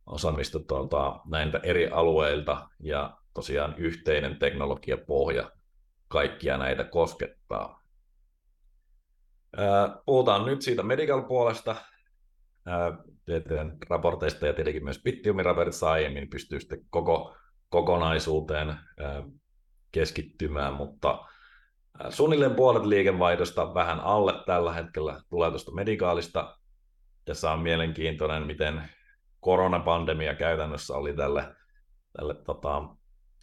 osaamista 0.07 0.59
tuolta 0.59 1.21
näiltä 1.27 1.61
eri 1.63 1.89
alueilta 1.89 2.69
ja 2.81 3.19
tosiaan 3.35 3.75
yhteinen 3.77 4.39
teknologiapohja 4.39 5.51
kaikkia 6.09 6.57
näitä 6.57 6.85
koskettaa. 6.85 7.83
Puhutaan 10.07 10.47
nyt 10.47 10.63
siitä 10.63 10.83
medical-puolesta, 10.83 11.77
tieteen 13.25 13.77
raporteista 13.89 14.47
ja 14.47 14.53
tietenkin 14.53 14.85
myös 14.85 15.03
Bittiumin 15.03 15.45
raportissa 15.45 15.91
aiemmin 15.91 16.31
pystyy 16.31 16.61
sitten 16.61 16.81
koko 16.91 17.37
kokonaisuuteen 17.69 18.77
keskittymään, 19.93 20.75
mutta 20.75 21.27
suunnilleen 22.11 22.55
puolet 22.55 22.85
liikevaihdosta 22.85 23.75
vähän 23.75 24.01
alle 24.01 24.35
tällä 24.47 24.73
hetkellä 24.73 25.21
tulee 25.29 25.51
tuosta 25.51 25.73
medikaalista, 25.73 26.59
se 27.33 27.47
on 27.47 27.61
mielenkiintoinen, 27.61 28.47
miten 28.47 28.83
koronapandemia 29.41 30.35
käytännössä 30.35 30.95
oli 30.95 31.15
tälle, 31.15 31.57
tälle 32.17 32.35
tota, 32.35 32.83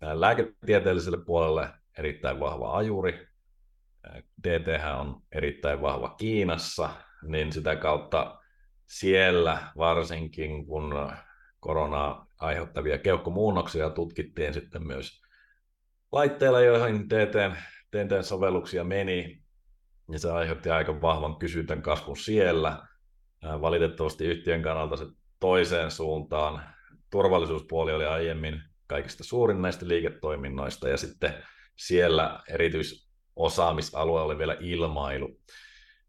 lääketieteelliselle 0.02 1.26
puolelle 1.26 1.69
erittäin 1.97 2.39
vahva 2.39 2.77
ajuri. 2.77 3.27
DT 4.43 4.68
on 4.99 5.22
erittäin 5.31 5.81
vahva 5.81 6.10
Kiinassa, 6.10 6.89
niin 7.23 7.52
sitä 7.52 7.76
kautta 7.76 8.41
siellä 9.00 9.72
varsinkin 9.78 10.66
kun 10.66 11.12
korona 11.60 12.28
aiheuttavia 12.40 12.98
keuhkomuunnoksia 12.98 13.90
tutkittiin 13.90 14.54
sitten 14.54 14.88
myös 14.88 15.22
laitteilla, 16.12 16.62
joihin 16.62 17.10
DTn, 17.10 17.56
DTn 17.96 18.24
sovelluksia 18.24 18.84
meni, 18.84 19.42
ja 20.12 20.20
se 20.20 20.32
aiheutti 20.32 20.70
aika 20.70 21.02
vahvan 21.02 21.36
kysyntän 21.36 21.82
kasvun 21.82 22.18
siellä. 22.18 22.88
Valitettavasti 23.62 24.26
yhtiön 24.26 24.62
kannalta 24.62 24.98
se 24.98 25.06
toiseen 25.40 25.92
suuntaan. 25.92 26.64
Turvallisuuspuoli 27.12 27.94
oli 27.94 28.06
aiemmin 28.06 28.62
kaikista 28.88 29.24
suurin 29.24 29.62
näistä 29.62 29.88
liiketoiminnoista, 29.88 30.90
ja 30.90 30.98
sitten 30.98 31.34
siellä 31.76 32.40
erityisosaamisalue 32.50 34.22
oli 34.22 34.38
vielä 34.38 34.58
ilmailu. 34.60 35.40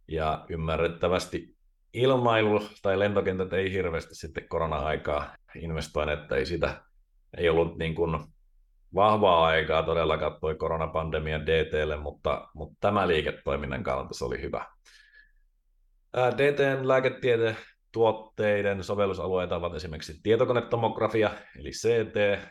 Ja 0.08 0.44
ymmärrettävästi 0.48 1.55
ilmailu 1.96 2.62
tai 2.82 2.98
lentokentät 2.98 3.52
ei 3.52 3.72
hirveästi 3.72 4.14
sitten 4.14 4.48
korona-aikaa 4.48 5.36
investoineet, 5.54 6.20
että 6.20 6.36
ei 6.36 6.46
sitä 6.46 6.82
ei 7.36 7.48
ollut 7.48 7.78
niin 7.78 7.94
kuin 7.94 8.18
vahvaa 8.94 9.46
aikaa 9.46 9.82
todella 9.82 10.18
katsoi 10.18 10.54
koronapandemian 10.54 11.46
DTlle, 11.46 11.96
mutta, 11.96 12.48
mutta 12.54 12.76
tämä 12.80 13.08
liiketoiminnan 13.08 13.82
kannalta 13.82 14.14
se 14.14 14.24
oli 14.24 14.42
hyvä. 14.42 14.66
DTn 16.16 16.88
lääketieteen 16.88 17.56
tuotteiden 17.92 18.84
sovellusalueita 18.84 19.56
ovat 19.56 19.74
esimerkiksi 19.74 20.20
tietokonetomografia, 20.22 21.30
eli 21.58 21.70
CT. 21.70 22.42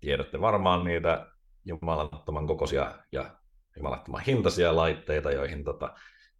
Tiedätte 0.00 0.40
varmaan 0.40 0.84
niitä 0.84 1.26
jumalattoman 1.64 2.46
kokoisia 2.46 2.94
ja 3.12 3.36
jumalattoman 3.76 4.22
hintaisia 4.26 4.76
laitteita, 4.76 5.32
joihin 5.32 5.64
tota, 5.64 5.94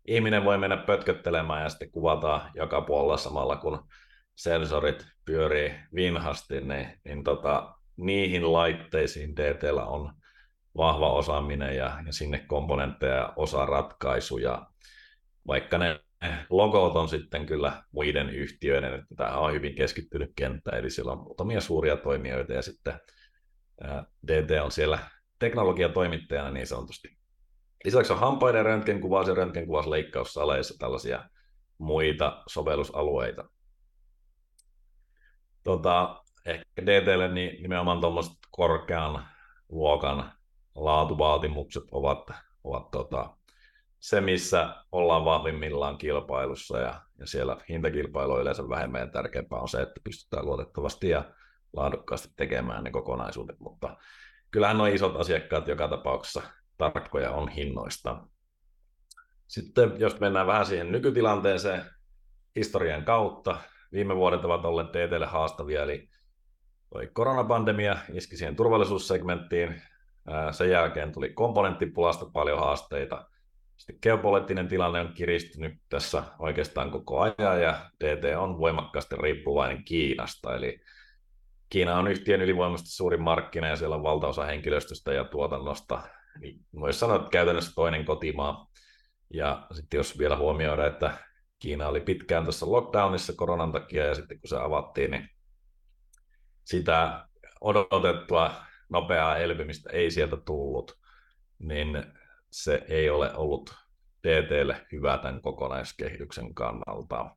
ihminen 0.07 0.45
voi 0.45 0.59
mennä 0.59 0.77
pötköttelemään 0.77 1.63
ja 1.63 1.69
sitten 1.69 1.91
kuvataan 1.91 2.51
joka 2.55 2.81
puolella 2.81 3.17
samalla, 3.17 3.57
kun 3.57 3.89
sensorit 4.35 5.07
pyörii 5.25 5.75
vinhasti, 5.95 6.61
niin, 6.61 7.01
niin 7.05 7.25
tota, 7.25 7.75
niihin 7.97 8.53
laitteisiin 8.53 9.37
DTllä 9.37 9.85
on 9.85 10.13
vahva 10.77 11.13
osaaminen 11.13 11.77
ja, 11.77 11.99
ja 12.07 12.13
sinne 12.13 12.45
komponentteja 12.49 13.15
ja 13.15 13.33
osaratkaisuja, 13.37 14.67
vaikka 15.47 15.79
ne 15.79 16.01
logot 16.51 16.97
on 16.97 17.09
sitten 17.09 17.47
kyllä 17.47 17.83
muiden 17.93 18.31
yhtiöiden, 18.31 18.95
että 18.95 19.15
tämä 19.17 19.39
on 19.39 19.53
hyvin 19.53 19.75
keskittynyt 19.75 20.31
kenttä, 20.37 20.71
eli 20.71 20.91
siellä 20.91 21.13
on 21.13 21.19
muutamia 21.19 21.61
suuria 21.61 21.97
toimijoita 21.97 22.53
ja 22.53 22.63
sitten 22.63 23.01
DT 24.27 24.51
on 24.65 24.71
siellä 24.71 24.99
teknologiatoimittajana 25.39 26.51
niin 26.51 26.67
sanotusti. 26.67 27.20
Lisäksi 27.85 28.13
on 28.13 28.19
hampaiden 28.19 28.65
röntgenkuvaus 28.65 29.29
ja 29.29 29.35
röntgenkuvaus 29.35 29.87
leikkaussaleissa 29.87 30.79
tällaisia 30.79 31.29
muita 31.79 32.43
sovellusalueita. 32.49 33.45
Tota, 35.65 36.25
ehkä 36.47 36.87
DTlle 36.87 37.29
niin 37.29 37.63
nimenomaan 37.63 38.01
tuommoiset 38.01 38.33
korkean 38.51 39.27
luokan 39.69 40.33
laatuvaatimukset 40.75 41.85
ovat, 41.93 42.31
ovat 42.65 42.91
tota, 42.91 43.37
se, 43.99 44.21
missä 44.21 44.75
ollaan 44.93 45.25
vahvimmillaan 45.25 45.99
kilpailussa 45.99 46.79
ja, 46.79 47.01
ja 47.19 47.27
siellä 47.27 47.57
hintakilpailu 47.69 48.33
on 48.33 48.41
yleensä 48.41 48.69
vähemmän 48.69 49.01
ja 49.01 49.07
tärkeämpää 49.07 49.59
on 49.59 49.69
se, 49.69 49.83
että 49.83 50.01
pystytään 50.05 50.47
luotettavasti 50.47 51.09
ja 51.09 51.25
laadukkaasti 51.73 52.29
tekemään 52.37 52.85
ne 52.85 52.91
kokonaisuudet, 52.91 53.61
mutta 53.61 53.97
kyllähän 54.51 54.81
on 54.81 54.89
isot 54.89 55.17
asiakkaat 55.17 55.69
joka 55.69 55.89
tapauksessa 55.89 56.43
tarkkoja 56.81 57.31
on 57.31 57.49
hinnoista. 57.49 58.27
Sitten 59.47 59.93
jos 59.99 60.21
mennään 60.21 60.47
vähän 60.47 60.67
siihen 60.67 60.93
nykytilanteeseen 60.93 61.85
historian 62.57 63.05
kautta, 63.05 63.57
viime 63.93 64.17
vuodet 64.17 64.45
ovat 64.45 64.65
olleet 64.65 64.89
DTlle 64.89 65.27
haastavia, 65.27 65.83
eli 65.83 66.09
toi 66.91 67.11
koronapandemia 67.13 67.97
iski 68.13 68.37
siihen 68.37 68.57
turvallisuussegmenttiin, 68.57 69.83
sen 70.51 70.71
jälkeen 70.71 71.13
tuli 71.13 71.33
komponenttipulasta 71.33 72.27
paljon 72.33 72.59
haasteita, 72.59 73.27
sitten 73.77 73.99
geopoliittinen 74.03 74.69
tilanne 74.69 75.01
on 75.01 75.13
kiristynyt 75.15 75.75
tässä 75.89 76.23
oikeastaan 76.39 76.91
koko 76.91 77.21
ajan 77.21 77.63
ja 77.63 77.91
DT 78.05 78.37
on 78.37 78.59
voimakkaasti 78.59 79.17
riippuvainen 79.17 79.85
Kiinasta, 79.85 80.57
eli 80.57 80.81
Kiina 81.69 81.99
on 81.99 82.09
yhtiön 82.09 82.43
ylivoimaisesti 82.43 82.91
suurin 82.91 83.23
markkina 83.23 83.69
ja 83.69 83.77
siellä 83.77 83.97
on 83.97 84.03
valtaosa 84.03 84.45
henkilöstöstä 84.45 85.13
ja 85.13 85.25
tuotannosta. 85.25 86.03
Niin 86.41 86.61
voisi 86.81 86.99
sanoa, 86.99 87.17
että 87.17 87.31
käytännössä 87.31 87.73
toinen 87.75 88.05
kotimaa. 88.05 88.71
Ja 89.35 89.67
sitten 89.73 89.99
jos 89.99 90.19
vielä 90.19 90.37
huomioida, 90.37 90.87
että 90.87 91.19
Kiina 91.59 91.89
oli 91.89 92.01
pitkään 92.01 92.45
tuossa 92.45 92.71
lockdownissa 92.71 93.33
koronan 93.37 93.73
takia 93.73 94.07
ja 94.07 94.15
sitten 94.15 94.41
kun 94.41 94.49
se 94.49 94.57
avattiin, 94.57 95.11
niin 95.11 95.29
sitä 96.65 97.29
odotettua 97.61 98.55
nopeaa 98.89 99.37
elpymistä 99.37 99.91
ei 99.93 100.11
sieltä 100.11 100.37
tullut, 100.37 100.99
niin 101.59 102.05
se 102.51 102.85
ei 102.89 103.11
ole 103.11 103.35
ollut 103.35 103.75
DTlle 104.29 104.87
hyvä 104.93 105.19
tämän 105.19 105.43
kokonaiskehityksen 105.43 106.55
kannalta. 106.55 107.37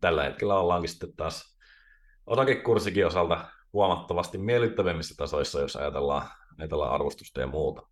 Tällä 0.00 0.24
hetkellä 0.24 0.58
ollaankin 0.58 0.90
sitten 0.90 1.16
taas 1.16 1.58
osakekurssikin 2.26 3.06
osalta 3.06 3.48
huomattavasti 3.72 4.38
miellyttävimmissä 4.38 5.14
tasoissa, 5.18 5.60
jos 5.60 5.76
ajatellaan, 5.76 6.28
ajatellaan 6.58 6.92
arvostusta 6.92 7.40
ja 7.40 7.46
muuta. 7.46 7.82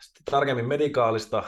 Sitten 0.00 0.24
tarkemmin 0.30 0.68
medikaalista. 0.68 1.42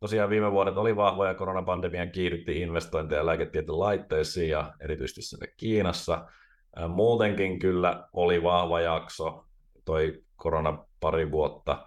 Tosiaan 0.00 0.30
viime 0.30 0.52
vuodet 0.52 0.76
oli 0.76 0.96
vahvoja 0.96 1.34
koronapandemian 1.34 2.10
kiihdytti 2.10 2.60
investointeja 2.60 3.26
lääketieteen 3.26 3.78
laitteisiin 3.78 4.50
ja 4.50 4.72
erityisesti 4.80 5.22
sinne 5.22 5.46
Kiinassa. 5.56 6.26
Muutenkin 6.88 7.58
kyllä 7.58 8.08
oli 8.12 8.42
vahva 8.42 8.80
jakso, 8.80 9.46
toi 9.84 10.22
korona 10.36 10.84
pari 11.00 11.30
vuotta. 11.30 11.86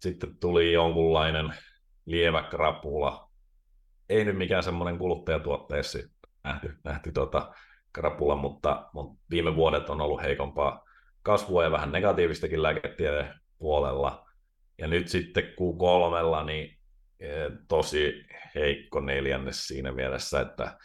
Sitten 0.00 0.36
tuli 0.40 0.72
jonkunlainen 0.72 1.54
lievä 2.06 2.42
krapula. 2.42 3.30
Ei 4.08 4.24
nyt 4.24 4.36
mikään 4.36 4.62
semmoinen 4.62 4.98
kuluttajatuotteessa 4.98 5.98
nähty, 6.44 6.76
nähty 6.84 7.12
tota 7.12 7.54
krapula, 7.92 8.36
mutta, 8.36 8.90
mutta, 8.92 9.24
viime 9.30 9.56
vuodet 9.56 9.90
on 9.90 10.00
ollut 10.00 10.22
heikompaa 10.22 10.87
kasvua 11.28 11.64
ja 11.64 11.70
vähän 11.70 11.92
negatiivistakin 11.92 12.62
lääketieteen 12.62 13.34
puolella. 13.58 14.28
Ja 14.78 14.86
nyt 14.88 15.08
sitten 15.08 15.44
Q3, 15.44 16.44
niin 16.46 16.78
eh, 17.20 17.50
tosi 17.68 18.26
heikko 18.54 19.00
neljännes 19.00 19.66
siinä 19.66 19.92
mielessä, 19.92 20.40
että 20.40 20.78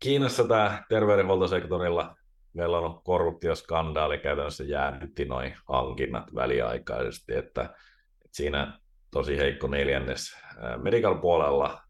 Kiinassa 0.00 0.48
tämä 0.48 0.84
terveydenhuoltosektorilla 0.88 2.16
meillä 2.52 2.78
on 2.78 3.02
korruptioskandaali 3.04 4.18
käytännössä 4.18 4.64
jäädytti 4.64 5.24
noin 5.24 5.56
hankinnat 5.68 6.34
väliaikaisesti, 6.34 7.34
että, 7.34 7.74
siinä 8.32 8.78
tosi 9.10 9.38
heikko 9.38 9.66
neljännes. 9.66 10.36
Medical 10.82 11.14
puolella 11.14 11.82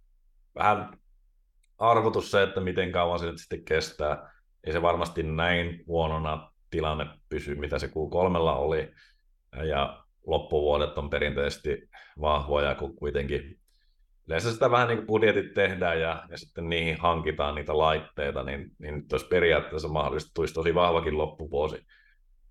vähän 0.55 0.99
arvotus 1.79 2.31
se, 2.31 2.43
että 2.43 2.61
miten 2.61 2.93
kauan 2.93 3.19
se 3.19 3.33
sitten 3.37 3.65
kestää. 3.65 4.33
Ei 4.65 4.73
se 4.73 4.83
varmasti 4.83 5.23
näin 5.23 5.85
huonona 5.87 6.53
tilanne 6.71 7.07
pysy, 7.29 7.55
mitä 7.55 7.79
se 7.79 7.87
Q3 7.87 8.37
oli. 8.37 8.93
Ja 9.69 10.05
loppuvuodet 10.27 10.99
on 10.99 11.11
perinteisesti 11.11 11.89
vahvoja, 12.21 12.75
kun 12.75 12.97
kuitenkin 12.97 13.61
yleensä 14.29 14.53
sitä 14.53 14.71
vähän 14.71 14.89
niin 14.89 14.99
kuin 14.99 15.07
budjetit 15.07 15.55
tehdään 15.55 16.01
ja, 16.01 16.27
ja 16.31 16.39
sitten 16.39 16.69
niihin 16.69 16.97
hankitaan 17.01 17.55
niitä 17.55 17.79
laitteita, 17.79 18.43
niin, 18.43 18.71
niin 18.79 19.05
jos 19.13 19.25
periaatteessa 19.25 19.89
mahdollisesti 19.89 20.35
tulisi 20.35 20.55
tosi 20.55 20.75
vahvakin 20.75 21.19
loppuvuosi. 21.19 21.87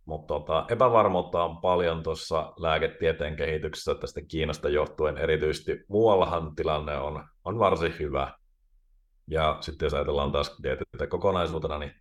Mutta 0.06 0.34
tota, 0.34 0.66
epävarmuutta 0.70 1.44
on 1.44 1.58
paljon 1.58 2.04
tuossa 2.04 2.54
lääketieteen 2.58 3.36
kehityksessä 3.36 3.96
tästä 3.96 4.22
Kiinasta 4.28 4.70
johtuen. 4.70 5.18
Erityisesti 5.18 5.86
muuallahan 5.88 6.56
tilanne 6.56 6.98
on, 6.98 7.24
on 7.46 7.60
varsin 7.60 7.94
hyvä. 8.00 8.34
Ja 9.28 9.58
sitten 9.62 9.86
jos 9.86 9.94
ajatellaan 9.94 10.32
taas 10.32 10.58
DTtä 10.64 11.08
kokonaisuutena, 11.08 11.78
niin 11.78 11.92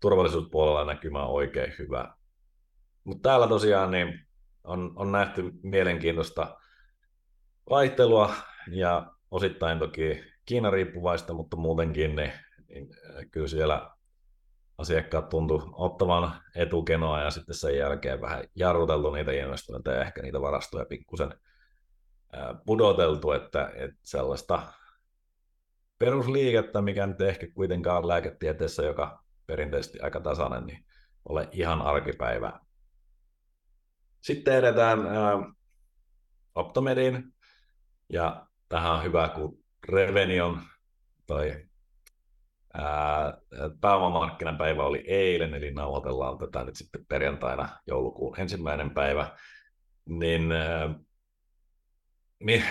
turvallisuuspuolella 0.00 0.84
näkymä 0.84 1.22
on 1.22 1.34
oikein 1.34 1.72
hyvä. 1.78 2.14
Mutta 3.04 3.28
täällä 3.28 3.48
tosiaan 3.48 3.90
niin 3.90 4.26
on, 4.64 4.92
on 4.96 5.12
nähty 5.12 5.52
mielenkiintoista 5.62 6.56
vaihtelua 7.70 8.34
ja 8.70 9.12
osittain 9.30 9.78
toki 9.78 10.24
Kiinan 10.46 10.72
riippuvaista, 10.72 11.34
mutta 11.34 11.56
muutenkin 11.56 12.16
niin, 12.16 12.32
niin 12.68 12.88
kyllä 13.30 13.48
siellä 13.48 13.90
asiakkaat 14.78 15.28
tuntu 15.28 15.70
ottavan 15.72 16.32
etukenoa 16.54 17.20
ja 17.20 17.30
sitten 17.30 17.54
sen 17.54 17.76
jälkeen 17.76 18.20
vähän 18.20 18.44
jarruteltu 18.54 19.10
niitä 19.10 19.32
investointeja 19.32 19.96
ja 19.96 20.02
ehkä 20.02 20.22
niitä 20.22 20.40
varastoja 20.40 20.84
pikkusen 20.84 21.34
pudoteltu, 22.66 23.32
että, 23.32 23.72
että 23.74 23.98
sellaista 24.02 24.62
perusliikettä, 25.98 26.82
mikä 26.82 27.06
nyt 27.06 27.20
ehkä 27.20 27.46
kuitenkaan 27.54 28.08
lääketieteessä, 28.08 28.82
joka 28.82 29.24
perinteisesti 29.50 30.00
aika 30.00 30.20
tasainen, 30.20 30.66
niin 30.66 30.84
ole 31.28 31.48
ihan 31.52 31.82
arkipäivää. 31.82 32.60
Sitten 34.20 34.54
edetään 34.54 35.06
ää, 35.06 35.32
Optomediin, 36.54 37.34
ja 38.12 38.46
tähän 38.68 38.92
on 38.92 39.04
hyvä, 39.04 39.28
kun 39.28 39.58
Revenion 39.88 40.62
tai 41.26 41.66
Pääomamarkkinapäivä 43.80 44.82
oli 44.82 45.04
eilen, 45.06 45.54
eli 45.54 45.70
nauhoitellaan 45.70 46.38
tätä 46.38 46.64
nyt 46.64 46.76
sitten 46.76 47.06
perjantaina 47.06 47.68
joulukuun 47.86 48.40
ensimmäinen 48.40 48.90
päivä. 48.90 49.36
Niin 50.08 50.52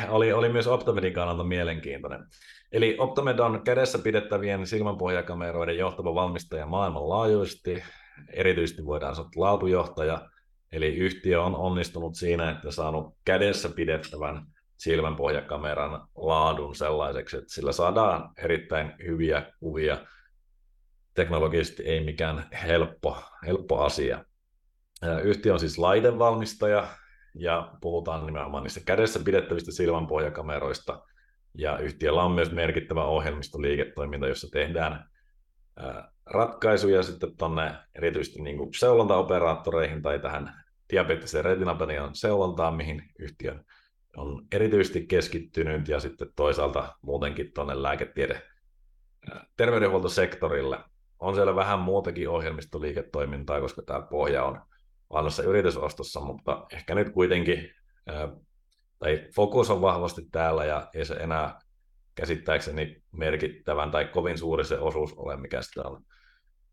oli, 0.10 0.34
oli 0.34 0.50
myös 0.50 0.68
Optomedin 0.68 1.14
kannalta 1.14 1.44
mielenkiintoinen. 1.44 2.26
Eli 2.72 2.96
Optomed 3.00 3.40
on 3.40 3.62
kädessä 3.64 4.00
pidettävien 4.00 4.68
silmänpohjakameroiden 4.68 5.78
johtava 5.78 6.16
valmistaja 6.16 6.66
maailmanlaajuisesti. 6.66 7.84
Erityisesti 8.34 8.86
voidaan 8.86 9.16
sanoa 9.16 9.32
laatujohtaja, 9.36 10.30
eli 10.72 10.96
yhtiö 10.96 11.44
on 11.44 11.56
onnistunut 11.56 12.16
siinä, 12.16 12.52
että 12.52 12.72
saanut 12.72 13.16
kädessä 13.26 13.70
pidettävän 13.70 14.46
silmänpohjakameran 14.78 16.08
laadun 16.16 16.76
sellaiseksi, 16.76 17.38
että 17.38 17.54
sillä 17.54 17.72
saadaan 17.72 18.30
erittäin 18.38 18.94
hyviä 19.06 19.54
kuvia. 19.60 19.98
Teknologisesti 21.14 21.84
ei 21.84 22.04
mikään 22.04 22.48
helppo, 22.64 23.18
helppo 23.46 23.80
asia. 23.80 24.26
Yhtiö 25.24 25.54
on 25.54 25.60
siis 25.60 25.78
laitevalmistaja, 25.78 26.88
ja 27.36 27.72
puhutaan 27.82 28.26
nimenomaan 28.26 28.64
niistä 28.64 28.80
kädessä 28.86 29.20
pidettävistä 29.26 29.72
silmänpohjakameroista. 29.72 31.02
Ja 31.60 31.78
yhtiöllä 31.78 32.24
on 32.24 32.32
myös 32.32 32.52
merkittävä 32.52 33.04
ohjelmistoliiketoiminta, 33.04 34.28
jossa 34.28 34.48
tehdään 34.52 35.10
ratkaisuja 36.26 37.04
sitten 37.04 37.38
tuonne 37.38 37.74
erityisesti 37.96 38.42
niin 38.42 38.58
kuin 38.58 38.74
seulontaoperaattoreihin 38.74 40.02
tai 40.02 40.20
tähän 40.20 40.64
diabeettisen 40.92 41.46
retinapatian 41.46 42.16
seulontaan, 42.16 42.76
mihin 42.76 43.04
yhtiö 43.20 43.56
on 44.18 44.46
erityisesti 44.52 45.08
keskittynyt 45.08 45.88
ja 45.88 46.00
sitten 46.00 46.28
toisaalta 46.36 46.96
muutenkin 47.02 47.52
tuonne 47.54 47.84
lääketiede 47.84 48.42
terveydenhuoltosektorille. 49.58 50.78
On 51.20 51.36
siellä 51.36 51.56
vähän 51.56 51.80
muutakin 51.80 52.30
ohjelmistoliiketoimintaa, 52.30 53.62
koska 53.62 53.82
tämä 53.82 54.02
pohja 54.02 54.44
on 54.44 54.62
vanhassa 55.14 55.44
yritysostossa, 55.44 56.20
mutta 56.20 56.66
ehkä 56.74 56.96
nyt 56.96 57.10
kuitenkin, 57.10 57.72
tai 59.00 59.28
fokus 59.36 59.70
on 59.70 59.82
vahvasti 59.82 60.22
täällä 60.32 60.66
ja 60.66 60.90
ei 60.94 61.06
se 61.06 61.14
enää 61.14 61.60
käsittääkseni 62.16 63.04
merkittävän 63.12 63.92
tai 63.92 64.06
kovin 64.06 64.38
suuri 64.38 64.66
se 64.66 64.80
osuus 64.80 65.14
ole, 65.14 65.38
mikä 65.38 65.62
sitä 65.62 65.82
on 65.84 66.04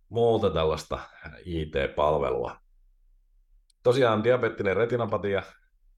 muuta 0.09 0.51
tällaista 0.51 0.98
IT-palvelua. 1.44 2.57
Tosiaan 3.82 4.24
diabeettinen 4.24 4.77
retinapatia 4.77 5.43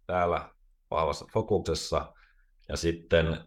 täällä 0.06 0.48
vahvassa 0.90 1.26
fokuksessa 1.32 2.12
ja 2.68 2.76
sitten 2.76 3.38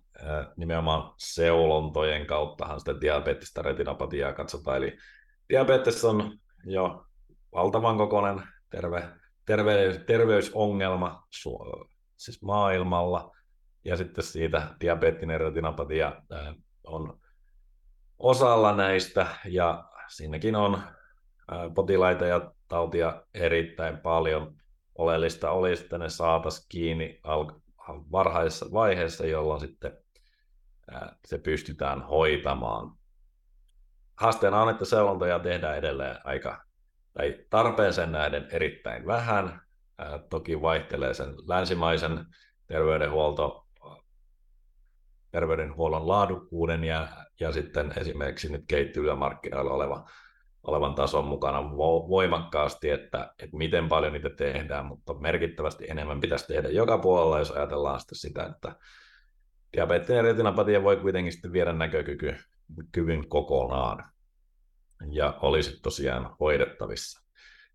nimenomaan 0.58 1.14
seulontojen 1.18 2.26
kauttahan 2.26 2.80
sitä 2.80 3.02
diabeettista 3.02 3.62
retinapatiaa 3.62 4.34
katsotaan. 4.34 4.78
Eli 4.78 4.98
diabetes 5.49 6.06
on 6.06 6.40
jo 6.64 7.06
valtavan 7.53 7.98
kokoinen 7.98 8.41
terve, 8.70 9.10
terve, 9.45 10.03
terveysongelma 10.08 11.28
siis 12.22 12.41
maailmalla, 12.41 13.35
ja 13.85 13.98
sitten 13.98 14.23
siitä 14.23 14.76
diabeettinen 14.81 15.39
retinapatia 15.39 16.22
on 16.84 17.19
osalla 18.19 18.76
näistä, 18.76 19.27
ja 19.45 19.89
siinäkin 20.07 20.56
on 20.56 20.81
potilaita 21.76 22.26
ja 22.26 22.52
tautia 22.68 23.23
erittäin 23.34 23.98
paljon. 23.98 24.56
Oleellista 24.95 25.52
olisi, 25.52 25.84
että 25.84 25.98
ne 25.98 26.10
saataisiin 26.10 26.65
kiinni 26.69 27.22
varhaisessa 28.11 28.65
vaiheessa, 28.73 29.26
jolloin 29.26 29.60
sitten 29.60 29.98
se 31.26 31.38
pystytään 31.38 32.02
hoitamaan. 32.02 32.91
Haasteena 34.15 34.61
on, 34.61 34.69
että 34.69 34.85
seulontoja 34.85 35.39
tehdään 35.39 35.77
edelleen 35.77 36.18
aika 36.23 36.65
tai 37.14 37.45
tarpeeseen 37.49 38.11
näiden 38.11 38.48
erittäin 38.52 39.06
vähän. 39.06 39.61
Toki 40.30 40.61
vaihtelee 40.61 41.14
sen 41.14 41.36
länsimaisen 41.48 42.26
terveydenhuolto, 42.68 43.65
terveydenhuollon 45.32 46.07
laadukkuuden 46.07 46.84
ja, 46.84 47.07
ja 47.40 47.52
sitten 47.52 47.94
esimerkiksi 47.98 48.52
nyt 48.52 48.64
kehittyvillä 48.68 49.15
markkinoilla 49.15 49.73
oleva, 49.73 50.10
olevan 50.64 50.95
tason 50.95 51.26
mukana 51.26 51.64
voimakkaasti, 52.10 52.90
että, 52.90 53.34
että 53.40 53.57
miten 53.57 53.90
paljon 53.90 54.14
niitä 54.14 54.30
tehdään, 54.30 54.86
mutta 54.86 55.14
merkittävästi 55.14 55.86
enemmän 55.90 56.19
pitäisi 56.19 56.48
tehdä 56.48 56.69
joka 56.69 56.98
puolella, 56.98 57.40
jos 57.40 57.52
ajatellaan 57.52 57.99
sitten 57.99 58.18
sitä, 58.18 58.44
että 58.44 58.76
diabeettinen 59.73 60.23
retinapatia 60.23 60.84
voi 60.84 60.98
kuitenkin 60.98 61.34
sitten 61.34 61.53
viedä 61.53 61.73
näkökyvyn 61.73 63.28
kokonaan 63.28 64.11
ja 65.11 65.38
olisi 65.41 65.82
tosiaan 65.82 66.36
hoidettavissa. 66.40 67.22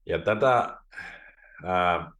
Ja 0.06 0.18
tätä 0.18 0.78
ää, 1.64 2.12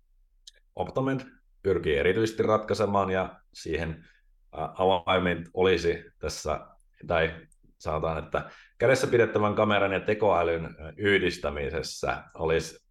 Optomed 0.77 1.21
pyrkii 1.63 1.97
erityisesti 1.97 2.43
ratkaisemaan 2.43 3.11
ja 3.11 3.41
siihen 3.53 4.05
avaimet 4.53 5.39
olisi 5.55 6.05
tässä, 6.19 6.67
tai 7.07 7.35
sanotaan, 7.79 8.25
että 8.25 8.51
kädessä 8.79 9.07
pidettävän 9.07 9.55
kameran 9.55 9.93
ja 9.93 10.01
tekoälyn 10.01 10.77
yhdistämisessä 10.97 12.23
olisi 12.35 12.87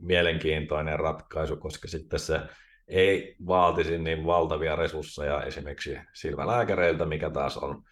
mielenkiintoinen 0.00 0.98
ratkaisu, 0.98 1.56
koska 1.56 1.88
sitten 1.88 2.20
se 2.20 2.40
ei 2.88 3.36
vaatisi 3.46 3.98
niin 3.98 4.26
valtavia 4.26 4.76
resursseja 4.76 5.42
esimerkiksi 5.42 5.98
silmälääkäreiltä, 6.14 7.06
mikä 7.06 7.30
taas 7.30 7.56
on 7.56 7.82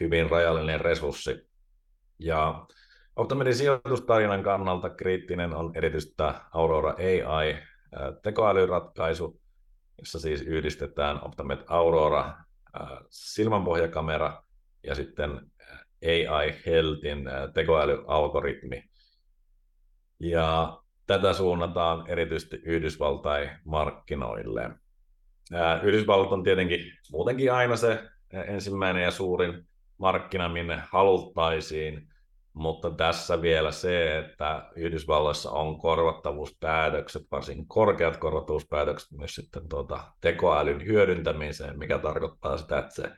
hyvin 0.00 0.30
rajallinen 0.30 0.80
resurssi. 0.80 1.48
Ja 2.18 2.66
Optomedin 3.16 3.54
sijoitustarinan 3.54 4.42
kannalta 4.42 4.90
kriittinen 4.90 5.54
on 5.54 5.70
erityisesti 5.74 6.14
tämä 6.16 6.40
Aurora 6.52 6.90
AI 6.98 7.56
tekoälyratkaisu, 8.22 9.40
jossa 9.98 10.20
siis 10.20 10.42
yhdistetään 10.42 11.24
Optomed 11.24 11.58
Aurora 11.66 12.34
silmänpohjakamera 13.10 14.42
ja 14.82 14.94
sitten 14.94 15.40
AI 16.06 16.54
Healthin 16.66 17.24
tekoälyalgoritmi. 17.54 18.84
Ja 20.20 20.78
tätä 21.06 21.32
suunnataan 21.32 22.06
erityisesti 22.06 22.56
Yhdysvaltain 22.56 23.50
markkinoille. 23.64 24.70
Yhdysvallat 25.82 26.32
on 26.32 26.42
tietenkin 26.42 26.92
muutenkin 27.12 27.52
aina 27.52 27.76
se 27.76 28.04
ensimmäinen 28.32 29.02
ja 29.02 29.10
suurin 29.10 29.68
markkina, 29.98 30.48
minne 30.48 30.82
haluttaisiin 30.90 32.08
mutta 32.56 32.90
tässä 32.90 33.42
vielä 33.42 33.72
se, 33.72 34.18
että 34.18 34.70
Yhdysvalloissa 34.76 35.50
on 35.50 35.78
korvattavuuspäätökset, 35.78 37.22
varsin 37.30 37.68
korkeat 37.68 38.16
korvattavuuspäätökset 38.16 39.10
myös 39.10 39.34
sitten 39.34 39.68
tuota 39.68 40.12
tekoälyn 40.20 40.86
hyödyntämiseen, 40.86 41.78
mikä 41.78 41.98
tarkoittaa 41.98 42.56
sitä, 42.56 42.78
että 42.78 42.94
se 42.94 43.12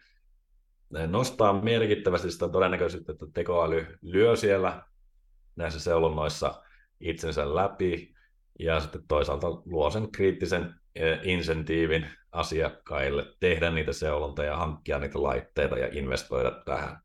nostaa 1.06 1.62
merkittävästi 1.62 2.30
sitä 2.30 2.48
todennäköisyyttä, 2.48 3.12
että 3.12 3.26
tekoäly 3.34 3.86
lyö 4.02 4.36
siellä 4.36 4.82
näissä 5.56 5.80
seulonnoissa 5.80 6.62
itsensä 7.00 7.54
läpi, 7.54 8.14
ja 8.58 8.80
sitten 8.80 9.02
toisaalta 9.08 9.48
luo 9.48 9.90
sen 9.90 10.12
kriittisen 10.12 10.74
e, 10.94 11.16
insentiivin 11.22 12.06
asiakkaille 12.32 13.26
tehdä 13.40 13.70
niitä 13.70 13.92
seulontoja, 13.92 14.56
hankkia 14.56 14.98
niitä 14.98 15.22
laitteita 15.22 15.78
ja 15.78 15.88
investoida 15.92 16.62
tähän 16.64 16.98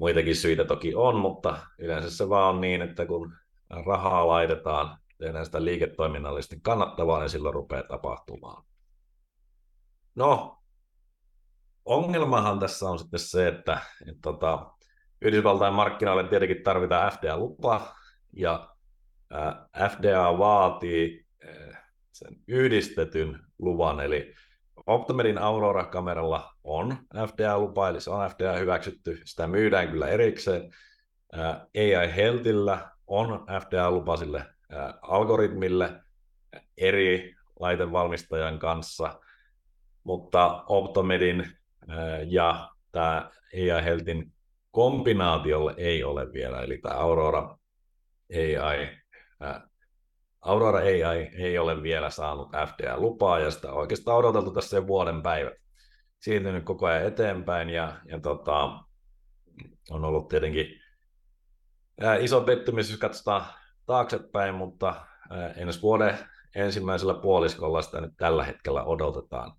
Muitakin 0.00 0.36
syitä 0.36 0.64
toki 0.64 0.94
on, 0.94 1.16
mutta 1.16 1.58
yleensä 1.78 2.10
se 2.10 2.28
vaan 2.28 2.54
on 2.54 2.60
niin, 2.60 2.82
että 2.82 3.06
kun 3.06 3.34
rahaa 3.86 4.28
laitetaan, 4.28 4.98
tehdään 5.18 5.44
sitä 5.44 5.64
liiketoiminnallisesti 5.64 6.58
kannattavaa, 6.62 7.20
niin 7.20 7.30
silloin 7.30 7.54
rupeaa 7.54 7.82
tapahtumaan. 7.82 8.64
No, 10.14 10.58
ongelmahan 11.84 12.58
tässä 12.58 12.90
on 12.90 12.98
sitten 12.98 13.20
se, 13.20 13.48
että, 13.48 13.80
että 14.08 14.20
tota, 14.22 14.70
Yhdysvaltain 15.22 15.74
markkinoille 15.74 16.28
tietenkin 16.28 16.62
tarvitaan 16.62 17.12
FDA-lupa, 17.12 17.94
ja 18.36 18.68
FDA 19.90 20.38
vaatii 20.38 21.26
sen 22.12 22.36
yhdistetyn 22.48 23.38
luvan, 23.58 24.00
eli 24.00 24.34
Optomedin 24.86 25.38
Aurora-kameralla 25.38 26.49
on 26.64 26.96
FDA-lupa, 27.26 27.88
eli 27.88 28.00
se 28.00 28.10
on 28.10 28.30
FDA 28.30 28.52
hyväksytty, 28.52 29.20
sitä 29.24 29.46
myydään 29.46 29.88
kyllä 29.88 30.08
erikseen. 30.08 30.70
AI 31.76 32.16
Healthillä 32.16 32.90
on 33.06 33.46
FDA-lupa 33.60 34.16
sille 34.16 34.46
algoritmille 35.02 36.00
eri 36.76 37.34
laitevalmistajan 37.60 38.58
kanssa, 38.58 39.20
mutta 40.04 40.64
Optomedin 40.66 41.50
ja 42.26 42.70
tämä 42.92 43.30
AI 43.54 43.84
Healthin 43.84 44.32
kombinaatiolle 44.70 45.74
ei 45.76 46.04
ole 46.04 46.32
vielä, 46.32 46.60
eli 46.60 46.78
tämä 46.78 46.94
Aurora 46.94 47.56
AI 48.32 49.00
Aurora 50.40 50.78
AI 50.78 51.30
ei 51.38 51.58
ole 51.58 51.82
vielä 51.82 52.10
saanut 52.10 52.48
FDA-lupaa 52.48 53.38
ja 53.38 53.50
sitä 53.50 53.72
on 53.72 53.78
oikeastaan 53.78 54.16
odoteltu 54.16 54.50
tässä 54.50 54.86
vuoden 54.86 55.22
päivät. 55.22 55.59
Siirtynyt 56.20 56.64
koko 56.64 56.86
ajan 56.86 57.06
eteenpäin 57.06 57.70
ja, 57.70 57.96
ja 58.04 58.20
tota, 58.20 58.78
on 59.90 60.04
ollut 60.04 60.28
tietenkin 60.28 60.66
Iso 62.20 62.40
pettymys, 62.40 62.90
jos 62.90 62.98
katsotaan 62.98 63.44
taaksepäin, 63.86 64.54
mutta 64.54 65.06
ensi 65.56 65.82
vuoden 65.82 66.18
ensimmäisellä 66.54 67.14
puoliskolla 67.14 67.82
sitä 67.82 68.00
nyt 68.00 68.12
tällä 68.16 68.44
hetkellä 68.44 68.84
odotetaan. 68.84 69.52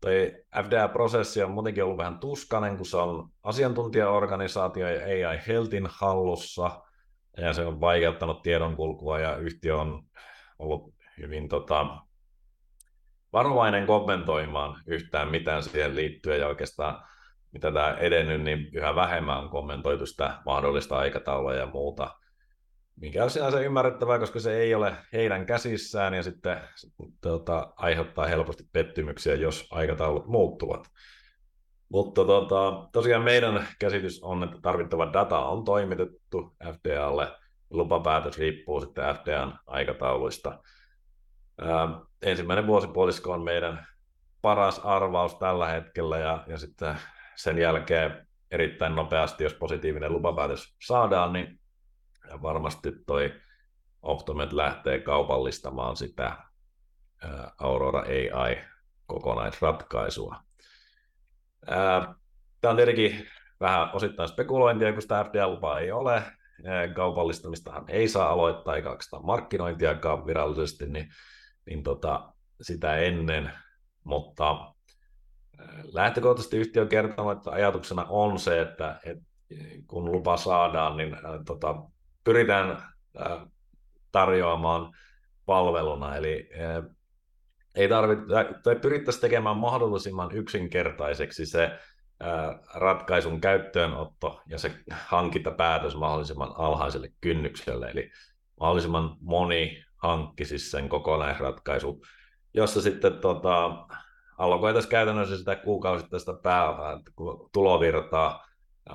Toi 0.00 0.44
FDA-prosessi 0.56 1.42
on 1.42 1.50
muutenkin 1.50 1.84
ollut 1.84 1.98
vähän 1.98 2.18
tuskainen, 2.18 2.76
kun 2.76 2.86
se 2.86 2.96
on 2.96 3.28
asiantuntijaorganisaatio 3.42 4.88
ja 4.88 5.04
AI 5.04 5.40
Healthin 5.46 5.88
hallussa, 5.90 6.82
ja 7.36 7.52
se 7.52 7.66
on 7.66 7.80
vaikeuttanut 7.80 8.42
tiedonkulkua, 8.42 9.18
ja 9.18 9.36
yhtiö 9.36 9.76
on 9.76 10.02
ollut 10.58 10.94
hyvin 11.18 11.48
tota, 11.48 11.86
varovainen 13.32 13.86
kommentoimaan 13.86 14.82
yhtään 14.86 15.28
mitään 15.28 15.62
siihen 15.62 15.96
liittyen, 15.96 16.40
ja 16.40 16.46
oikeastaan 16.46 17.04
mitä 17.52 17.72
tämä 17.72 17.96
edennyt, 18.00 18.42
niin 18.42 18.68
yhä 18.72 18.94
vähemmän 18.94 19.38
on 19.38 19.48
kommentoitu 19.48 20.06
sitä 20.06 20.38
mahdollista 20.46 20.98
aikataulua 20.98 21.54
ja 21.54 21.66
muuta 21.66 22.18
mikä 23.00 23.24
on 23.24 23.30
sinänsä 23.30 23.60
ymmärrettävää, 23.60 24.18
koska 24.18 24.40
se 24.40 24.58
ei 24.58 24.74
ole 24.74 24.92
heidän 25.12 25.46
käsissään 25.46 26.14
ja 26.14 26.22
sitten 26.22 26.60
tuota, 27.20 27.72
aiheuttaa 27.76 28.26
helposti 28.26 28.64
pettymyksiä, 28.72 29.34
jos 29.34 29.68
aikataulut 29.70 30.26
muuttuvat. 30.26 30.90
Mutta 31.88 32.24
tota, 32.24 32.88
tosiaan 32.92 33.24
meidän 33.24 33.66
käsitys 33.78 34.22
on, 34.22 34.44
että 34.44 34.56
tarvittava 34.62 35.12
data 35.12 35.38
on 35.38 35.64
toimitettu 35.64 36.56
FDAlle. 36.64 37.28
Lupapäätös 37.70 38.38
riippuu 38.38 38.80
sitten 38.80 39.16
FDAn 39.16 39.58
aikatauluista. 39.66 40.58
Ää, 41.60 41.88
ensimmäinen 42.22 42.66
vuosipuolisko 42.66 43.32
on 43.32 43.44
meidän 43.44 43.86
paras 44.42 44.78
arvaus 44.78 45.34
tällä 45.34 45.68
hetkellä 45.68 46.18
ja, 46.18 46.44
ja 46.46 46.58
sitten 46.58 46.96
sen 47.36 47.58
jälkeen 47.58 48.26
erittäin 48.50 48.94
nopeasti, 48.94 49.44
jos 49.44 49.54
positiivinen 49.54 50.12
lupapäätös 50.12 50.76
saadaan, 50.86 51.32
niin 51.32 51.60
varmasti 52.42 52.92
toi 53.06 53.34
Optomed 54.02 54.48
lähtee 54.52 55.00
kaupallistamaan 55.00 55.96
sitä 55.96 56.36
Aurora 57.58 58.00
AI-kokonaisratkaisua. 58.00 60.36
Tämä 62.60 62.70
on 62.70 62.76
tietenkin 62.76 63.28
vähän 63.60 63.90
osittain 63.92 64.28
spekulointia, 64.28 64.92
kun 64.92 65.02
sitä 65.02 65.24
FDA-lupaa 65.24 65.80
ei 65.80 65.92
ole. 65.92 66.22
Kaupallistamistahan 66.94 67.84
ei 67.88 68.08
saa 68.08 68.30
aloittaa, 68.30 68.76
eikä 68.76 68.96
sitä 69.00 69.16
markkinointiakaan 69.22 70.26
virallisesti, 70.26 70.86
niin, 70.86 71.08
niin 71.68 71.82
tota, 71.82 72.32
sitä 72.60 72.96
ennen. 72.96 73.52
Mutta 74.04 74.74
lähtökohtaisesti 75.92 76.56
yhtiö 76.56 76.82
on 76.82 76.88
kertonut, 76.88 77.32
että 77.32 77.50
ajatuksena 77.50 78.06
on 78.08 78.38
se, 78.38 78.60
että, 78.60 79.00
että 79.04 79.24
kun 79.86 80.12
lupa 80.12 80.36
saadaan, 80.36 80.96
niin 80.96 81.16
tota, 81.46 81.82
pyritään 82.24 82.82
tarjoamaan 84.12 84.92
palveluna, 85.46 86.16
eli 86.16 86.50
ei 87.74 87.88
tarvitse, 87.88 88.24
tai 88.62 88.76
pyrittäisiin 88.76 89.20
tekemään 89.20 89.56
mahdollisimman 89.56 90.32
yksinkertaiseksi 90.32 91.46
se 91.46 91.78
ratkaisun 92.74 93.40
käyttöönotto 93.40 94.42
ja 94.46 94.58
se 94.58 94.74
hankinta-päätös 94.90 95.96
mahdollisimman 95.96 96.52
alhaiselle 96.56 97.12
kynnykselle, 97.20 97.90
eli 97.90 98.10
mahdollisimman 98.60 99.16
moni 99.20 99.84
hankkisi 99.98 100.58
sen 100.58 100.88
kokonaisratkaisu, 100.88 102.02
jossa 102.54 102.82
sitten 102.82 103.18
tota, 103.18 103.86
allokoitaisiin 104.38 104.90
käytännössä 104.90 105.38
sitä 105.38 105.56
kuukausittaista 105.56 106.34
pää, 106.34 106.68
tulovirtaa 107.52 108.48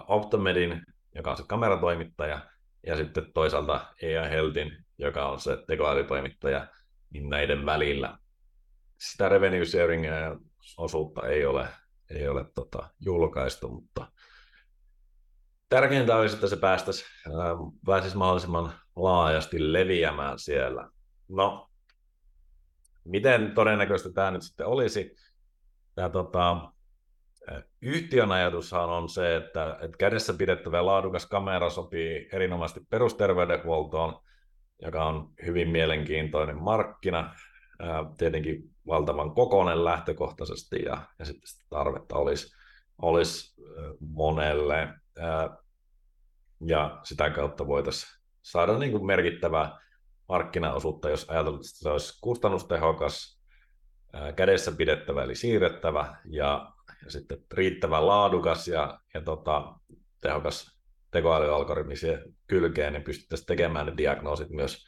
Optomedin, 0.07 0.81
joka 1.15 1.31
on 1.31 1.37
se 1.37 1.43
kameratoimittaja, 1.47 2.39
ja 2.87 2.95
sitten 2.95 3.33
toisaalta 3.33 3.73
AI 3.73 4.29
Healthin, 4.29 4.77
joka 4.97 5.25
on 5.25 5.39
se 5.39 5.57
tekoälytoimittaja, 5.67 6.67
niin 7.09 7.29
näiden 7.29 7.65
välillä. 7.65 8.17
Sitä 8.97 9.29
revenue 9.29 9.65
sharing 9.65 10.05
osuutta 10.77 11.27
ei 11.27 11.45
ole, 11.45 11.67
ei 12.09 12.27
ole 12.27 12.45
tota, 12.55 12.89
julkaistu, 12.99 13.69
mutta 13.69 14.07
tärkeintä 15.73 16.15
olisi, 16.15 16.35
että 16.35 16.47
se 16.47 16.55
päästäisi, 16.55 17.05
pääsisi 17.85 18.17
mahdollisimman 18.17 18.73
laajasti 18.95 19.73
leviämään 19.73 20.39
siellä. 20.39 20.89
No, 21.29 21.69
miten 23.05 23.51
todennäköistä 23.55 24.09
tämä 24.13 24.31
nyt 24.31 24.41
sitten 24.41 24.67
olisi? 24.67 25.15
Tämä 25.95 26.09
tota, 26.09 26.71
Yhtiön 27.81 28.31
ajatushan 28.31 28.89
on 28.89 29.09
se, 29.09 29.35
että, 29.35 29.77
että 29.81 29.97
kädessä 29.97 30.33
pidettävä 30.33 30.85
laadukas 30.85 31.25
kamera 31.25 31.69
sopii 31.69 32.29
erinomaisesti 32.31 32.81
perusterveydenhuoltoon, 32.89 34.19
joka 34.81 35.05
on 35.05 35.29
hyvin 35.45 35.69
mielenkiintoinen 35.69 36.63
markkina, 36.63 37.35
tietenkin 38.17 38.63
valtavan 38.87 39.35
kokoinen 39.35 39.85
lähtökohtaisesti 39.85 40.83
ja, 40.85 40.97
ja 41.19 41.25
sitten 41.25 41.67
tarvetta 41.69 42.15
olisi, 42.15 42.55
olisi 43.01 43.61
monelle 43.99 44.89
ja 46.65 46.99
sitä 47.03 47.29
kautta 47.29 47.67
voitaisiin 47.67 48.19
saada 48.41 48.77
niin 48.77 48.91
kuin 48.91 49.05
merkittävää 49.05 49.79
markkinaosuutta, 50.29 51.09
jos 51.09 51.29
ajatellaan, 51.29 51.61
että 51.61 51.79
se 51.79 51.89
olisi 51.89 52.19
kustannustehokas, 52.21 53.43
kädessä 54.35 54.71
pidettävä 54.71 55.23
eli 55.23 55.35
siirrettävä 55.35 56.15
ja 56.25 56.73
ja 57.05 57.11
sitten 57.11 57.37
riittävän 57.51 58.07
laadukas 58.07 58.67
ja, 58.67 58.99
ja 59.13 59.21
tota, 59.21 59.75
tehokas 60.21 60.79
tekoälyalgoritmi 61.11 61.95
siihen 61.95 62.35
kylkeen, 62.47 62.93
niin 62.93 63.03
pystyttäisiin 63.03 63.47
tekemään 63.47 63.85
ne 63.85 63.93
diagnoosit 63.97 64.49
myös 64.49 64.85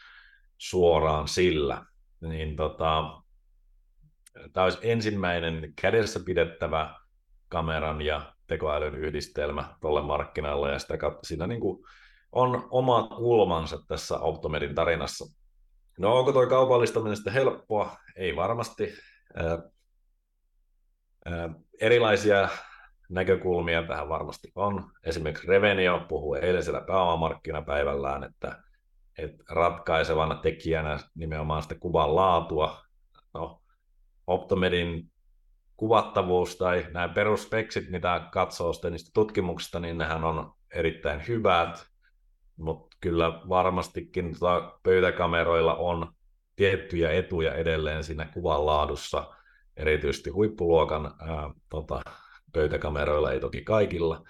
suoraan 0.58 1.28
sillä. 1.28 1.86
Niin 2.22 2.56
tota, 2.56 3.22
tämä 4.54 4.64
olisi 4.64 4.78
ensimmäinen 4.82 5.74
kädessä 5.82 6.20
pidettävä 6.26 7.00
kameran 7.48 8.02
ja 8.02 8.35
tekoälyn 8.48 8.96
yhdistelmä 8.96 9.76
tuolle 9.82 10.02
markkinalle, 10.02 10.72
ja 10.72 10.80
sitä 10.80 10.98
kautta 10.98 11.28
siinä 11.28 11.48
niin 11.48 11.62
kuin 11.62 11.86
on 12.32 12.68
omat 12.72 13.10
kulmansa 13.10 13.78
tässä 13.88 14.20
Optomedin 14.20 14.76
tarinassa. 14.76 15.26
No 16.00 16.18
onko 16.18 16.32
tuo 16.32 16.48
kaupallistaminen 16.48 17.16
sitten 17.16 17.34
helppoa? 17.34 17.98
Ei 18.16 18.36
varmasti 18.36 18.94
erilaisia 21.82 22.50
näkökulmia 23.10 23.84
tähän 23.84 24.10
varmasti 24.10 24.52
on. 24.56 24.92
Esimerkiksi 25.04 25.48
Revenio 25.48 26.06
puhuu 26.08 26.34
eilisellä 26.34 26.82
pääomamarkkinapäivällään, 26.82 28.24
että, 28.24 28.64
että 29.18 29.44
ratkaisevana 29.50 30.36
tekijänä 30.36 31.00
nimenomaan 31.16 31.64
sitä 31.64 31.76
kuvan 31.76 32.16
laatua. 32.16 32.78
No, 33.34 33.62
Optomedin 34.28 35.12
kuvattavuus 35.78 36.56
tai 36.56 36.88
nämä 36.94 37.10
perusspeksit, 37.10 37.90
mitä 37.90 38.28
katsoo 38.32 38.74
sitten 38.74 38.92
niistä 38.92 39.12
tutkimuksista, 39.14 39.80
niin 39.80 39.98
nehän 39.98 40.24
on 40.24 40.54
erittäin 40.74 41.28
hyvät, 41.28 41.86
mutta 42.58 42.98
kyllä 43.02 43.42
varmastikin 43.50 44.40
tota 44.40 44.80
pöytäkameroilla 44.84 45.76
on 45.76 46.14
tiettyjä 46.56 47.12
etuja 47.12 47.54
edelleen 47.54 48.04
siinä 48.04 48.26
kuvan 48.34 48.66
laadussa– 48.66 49.28
erityisesti 49.78 50.30
huippuluokan 50.30 51.06
ää, 51.06 51.52
tota, 51.70 52.02
pöytäkameroilla, 52.54 53.32
ei 53.32 53.40
toki 53.40 53.62
kaikilla. 53.62 54.24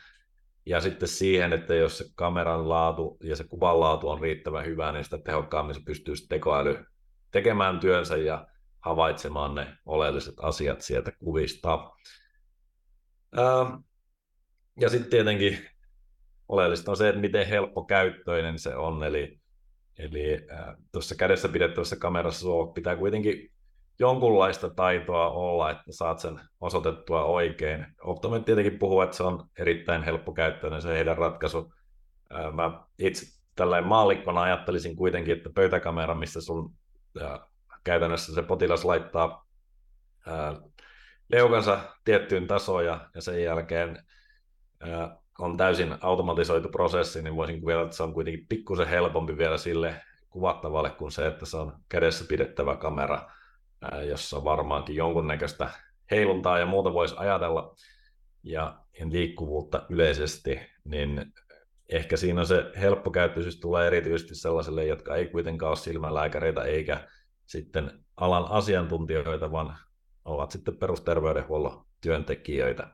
Ja 0.66 0.82
sitten 0.82 1.08
siihen, 1.08 1.54
että 1.54 1.76
jos 1.76 1.98
se 1.98 2.06
kameran 2.16 2.70
laatu 2.70 3.18
ja 3.24 3.36
se 3.36 3.44
kuvan 3.44 3.80
laatu 3.80 4.10
on 4.10 4.22
riittävän 4.22 4.66
hyvä, 4.66 4.92
niin 4.92 5.04
sitä 5.04 5.18
tehokkaammin 5.18 5.76
se 5.76 5.82
pystyy 5.86 6.16
tekoäly 6.30 6.86
tekemään 7.32 7.80
työnsä 7.80 8.18
ja 8.18 8.48
havaitsemaan 8.86 9.56
ne 9.56 9.78
oleelliset 9.86 10.36
asiat 10.42 10.82
sieltä 10.82 11.12
kuvista. 11.12 11.92
Ja 14.80 14.90
sitten 14.90 15.10
tietenkin 15.10 15.58
oleellista 16.48 16.92
on 16.92 16.98
se, 16.98 17.10
että 17.10 17.22
miten 17.22 17.48
helppo 17.48 17.86
käyttöinen 17.86 18.60
se 18.60 18.76
on, 18.76 19.04
eli, 19.04 19.40
eli 20.00 20.48
tuossa 20.92 21.16
kädessä 21.16 21.48
pidettävässä 21.50 21.96
kamerassa 21.96 22.48
pitää 22.76 22.96
kuitenkin 22.96 23.52
jonkunlaista 24.00 24.70
taitoa 24.70 25.30
olla, 25.30 25.72
että 25.72 25.92
saat 25.92 26.20
sen 26.20 26.40
osoitettua 26.62 27.24
oikein. 27.24 27.86
Optomet 28.02 28.46
tietenkin 28.46 28.80
puhuu, 28.80 29.02
että 29.02 29.18
se 29.18 29.24
on 29.24 29.50
erittäin 29.60 30.04
helppokäyttöinen 30.04 30.82
se 30.82 30.94
heidän 30.94 31.18
ratkaisu. 31.18 31.74
Mä 32.54 32.84
itse 33.00 33.26
tällainen 33.56 33.90
maallikkona 33.90 34.42
ajattelisin 34.42 34.96
kuitenkin, 34.96 35.38
että 35.38 35.50
pöytäkamera, 35.56 36.16
missä 36.16 36.42
sun 36.42 36.74
käytännössä 37.86 38.34
se 38.34 38.42
potilas 38.42 38.86
laittaa 38.86 39.46
ää, 40.28 40.56
leukansa 41.30 41.80
tiettyyn 42.04 42.48
tasoon 42.48 42.86
ja, 42.86 43.10
ja 43.16 43.22
sen 43.22 43.44
jälkeen 43.44 44.06
ää, 44.80 45.18
on 45.40 45.58
täysin 45.58 45.96
automatisoitu 46.02 46.70
prosessi, 46.70 47.22
niin 47.22 47.36
voisin 47.36 47.62
kuvitella, 47.62 47.86
että 47.86 47.98
se 47.98 48.04
on 48.04 48.14
kuitenkin 48.14 48.46
pikkusen 48.50 48.88
helpompi 48.88 49.38
vielä 49.38 49.58
sille 49.58 50.02
kuvattavalle 50.30 50.90
kuin 50.90 51.12
se, 51.12 51.28
että 51.28 51.46
se 51.46 51.58
on 51.58 51.74
kädessä 51.90 52.26
pidettävä 52.30 52.76
kamera 52.76 53.30
jossa 54.08 54.44
varmaankin 54.44 54.96
jonkunnäköistä 54.96 55.70
heiluntaa 56.12 56.60
ja 56.60 56.66
muuta 56.66 56.94
voisi 56.94 57.16
ajatella, 57.18 57.76
ja 58.44 58.80
liikkuvuutta 59.12 59.86
yleisesti, 59.90 60.60
niin 60.84 61.34
ehkä 61.90 62.18
siinä 62.18 62.46
se 62.46 62.72
helppokäyttöisyys 62.80 63.60
tulee 63.60 63.88
erityisesti 63.88 64.36
sellaisille, 64.36 64.86
jotka 64.86 65.16
ei 65.16 65.28
kuitenkaan 65.28 65.70
ole 65.70 65.78
silmälääkäreitä 65.78 66.64
eikä 66.64 67.08
sitten 67.46 68.06
alan 68.18 68.46
asiantuntijoita, 68.50 69.52
vaan 69.52 69.78
ovat 70.26 70.52
sitten 70.52 70.78
perusterveydenhuollon 70.78 71.86
työntekijöitä. 72.02 72.88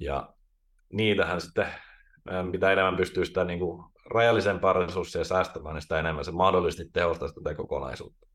Ja 0.00 0.34
niitähän 0.92 1.40
sitten, 1.40 1.66
mitä 2.50 2.72
enemmän 2.72 2.96
pystyy 2.96 3.24
sitä 3.24 3.44
niin 3.44 3.58
kuin 3.58 3.84
rajallisempaa 4.10 4.72
resursseja 4.72 5.24
säästämään, 5.24 5.74
niin 5.74 5.82
sitä 5.82 5.98
enemmän 5.98 6.24
se 6.24 6.32
mahdollisesti 6.32 6.90
tehostaa 6.92 7.28
tätä 7.32 7.54
kokonaisuutta. 7.54 8.26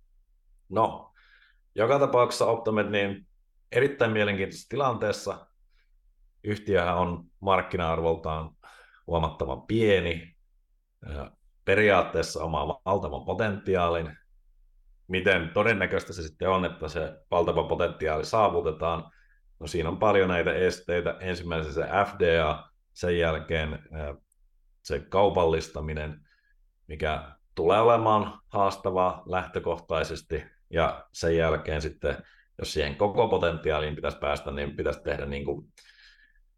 No, 0.70 1.14
joka 1.76 2.00
tapauksessa 2.00 2.46
Optomed 2.46 2.90
niin 2.90 3.28
erittäin 3.72 4.12
mielenkiintoisessa 4.12 4.70
tilanteessa. 4.70 5.48
Yhtiöhän 6.44 6.98
on 6.98 7.24
markkina-arvoltaan 7.40 8.52
huomattavan 9.08 9.62
pieni, 9.62 10.36
periaatteessa 11.66 12.44
omaa 12.44 12.82
valtavan 12.86 13.26
potentiaalin. 13.26 14.18
Miten 15.12 15.50
todennäköistä 15.54 16.14
se 16.14 16.24
sitten 16.24 16.50
on, 16.50 16.66
että 16.66 16.88
se 16.88 17.14
valtava 17.32 17.64
potentiaali 17.64 18.26
saavutetaan? 18.26 19.12
No 19.60 19.68
siinä 19.68 19.90
on 19.90 19.98
paljon 19.98 20.30
näitä 20.30 20.54
esteitä. 20.54 21.16
Ensimmäisenä 21.20 21.74
se 21.74 21.82
FDA, 22.12 22.70
sen 22.94 23.20
jälkeen 23.20 23.80
se 24.84 25.00
kaupallistaminen, 25.00 26.20
mikä 26.88 27.24
tulee 27.56 27.80
olemaan 27.80 28.40
haastavaa 28.48 29.24
lähtökohtaisesti, 29.26 30.44
ja 30.70 31.06
sen 31.12 31.38
jälkeen 31.38 31.82
sitten, 31.82 32.18
jos 32.60 32.74
siihen 32.74 32.96
koko 32.96 33.28
potentiaaliin 33.28 33.96
pitäisi 33.96 34.18
päästä, 34.18 34.52
niin 34.52 34.76
pitäisi 34.76 35.04
tehdä 35.04 35.26
niin 35.26 35.46
kuin 35.46 35.68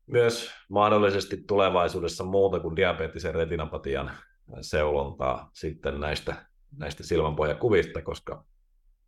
myös 0.07 0.51
mahdollisesti 0.69 1.37
tulevaisuudessa 1.47 2.23
muuta 2.23 2.59
kuin 2.59 2.75
diabeettisen 2.75 3.35
retinapatian 3.35 4.11
seulontaa 4.61 5.49
sitten 5.53 5.99
näistä, 5.99 6.52
näistä 6.77 7.03
silmänpohjakuvista, 7.03 8.01
koska 8.01 8.45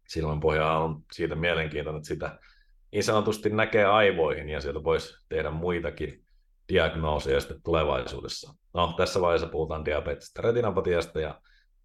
silmänpohja 0.07 0.71
on 0.71 1.03
siitä 1.11 1.35
mielenkiintoinen, 1.35 1.97
että 1.99 2.07
sitä 2.07 2.39
niin 2.91 3.03
sanotusti 3.03 3.49
näkee 3.49 3.85
aivoihin 3.85 4.49
ja 4.49 4.61
sieltä 4.61 4.83
voisi 4.83 5.13
tehdä 5.29 5.51
muitakin 5.51 6.25
diagnooseja 6.69 7.39
sitten 7.39 7.61
tulevaisuudessa. 7.63 8.53
No, 8.73 8.93
tässä 8.97 9.21
vaiheessa 9.21 9.47
puhutaan 9.47 9.85
diabeettisesta 9.85 10.41
retinapatiasta 10.41 11.19
ja 11.19 11.41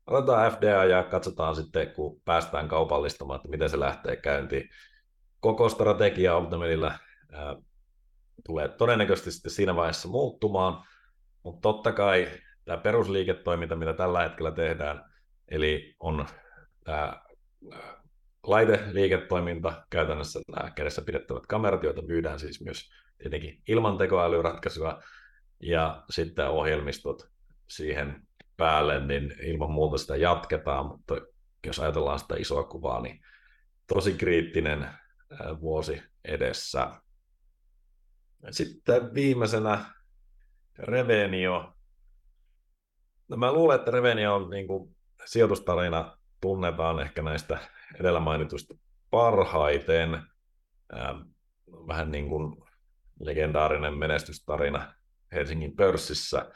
otetaan 0.07 0.53
FDA 0.53 0.85
ja 0.85 1.03
katsotaan 1.03 1.57
sitten, 1.57 1.91
kun 1.91 2.21
päästään 2.25 2.69
kaupallistamaan, 2.69 3.37
että 3.37 3.49
miten 3.49 3.71
se 3.71 3.81
lähtee 3.81 4.17
käyntiin. 4.17 4.69
Koko 5.41 5.69
strategia 5.69 6.37
Optimilillä 6.37 6.99
tulee 8.47 8.69
todennäköisesti 8.69 9.31
sitten 9.31 9.53
siinä 9.53 9.77
vaiheessa 9.77 10.09
muuttumaan, 10.09 10.85
mutta 11.43 11.61
totta 11.61 11.93
kai 11.93 12.29
tämä 12.65 12.79
perusliiketoiminta, 12.79 13.77
mitä 13.77 13.93
tällä 13.93 14.23
hetkellä 14.23 14.51
tehdään, 14.51 15.10
eli 15.51 15.95
on 16.01 16.27
tämä 16.85 17.23
laiteliiketoiminta, 18.43 19.87
käytännössä 19.91 20.41
nämä 20.57 20.71
kädessä 20.71 21.03
pidettävät 21.03 21.47
kamerat, 21.47 21.83
joita 21.83 22.03
myydään 22.03 22.39
siis 22.39 22.65
myös 22.65 22.91
tietenkin 23.19 23.63
ilman 23.69 23.99
tekoälyratkaisua, 23.99 25.03
ja 25.63 26.05
sitten 26.11 26.49
ohjelmistot 26.49 27.31
siihen 27.69 28.27
päälle, 28.57 29.07
niin 29.07 29.35
ilman 29.43 29.71
muuta 29.71 29.99
sitä 29.99 30.17
jatketaan, 30.17 30.87
mutta 30.87 31.15
jos 31.67 31.79
ajatellaan 31.79 32.19
sitä 32.19 32.35
isoa 32.39 32.65
kuvaa, 32.65 33.01
niin 33.01 33.21
tosi 33.87 34.13
kriittinen 34.13 34.89
vuosi 35.61 36.03
edessä. 36.25 36.91
Sitten 38.51 39.15
viimeisenä 39.15 39.85
Revenio. 40.79 41.73
No 43.29 43.37
mä 43.37 43.53
luulen, 43.53 43.79
että 43.79 43.91
Revenio 43.91 44.35
on 44.35 44.51
niin 44.51 44.67
kuin 44.67 44.97
sijoitustarina 45.25 46.17
tunnetaan 46.41 47.01
ehkä 47.01 47.23
näistä 47.23 47.59
edellä 48.01 48.21
mainituista 48.21 48.75
parhaiten. 49.11 50.23
Vähän 51.87 52.11
niin 52.11 52.29
kuin 52.29 52.57
legendaarinen 53.21 53.99
menestystarina 53.99 54.95
Helsingin 55.33 55.77
pörssissä. 55.77 56.51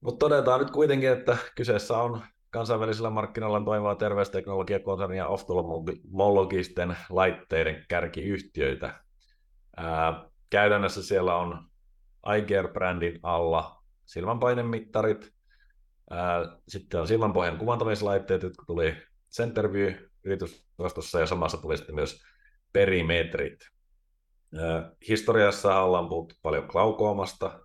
Mutta 0.00 0.18
todetaan 0.18 0.60
nyt 0.60 0.70
kuitenkin, 0.70 1.10
että 1.10 1.36
kyseessä 1.54 1.98
on 1.98 2.22
kansainvälisellä 2.50 3.10
markkinoilla 3.10 3.60
toimiva 3.64 3.94
terveysteknologiakonsernia 3.94 5.26
oftalmologisten 5.26 6.96
laitteiden 7.10 7.84
kärkiyhtiöitä. 7.88 9.04
Ää, 9.76 10.28
käytännössä 10.50 11.02
siellä 11.02 11.36
on 11.36 11.68
iGear-brändin 12.26 13.20
alla 13.22 13.82
silmänpainemittarit, 14.04 15.33
sitten 16.68 17.00
on 17.00 17.08
silmänpohjan 17.08 17.58
kuvantamislaitteet, 17.58 18.42
jotka 18.42 18.64
tuli 18.66 18.96
Centerview-yritysostossa 19.32 21.20
ja 21.20 21.26
samassa 21.26 21.56
tuli 21.56 21.76
sitten 21.76 21.94
myös 21.94 22.22
perimetrit. 22.72 23.58
Historiassa 25.08 25.80
ollaan 25.80 26.08
puhuttu 26.08 26.34
paljon 26.42 26.66
glaukoomasta, 26.68 27.60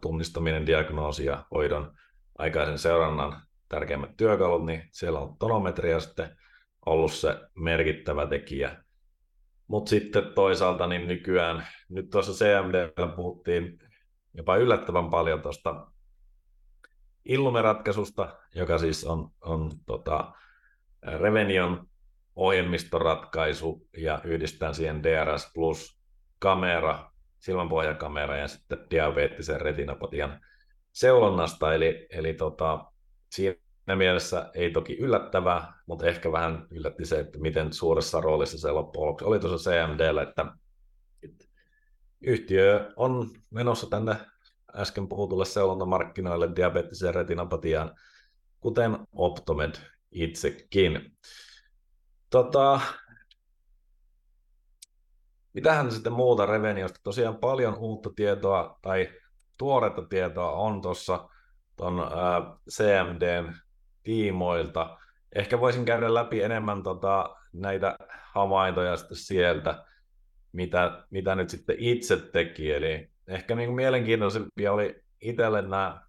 tunnistaminen, 0.00 0.66
diagnoosi 0.66 1.24
ja 1.24 1.44
hoidon 1.54 1.92
aikaisen 2.38 2.78
seurannan 2.78 3.42
tärkeimmät 3.68 4.16
työkalut, 4.16 4.66
niin 4.66 4.88
siellä 4.92 5.18
on 5.18 5.36
tonometria 5.38 6.00
sitten 6.00 6.36
ollut 6.86 7.12
se 7.12 7.40
merkittävä 7.54 8.26
tekijä. 8.26 8.84
Mutta 9.66 9.90
sitten 9.90 10.32
toisaalta 10.34 10.86
niin 10.86 11.08
nykyään, 11.08 11.66
nyt 11.88 12.10
tuossa 12.10 12.32
CMD 12.32 12.92
puhuttiin 13.16 13.78
jopa 14.34 14.56
yllättävän 14.56 15.10
paljon 15.10 15.42
tuosta 15.42 15.86
Illume-ratkaisusta, 17.24 18.38
joka 18.54 18.78
siis 18.78 19.04
on, 19.04 19.30
on 19.40 19.70
tota, 19.86 20.32
Revenion 21.02 21.86
ohjelmistoratkaisu 22.36 23.88
ja 23.96 24.20
yhdistetään 24.24 24.74
siihen 24.74 25.02
DRS 25.02 25.50
Plus 25.54 25.98
kamera, 26.38 27.10
silmänpohjakamera 27.38 28.36
ja 28.36 28.48
sitten 28.48 28.78
diabeettisen 28.90 29.60
retinapatian 29.60 30.40
seulonnasta, 30.92 31.74
eli, 31.74 32.06
eli 32.10 32.34
tota, 32.34 32.84
siinä 33.30 33.96
mielessä 33.96 34.50
ei 34.54 34.70
toki 34.70 34.96
yllättävää, 34.96 35.72
mutta 35.86 36.06
ehkä 36.06 36.32
vähän 36.32 36.66
yllätti 36.70 37.04
se, 37.04 37.18
että 37.20 37.38
miten 37.38 37.72
suuressa 37.72 38.20
roolissa 38.20 38.58
se 38.58 38.70
loppujen 38.70 39.28
oli 39.28 39.38
tuossa 39.38 39.70
CMDllä, 39.70 40.22
että 40.22 40.46
yhtiö 42.20 42.92
on 42.96 43.30
menossa 43.50 43.90
tänne 43.90 44.16
äsken 44.76 45.08
puhutulle 45.08 45.44
seulontamarkkinoille 45.44 46.50
diabeettiseen 46.56 47.14
retinapatiaan, 47.14 47.94
kuten 48.60 48.98
Optomed 49.12 49.74
itsekin. 50.12 51.16
Tota, 52.30 52.80
mitähän 55.52 55.92
sitten 55.92 56.12
muuta 56.12 56.46
Reveniosta? 56.46 57.00
Tosiaan 57.02 57.36
paljon 57.36 57.76
uutta 57.78 58.10
tietoa 58.16 58.78
tai 58.82 59.08
tuoretta 59.58 60.02
tietoa 60.02 60.52
on 60.52 60.82
tuossa 60.82 61.28
tuon 61.76 62.10
CMDn 62.70 63.54
tiimoilta. 64.02 64.98
Ehkä 65.34 65.60
voisin 65.60 65.84
käydä 65.84 66.14
läpi 66.14 66.42
enemmän 66.42 66.82
tota, 66.82 67.36
näitä 67.52 67.96
havaintoja 68.32 68.96
sieltä, 69.12 69.84
mitä, 70.52 71.06
mitä 71.10 71.34
nyt 71.34 71.50
sitten 71.50 71.76
itse 71.78 72.16
teki. 72.16 72.72
Eli 72.72 73.13
ehkä 73.28 73.54
niin 73.54 73.72
mielenkiintoisempia 73.72 74.72
oli 74.72 75.02
itselle 75.20 75.62
nämä 75.62 76.00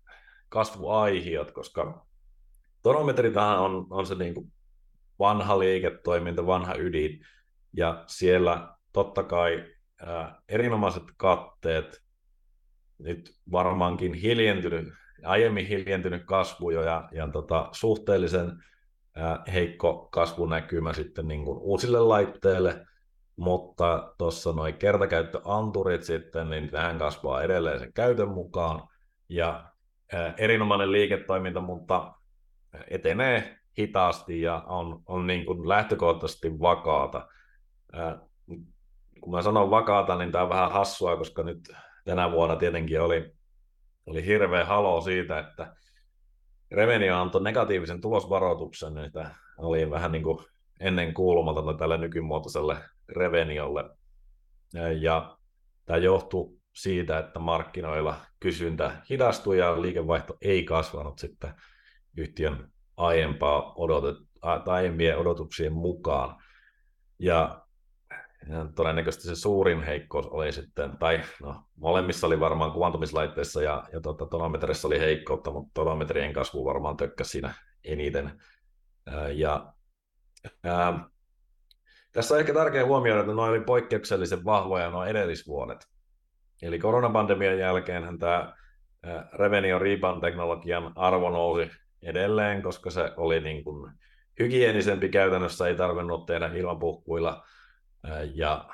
kasvuaihiot, 0.50 1.52
koska 1.52 2.06
tonometritahan 2.84 3.60
on, 3.60 3.88
on 3.90 4.06
se 4.06 4.16
niin 4.16 4.34
kuin 4.34 4.52
vanha 5.20 5.60
liiketoiminta, 5.60 6.46
vanha 6.46 6.76
ydin, 6.76 7.26
ja 7.74 8.04
siellä 8.08 8.76
totta 8.94 9.24
kai 9.24 9.66
ää, 10.02 10.42
erinomaiset 10.50 11.04
katteet, 11.18 12.02
nyt 13.00 13.36
varmaankin 13.52 14.14
hiljentynyt, 14.14 14.94
aiemmin 15.24 15.68
hiljentynyt 15.68 16.24
kasvu 16.26 16.70
jo 16.70 16.84
ja, 16.84 17.10
ja 17.12 17.28
tota, 17.28 17.70
suhteellisen 17.72 18.64
ää, 19.16 19.44
heikko 19.54 20.08
kasvunäkymä 20.12 20.94
sitten 20.94 21.28
niin 21.28 21.46
kuin 21.46 21.58
uusille 21.58 22.00
laitteille, 22.00 22.86
mutta 23.36 24.14
tuossa 24.18 24.52
noin 24.52 24.74
kertakäyttöanturit 24.78 26.04
sitten, 26.04 26.50
niin 26.50 26.70
tähän 26.70 27.00
kasvaa 27.00 27.44
edelleen 27.44 27.80
sen 27.80 27.94
käytön 27.94 28.30
mukaan, 28.30 28.88
ja 29.30 29.64
ää, 30.14 30.34
erinomainen 30.38 30.92
liiketoiminta, 30.92 31.62
mutta 31.62 32.14
etenee 32.88 33.58
hitaasti 33.80 34.42
ja 34.42 34.64
on, 34.68 35.02
on 35.06 35.28
niin 35.28 35.46
kuin 35.46 35.70
lähtökohtaisesti 35.70 36.60
vakaata. 36.60 37.28
Ää, 37.94 38.20
kun 39.22 39.32
mä 39.32 39.42
sanon 39.42 39.72
vakaata, 39.72 40.16
niin 40.16 40.32
tämä 40.32 40.44
on 40.44 40.50
vähän 40.50 40.72
hassua, 40.72 41.18
koska 41.18 41.44
nyt 41.44 41.72
tänä 42.06 42.32
vuonna 42.32 42.56
tietenkin 42.56 43.02
oli, 43.02 43.34
oli 44.06 44.26
hirveä 44.26 44.66
halo 44.66 45.02
siitä, 45.02 45.40
että 45.40 45.76
Revenio 46.72 47.18
antoi 47.18 47.44
negatiivisen 47.44 48.02
tulosvaroituksen, 48.02 48.98
että 48.98 49.36
oli 49.58 49.92
vähän 49.92 50.12
niin 50.12 50.24
kuin 50.24 50.46
ennen 50.80 51.14
kuulumatonta 51.14 51.74
tälle 51.74 51.98
nykymuotoiselle 51.98 52.78
Reveniolle. 53.10 53.84
Ja 55.00 55.38
tämä 55.86 55.98
johtui 55.98 56.58
siitä, 56.74 57.20
että 57.20 57.40
markkinoilla 57.40 58.16
kysyntä 58.40 59.02
hidastui 59.10 59.58
ja 59.58 59.82
liikevaihto 59.82 60.38
ei 60.42 60.64
kasvanut 60.64 61.20
sitten 61.20 61.54
yhtiön 62.18 62.72
aiempaa 62.98 63.74
odotet, 63.76 64.18
aiempien 64.66 65.18
odotuksien 65.18 65.74
mukaan. 65.74 66.44
Ja 67.20 67.66
ja 68.50 68.68
todennäköisesti 68.76 69.28
se 69.28 69.36
suurin 69.36 69.84
heikkous 69.84 70.28
oli 70.28 70.52
sitten, 70.52 70.98
tai 70.98 71.22
no, 71.42 71.64
molemmissa 71.76 72.28
oli 72.28 72.40
varmaan 72.40 72.72
kuvantumislaitteissa 72.72 73.62
ja, 73.62 73.84
ja 73.94 74.02
tota, 74.02 74.26
tonometrissa 74.26 74.88
oli 74.88 75.00
heikkoutta, 75.00 75.52
mutta 75.52 75.72
tonometrien 75.74 76.34
kasvu 76.34 76.66
varmaan 76.66 76.98
tökkäsi 76.98 77.32
siinä 77.32 77.54
eniten. 77.84 78.42
Ja, 79.34 79.74
ää, 80.64 81.10
tässä 82.16 82.34
on 82.34 82.40
ehkä 82.40 82.54
tärkeää 82.54 82.86
huomioida, 82.86 83.22
että 83.22 83.34
noin 83.34 83.50
oli 83.50 83.62
poikkeuksellisen 83.62 84.46
vahvoja 84.46 84.90
nuo 84.90 85.06
edellisvuodet. 85.06 85.88
Eli 86.62 86.80
koronapandemian 86.80 87.60
jälkeen 87.60 88.20
tämä 88.20 88.54
Revenio 89.34 89.80
Rebound-teknologian 89.80 90.92
arvo 90.96 91.30
nousi 91.30 91.72
edelleen, 92.02 92.62
koska 92.62 92.90
se 92.90 93.12
oli 93.18 93.40
niin 93.40 93.64
kuin 93.64 93.92
hygienisempi 94.40 95.10
käytännössä, 95.10 95.68
ei 95.68 95.76
tarvinnut 95.76 96.26
tehdä 96.26 96.48
ilmapuhkuilla– 96.54 97.44
ja 98.34 98.66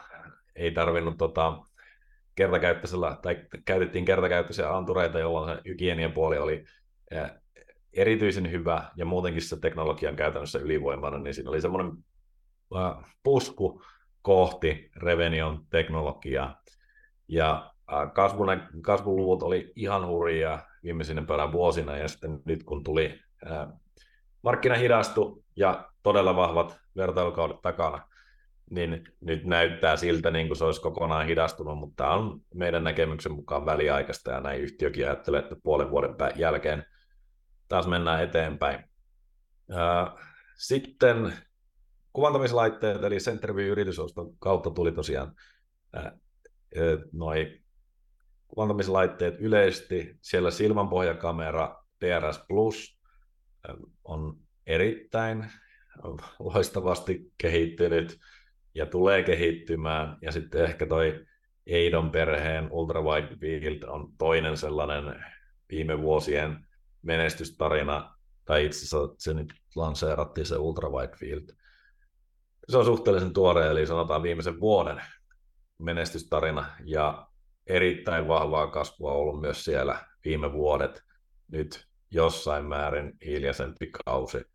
ei 0.55 0.72
tarvinnut 0.72 1.18
tota, 1.18 1.57
kertakäyttöisellä, 2.35 3.18
tai 3.22 3.45
käytettiin 3.65 4.05
kertakäyttöisiä 4.05 4.76
antureita, 4.77 5.19
jolloin 5.19 5.55
se 5.55 5.61
hygienian 5.68 6.11
puoli 6.11 6.38
oli 6.38 6.65
erityisen 7.93 8.51
hyvä, 8.51 8.89
ja 8.95 9.05
muutenkin 9.05 9.41
se 9.41 9.59
teknologian 9.59 10.15
käytännössä 10.15 10.59
ylivoimainen, 10.59 11.23
niin 11.23 11.34
siinä 11.34 11.49
oli 11.49 11.61
semmoinen 11.61 11.91
pusku 13.23 13.84
kohti 14.22 14.91
Revenion 14.95 15.65
teknologiaa. 15.69 16.61
Ja 17.27 17.73
kasvun, 18.14 18.48
kasvuluvut 18.81 19.43
oli 19.43 19.73
ihan 19.76 20.07
hurjia 20.07 20.60
viimeisinä 20.84 21.22
päivänä 21.22 21.52
vuosina, 21.52 21.98
ja 21.98 22.07
sitten 22.07 22.41
nyt 22.45 22.64
kun 22.64 22.84
tuli 22.84 23.19
markkina 24.41 24.76
hidastu 24.76 25.43
ja 25.56 25.89
todella 26.03 26.35
vahvat 26.35 26.80
vertailukaudet 26.95 27.61
takana, 27.61 28.07
niin 28.69 29.03
nyt 29.22 29.45
näyttää 29.45 29.98
siltä, 29.98 30.31
niin 30.31 30.48
kuin 30.48 30.57
se 30.57 30.65
olisi 30.65 30.81
kokonaan 30.81 31.27
hidastunut, 31.27 31.77
mutta 31.77 32.03
tämä 32.03 32.14
on 32.14 32.41
meidän 32.53 32.84
näkemyksen 32.84 33.31
mukaan 33.31 33.65
väliaikaista, 33.65 34.31
ja 34.31 34.39
näin 34.39 34.61
yhtiökin 34.61 35.06
ajattelee, 35.06 35.39
että 35.39 35.56
puolen 35.64 35.91
vuoden 35.91 36.15
jälkeen 36.35 36.85
taas 37.68 37.88
mennään 37.88 38.23
eteenpäin. 38.23 38.84
Sitten 40.56 41.34
kuvantamislaitteet, 42.13 43.03
eli 43.03 43.17
Centerview 43.17 43.67
yritysoston 43.67 44.38
kautta 44.39 44.69
tuli 44.69 44.91
tosiaan 44.91 45.35
noin 47.11 47.63
kuvantamislaitteet 48.47 49.35
yleisesti. 49.39 50.17
Siellä 50.21 50.51
silmänpohjakamera 50.51 51.83
DRS 52.05 52.43
Plus 52.47 52.99
on 54.03 54.38
erittäin 54.67 55.51
loistavasti 56.39 57.31
kehittynyt 57.38 58.19
ja 58.75 58.85
tulee 58.85 59.23
kehittymään. 59.23 60.17
Ja 60.21 60.31
sitten 60.31 60.63
ehkä 60.63 60.85
toi 60.85 61.25
Eidon 61.65 62.11
perheen 62.11 62.71
Ultra 62.71 63.01
Wide 63.01 63.35
Field 63.35 63.83
on 63.83 64.13
toinen 64.17 64.57
sellainen 64.57 65.25
viime 65.69 66.01
vuosien 66.01 66.67
menestystarina, 67.01 68.15
tai 68.45 68.65
itse 68.65 68.77
asiassa 68.77 69.15
se 69.17 69.33
nyt 69.33 69.53
lanseerattiin 69.75 70.45
se 70.45 70.57
Ultra 70.57 70.89
Wide 70.89 71.15
Field. 71.17 71.60
Se 72.72 72.77
on 72.77 72.85
suhteellisen 72.85 73.34
tuore, 73.34 73.68
eli 73.68 73.88
sanotaan 73.88 74.23
viimeisen 74.23 74.60
vuoden 74.60 75.02
menestystarina, 75.80 76.65
ja 76.85 77.27
erittäin 77.68 78.27
vahvaa 78.27 78.68
kasvua 78.68 79.11
ollut 79.11 79.41
myös 79.41 79.65
siellä 79.65 80.06
viime 80.26 80.53
vuodet. 80.53 81.03
Nyt 81.48 81.88
jossain 82.11 82.65
määrin 82.65 83.14
hiljaisempi 83.26 83.91
kausi, 84.06 84.45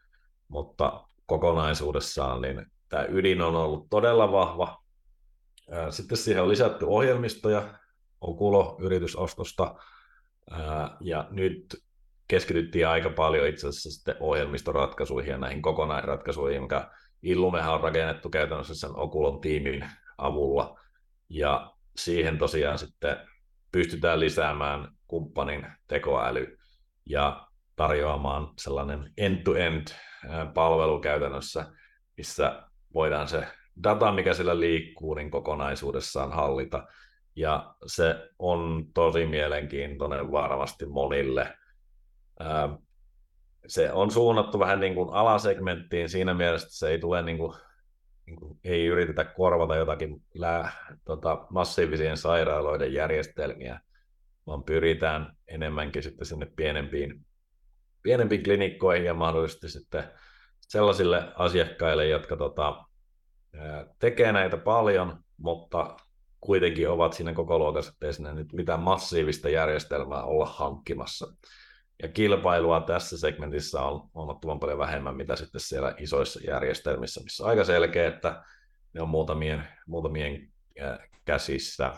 mutta 0.48 1.04
kokonaisuudessaan 1.26 2.42
niin 2.42 2.66
tämä 2.88 3.06
ydin 3.08 3.42
on 3.42 3.56
ollut 3.56 3.86
todella 3.90 4.32
vahva. 4.32 4.82
Sitten 5.90 6.18
siihen 6.18 6.42
on 6.42 6.48
lisätty 6.48 6.84
ohjelmistoja 6.88 7.78
Okulo 8.20 8.76
yritysostosta, 8.80 9.74
ja 11.00 11.28
nyt 11.30 11.76
keskityttiin 12.28 12.88
aika 12.88 13.10
paljon 13.10 13.46
itse 13.46 13.68
asiassa 13.68 13.90
sitten 13.90 14.16
ohjelmistoratkaisuihin 14.20 15.30
ja 15.30 15.38
näihin 15.38 15.62
kokonaisratkaisuihin, 15.62 16.62
mikä 16.62 16.90
Illumehan 17.26 17.74
on 17.74 17.80
rakennettu 17.80 18.28
käytännössä 18.28 18.74
sen 18.74 18.96
Okulon 18.96 19.40
tiimin 19.40 19.90
avulla, 20.18 20.80
ja 21.28 21.72
siihen 21.96 22.38
tosiaan 22.38 22.78
sitten 22.78 23.16
pystytään 23.72 24.20
lisäämään 24.20 24.88
kumppanin 25.06 25.66
tekoäly 25.86 26.58
ja 27.06 27.46
tarjoamaan 27.76 28.48
sellainen 28.58 29.12
end-to-end 29.16 29.86
palvelu 30.54 31.00
käytännössä, 31.00 31.66
missä 32.16 32.62
voidaan 32.94 33.28
se 33.28 33.46
data, 33.82 34.12
mikä 34.12 34.34
sillä 34.34 34.60
liikkuu, 34.60 35.14
niin 35.14 35.30
kokonaisuudessaan 35.30 36.32
hallita. 36.32 36.86
Ja 37.36 37.74
se 37.86 38.30
on 38.38 38.84
tosi 38.94 39.26
mielenkiintoinen 39.26 40.32
varmasti 40.32 40.86
monille. 40.86 41.56
Se 43.68 43.92
on 43.92 44.10
suunnattu 44.10 44.58
vähän 44.58 44.80
niin 44.80 44.94
kuin 44.94 45.10
alasegmenttiin 45.12 46.08
siinä 46.08 46.34
mielessä, 46.34 46.66
että 46.66 46.76
se 46.76 46.88
ei 46.88 46.98
tule 46.98 47.22
niin 47.22 47.38
kuin, 47.38 47.54
niin 48.26 48.36
kuin 48.36 48.58
ei 48.64 48.86
yritetä 48.86 49.24
korvata 49.24 49.76
jotakin 49.76 50.22
lää, 50.34 50.72
tota, 51.04 51.46
massiivisien 51.50 52.16
sairaaloiden 52.16 52.92
järjestelmiä, 52.92 53.80
vaan 54.46 54.64
pyritään 54.64 55.36
enemmänkin 55.48 56.02
sitten 56.02 56.26
sinne 56.26 56.46
pienempiin, 56.56 57.26
pienempiin 58.02 58.42
klinikkoihin 58.42 59.06
ja 59.06 59.14
mahdollisesti 59.14 59.68
sitten 59.68 60.04
sellaisille 60.60 61.32
asiakkaille, 61.34 62.06
jotka 62.06 62.36
tota, 62.36 62.84
tekee 63.98 64.32
näitä 64.32 64.56
paljon, 64.56 65.18
mutta 65.36 65.96
kuitenkin 66.40 66.90
ovat 66.90 67.12
siinä 67.12 67.32
koko 67.32 67.58
luokassa, 67.58 67.92
ettei 67.92 68.12
sinne 68.12 68.34
nyt 68.34 68.52
mitään 68.52 68.80
massiivista 68.80 69.48
järjestelmää 69.48 70.22
olla 70.22 70.46
hankkimassa. 70.46 71.26
Ja 72.02 72.08
kilpailua 72.08 72.80
tässä 72.80 73.18
segmentissä 73.18 73.80
on 73.80 74.10
huomattavan 74.14 74.60
paljon 74.60 74.78
vähemmän, 74.78 75.16
mitä 75.16 75.36
sitten 75.36 75.60
siellä 75.60 75.94
isoissa 75.98 76.40
järjestelmissä, 76.46 77.20
missä 77.22 77.44
on 77.44 77.50
aika 77.50 77.64
selkeä, 77.64 78.08
että 78.08 78.42
ne 78.92 79.02
on 79.02 79.08
muutamien, 79.08 79.68
muutamien 79.86 80.52
käsissä. 81.24 81.92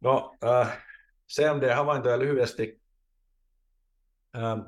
No, 0.00 0.36
äh, 0.44 0.84
CMD-havaintoja 1.28 2.18
lyhyesti. 2.18 2.82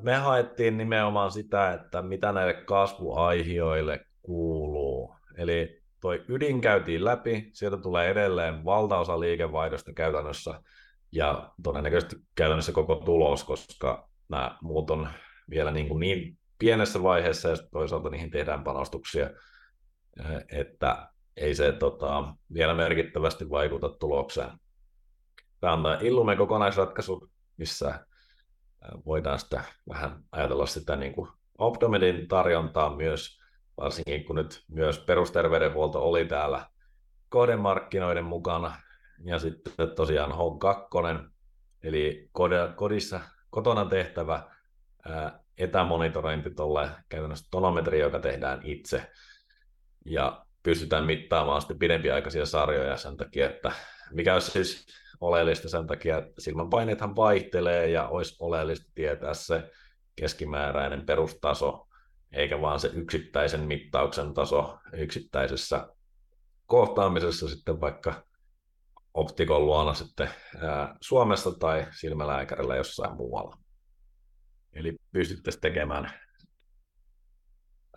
Me 0.03 0.15
haettiin 0.17 0.79
nimenomaan 0.79 1.31
sitä, 1.31 1.73
että 1.73 2.03
mitä 2.03 2.33
näille 2.33 2.55
kasvuaihioille 2.55 4.07
kuuluu. 4.23 5.17
Eli 5.37 5.83
toi 6.01 6.25
ydin 6.29 6.61
käytiin 6.61 7.05
läpi, 7.05 7.51
sieltä 7.53 7.77
tulee 7.77 8.11
edelleen 8.11 8.65
valtaosa 8.65 9.21
liikevaihdosta 9.21 9.93
käytännössä 9.93 10.63
ja 11.13 11.53
todennäköisesti 11.63 12.17
käytännössä 12.35 12.73
koko 12.73 12.95
tulos, 12.95 13.45
koska 13.45 14.09
nämä 14.29 14.59
muut 14.63 14.91
on 14.91 15.09
vielä 15.51 15.71
niin, 15.71 15.89
kuin 15.89 16.01
niin 16.01 16.39
pienessä 16.59 17.03
vaiheessa 17.03 17.49
ja 17.49 17.57
toisaalta 17.73 18.11
niihin 18.11 18.31
tehdään 18.31 18.65
panostuksia, 18.65 19.31
että 20.53 21.09
ei 21.37 21.55
se 21.55 21.73
tota, 21.73 22.35
vielä 22.55 22.75
merkittävästi 22.75 23.51
vaikuta 23.51 23.89
tulokseen. 23.89 24.51
Tämä 25.61 25.73
on 25.73 25.83
tämä 25.83 25.99
Illumen 26.03 26.39
kokonaisratkaisu, 26.39 27.31
missä 27.57 28.07
voidaan 29.07 29.39
sitä 29.39 29.65
vähän 29.89 30.23
ajatella 30.33 30.67
sitä 30.67 30.97
niin 30.97 31.13
kuin 31.13 31.29
Optomedin 31.59 32.29
tarjontaa 32.29 32.97
myös, 32.97 33.41
varsinkin 33.77 34.25
kun 34.25 34.37
nyt 34.37 34.65
myös 34.69 34.99
perusterveydenhuolto 34.99 36.09
oli 36.09 36.25
täällä 36.25 36.67
kohdemarkkinoiden 37.29 38.25
mukana, 38.25 38.77
ja 39.25 39.39
sitten 39.39 39.73
tosiaan 39.97 40.33
Home 40.33 40.59
2, 40.59 40.89
eli 41.83 42.31
kodissa, 42.77 43.21
kotona 43.51 43.85
tehtävä 43.85 44.43
ää, 45.09 45.41
etämonitorointi 45.59 46.51
tuolle 46.51 46.91
käytännössä 47.09 47.49
tonometri, 47.51 48.01
joka 48.01 48.19
tehdään 48.19 48.61
itse, 48.63 49.11
ja 50.05 50.47
pystytään 50.63 51.05
mittaamaan 51.05 51.61
sitten 51.61 51.79
pidempiaikaisia 51.79 52.47
sarjoja 52.47 52.97
sen 52.97 53.17
takia, 53.17 53.47
että 53.47 53.73
mikä 54.11 54.35
olisi 54.35 54.51
siis 54.51 54.87
oleellista 55.21 55.69
sen 55.69 55.87
takia, 55.87 56.19
että 56.19 56.33
silmänpaineethan 56.39 57.17
vaihtelee 57.17 57.91
ja 57.91 58.09
olisi 58.09 58.37
oleellista 58.39 58.93
tietää 58.95 59.35
se 59.35 59.71
keskimääräinen 60.17 61.07
perustaso, 61.07 61.89
eikä 62.33 62.61
vaan 62.61 62.81
se 62.81 62.91
yksittäisen 62.95 63.61
mittauksen 63.61 64.35
taso 64.35 64.79
yksittäisessä 64.93 65.89
kohtaamisessa 66.67 67.49
sitten 67.49 67.81
vaikka 67.81 68.30
optikon 69.15 69.67
luona 69.67 69.95
sitten 69.95 70.31
ää, 70.61 70.97
Suomessa 71.01 71.51
tai 71.59 71.87
silmälääkärillä 71.91 72.77
jossain 72.77 73.17
muualla. 73.17 73.59
Eli 74.73 74.97
pystyttäisiin 75.13 75.61
tekemään 75.61 76.13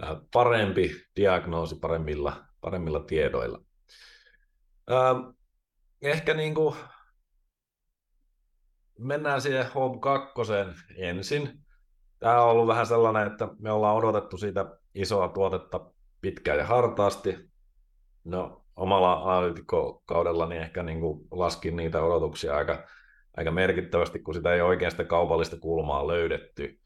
ää, 0.02 0.22
parempi 0.34 0.91
diagnoosi 1.15 1.76
paremmilla, 1.76 2.45
paremmilla 2.61 2.99
tiedoilla. 2.99 3.60
Ää, 4.90 5.15
ehkä 6.02 6.34
niin 6.34 6.56
kuin 6.56 6.76
mennään 8.99 9.41
siihen 9.41 9.73
Home 9.73 9.99
2 9.99 10.34
ensin. 10.98 11.64
Tämä 12.19 12.41
on 12.41 12.49
ollut 12.49 12.68
vähän 12.68 12.88
sellainen, 12.88 13.31
että 13.31 13.48
me 13.60 13.72
ollaan 13.72 13.95
odotettu 13.95 14.38
siitä 14.38 14.65
isoa 14.95 15.27
tuotetta 15.27 15.91
pitkään 16.22 16.57
ja 16.57 16.65
hartaasti. 16.65 17.49
No, 18.23 18.62
omalla 18.75 19.13
analytikkokaudellani 19.13 20.57
ehkä 20.57 20.83
niin 20.83 20.99
kuin 20.99 21.27
laskin 21.31 21.75
niitä 21.75 22.03
odotuksia 22.03 22.55
aika, 22.55 22.83
aika 23.37 23.51
merkittävästi, 23.51 24.19
kun 24.19 24.33
sitä 24.33 24.53
ei 24.53 24.61
oikein 24.61 24.91
sitä 24.91 25.03
kaupallista 25.03 25.57
kulmaa 25.57 26.07
löydetty. 26.07 26.79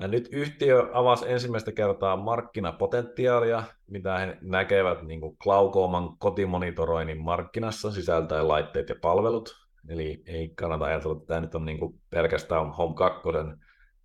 Ja 0.00 0.08
nyt 0.08 0.28
yhtiö 0.32 0.90
avasi 0.92 1.32
ensimmäistä 1.32 1.72
kertaa 1.72 2.16
markkinapotentiaalia, 2.16 3.62
mitä 3.86 4.18
he 4.18 4.38
näkevät 4.40 5.02
niin 5.02 5.20
kuin 5.20 5.36
Klaukooman 5.42 6.18
kotimonitoroinnin 6.18 7.22
markkinassa 7.22 7.90
sisältäen 7.90 8.48
laitteet 8.48 8.88
ja 8.88 8.94
palvelut. 9.00 9.68
Eli 9.88 10.22
ei 10.26 10.48
kannata 10.48 10.84
ajatella, 10.84 11.16
että 11.16 11.26
tämä 11.26 11.40
nyt 11.40 11.54
on 11.54 11.64
niin 11.64 11.78
kuin 11.78 12.00
pelkästään 12.10 12.70
Home 12.70 12.94
2 12.94 13.20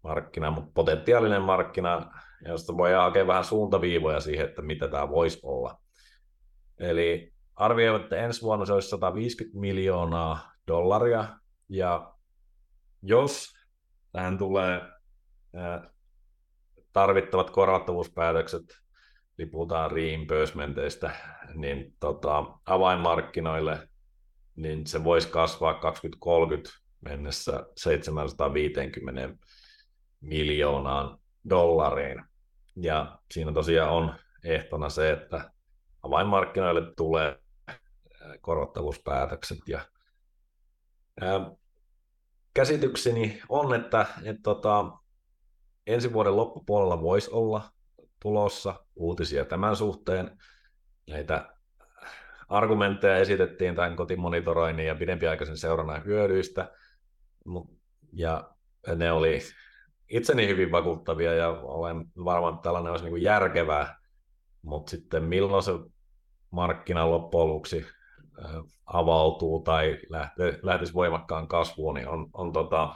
markkina, 0.03 0.51
mutta 0.51 0.71
potentiaalinen 0.73 1.41
markkina, 1.41 2.11
josta 2.45 2.77
voi 2.77 2.93
hakea 2.93 3.27
vähän 3.27 3.43
suuntaviivoja 3.43 4.19
siihen, 4.19 4.45
että 4.45 4.61
mitä 4.61 4.87
tämä 4.87 5.09
voisi 5.09 5.39
olla. 5.43 5.82
Eli 6.79 7.33
arvioivat, 7.55 8.01
että 8.01 8.15
ensi 8.15 8.41
vuonna 8.41 8.65
se 8.65 8.73
olisi 8.73 8.89
150 8.89 9.59
miljoonaa 9.59 10.53
dollaria, 10.67 11.39
ja 11.69 12.13
jos 13.01 13.53
tähän 14.11 14.37
tulee 14.37 14.81
tarvittavat 16.93 17.49
korvattavuuspäätökset, 17.49 18.63
eli 19.37 19.47
puhutaan 19.47 19.91
reimbursementeista, 19.91 21.11
niin 21.53 21.95
tota, 21.99 22.45
avainmarkkinoille, 22.65 23.89
niin 24.55 24.87
se 24.87 25.03
voisi 25.03 25.29
kasvaa 25.29 25.73
2030 25.73 26.69
mennessä 27.01 27.65
750 27.77 29.29
miljoonaan 30.21 31.17
dollariin. 31.49 32.23
Ja 32.75 33.19
siinä 33.31 33.51
tosiaan 33.51 33.89
on 33.89 34.15
ehtona 34.43 34.89
se, 34.89 35.11
että 35.11 35.51
avainmarkkinoille 36.03 36.93
tulee 36.97 37.39
korvattavuuspäätökset. 38.41 39.57
Ja, 39.67 39.81
ää, 41.21 41.51
käsitykseni 42.53 43.41
on, 43.49 43.75
että, 43.75 44.05
että 44.23 44.41
tota, 44.43 44.85
ensi 45.87 46.13
vuoden 46.13 46.35
loppupuolella 46.35 47.01
voisi 47.01 47.31
olla 47.31 47.71
tulossa 48.19 48.85
uutisia 48.95 49.45
tämän 49.45 49.75
suhteen. 49.75 50.37
Näitä 51.09 51.53
argumentteja 52.49 53.17
esitettiin 53.17 53.75
tämän 53.75 53.95
kotimonitoroinnin 53.95 54.87
ja 54.87 54.95
pidempiaikaisen 54.95 55.57
seurannan 55.57 56.05
hyödyistä, 56.05 56.71
ja 58.13 58.49
ne 58.95 59.11
oli 59.11 59.39
itseni 60.09 60.47
hyvin 60.47 60.71
vakuuttavia 60.71 61.33
ja 61.33 61.49
olen 61.49 62.05
varma, 62.25 62.49
että 62.49 62.61
tällainen 62.61 62.91
olisi 62.91 63.05
niin 63.05 63.21
järkevää, 63.21 63.97
mutta 64.61 64.89
sitten 64.89 65.23
milloin 65.23 65.63
se 65.63 65.71
markkina 66.53 67.09
loppujen 67.09 67.47
lopuksi 67.47 67.85
avautuu 68.85 69.59
tai 69.59 69.99
lähtisi 70.61 70.93
voimakkaan 70.93 71.47
kasvuun, 71.47 71.95
niin 71.95 72.07
on, 72.07 72.29
on 72.33 72.53
tota, 72.53 72.95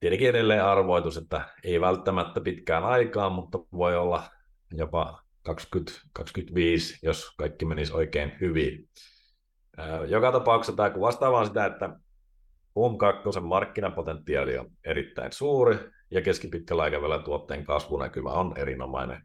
tietenkin 0.00 0.28
edelleen 0.28 0.64
arvoitus, 0.64 1.16
että 1.16 1.48
ei 1.64 1.80
välttämättä 1.80 2.40
pitkään 2.40 2.84
aikaan, 2.84 3.32
mutta 3.32 3.58
voi 3.72 3.96
olla 3.96 4.22
jopa 4.72 5.22
2025, 5.42 6.98
jos 7.02 7.34
kaikki 7.36 7.64
menisi 7.64 7.92
oikein 7.92 8.32
hyvin. 8.40 8.88
Joka 10.08 10.32
tapauksessa 10.32 10.76
tämä 10.76 10.90
kuvastaa 10.90 11.32
vain 11.32 11.46
sitä, 11.46 11.66
että 11.66 11.96
Boom 12.74 12.98
2 12.98 13.40
markkinapotentiaali 13.40 14.58
on 14.58 14.70
erittäin 14.84 15.32
suuri 15.32 15.78
ja 16.10 16.22
keskipitkällä 16.22 16.82
aikavälillä 16.82 17.22
tuotteen 17.22 17.64
kasvunäkymä 17.64 18.30
on 18.30 18.54
erinomainen, 18.56 19.22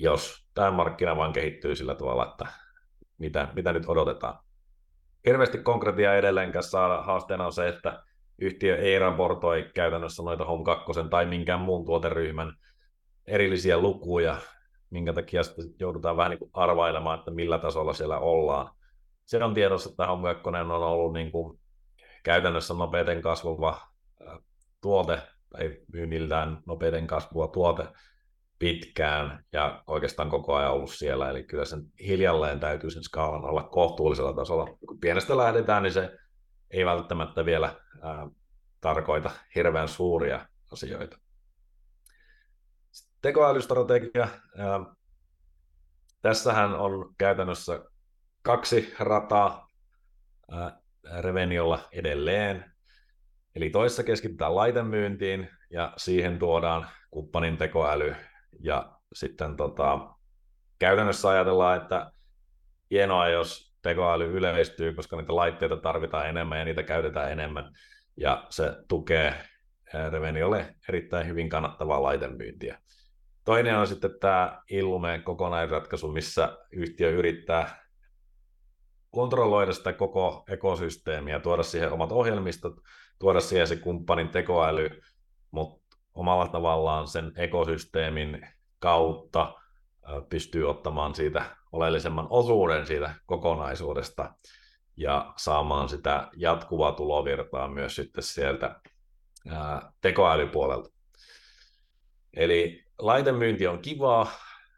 jos 0.00 0.46
tämä 0.54 0.70
markkina 0.70 1.16
vain 1.16 1.32
kehittyy 1.32 1.76
sillä 1.76 1.94
tavalla, 1.94 2.26
että 2.26 2.46
mitä, 3.18 3.48
mitä 3.54 3.72
nyt 3.72 3.88
odotetaan. 3.88 4.38
Hirveästi 5.26 5.58
konkretia 5.58 6.14
edelleenkäs 6.14 6.70
saada 6.70 7.02
haasteena 7.02 7.46
on 7.46 7.52
se, 7.52 7.68
että 7.68 8.02
yhtiö 8.38 8.76
ei 8.76 8.98
raportoi 8.98 9.70
käytännössä 9.74 10.22
noita 10.22 10.44
Home 10.44 10.64
2 10.64 10.84
tai 11.10 11.26
minkään 11.26 11.60
muun 11.60 11.86
tuoteryhmän 11.86 12.52
erillisiä 13.26 13.78
lukuja, 13.78 14.36
minkä 14.90 15.12
takia 15.12 15.40
joudutaan 15.80 16.16
vähän 16.16 16.30
niin 16.30 16.38
kuin 16.38 16.50
arvailemaan, 16.54 17.18
että 17.18 17.30
millä 17.30 17.58
tasolla 17.58 17.92
siellä 17.92 18.18
ollaan. 18.18 18.70
Se 19.26 19.44
on 19.44 19.54
tiedossa, 19.54 19.90
että 19.90 20.06
Home 20.06 20.34
2 20.34 20.48
on 20.48 20.70
ollut 20.70 21.12
niin 21.12 21.32
kuin 21.32 21.60
käytännössä 22.22 22.74
nopeiten 22.74 23.22
kasvava 23.22 23.80
tuote 24.80 25.18
tai 25.50 25.76
myynniltään 25.92 26.62
nopeiten 26.66 27.06
kasvua 27.06 27.48
tuote 27.48 27.86
pitkään 28.60 29.44
ja 29.52 29.82
oikeastaan 29.86 30.30
koko 30.30 30.54
ajan 30.54 30.72
ollut 30.72 30.90
siellä, 30.90 31.30
eli 31.30 31.44
kyllä 31.44 31.64
sen 31.64 31.82
hiljalleen 32.06 32.60
täytyy 32.60 32.90
sen 32.90 33.02
skaalan 33.02 33.44
olla 33.44 33.62
kohtuullisella 33.62 34.32
tasolla. 34.32 34.76
Kun 34.88 35.00
pienestä 35.00 35.36
lähdetään, 35.36 35.82
niin 35.82 35.92
se 35.92 36.18
ei 36.70 36.84
välttämättä 36.84 37.44
vielä 37.44 37.80
ää, 38.02 38.28
tarkoita 38.80 39.30
hirveän 39.54 39.88
suuria 39.88 40.46
asioita. 40.72 41.18
Tekoälystrategia. 43.22 44.28
Ää, 44.56 44.80
tässähän 46.22 46.74
on 46.74 47.14
käytännössä 47.18 47.84
kaksi 48.42 48.94
rataa 48.98 49.68
ää, 50.50 50.80
Reveniolla 51.20 51.88
edelleen. 51.92 52.72
Eli 53.54 53.70
toissa 53.70 54.02
keskitytään 54.02 54.56
laitemyyntiin 54.56 55.50
ja 55.70 55.92
siihen 55.96 56.38
tuodaan 56.38 56.86
kumppanin 57.10 57.56
tekoäly 57.56 58.16
ja 58.62 58.92
sitten 59.12 59.56
tota, 59.56 60.14
käytännössä 60.78 61.28
ajatellaan, 61.28 61.76
että 61.76 62.12
hienoa, 62.90 63.28
jos 63.28 63.74
tekoäly 63.82 64.32
yleistyy, 64.32 64.94
koska 64.94 65.16
niitä 65.16 65.36
laitteita 65.36 65.76
tarvitaan 65.76 66.28
enemmän 66.28 66.58
ja 66.58 66.64
niitä 66.64 66.82
käytetään 66.82 67.32
enemmän. 67.32 67.72
Ja 68.16 68.46
se 68.50 68.72
tukee 68.88 69.34
Reveniolle 70.10 70.74
erittäin 70.88 71.26
hyvin 71.26 71.48
kannattavaa 71.48 72.02
laitemyyntiä. 72.02 72.78
Toinen 73.44 73.76
on 73.76 73.86
sitten 73.86 74.10
tämä 74.20 74.62
Illumeen 74.70 75.22
kokonaisratkaisu, 75.22 76.12
missä 76.12 76.58
yhtiö 76.72 77.10
yrittää 77.10 77.86
kontrolloida 79.10 79.72
sitä 79.72 79.92
koko 79.92 80.44
ekosysteemiä, 80.48 81.40
tuoda 81.40 81.62
siihen 81.62 81.92
omat 81.92 82.12
ohjelmistot, 82.12 82.74
tuoda 83.18 83.40
siihen 83.40 83.66
se 83.66 83.76
kumppanin 83.76 84.28
tekoäly, 84.28 85.00
omalla 86.14 86.48
tavallaan 86.48 87.08
sen 87.08 87.32
ekosysteemin 87.36 88.48
kautta 88.78 89.54
pystyy 90.28 90.70
ottamaan 90.70 91.14
siitä 91.14 91.56
oleellisemman 91.72 92.26
osuuden 92.30 92.86
siitä 92.86 93.14
kokonaisuudesta 93.26 94.34
ja 94.96 95.32
saamaan 95.36 95.88
sitä 95.88 96.28
jatkuvaa 96.36 96.92
tulovirtaa 96.92 97.68
myös 97.68 97.96
sitten 97.96 98.22
sieltä 98.22 98.80
tekoälypuolelta. 100.00 100.90
Eli 102.36 102.84
laitemyynti 102.98 103.66
on 103.66 103.78
kivaa, 103.78 104.30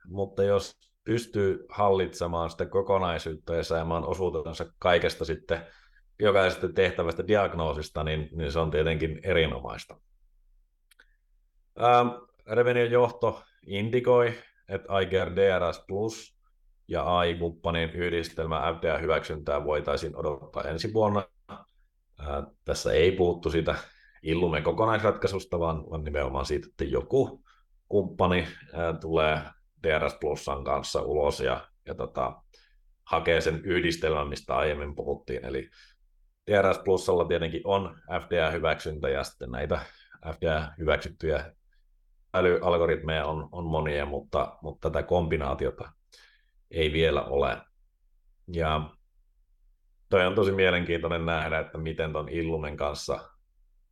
mutta 0.06 0.42
jos 0.42 0.72
pystyy 1.04 1.66
hallitsemaan 1.68 2.50
sitä 2.50 2.66
kokonaisuutta 2.66 3.54
ja 3.54 3.64
saamaan 3.64 4.04
osuutensa 4.04 4.64
kaikesta 4.78 5.24
sitten 5.24 5.66
jokaisesta 6.18 6.68
tehtävästä 6.68 7.26
diagnoosista, 7.26 8.04
niin, 8.04 8.28
niin 8.32 8.52
se 8.52 8.58
on 8.58 8.70
tietenkin 8.70 9.20
erinomaista. 9.22 10.00
Ähm, 11.80 12.08
Revenue 12.46 12.84
johto 12.84 13.42
indikoi, 13.66 14.34
että 14.68 15.00
iGear 15.00 15.36
DRS 15.36 15.84
Plus 15.86 16.36
ja 16.88 17.18
AI-kumppanin 17.18 17.90
yhdistelmä 17.90 18.74
FDA-hyväksyntää 18.74 19.64
voitaisiin 19.64 20.16
odottaa 20.16 20.62
ensi 20.62 20.92
vuonna. 20.92 21.22
Äh, 21.50 22.44
tässä 22.64 22.92
ei 22.92 23.12
puuttu 23.12 23.50
siitä 23.50 23.74
Illumen 24.22 24.62
kokonaisratkaisusta, 24.62 25.58
vaan, 25.58 25.90
vaan 25.90 26.04
nimenomaan 26.04 26.46
siitä, 26.46 26.66
että 26.70 26.84
joku 26.84 27.44
kumppani 27.88 28.40
äh, 28.40 28.98
tulee 29.00 29.42
DRS 29.82 30.14
Plusan 30.20 30.64
kanssa 30.64 31.02
ulos 31.02 31.40
ja, 31.40 31.68
ja 31.86 31.94
tota, 31.94 32.42
hakee 33.04 33.40
sen 33.40 33.60
yhdistelmän, 33.64 34.28
mistä 34.28 34.56
aiemmin 34.56 34.94
puhuttiin. 34.94 35.44
Eli 35.44 35.70
DRS 36.50 36.78
Plusalla 36.78 37.24
tietenkin 37.24 37.60
on 37.64 38.00
FDA-hyväksyntä 38.20 39.08
ja 39.08 39.24
sitten 39.24 39.50
näitä 39.50 39.78
FDA-hyväksyttyjä 40.26 41.52
älyalgoritmeja 42.34 43.26
on, 43.26 43.48
on 43.52 43.64
monia, 43.64 44.06
mutta, 44.06 44.58
mutta 44.62 44.90
tätä 44.90 45.06
kombinaatiota 45.06 45.92
ei 46.70 46.92
vielä 46.92 47.22
ole. 47.22 47.58
Ja 48.52 48.90
toi 50.08 50.26
on 50.26 50.34
tosi 50.34 50.52
mielenkiintoinen 50.52 51.26
nähdä, 51.26 51.58
että 51.58 51.78
miten 51.78 52.12
tuon 52.12 52.28
Illumen 52.28 52.76
kanssa 52.76 53.30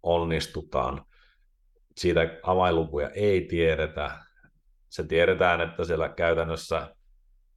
onnistutaan. 0.03 1.05
Siitä 1.97 2.39
avainlukuja 2.43 3.11
ei 3.11 3.41
tiedetä, 3.47 4.25
se 4.89 5.07
tiedetään, 5.07 5.61
että 5.61 5.85
siellä 5.85 6.09
käytännössä 6.09 6.95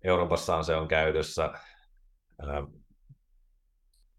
Euroopassahan 0.03 0.65
se 0.65 0.75
on 0.75 0.87
käytössä, 0.87 1.53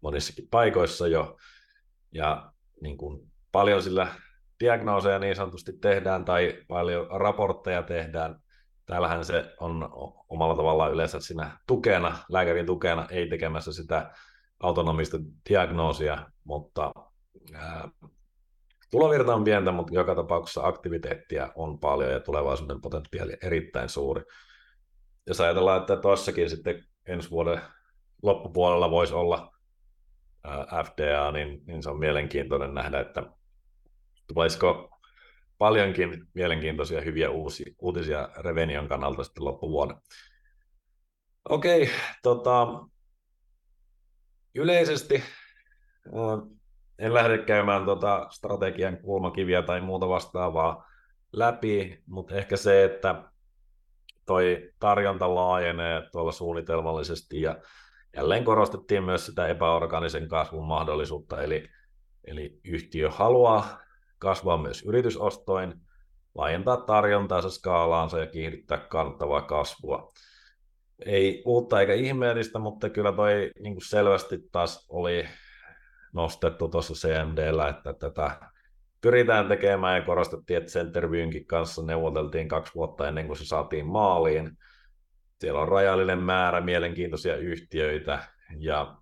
monissakin 0.01 0.47
paikoissa 0.51 1.07
jo, 1.07 1.37
ja 2.11 2.51
niin 2.81 2.97
kuin 2.97 3.31
paljon 3.51 3.83
sillä 3.83 4.07
diagnooseja 4.59 5.19
niin 5.19 5.35
sanotusti 5.35 5.73
tehdään 5.81 6.25
tai 6.25 6.63
paljon 6.67 7.07
raportteja 7.11 7.83
tehdään. 7.83 8.39
Täällähän 8.85 9.25
se 9.25 9.53
on 9.59 9.89
omalla 10.29 10.55
tavallaan 10.55 10.91
yleensä 10.91 11.19
siinä 11.19 11.57
tukena, 11.67 12.17
lääkärin 12.29 12.65
tukena, 12.65 13.07
ei 13.09 13.29
tekemässä 13.29 13.73
sitä 13.73 14.11
autonomista 14.59 15.17
diagnoosia, 15.49 16.25
mutta 16.43 16.91
ää, 17.53 17.89
tulovirta 18.91 19.35
on 19.35 19.43
pientä, 19.43 19.71
mutta 19.71 19.93
joka 19.93 20.15
tapauksessa 20.15 20.67
aktiviteettia 20.67 21.51
on 21.55 21.79
paljon 21.79 22.11
ja 22.11 22.19
tulevaisuuden 22.19 22.81
potentiaali 22.81 23.37
erittäin 23.43 23.89
suuri. 23.89 24.23
Jos 25.27 25.41
ajatellaan, 25.41 25.81
että 25.81 25.97
tuossakin 25.97 26.49
sitten 26.49 26.83
ensi 27.05 27.31
vuoden 27.31 27.61
loppupuolella 28.23 28.91
voisi 28.91 29.13
olla 29.13 29.51
FDA, 30.83 31.31
niin, 31.31 31.61
niin 31.67 31.83
se 31.83 31.89
on 31.89 31.99
mielenkiintoinen 31.99 32.73
nähdä, 32.73 32.99
että 32.99 33.23
tulisiko 34.33 34.89
paljonkin 35.57 36.27
mielenkiintoisia 36.33 37.01
hyviä 37.01 37.29
uusia, 37.29 37.73
uutisia 37.79 38.29
Revenion 38.37 38.87
kannalta 38.87 39.23
sitten 39.23 39.45
loppuvuoden. 39.45 39.97
Okei, 41.49 41.89
tota, 42.23 42.67
yleisesti 44.55 45.23
en 46.99 47.13
lähde 47.13 47.37
käymään 47.37 47.85
tota 47.85 48.27
strategian 48.31 48.97
kulmakiviä 48.97 49.61
tai 49.61 49.81
muuta 49.81 50.09
vastaavaa 50.09 50.85
läpi, 51.33 52.03
mutta 52.07 52.35
ehkä 52.35 52.57
se, 52.57 52.83
että 52.83 53.23
toi 54.25 54.71
tarjonta 54.79 55.35
laajenee 55.35 56.01
tuolla 56.11 56.31
suunnitelmallisesti 56.31 57.41
ja 57.41 57.57
jälleen 58.15 58.43
korostettiin 58.43 59.03
myös 59.03 59.25
sitä 59.25 59.47
epäorganisen 59.47 60.27
kasvun 60.27 60.67
mahdollisuutta, 60.67 61.41
eli, 61.41 61.69
eli 62.23 62.59
yhtiö 62.63 63.11
haluaa 63.11 63.84
kasvaa 64.17 64.57
myös 64.57 64.83
yritysostoin, 64.87 65.73
laajentaa 66.35 66.77
tarjontaansa 66.77 67.49
skaalaansa 67.49 68.19
ja 68.19 68.27
kiihdyttää 68.27 68.77
kannattavaa 68.77 69.41
kasvua. 69.41 70.11
Ei 71.05 71.43
uutta 71.45 71.81
eikä 71.81 71.93
ihmeellistä, 71.93 72.59
mutta 72.59 72.89
kyllä 72.89 73.11
toi 73.11 73.51
niin 73.59 73.73
kuin 73.73 73.85
selvästi 73.85 74.39
taas 74.51 74.85
oli 74.89 75.27
nostettu 76.13 76.67
tuossa 76.67 76.93
CMDllä, 76.93 77.69
että 77.69 77.93
tätä 77.93 78.39
pyritään 79.01 79.47
tekemään 79.47 79.99
ja 79.99 80.05
korostettiin, 80.05 80.57
että 80.57 80.71
Centervyynkin 80.71 81.45
kanssa 81.45 81.85
neuvoteltiin 81.85 82.47
kaksi 82.47 82.75
vuotta 82.75 83.07
ennen 83.07 83.27
kuin 83.27 83.37
se 83.37 83.45
saatiin 83.45 83.85
maaliin. 83.85 84.57
Siellä 85.39 85.61
on 85.61 85.67
rajallinen 85.67 86.19
määrä 86.19 86.61
mielenkiintoisia 86.61 87.35
yhtiöitä 87.35 88.19
ja 88.57 88.97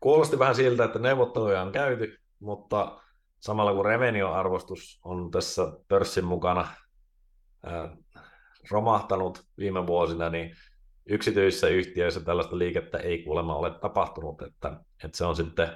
kuulosti 0.00 0.38
vähän 0.38 0.54
siltä, 0.54 0.84
että 0.84 0.98
neuvotteluja 0.98 1.62
on 1.62 1.72
käyty, 1.72 2.19
mutta 2.40 3.00
samalla 3.40 3.74
kun 3.74 3.84
revenio-arvostus 3.84 5.00
on 5.04 5.30
tässä 5.30 5.72
pörssin 5.88 6.24
mukana 6.24 6.68
ää, 7.62 7.96
romahtanut 8.70 9.44
viime 9.58 9.86
vuosina, 9.86 10.28
niin 10.28 10.56
yksityisissä 11.06 11.68
yhtiöissä 11.68 12.20
tällaista 12.20 12.58
liikettä 12.58 12.98
ei 12.98 13.22
kuulemma 13.22 13.54
ole 13.56 13.70
tapahtunut, 13.70 14.42
että, 14.42 14.80
että 15.04 15.18
se 15.18 15.24
on 15.24 15.36
sitten 15.36 15.68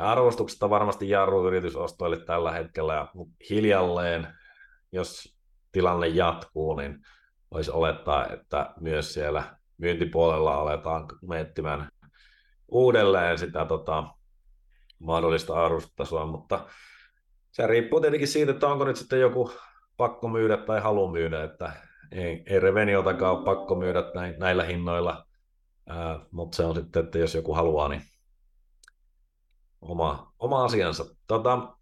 arvostuksesta 0.00 0.70
varmasti 0.70 1.08
jarru 1.10 1.46
yritysostoille 1.46 2.16
tällä 2.16 2.52
hetkellä, 2.52 2.94
ja 2.94 3.08
hiljalleen, 3.50 4.26
jos 4.92 5.36
tilanne 5.72 6.08
jatkuu, 6.08 6.76
niin 6.76 6.98
voisi 7.50 7.70
olettaa, 7.70 8.26
että 8.26 8.74
myös 8.80 9.14
siellä 9.14 9.56
myyntipuolella 9.78 10.54
aletaan 10.54 11.06
miettimään 11.22 11.88
uudelleen 12.68 13.38
sitä 13.38 13.64
tota, 13.64 14.04
mahdollista 15.02 15.64
arvostustasoa, 15.64 16.26
mutta 16.26 16.66
se 17.50 17.66
riippuu 17.66 18.00
tietenkin 18.00 18.28
siitä, 18.28 18.52
että 18.52 18.68
onko 18.68 18.84
nyt 18.84 18.96
sitten 18.96 19.20
joku 19.20 19.52
pakko 19.96 20.28
myydä 20.28 20.56
tai 20.56 20.80
halu 20.80 21.08
myydä, 21.08 21.44
että 21.44 21.72
ei, 22.12 22.42
ei 22.46 22.60
Reveniotakaan 22.60 23.36
ole 23.36 23.44
pakko 23.44 23.74
myydä 23.74 24.02
näin, 24.14 24.34
näillä 24.38 24.64
hinnoilla, 24.64 25.26
ää, 25.86 26.20
mutta 26.30 26.56
se 26.56 26.64
on 26.64 26.74
sitten, 26.74 27.04
että 27.04 27.18
jos 27.18 27.34
joku 27.34 27.54
haluaa, 27.54 27.88
niin 27.88 28.02
oma, 29.80 30.32
oma 30.38 30.64
asiansa. 30.64 31.04
Tota, 31.26 31.76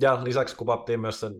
ja 0.00 0.24
lisäksi 0.24 0.56
kuvattiin 0.56 1.00
myös 1.00 1.20
sen, 1.20 1.32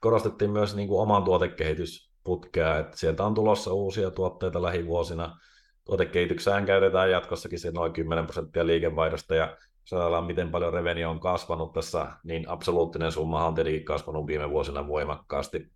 korostettiin 0.00 0.50
myös 0.50 0.76
niin 0.76 0.88
kuin 0.88 1.00
oman 1.00 1.24
tuotekehitysputkea, 1.24 2.78
että 2.78 2.96
sieltä 2.96 3.24
on 3.24 3.34
tulossa 3.34 3.72
uusia 3.72 4.10
tuotteita 4.10 4.62
lähivuosina. 4.62 5.38
Tuotekehityksään 5.84 6.66
käytetään 6.66 7.10
jatkossakin 7.10 7.58
se 7.58 7.70
noin 7.70 7.92
10 7.92 8.24
prosenttia 8.24 8.66
liikevaihdosta, 8.66 9.34
ja 9.34 9.56
jos 9.92 10.26
miten 10.26 10.50
paljon 10.50 10.72
revenue 10.72 11.06
on 11.06 11.20
kasvanut 11.20 11.72
tässä, 11.72 12.06
niin 12.24 12.48
absoluuttinen 12.48 13.12
summa 13.12 13.46
on 13.46 13.54
tietenkin 13.54 13.84
kasvanut 13.84 14.26
viime 14.26 14.50
vuosina 14.50 14.88
voimakkaasti. 14.88 15.72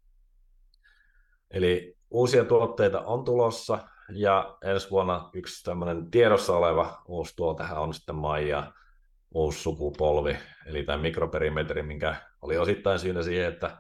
Eli 1.51 1.97
uusia 2.11 2.45
tuotteita 2.45 3.01
on 3.01 3.25
tulossa, 3.25 3.79
ja 4.15 4.57
ensi 4.65 4.91
vuonna 4.91 5.31
yksi 5.33 5.65
tämmöinen 5.65 6.11
tiedossa 6.11 6.57
oleva 6.57 7.03
uusi 7.09 7.37
tuotehan 7.37 7.79
on 7.79 7.95
sitten 7.95 8.15
Maija 8.15 8.73
uusi 9.35 9.59
sukupolvi, 9.59 10.37
eli 10.67 10.83
tämä 10.83 10.99
mikroperimetri, 10.99 11.83
minkä 11.83 12.17
oli 12.43 12.59
osittain 12.59 12.99
syynä 12.99 13.23
siihen, 13.23 13.49
että, 13.49 13.77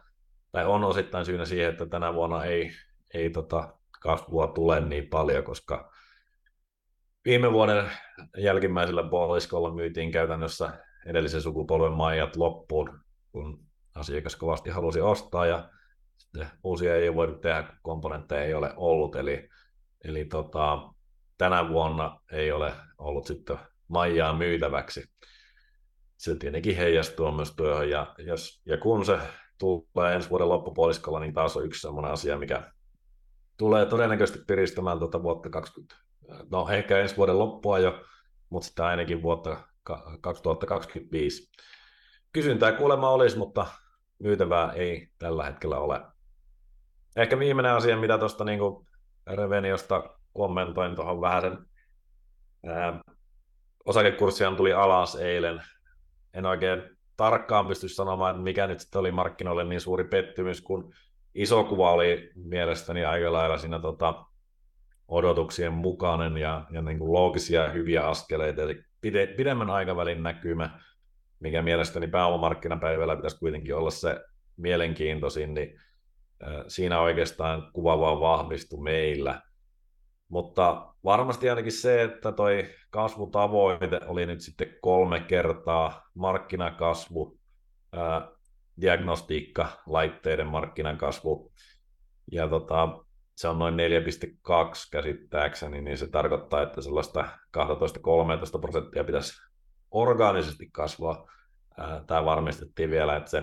tai 0.52 0.66
on 0.66 0.84
osittain 0.84 1.26
syynä 1.26 1.44
siihen, 1.44 1.70
että 1.70 1.86
tänä 1.86 2.14
vuonna 2.14 2.44
ei, 2.44 2.70
ei 3.14 3.30
tota 3.30 3.76
kasvua 4.00 4.46
tule 4.46 4.80
niin 4.80 5.08
paljon, 5.08 5.44
koska 5.44 5.91
viime 7.24 7.52
vuoden 7.52 7.90
jälkimmäisellä 8.38 9.02
puoliskolla 9.10 9.74
myytiin 9.74 10.12
käytännössä 10.12 10.84
edellisen 11.06 11.42
sukupolven 11.42 11.92
maijat 11.92 12.36
loppuun, 12.36 13.00
kun 13.32 13.64
asiakas 13.94 14.36
kovasti 14.36 14.70
halusi 14.70 15.00
ostaa 15.00 15.46
ja 15.46 15.70
sitten 16.16 16.46
uusia 16.64 16.96
ei 16.96 17.14
voitu 17.14 17.34
tehdä, 17.34 17.62
kun 17.62 17.76
komponentteja 17.82 18.44
ei 18.44 18.54
ole 18.54 18.72
ollut, 18.76 19.16
eli, 19.16 19.48
eli 20.04 20.24
tota, 20.24 20.92
tänä 21.38 21.68
vuonna 21.68 22.20
ei 22.32 22.52
ole 22.52 22.72
ollut 22.98 23.26
sitten 23.26 23.58
maijaa 23.88 24.36
myytäväksi. 24.36 25.04
Se 26.16 26.36
tietenkin 26.36 26.76
heijastuu 26.76 27.32
myös 27.32 27.54
työhön, 27.56 27.90
ja, 27.90 28.14
jos, 28.18 28.62
ja 28.66 28.78
kun 28.78 29.04
se 29.04 29.18
tulee 29.58 30.14
ensi 30.14 30.30
vuoden 30.30 30.48
loppupuoliskolla, 30.48 31.20
niin 31.20 31.34
taas 31.34 31.56
on 31.56 31.64
yksi 31.64 31.80
sellainen 31.80 32.12
asia, 32.12 32.38
mikä 32.38 32.72
tulee 33.56 33.86
todennäköisesti 33.86 34.44
piristämään 34.46 34.98
tuota 34.98 35.22
vuotta 35.22 35.50
20, 35.50 36.01
no 36.50 36.68
ehkä 36.68 36.98
ensi 36.98 37.16
vuoden 37.16 37.38
loppua 37.38 37.78
jo, 37.78 38.04
mutta 38.50 38.66
sitten 38.66 38.84
ainakin 38.84 39.22
vuotta 39.22 39.56
2025. 40.20 41.52
Kysyntää 42.32 42.72
kuulemma 42.72 43.10
olisi, 43.10 43.38
mutta 43.38 43.66
myytävää 44.18 44.72
ei 44.72 45.08
tällä 45.18 45.44
hetkellä 45.44 45.78
ole. 45.78 46.00
Ehkä 47.16 47.38
viimeinen 47.38 47.72
asia, 47.72 47.96
mitä 47.96 48.18
tuosta 48.18 48.44
niin 48.44 48.60
Reveniosta 49.26 50.02
kommentoin 50.32 50.96
tuohon 50.96 51.20
vähän 51.20 51.42
sen 51.42 51.58
osakekurssiaan 53.84 54.56
tuli 54.56 54.72
alas 54.72 55.14
eilen. 55.14 55.62
En 56.34 56.46
oikein 56.46 56.82
tarkkaan 57.16 57.66
pysty 57.66 57.88
sanomaan, 57.88 58.30
että 58.30 58.42
mikä 58.42 58.66
nyt 58.66 58.80
sitten 58.80 58.98
oli 58.98 59.12
markkinoille 59.12 59.64
niin 59.64 59.80
suuri 59.80 60.04
pettymys, 60.04 60.60
kun 60.60 60.94
iso 61.34 61.64
kuva 61.64 61.92
oli 61.92 62.30
mielestäni 62.34 63.04
aika 63.04 63.32
lailla 63.32 63.58
siinä 63.58 63.78
tota, 63.78 64.24
odotuksien 65.12 65.72
mukainen 65.72 66.36
ja, 66.36 66.66
ja 66.70 66.82
niin 66.82 66.98
kuin 66.98 67.12
loogisia 67.12 67.62
ja 67.62 67.70
hyviä 67.70 68.06
askeleita, 68.08 68.62
eli 68.62 68.84
pide, 69.00 69.26
pidemmän 69.26 69.70
aikavälin 69.70 70.22
näkymä, 70.22 70.80
mikä 71.40 71.62
mielestäni 71.62 72.06
pääomamarkkinapäivällä 72.06 73.16
pitäisi 73.16 73.38
kuitenkin 73.38 73.76
olla 73.76 73.90
se 73.90 74.20
mielenkiintoisin, 74.56 75.54
niin 75.54 75.80
siinä 76.68 77.00
oikeastaan 77.00 77.70
kuva 77.72 78.00
vaan 78.00 78.20
vahvistui 78.20 78.82
meillä. 78.82 79.42
Mutta 80.28 80.94
varmasti 81.04 81.50
ainakin 81.50 81.72
se, 81.72 82.02
että 82.02 82.32
toi 82.32 82.68
kasvutavoite 82.90 84.00
oli 84.06 84.26
nyt 84.26 84.40
sitten 84.40 84.76
kolme 84.80 85.20
kertaa 85.20 86.10
markkinakasvu, 86.14 87.38
ää, 87.92 88.28
diagnostiikka, 88.80 89.82
laitteiden 89.86 90.46
markkinakasvu, 90.46 91.52
ja 92.32 92.48
tota, 92.48 93.04
se 93.42 93.48
on 93.48 93.58
noin 93.58 93.74
4,2 93.74 93.78
käsittääkseni, 94.90 95.80
niin 95.80 95.98
se 95.98 96.06
tarkoittaa, 96.06 96.62
että 96.62 96.82
sellaista 96.82 97.24
12-13 98.56 98.60
prosenttia 98.60 99.04
pitäisi 99.04 99.42
orgaanisesti 99.90 100.68
kasvaa. 100.72 101.30
Tämä 102.06 102.24
varmistettiin 102.24 102.90
vielä, 102.90 103.16
että 103.16 103.30
se 103.30 103.42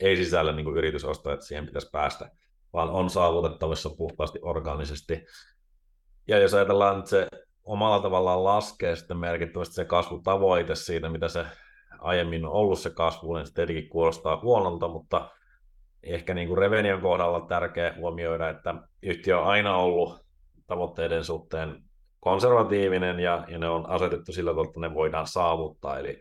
ei 0.00 0.16
sisällä 0.16 0.52
niin 0.52 0.64
kuin 0.64 0.76
yritysosto, 0.76 1.32
että 1.32 1.46
siihen 1.46 1.66
pitäisi 1.66 1.90
päästä, 1.92 2.30
vaan 2.72 2.90
on 2.90 3.10
saavutettavissa 3.10 3.90
puhtaasti 3.90 4.38
orgaanisesti. 4.42 5.26
Ja 6.28 6.38
jos 6.38 6.54
ajatellaan, 6.54 6.98
että 6.98 7.10
se 7.10 7.28
omalla 7.64 8.02
tavallaan 8.02 8.44
laskee 8.44 8.96
sitten 8.96 9.16
merkittävästi 9.16 9.74
se 9.74 9.84
kasvutavoite 9.84 10.74
siitä, 10.74 11.08
mitä 11.08 11.28
se 11.28 11.46
aiemmin 11.98 12.44
on 12.44 12.52
ollut 12.52 12.78
se 12.78 12.90
kasvu, 12.90 13.34
niin 13.34 13.46
se 13.46 13.54
tietenkin 13.54 13.88
kuulostaa 13.88 14.40
huonolta, 14.42 14.88
mutta 14.88 15.30
ehkä 16.14 16.34
niin 16.34 16.48
kuin 16.48 16.58
Revenion 16.58 17.00
kohdalla 17.00 17.40
tärkeä 17.40 17.94
huomioida, 17.96 18.48
että 18.48 18.74
yhtiö 19.02 19.40
on 19.40 19.46
aina 19.46 19.76
ollut 19.76 20.26
tavoitteiden 20.66 21.24
suhteen 21.24 21.82
konservatiivinen 22.20 23.20
ja, 23.20 23.44
ja 23.48 23.58
ne 23.58 23.68
on 23.68 23.90
asetettu 23.90 24.32
sillä 24.32 24.50
tavalla, 24.50 24.68
että 24.68 24.80
ne 24.80 24.94
voidaan 24.94 25.26
saavuttaa. 25.26 25.98
Eli 25.98 26.20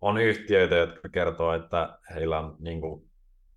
on 0.00 0.18
yhtiöitä, 0.18 0.74
jotka 0.74 1.08
kertoo, 1.08 1.54
että 1.54 1.98
heillä 2.14 2.38
on 2.38 2.56
niin 2.58 2.80
kuin, 2.80 3.10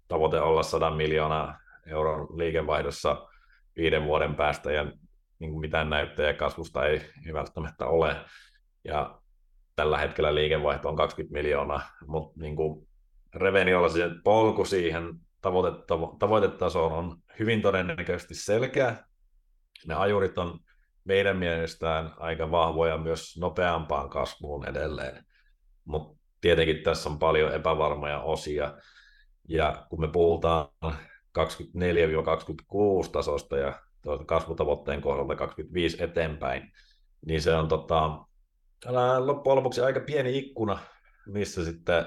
tavoite 0.07 0.39
olla 0.39 0.63
100 0.63 0.89
miljoonaa 0.89 1.57
euron 1.87 2.37
liikevaihdossa 2.37 3.27
viiden 3.77 4.05
vuoden 4.05 4.35
päästä 4.35 4.71
ja 4.71 4.83
niin 5.39 5.51
kuin 5.51 5.61
mitään 5.61 5.89
näyttäjä 5.89 6.33
kasvusta 6.33 6.85
ei, 6.85 7.01
ei 7.27 7.33
välttämättä 7.33 7.85
ole. 7.85 8.15
Ja 8.83 9.19
tällä 9.75 9.97
hetkellä 9.97 10.35
liikevaihto 10.35 10.89
on 10.89 10.95
20 10.95 11.33
miljoonaa, 11.33 11.81
mutta 12.07 12.41
niin 12.41 12.55
kuin 12.55 12.87
Reveniolla 13.35 13.89
se 13.89 14.09
polku 14.23 14.65
siihen 14.65 15.13
tavoitetasoon 16.19 16.91
on 16.91 17.17
hyvin 17.39 17.61
todennäköisesti 17.61 18.35
selkeä. 18.35 18.95
Ne 19.87 19.95
ajurit 19.95 20.37
on 20.37 20.59
meidän 21.05 21.37
mielestään 21.37 22.13
aika 22.17 22.51
vahvoja 22.51 22.97
myös 22.97 23.37
nopeampaan 23.37 24.09
kasvuun 24.09 24.67
edelleen, 24.69 25.25
mutta 25.85 26.23
tietenkin 26.41 26.83
tässä 26.83 27.09
on 27.09 27.19
paljon 27.19 27.53
epävarmoja 27.53 28.19
osia, 28.19 28.73
ja 29.49 29.85
kun 29.89 30.01
me 30.01 30.07
puhutaan 30.07 30.67
24-26 30.85 30.91
tasosta 33.11 33.57
ja 33.57 33.81
kasvutavoitteen 34.25 35.01
kohdalta 35.01 35.35
25 35.35 36.03
eteenpäin, 36.03 36.71
niin 37.25 37.41
se 37.41 37.55
on 37.55 37.67
tota, 37.67 38.25
loppujen 39.19 39.55
lopuksi 39.55 39.81
aika 39.81 39.99
pieni 39.99 40.37
ikkuna, 40.37 40.79
missä 41.25 41.65
sitten 41.65 42.05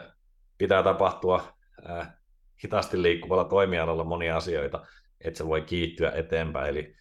pitää 0.58 0.82
tapahtua 0.82 1.52
äh, 1.90 2.15
hitaasti 2.64 3.02
liikkuvalla 3.02 3.44
toimialalla 3.44 4.04
monia 4.04 4.36
asioita, 4.36 4.86
että 5.20 5.38
se 5.38 5.46
voi 5.46 5.62
kiittyä 5.62 6.10
eteenpäin. 6.10 6.68
Eli 6.68 6.96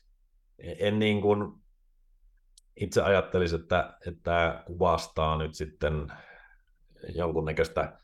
en 0.60 1.00
niin 1.00 1.22
kuin 1.22 1.54
itse 2.76 3.02
ajattelisi, 3.02 3.56
että, 3.56 3.98
että 4.08 4.64
kuvastaa 4.66 5.38
nyt 5.38 5.56
sitten 5.56 6.08
jonkunnäköistä 7.16 8.00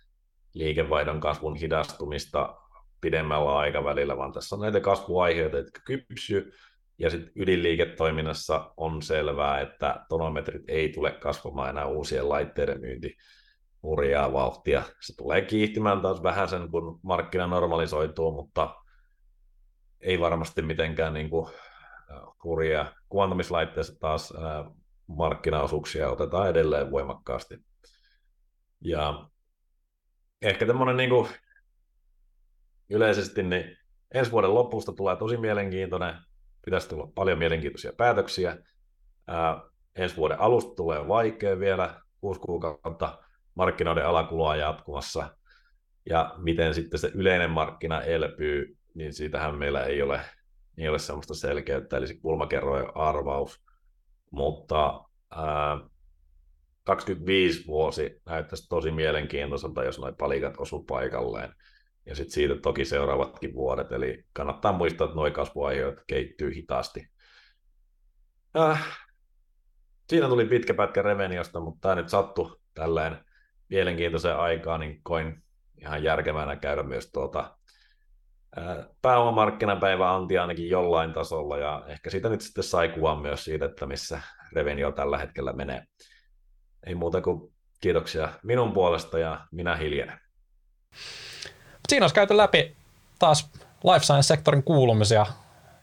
liikevaihdon 0.53 1.19
kasvun 1.19 1.56
hidastumista 1.56 2.56
pidemmällä 3.02 3.57
aikavälillä, 3.57 4.18
vaan 4.18 4.32
tässä 4.32 4.56
on 4.56 4.61
näitä 4.61 4.80
kasvuaiheita, 4.80 5.57
jotka 5.57 5.82
kypsy, 5.86 6.52
ja 6.98 7.10
sitten 7.10 7.32
ydinliiketoiminnassa 7.36 8.73
on 8.78 9.02
selvää, 9.02 9.61
että 9.61 10.06
tonometrit 10.10 10.61
ei 10.68 10.90
tule 10.90 11.11
kasvamaan 11.11 11.69
enää 11.69 11.86
uusien 11.86 12.30
laitteiden 12.30 12.82
myynti 12.82 13.18
hurjaa 13.84 14.34
vauhtia. 14.34 14.84
Se 14.99 15.16
tulee 15.18 15.41
kiihtymään 15.41 16.02
taas 16.02 16.24
vähän 16.24 16.49
sen, 16.49 16.72
kun 16.72 16.99
markkina 17.03 17.48
normalisoituu, 17.48 18.32
mutta 18.32 18.76
ei 20.02 20.20
varmasti 20.20 20.62
mitenkään 20.62 21.14
niin 21.14 21.30
kuin 21.30 21.52
hurjaa. 22.44 22.94
Kuvantumislaitteessa 23.10 23.99
taas 23.99 24.34
markkinaosuuksia 25.08 26.10
otetaan 26.10 26.49
edelleen 26.49 26.91
voimakkaasti. 26.91 27.58
Ja 28.82 29.30
ehkä 30.41 30.66
tämmöinen 30.66 30.98
niin 30.98 31.10
kuin 31.10 31.28
yleisesti, 32.90 33.44
niin 33.44 33.78
ensi 34.14 34.32
vuoden 34.32 34.53
lopusta 34.53 34.94
tulee 34.94 35.16
tosi 35.16 35.38
mielenkiintoinen, 35.38 36.16
pitäisi 36.66 36.90
tulla 36.90 37.08
paljon 37.16 37.38
mielenkiintoisia 37.38 37.94
päätöksiä. 37.98 38.58
Ää, 39.28 39.62
ensi 39.95 40.18
vuoden 40.18 40.40
alusta 40.40 40.76
tulee 40.76 41.08
vaikea 41.08 41.60
vielä, 41.60 42.02
kuusi 42.20 42.40
kuukautta 42.40 43.24
markkinoiden 43.56 44.06
alakulua 44.06 44.56
jatkuvassa, 44.56 45.36
ja 46.10 46.36
miten 46.38 46.73
sitten 46.73 46.99
se 46.99 47.11
yleinen 47.14 47.49
markkina 47.49 48.02
elpyy, 48.02 48.78
niin 48.94 49.14
siitähän 49.14 49.56
meillä 49.56 49.84
ei 49.84 50.02
ole, 50.02 50.22
ei 50.78 50.90
ole 50.90 50.99
sellaista 50.99 51.34
selkeyttä, 51.34 51.98
eli 51.98 52.07
se 52.07 52.14
kulmakerrojen 52.14 52.98
arvaus, 52.98 53.64
mutta 54.32 55.03
ää, 55.32 55.80
25 56.84 57.68
vuosi 57.68 58.22
näyttäisi 58.26 58.69
tosi 58.69 58.91
mielenkiintoiselta, 58.91 59.84
jos 59.84 59.99
noin 59.99 60.15
palikat 60.15 60.53
osu 60.57 60.84
paikalleen. 60.84 61.56
Ja 62.06 62.15
sitten 62.15 62.34
siitä 62.34 62.56
toki 62.56 62.86
seuraavatkin 62.86 63.53
vuodet, 63.53 63.91
eli 63.91 64.26
kannattaa 64.34 64.72
muistaa, 64.72 65.06
että 65.06 65.15
nuo 65.15 65.32
kasvuaiheet 65.32 66.03
keittyy 66.07 66.56
hitaasti. 66.56 67.07
Äh, 68.60 68.99
siinä 70.10 70.28
tuli 70.28 70.45
pitkä 70.45 70.73
pätkä 70.73 71.02
Reveniosta, 71.02 71.60
mutta 71.60 71.80
tämä 71.82 71.95
nyt 71.95 72.10
sattui 72.10 72.60
tälleen 72.73 73.18
mielenkiintoiseen 73.72 74.38
aikaan, 74.38 74.80
niin 74.80 74.99
koin 75.03 75.43
ihan 75.81 76.03
järkevänä 76.03 76.56
käydä 76.56 76.84
myös 76.84 77.11
tuota, 77.11 77.57
pääomamarkkinapäivä 79.02 80.15
anti 80.15 80.38
ainakin 80.38 80.69
jollain 80.69 81.14
tasolla, 81.14 81.57
ja 81.57 81.84
ehkä 81.88 82.10
siitä 82.10 82.30
nyt 82.30 82.41
sitten 82.41 82.64
sai 82.64 82.89
kuvan 82.89 83.22
myös 83.22 83.43
siitä, 83.43 83.65
että 83.65 83.85
missä 83.85 84.22
Revenio 84.53 84.91
tällä 84.91 85.18
hetkellä 85.18 85.53
menee. 85.53 85.84
Ei 86.88 86.95
muuta 86.95 87.22
kuin 87.22 87.53
kiitoksia 87.81 88.30
minun 88.43 88.72
puolesta 88.73 89.19
ja 89.19 89.39
minä 89.52 89.76
hiljenen. 89.76 90.19
Siinä 91.89 92.03
olisi 92.03 92.15
käyty 92.15 92.38
läpi 92.38 92.76
taas 93.19 93.52
life 93.84 94.06
science-sektorin 94.06 94.64
kuulumisia. 94.64 95.26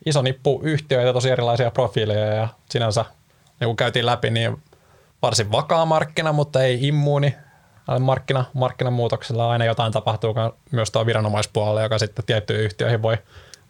Iso 0.06 0.22
nippu 0.22 0.60
yhtiöitä, 0.64 1.12
tosi 1.12 1.30
erilaisia 1.30 1.70
profiileja 1.70 2.34
ja 2.34 2.48
sinänsä, 2.70 3.04
niin 3.60 3.68
kun 3.68 3.76
käytiin 3.76 4.06
läpi, 4.06 4.30
niin 4.30 4.62
varsin 5.22 5.52
vakaa 5.52 5.86
markkina, 5.86 6.32
mutta 6.32 6.62
ei 6.62 6.88
immuuni 6.88 7.34
markkina, 8.00 8.44
markkinamuutoksella. 8.54 9.50
Aina 9.50 9.64
jotain 9.64 9.92
tapahtuu 9.92 10.34
myös 10.70 10.90
tuo 10.90 11.06
viranomaispuolella, 11.06 11.82
joka 11.82 11.98
sitten 11.98 12.24
tiettyihin 12.24 12.64
yhtiöihin 12.64 13.02
voi 13.02 13.18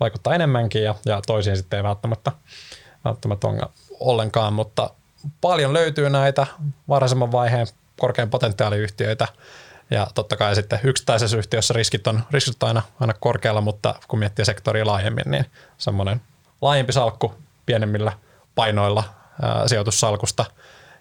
vaikuttaa 0.01 0.35
enemmänkin 0.35 0.83
ja, 0.83 0.95
ja 1.07 1.21
toisiin 1.27 1.57
sitten 1.57 1.77
ei 1.77 1.83
välttämättä, 1.83 2.33
välttämättä 3.05 3.49
ollenkaan, 4.01 4.53
mutta 4.53 4.91
paljon 5.41 5.73
löytyy 5.73 6.11
näitä 6.11 6.47
varhaisemman 6.89 7.33
vaiheen 7.33 7.67
korkean 8.01 8.31
potentiaaliyhtiöitä, 8.31 9.29
ja 9.91 10.07
totta 10.15 10.37
kai 10.37 10.55
sitten 10.55 10.81
yksittäisessä 10.83 11.37
yhtiössä 11.37 11.75
riskit 11.75 12.07
on, 12.07 12.23
riskit 12.31 12.63
on 12.63 12.69
aina, 12.69 12.83
aina 13.01 13.15
korkealla, 13.21 13.61
mutta 13.61 13.95
kun 14.09 14.19
miettii 14.19 14.45
sektoria 14.45 14.87
laajemmin, 14.87 15.31
niin 15.31 15.47
semmoinen 15.79 16.21
laajempi 16.61 16.93
salkku 16.93 17.35
pienemmillä 17.67 18.13
painoilla 18.55 19.05
ää, 19.43 19.69
sijoitussalkusta, 19.69 20.45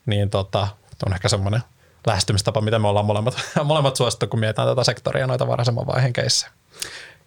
niin 0.06 0.30
tota, 0.30 0.68
on 1.06 1.14
ehkä 1.14 1.30
semmoinen 1.30 1.62
lähestymistapa, 2.08 2.61
mitä 2.61 2.80
me 2.80 2.88
ollaan 2.88 3.06
molemmat, 3.06 3.38
molemmat 3.64 3.95
suosittu, 3.95 4.27
kun 4.27 4.40
mietitään 4.40 4.68
tätä 4.68 4.84
sektoria 4.84 5.27
noita 5.27 5.48
varhaisemman 5.48 5.88
vaiheen 5.88 6.14
keissejä. 6.14 6.52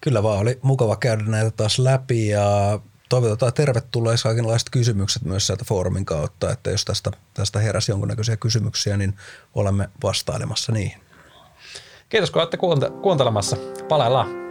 Kyllä 0.01 0.23
vaan, 0.23 0.39
oli 0.39 0.59
mukava 0.63 0.97
käydä 0.97 1.25
näitä 1.25 1.51
taas 1.51 1.79
läpi 1.79 2.29
ja 2.29 2.81
toivotetaan 3.09 3.53
tervetulleeksi 3.53 4.23
kaikenlaiset 4.23 4.71
kysymykset 4.71 5.23
myös 5.23 5.47
sieltä 5.47 5.65
foorumin 5.65 6.05
kautta, 6.05 6.51
että 6.51 6.71
jos 6.71 6.85
tästä, 6.85 7.11
tästä 7.35 7.59
heräsi 7.59 7.93
jonkunnäköisiä 7.93 8.37
kysymyksiä, 8.37 8.97
niin 8.97 9.17
olemme 9.55 9.89
vastailemassa 10.03 10.73
niihin. 10.73 11.01
Kiitos 12.09 12.31
kun 12.31 12.43
olette 12.43 12.59
kuuntelemassa. 13.03 13.57
Palaillaan. 13.89 14.50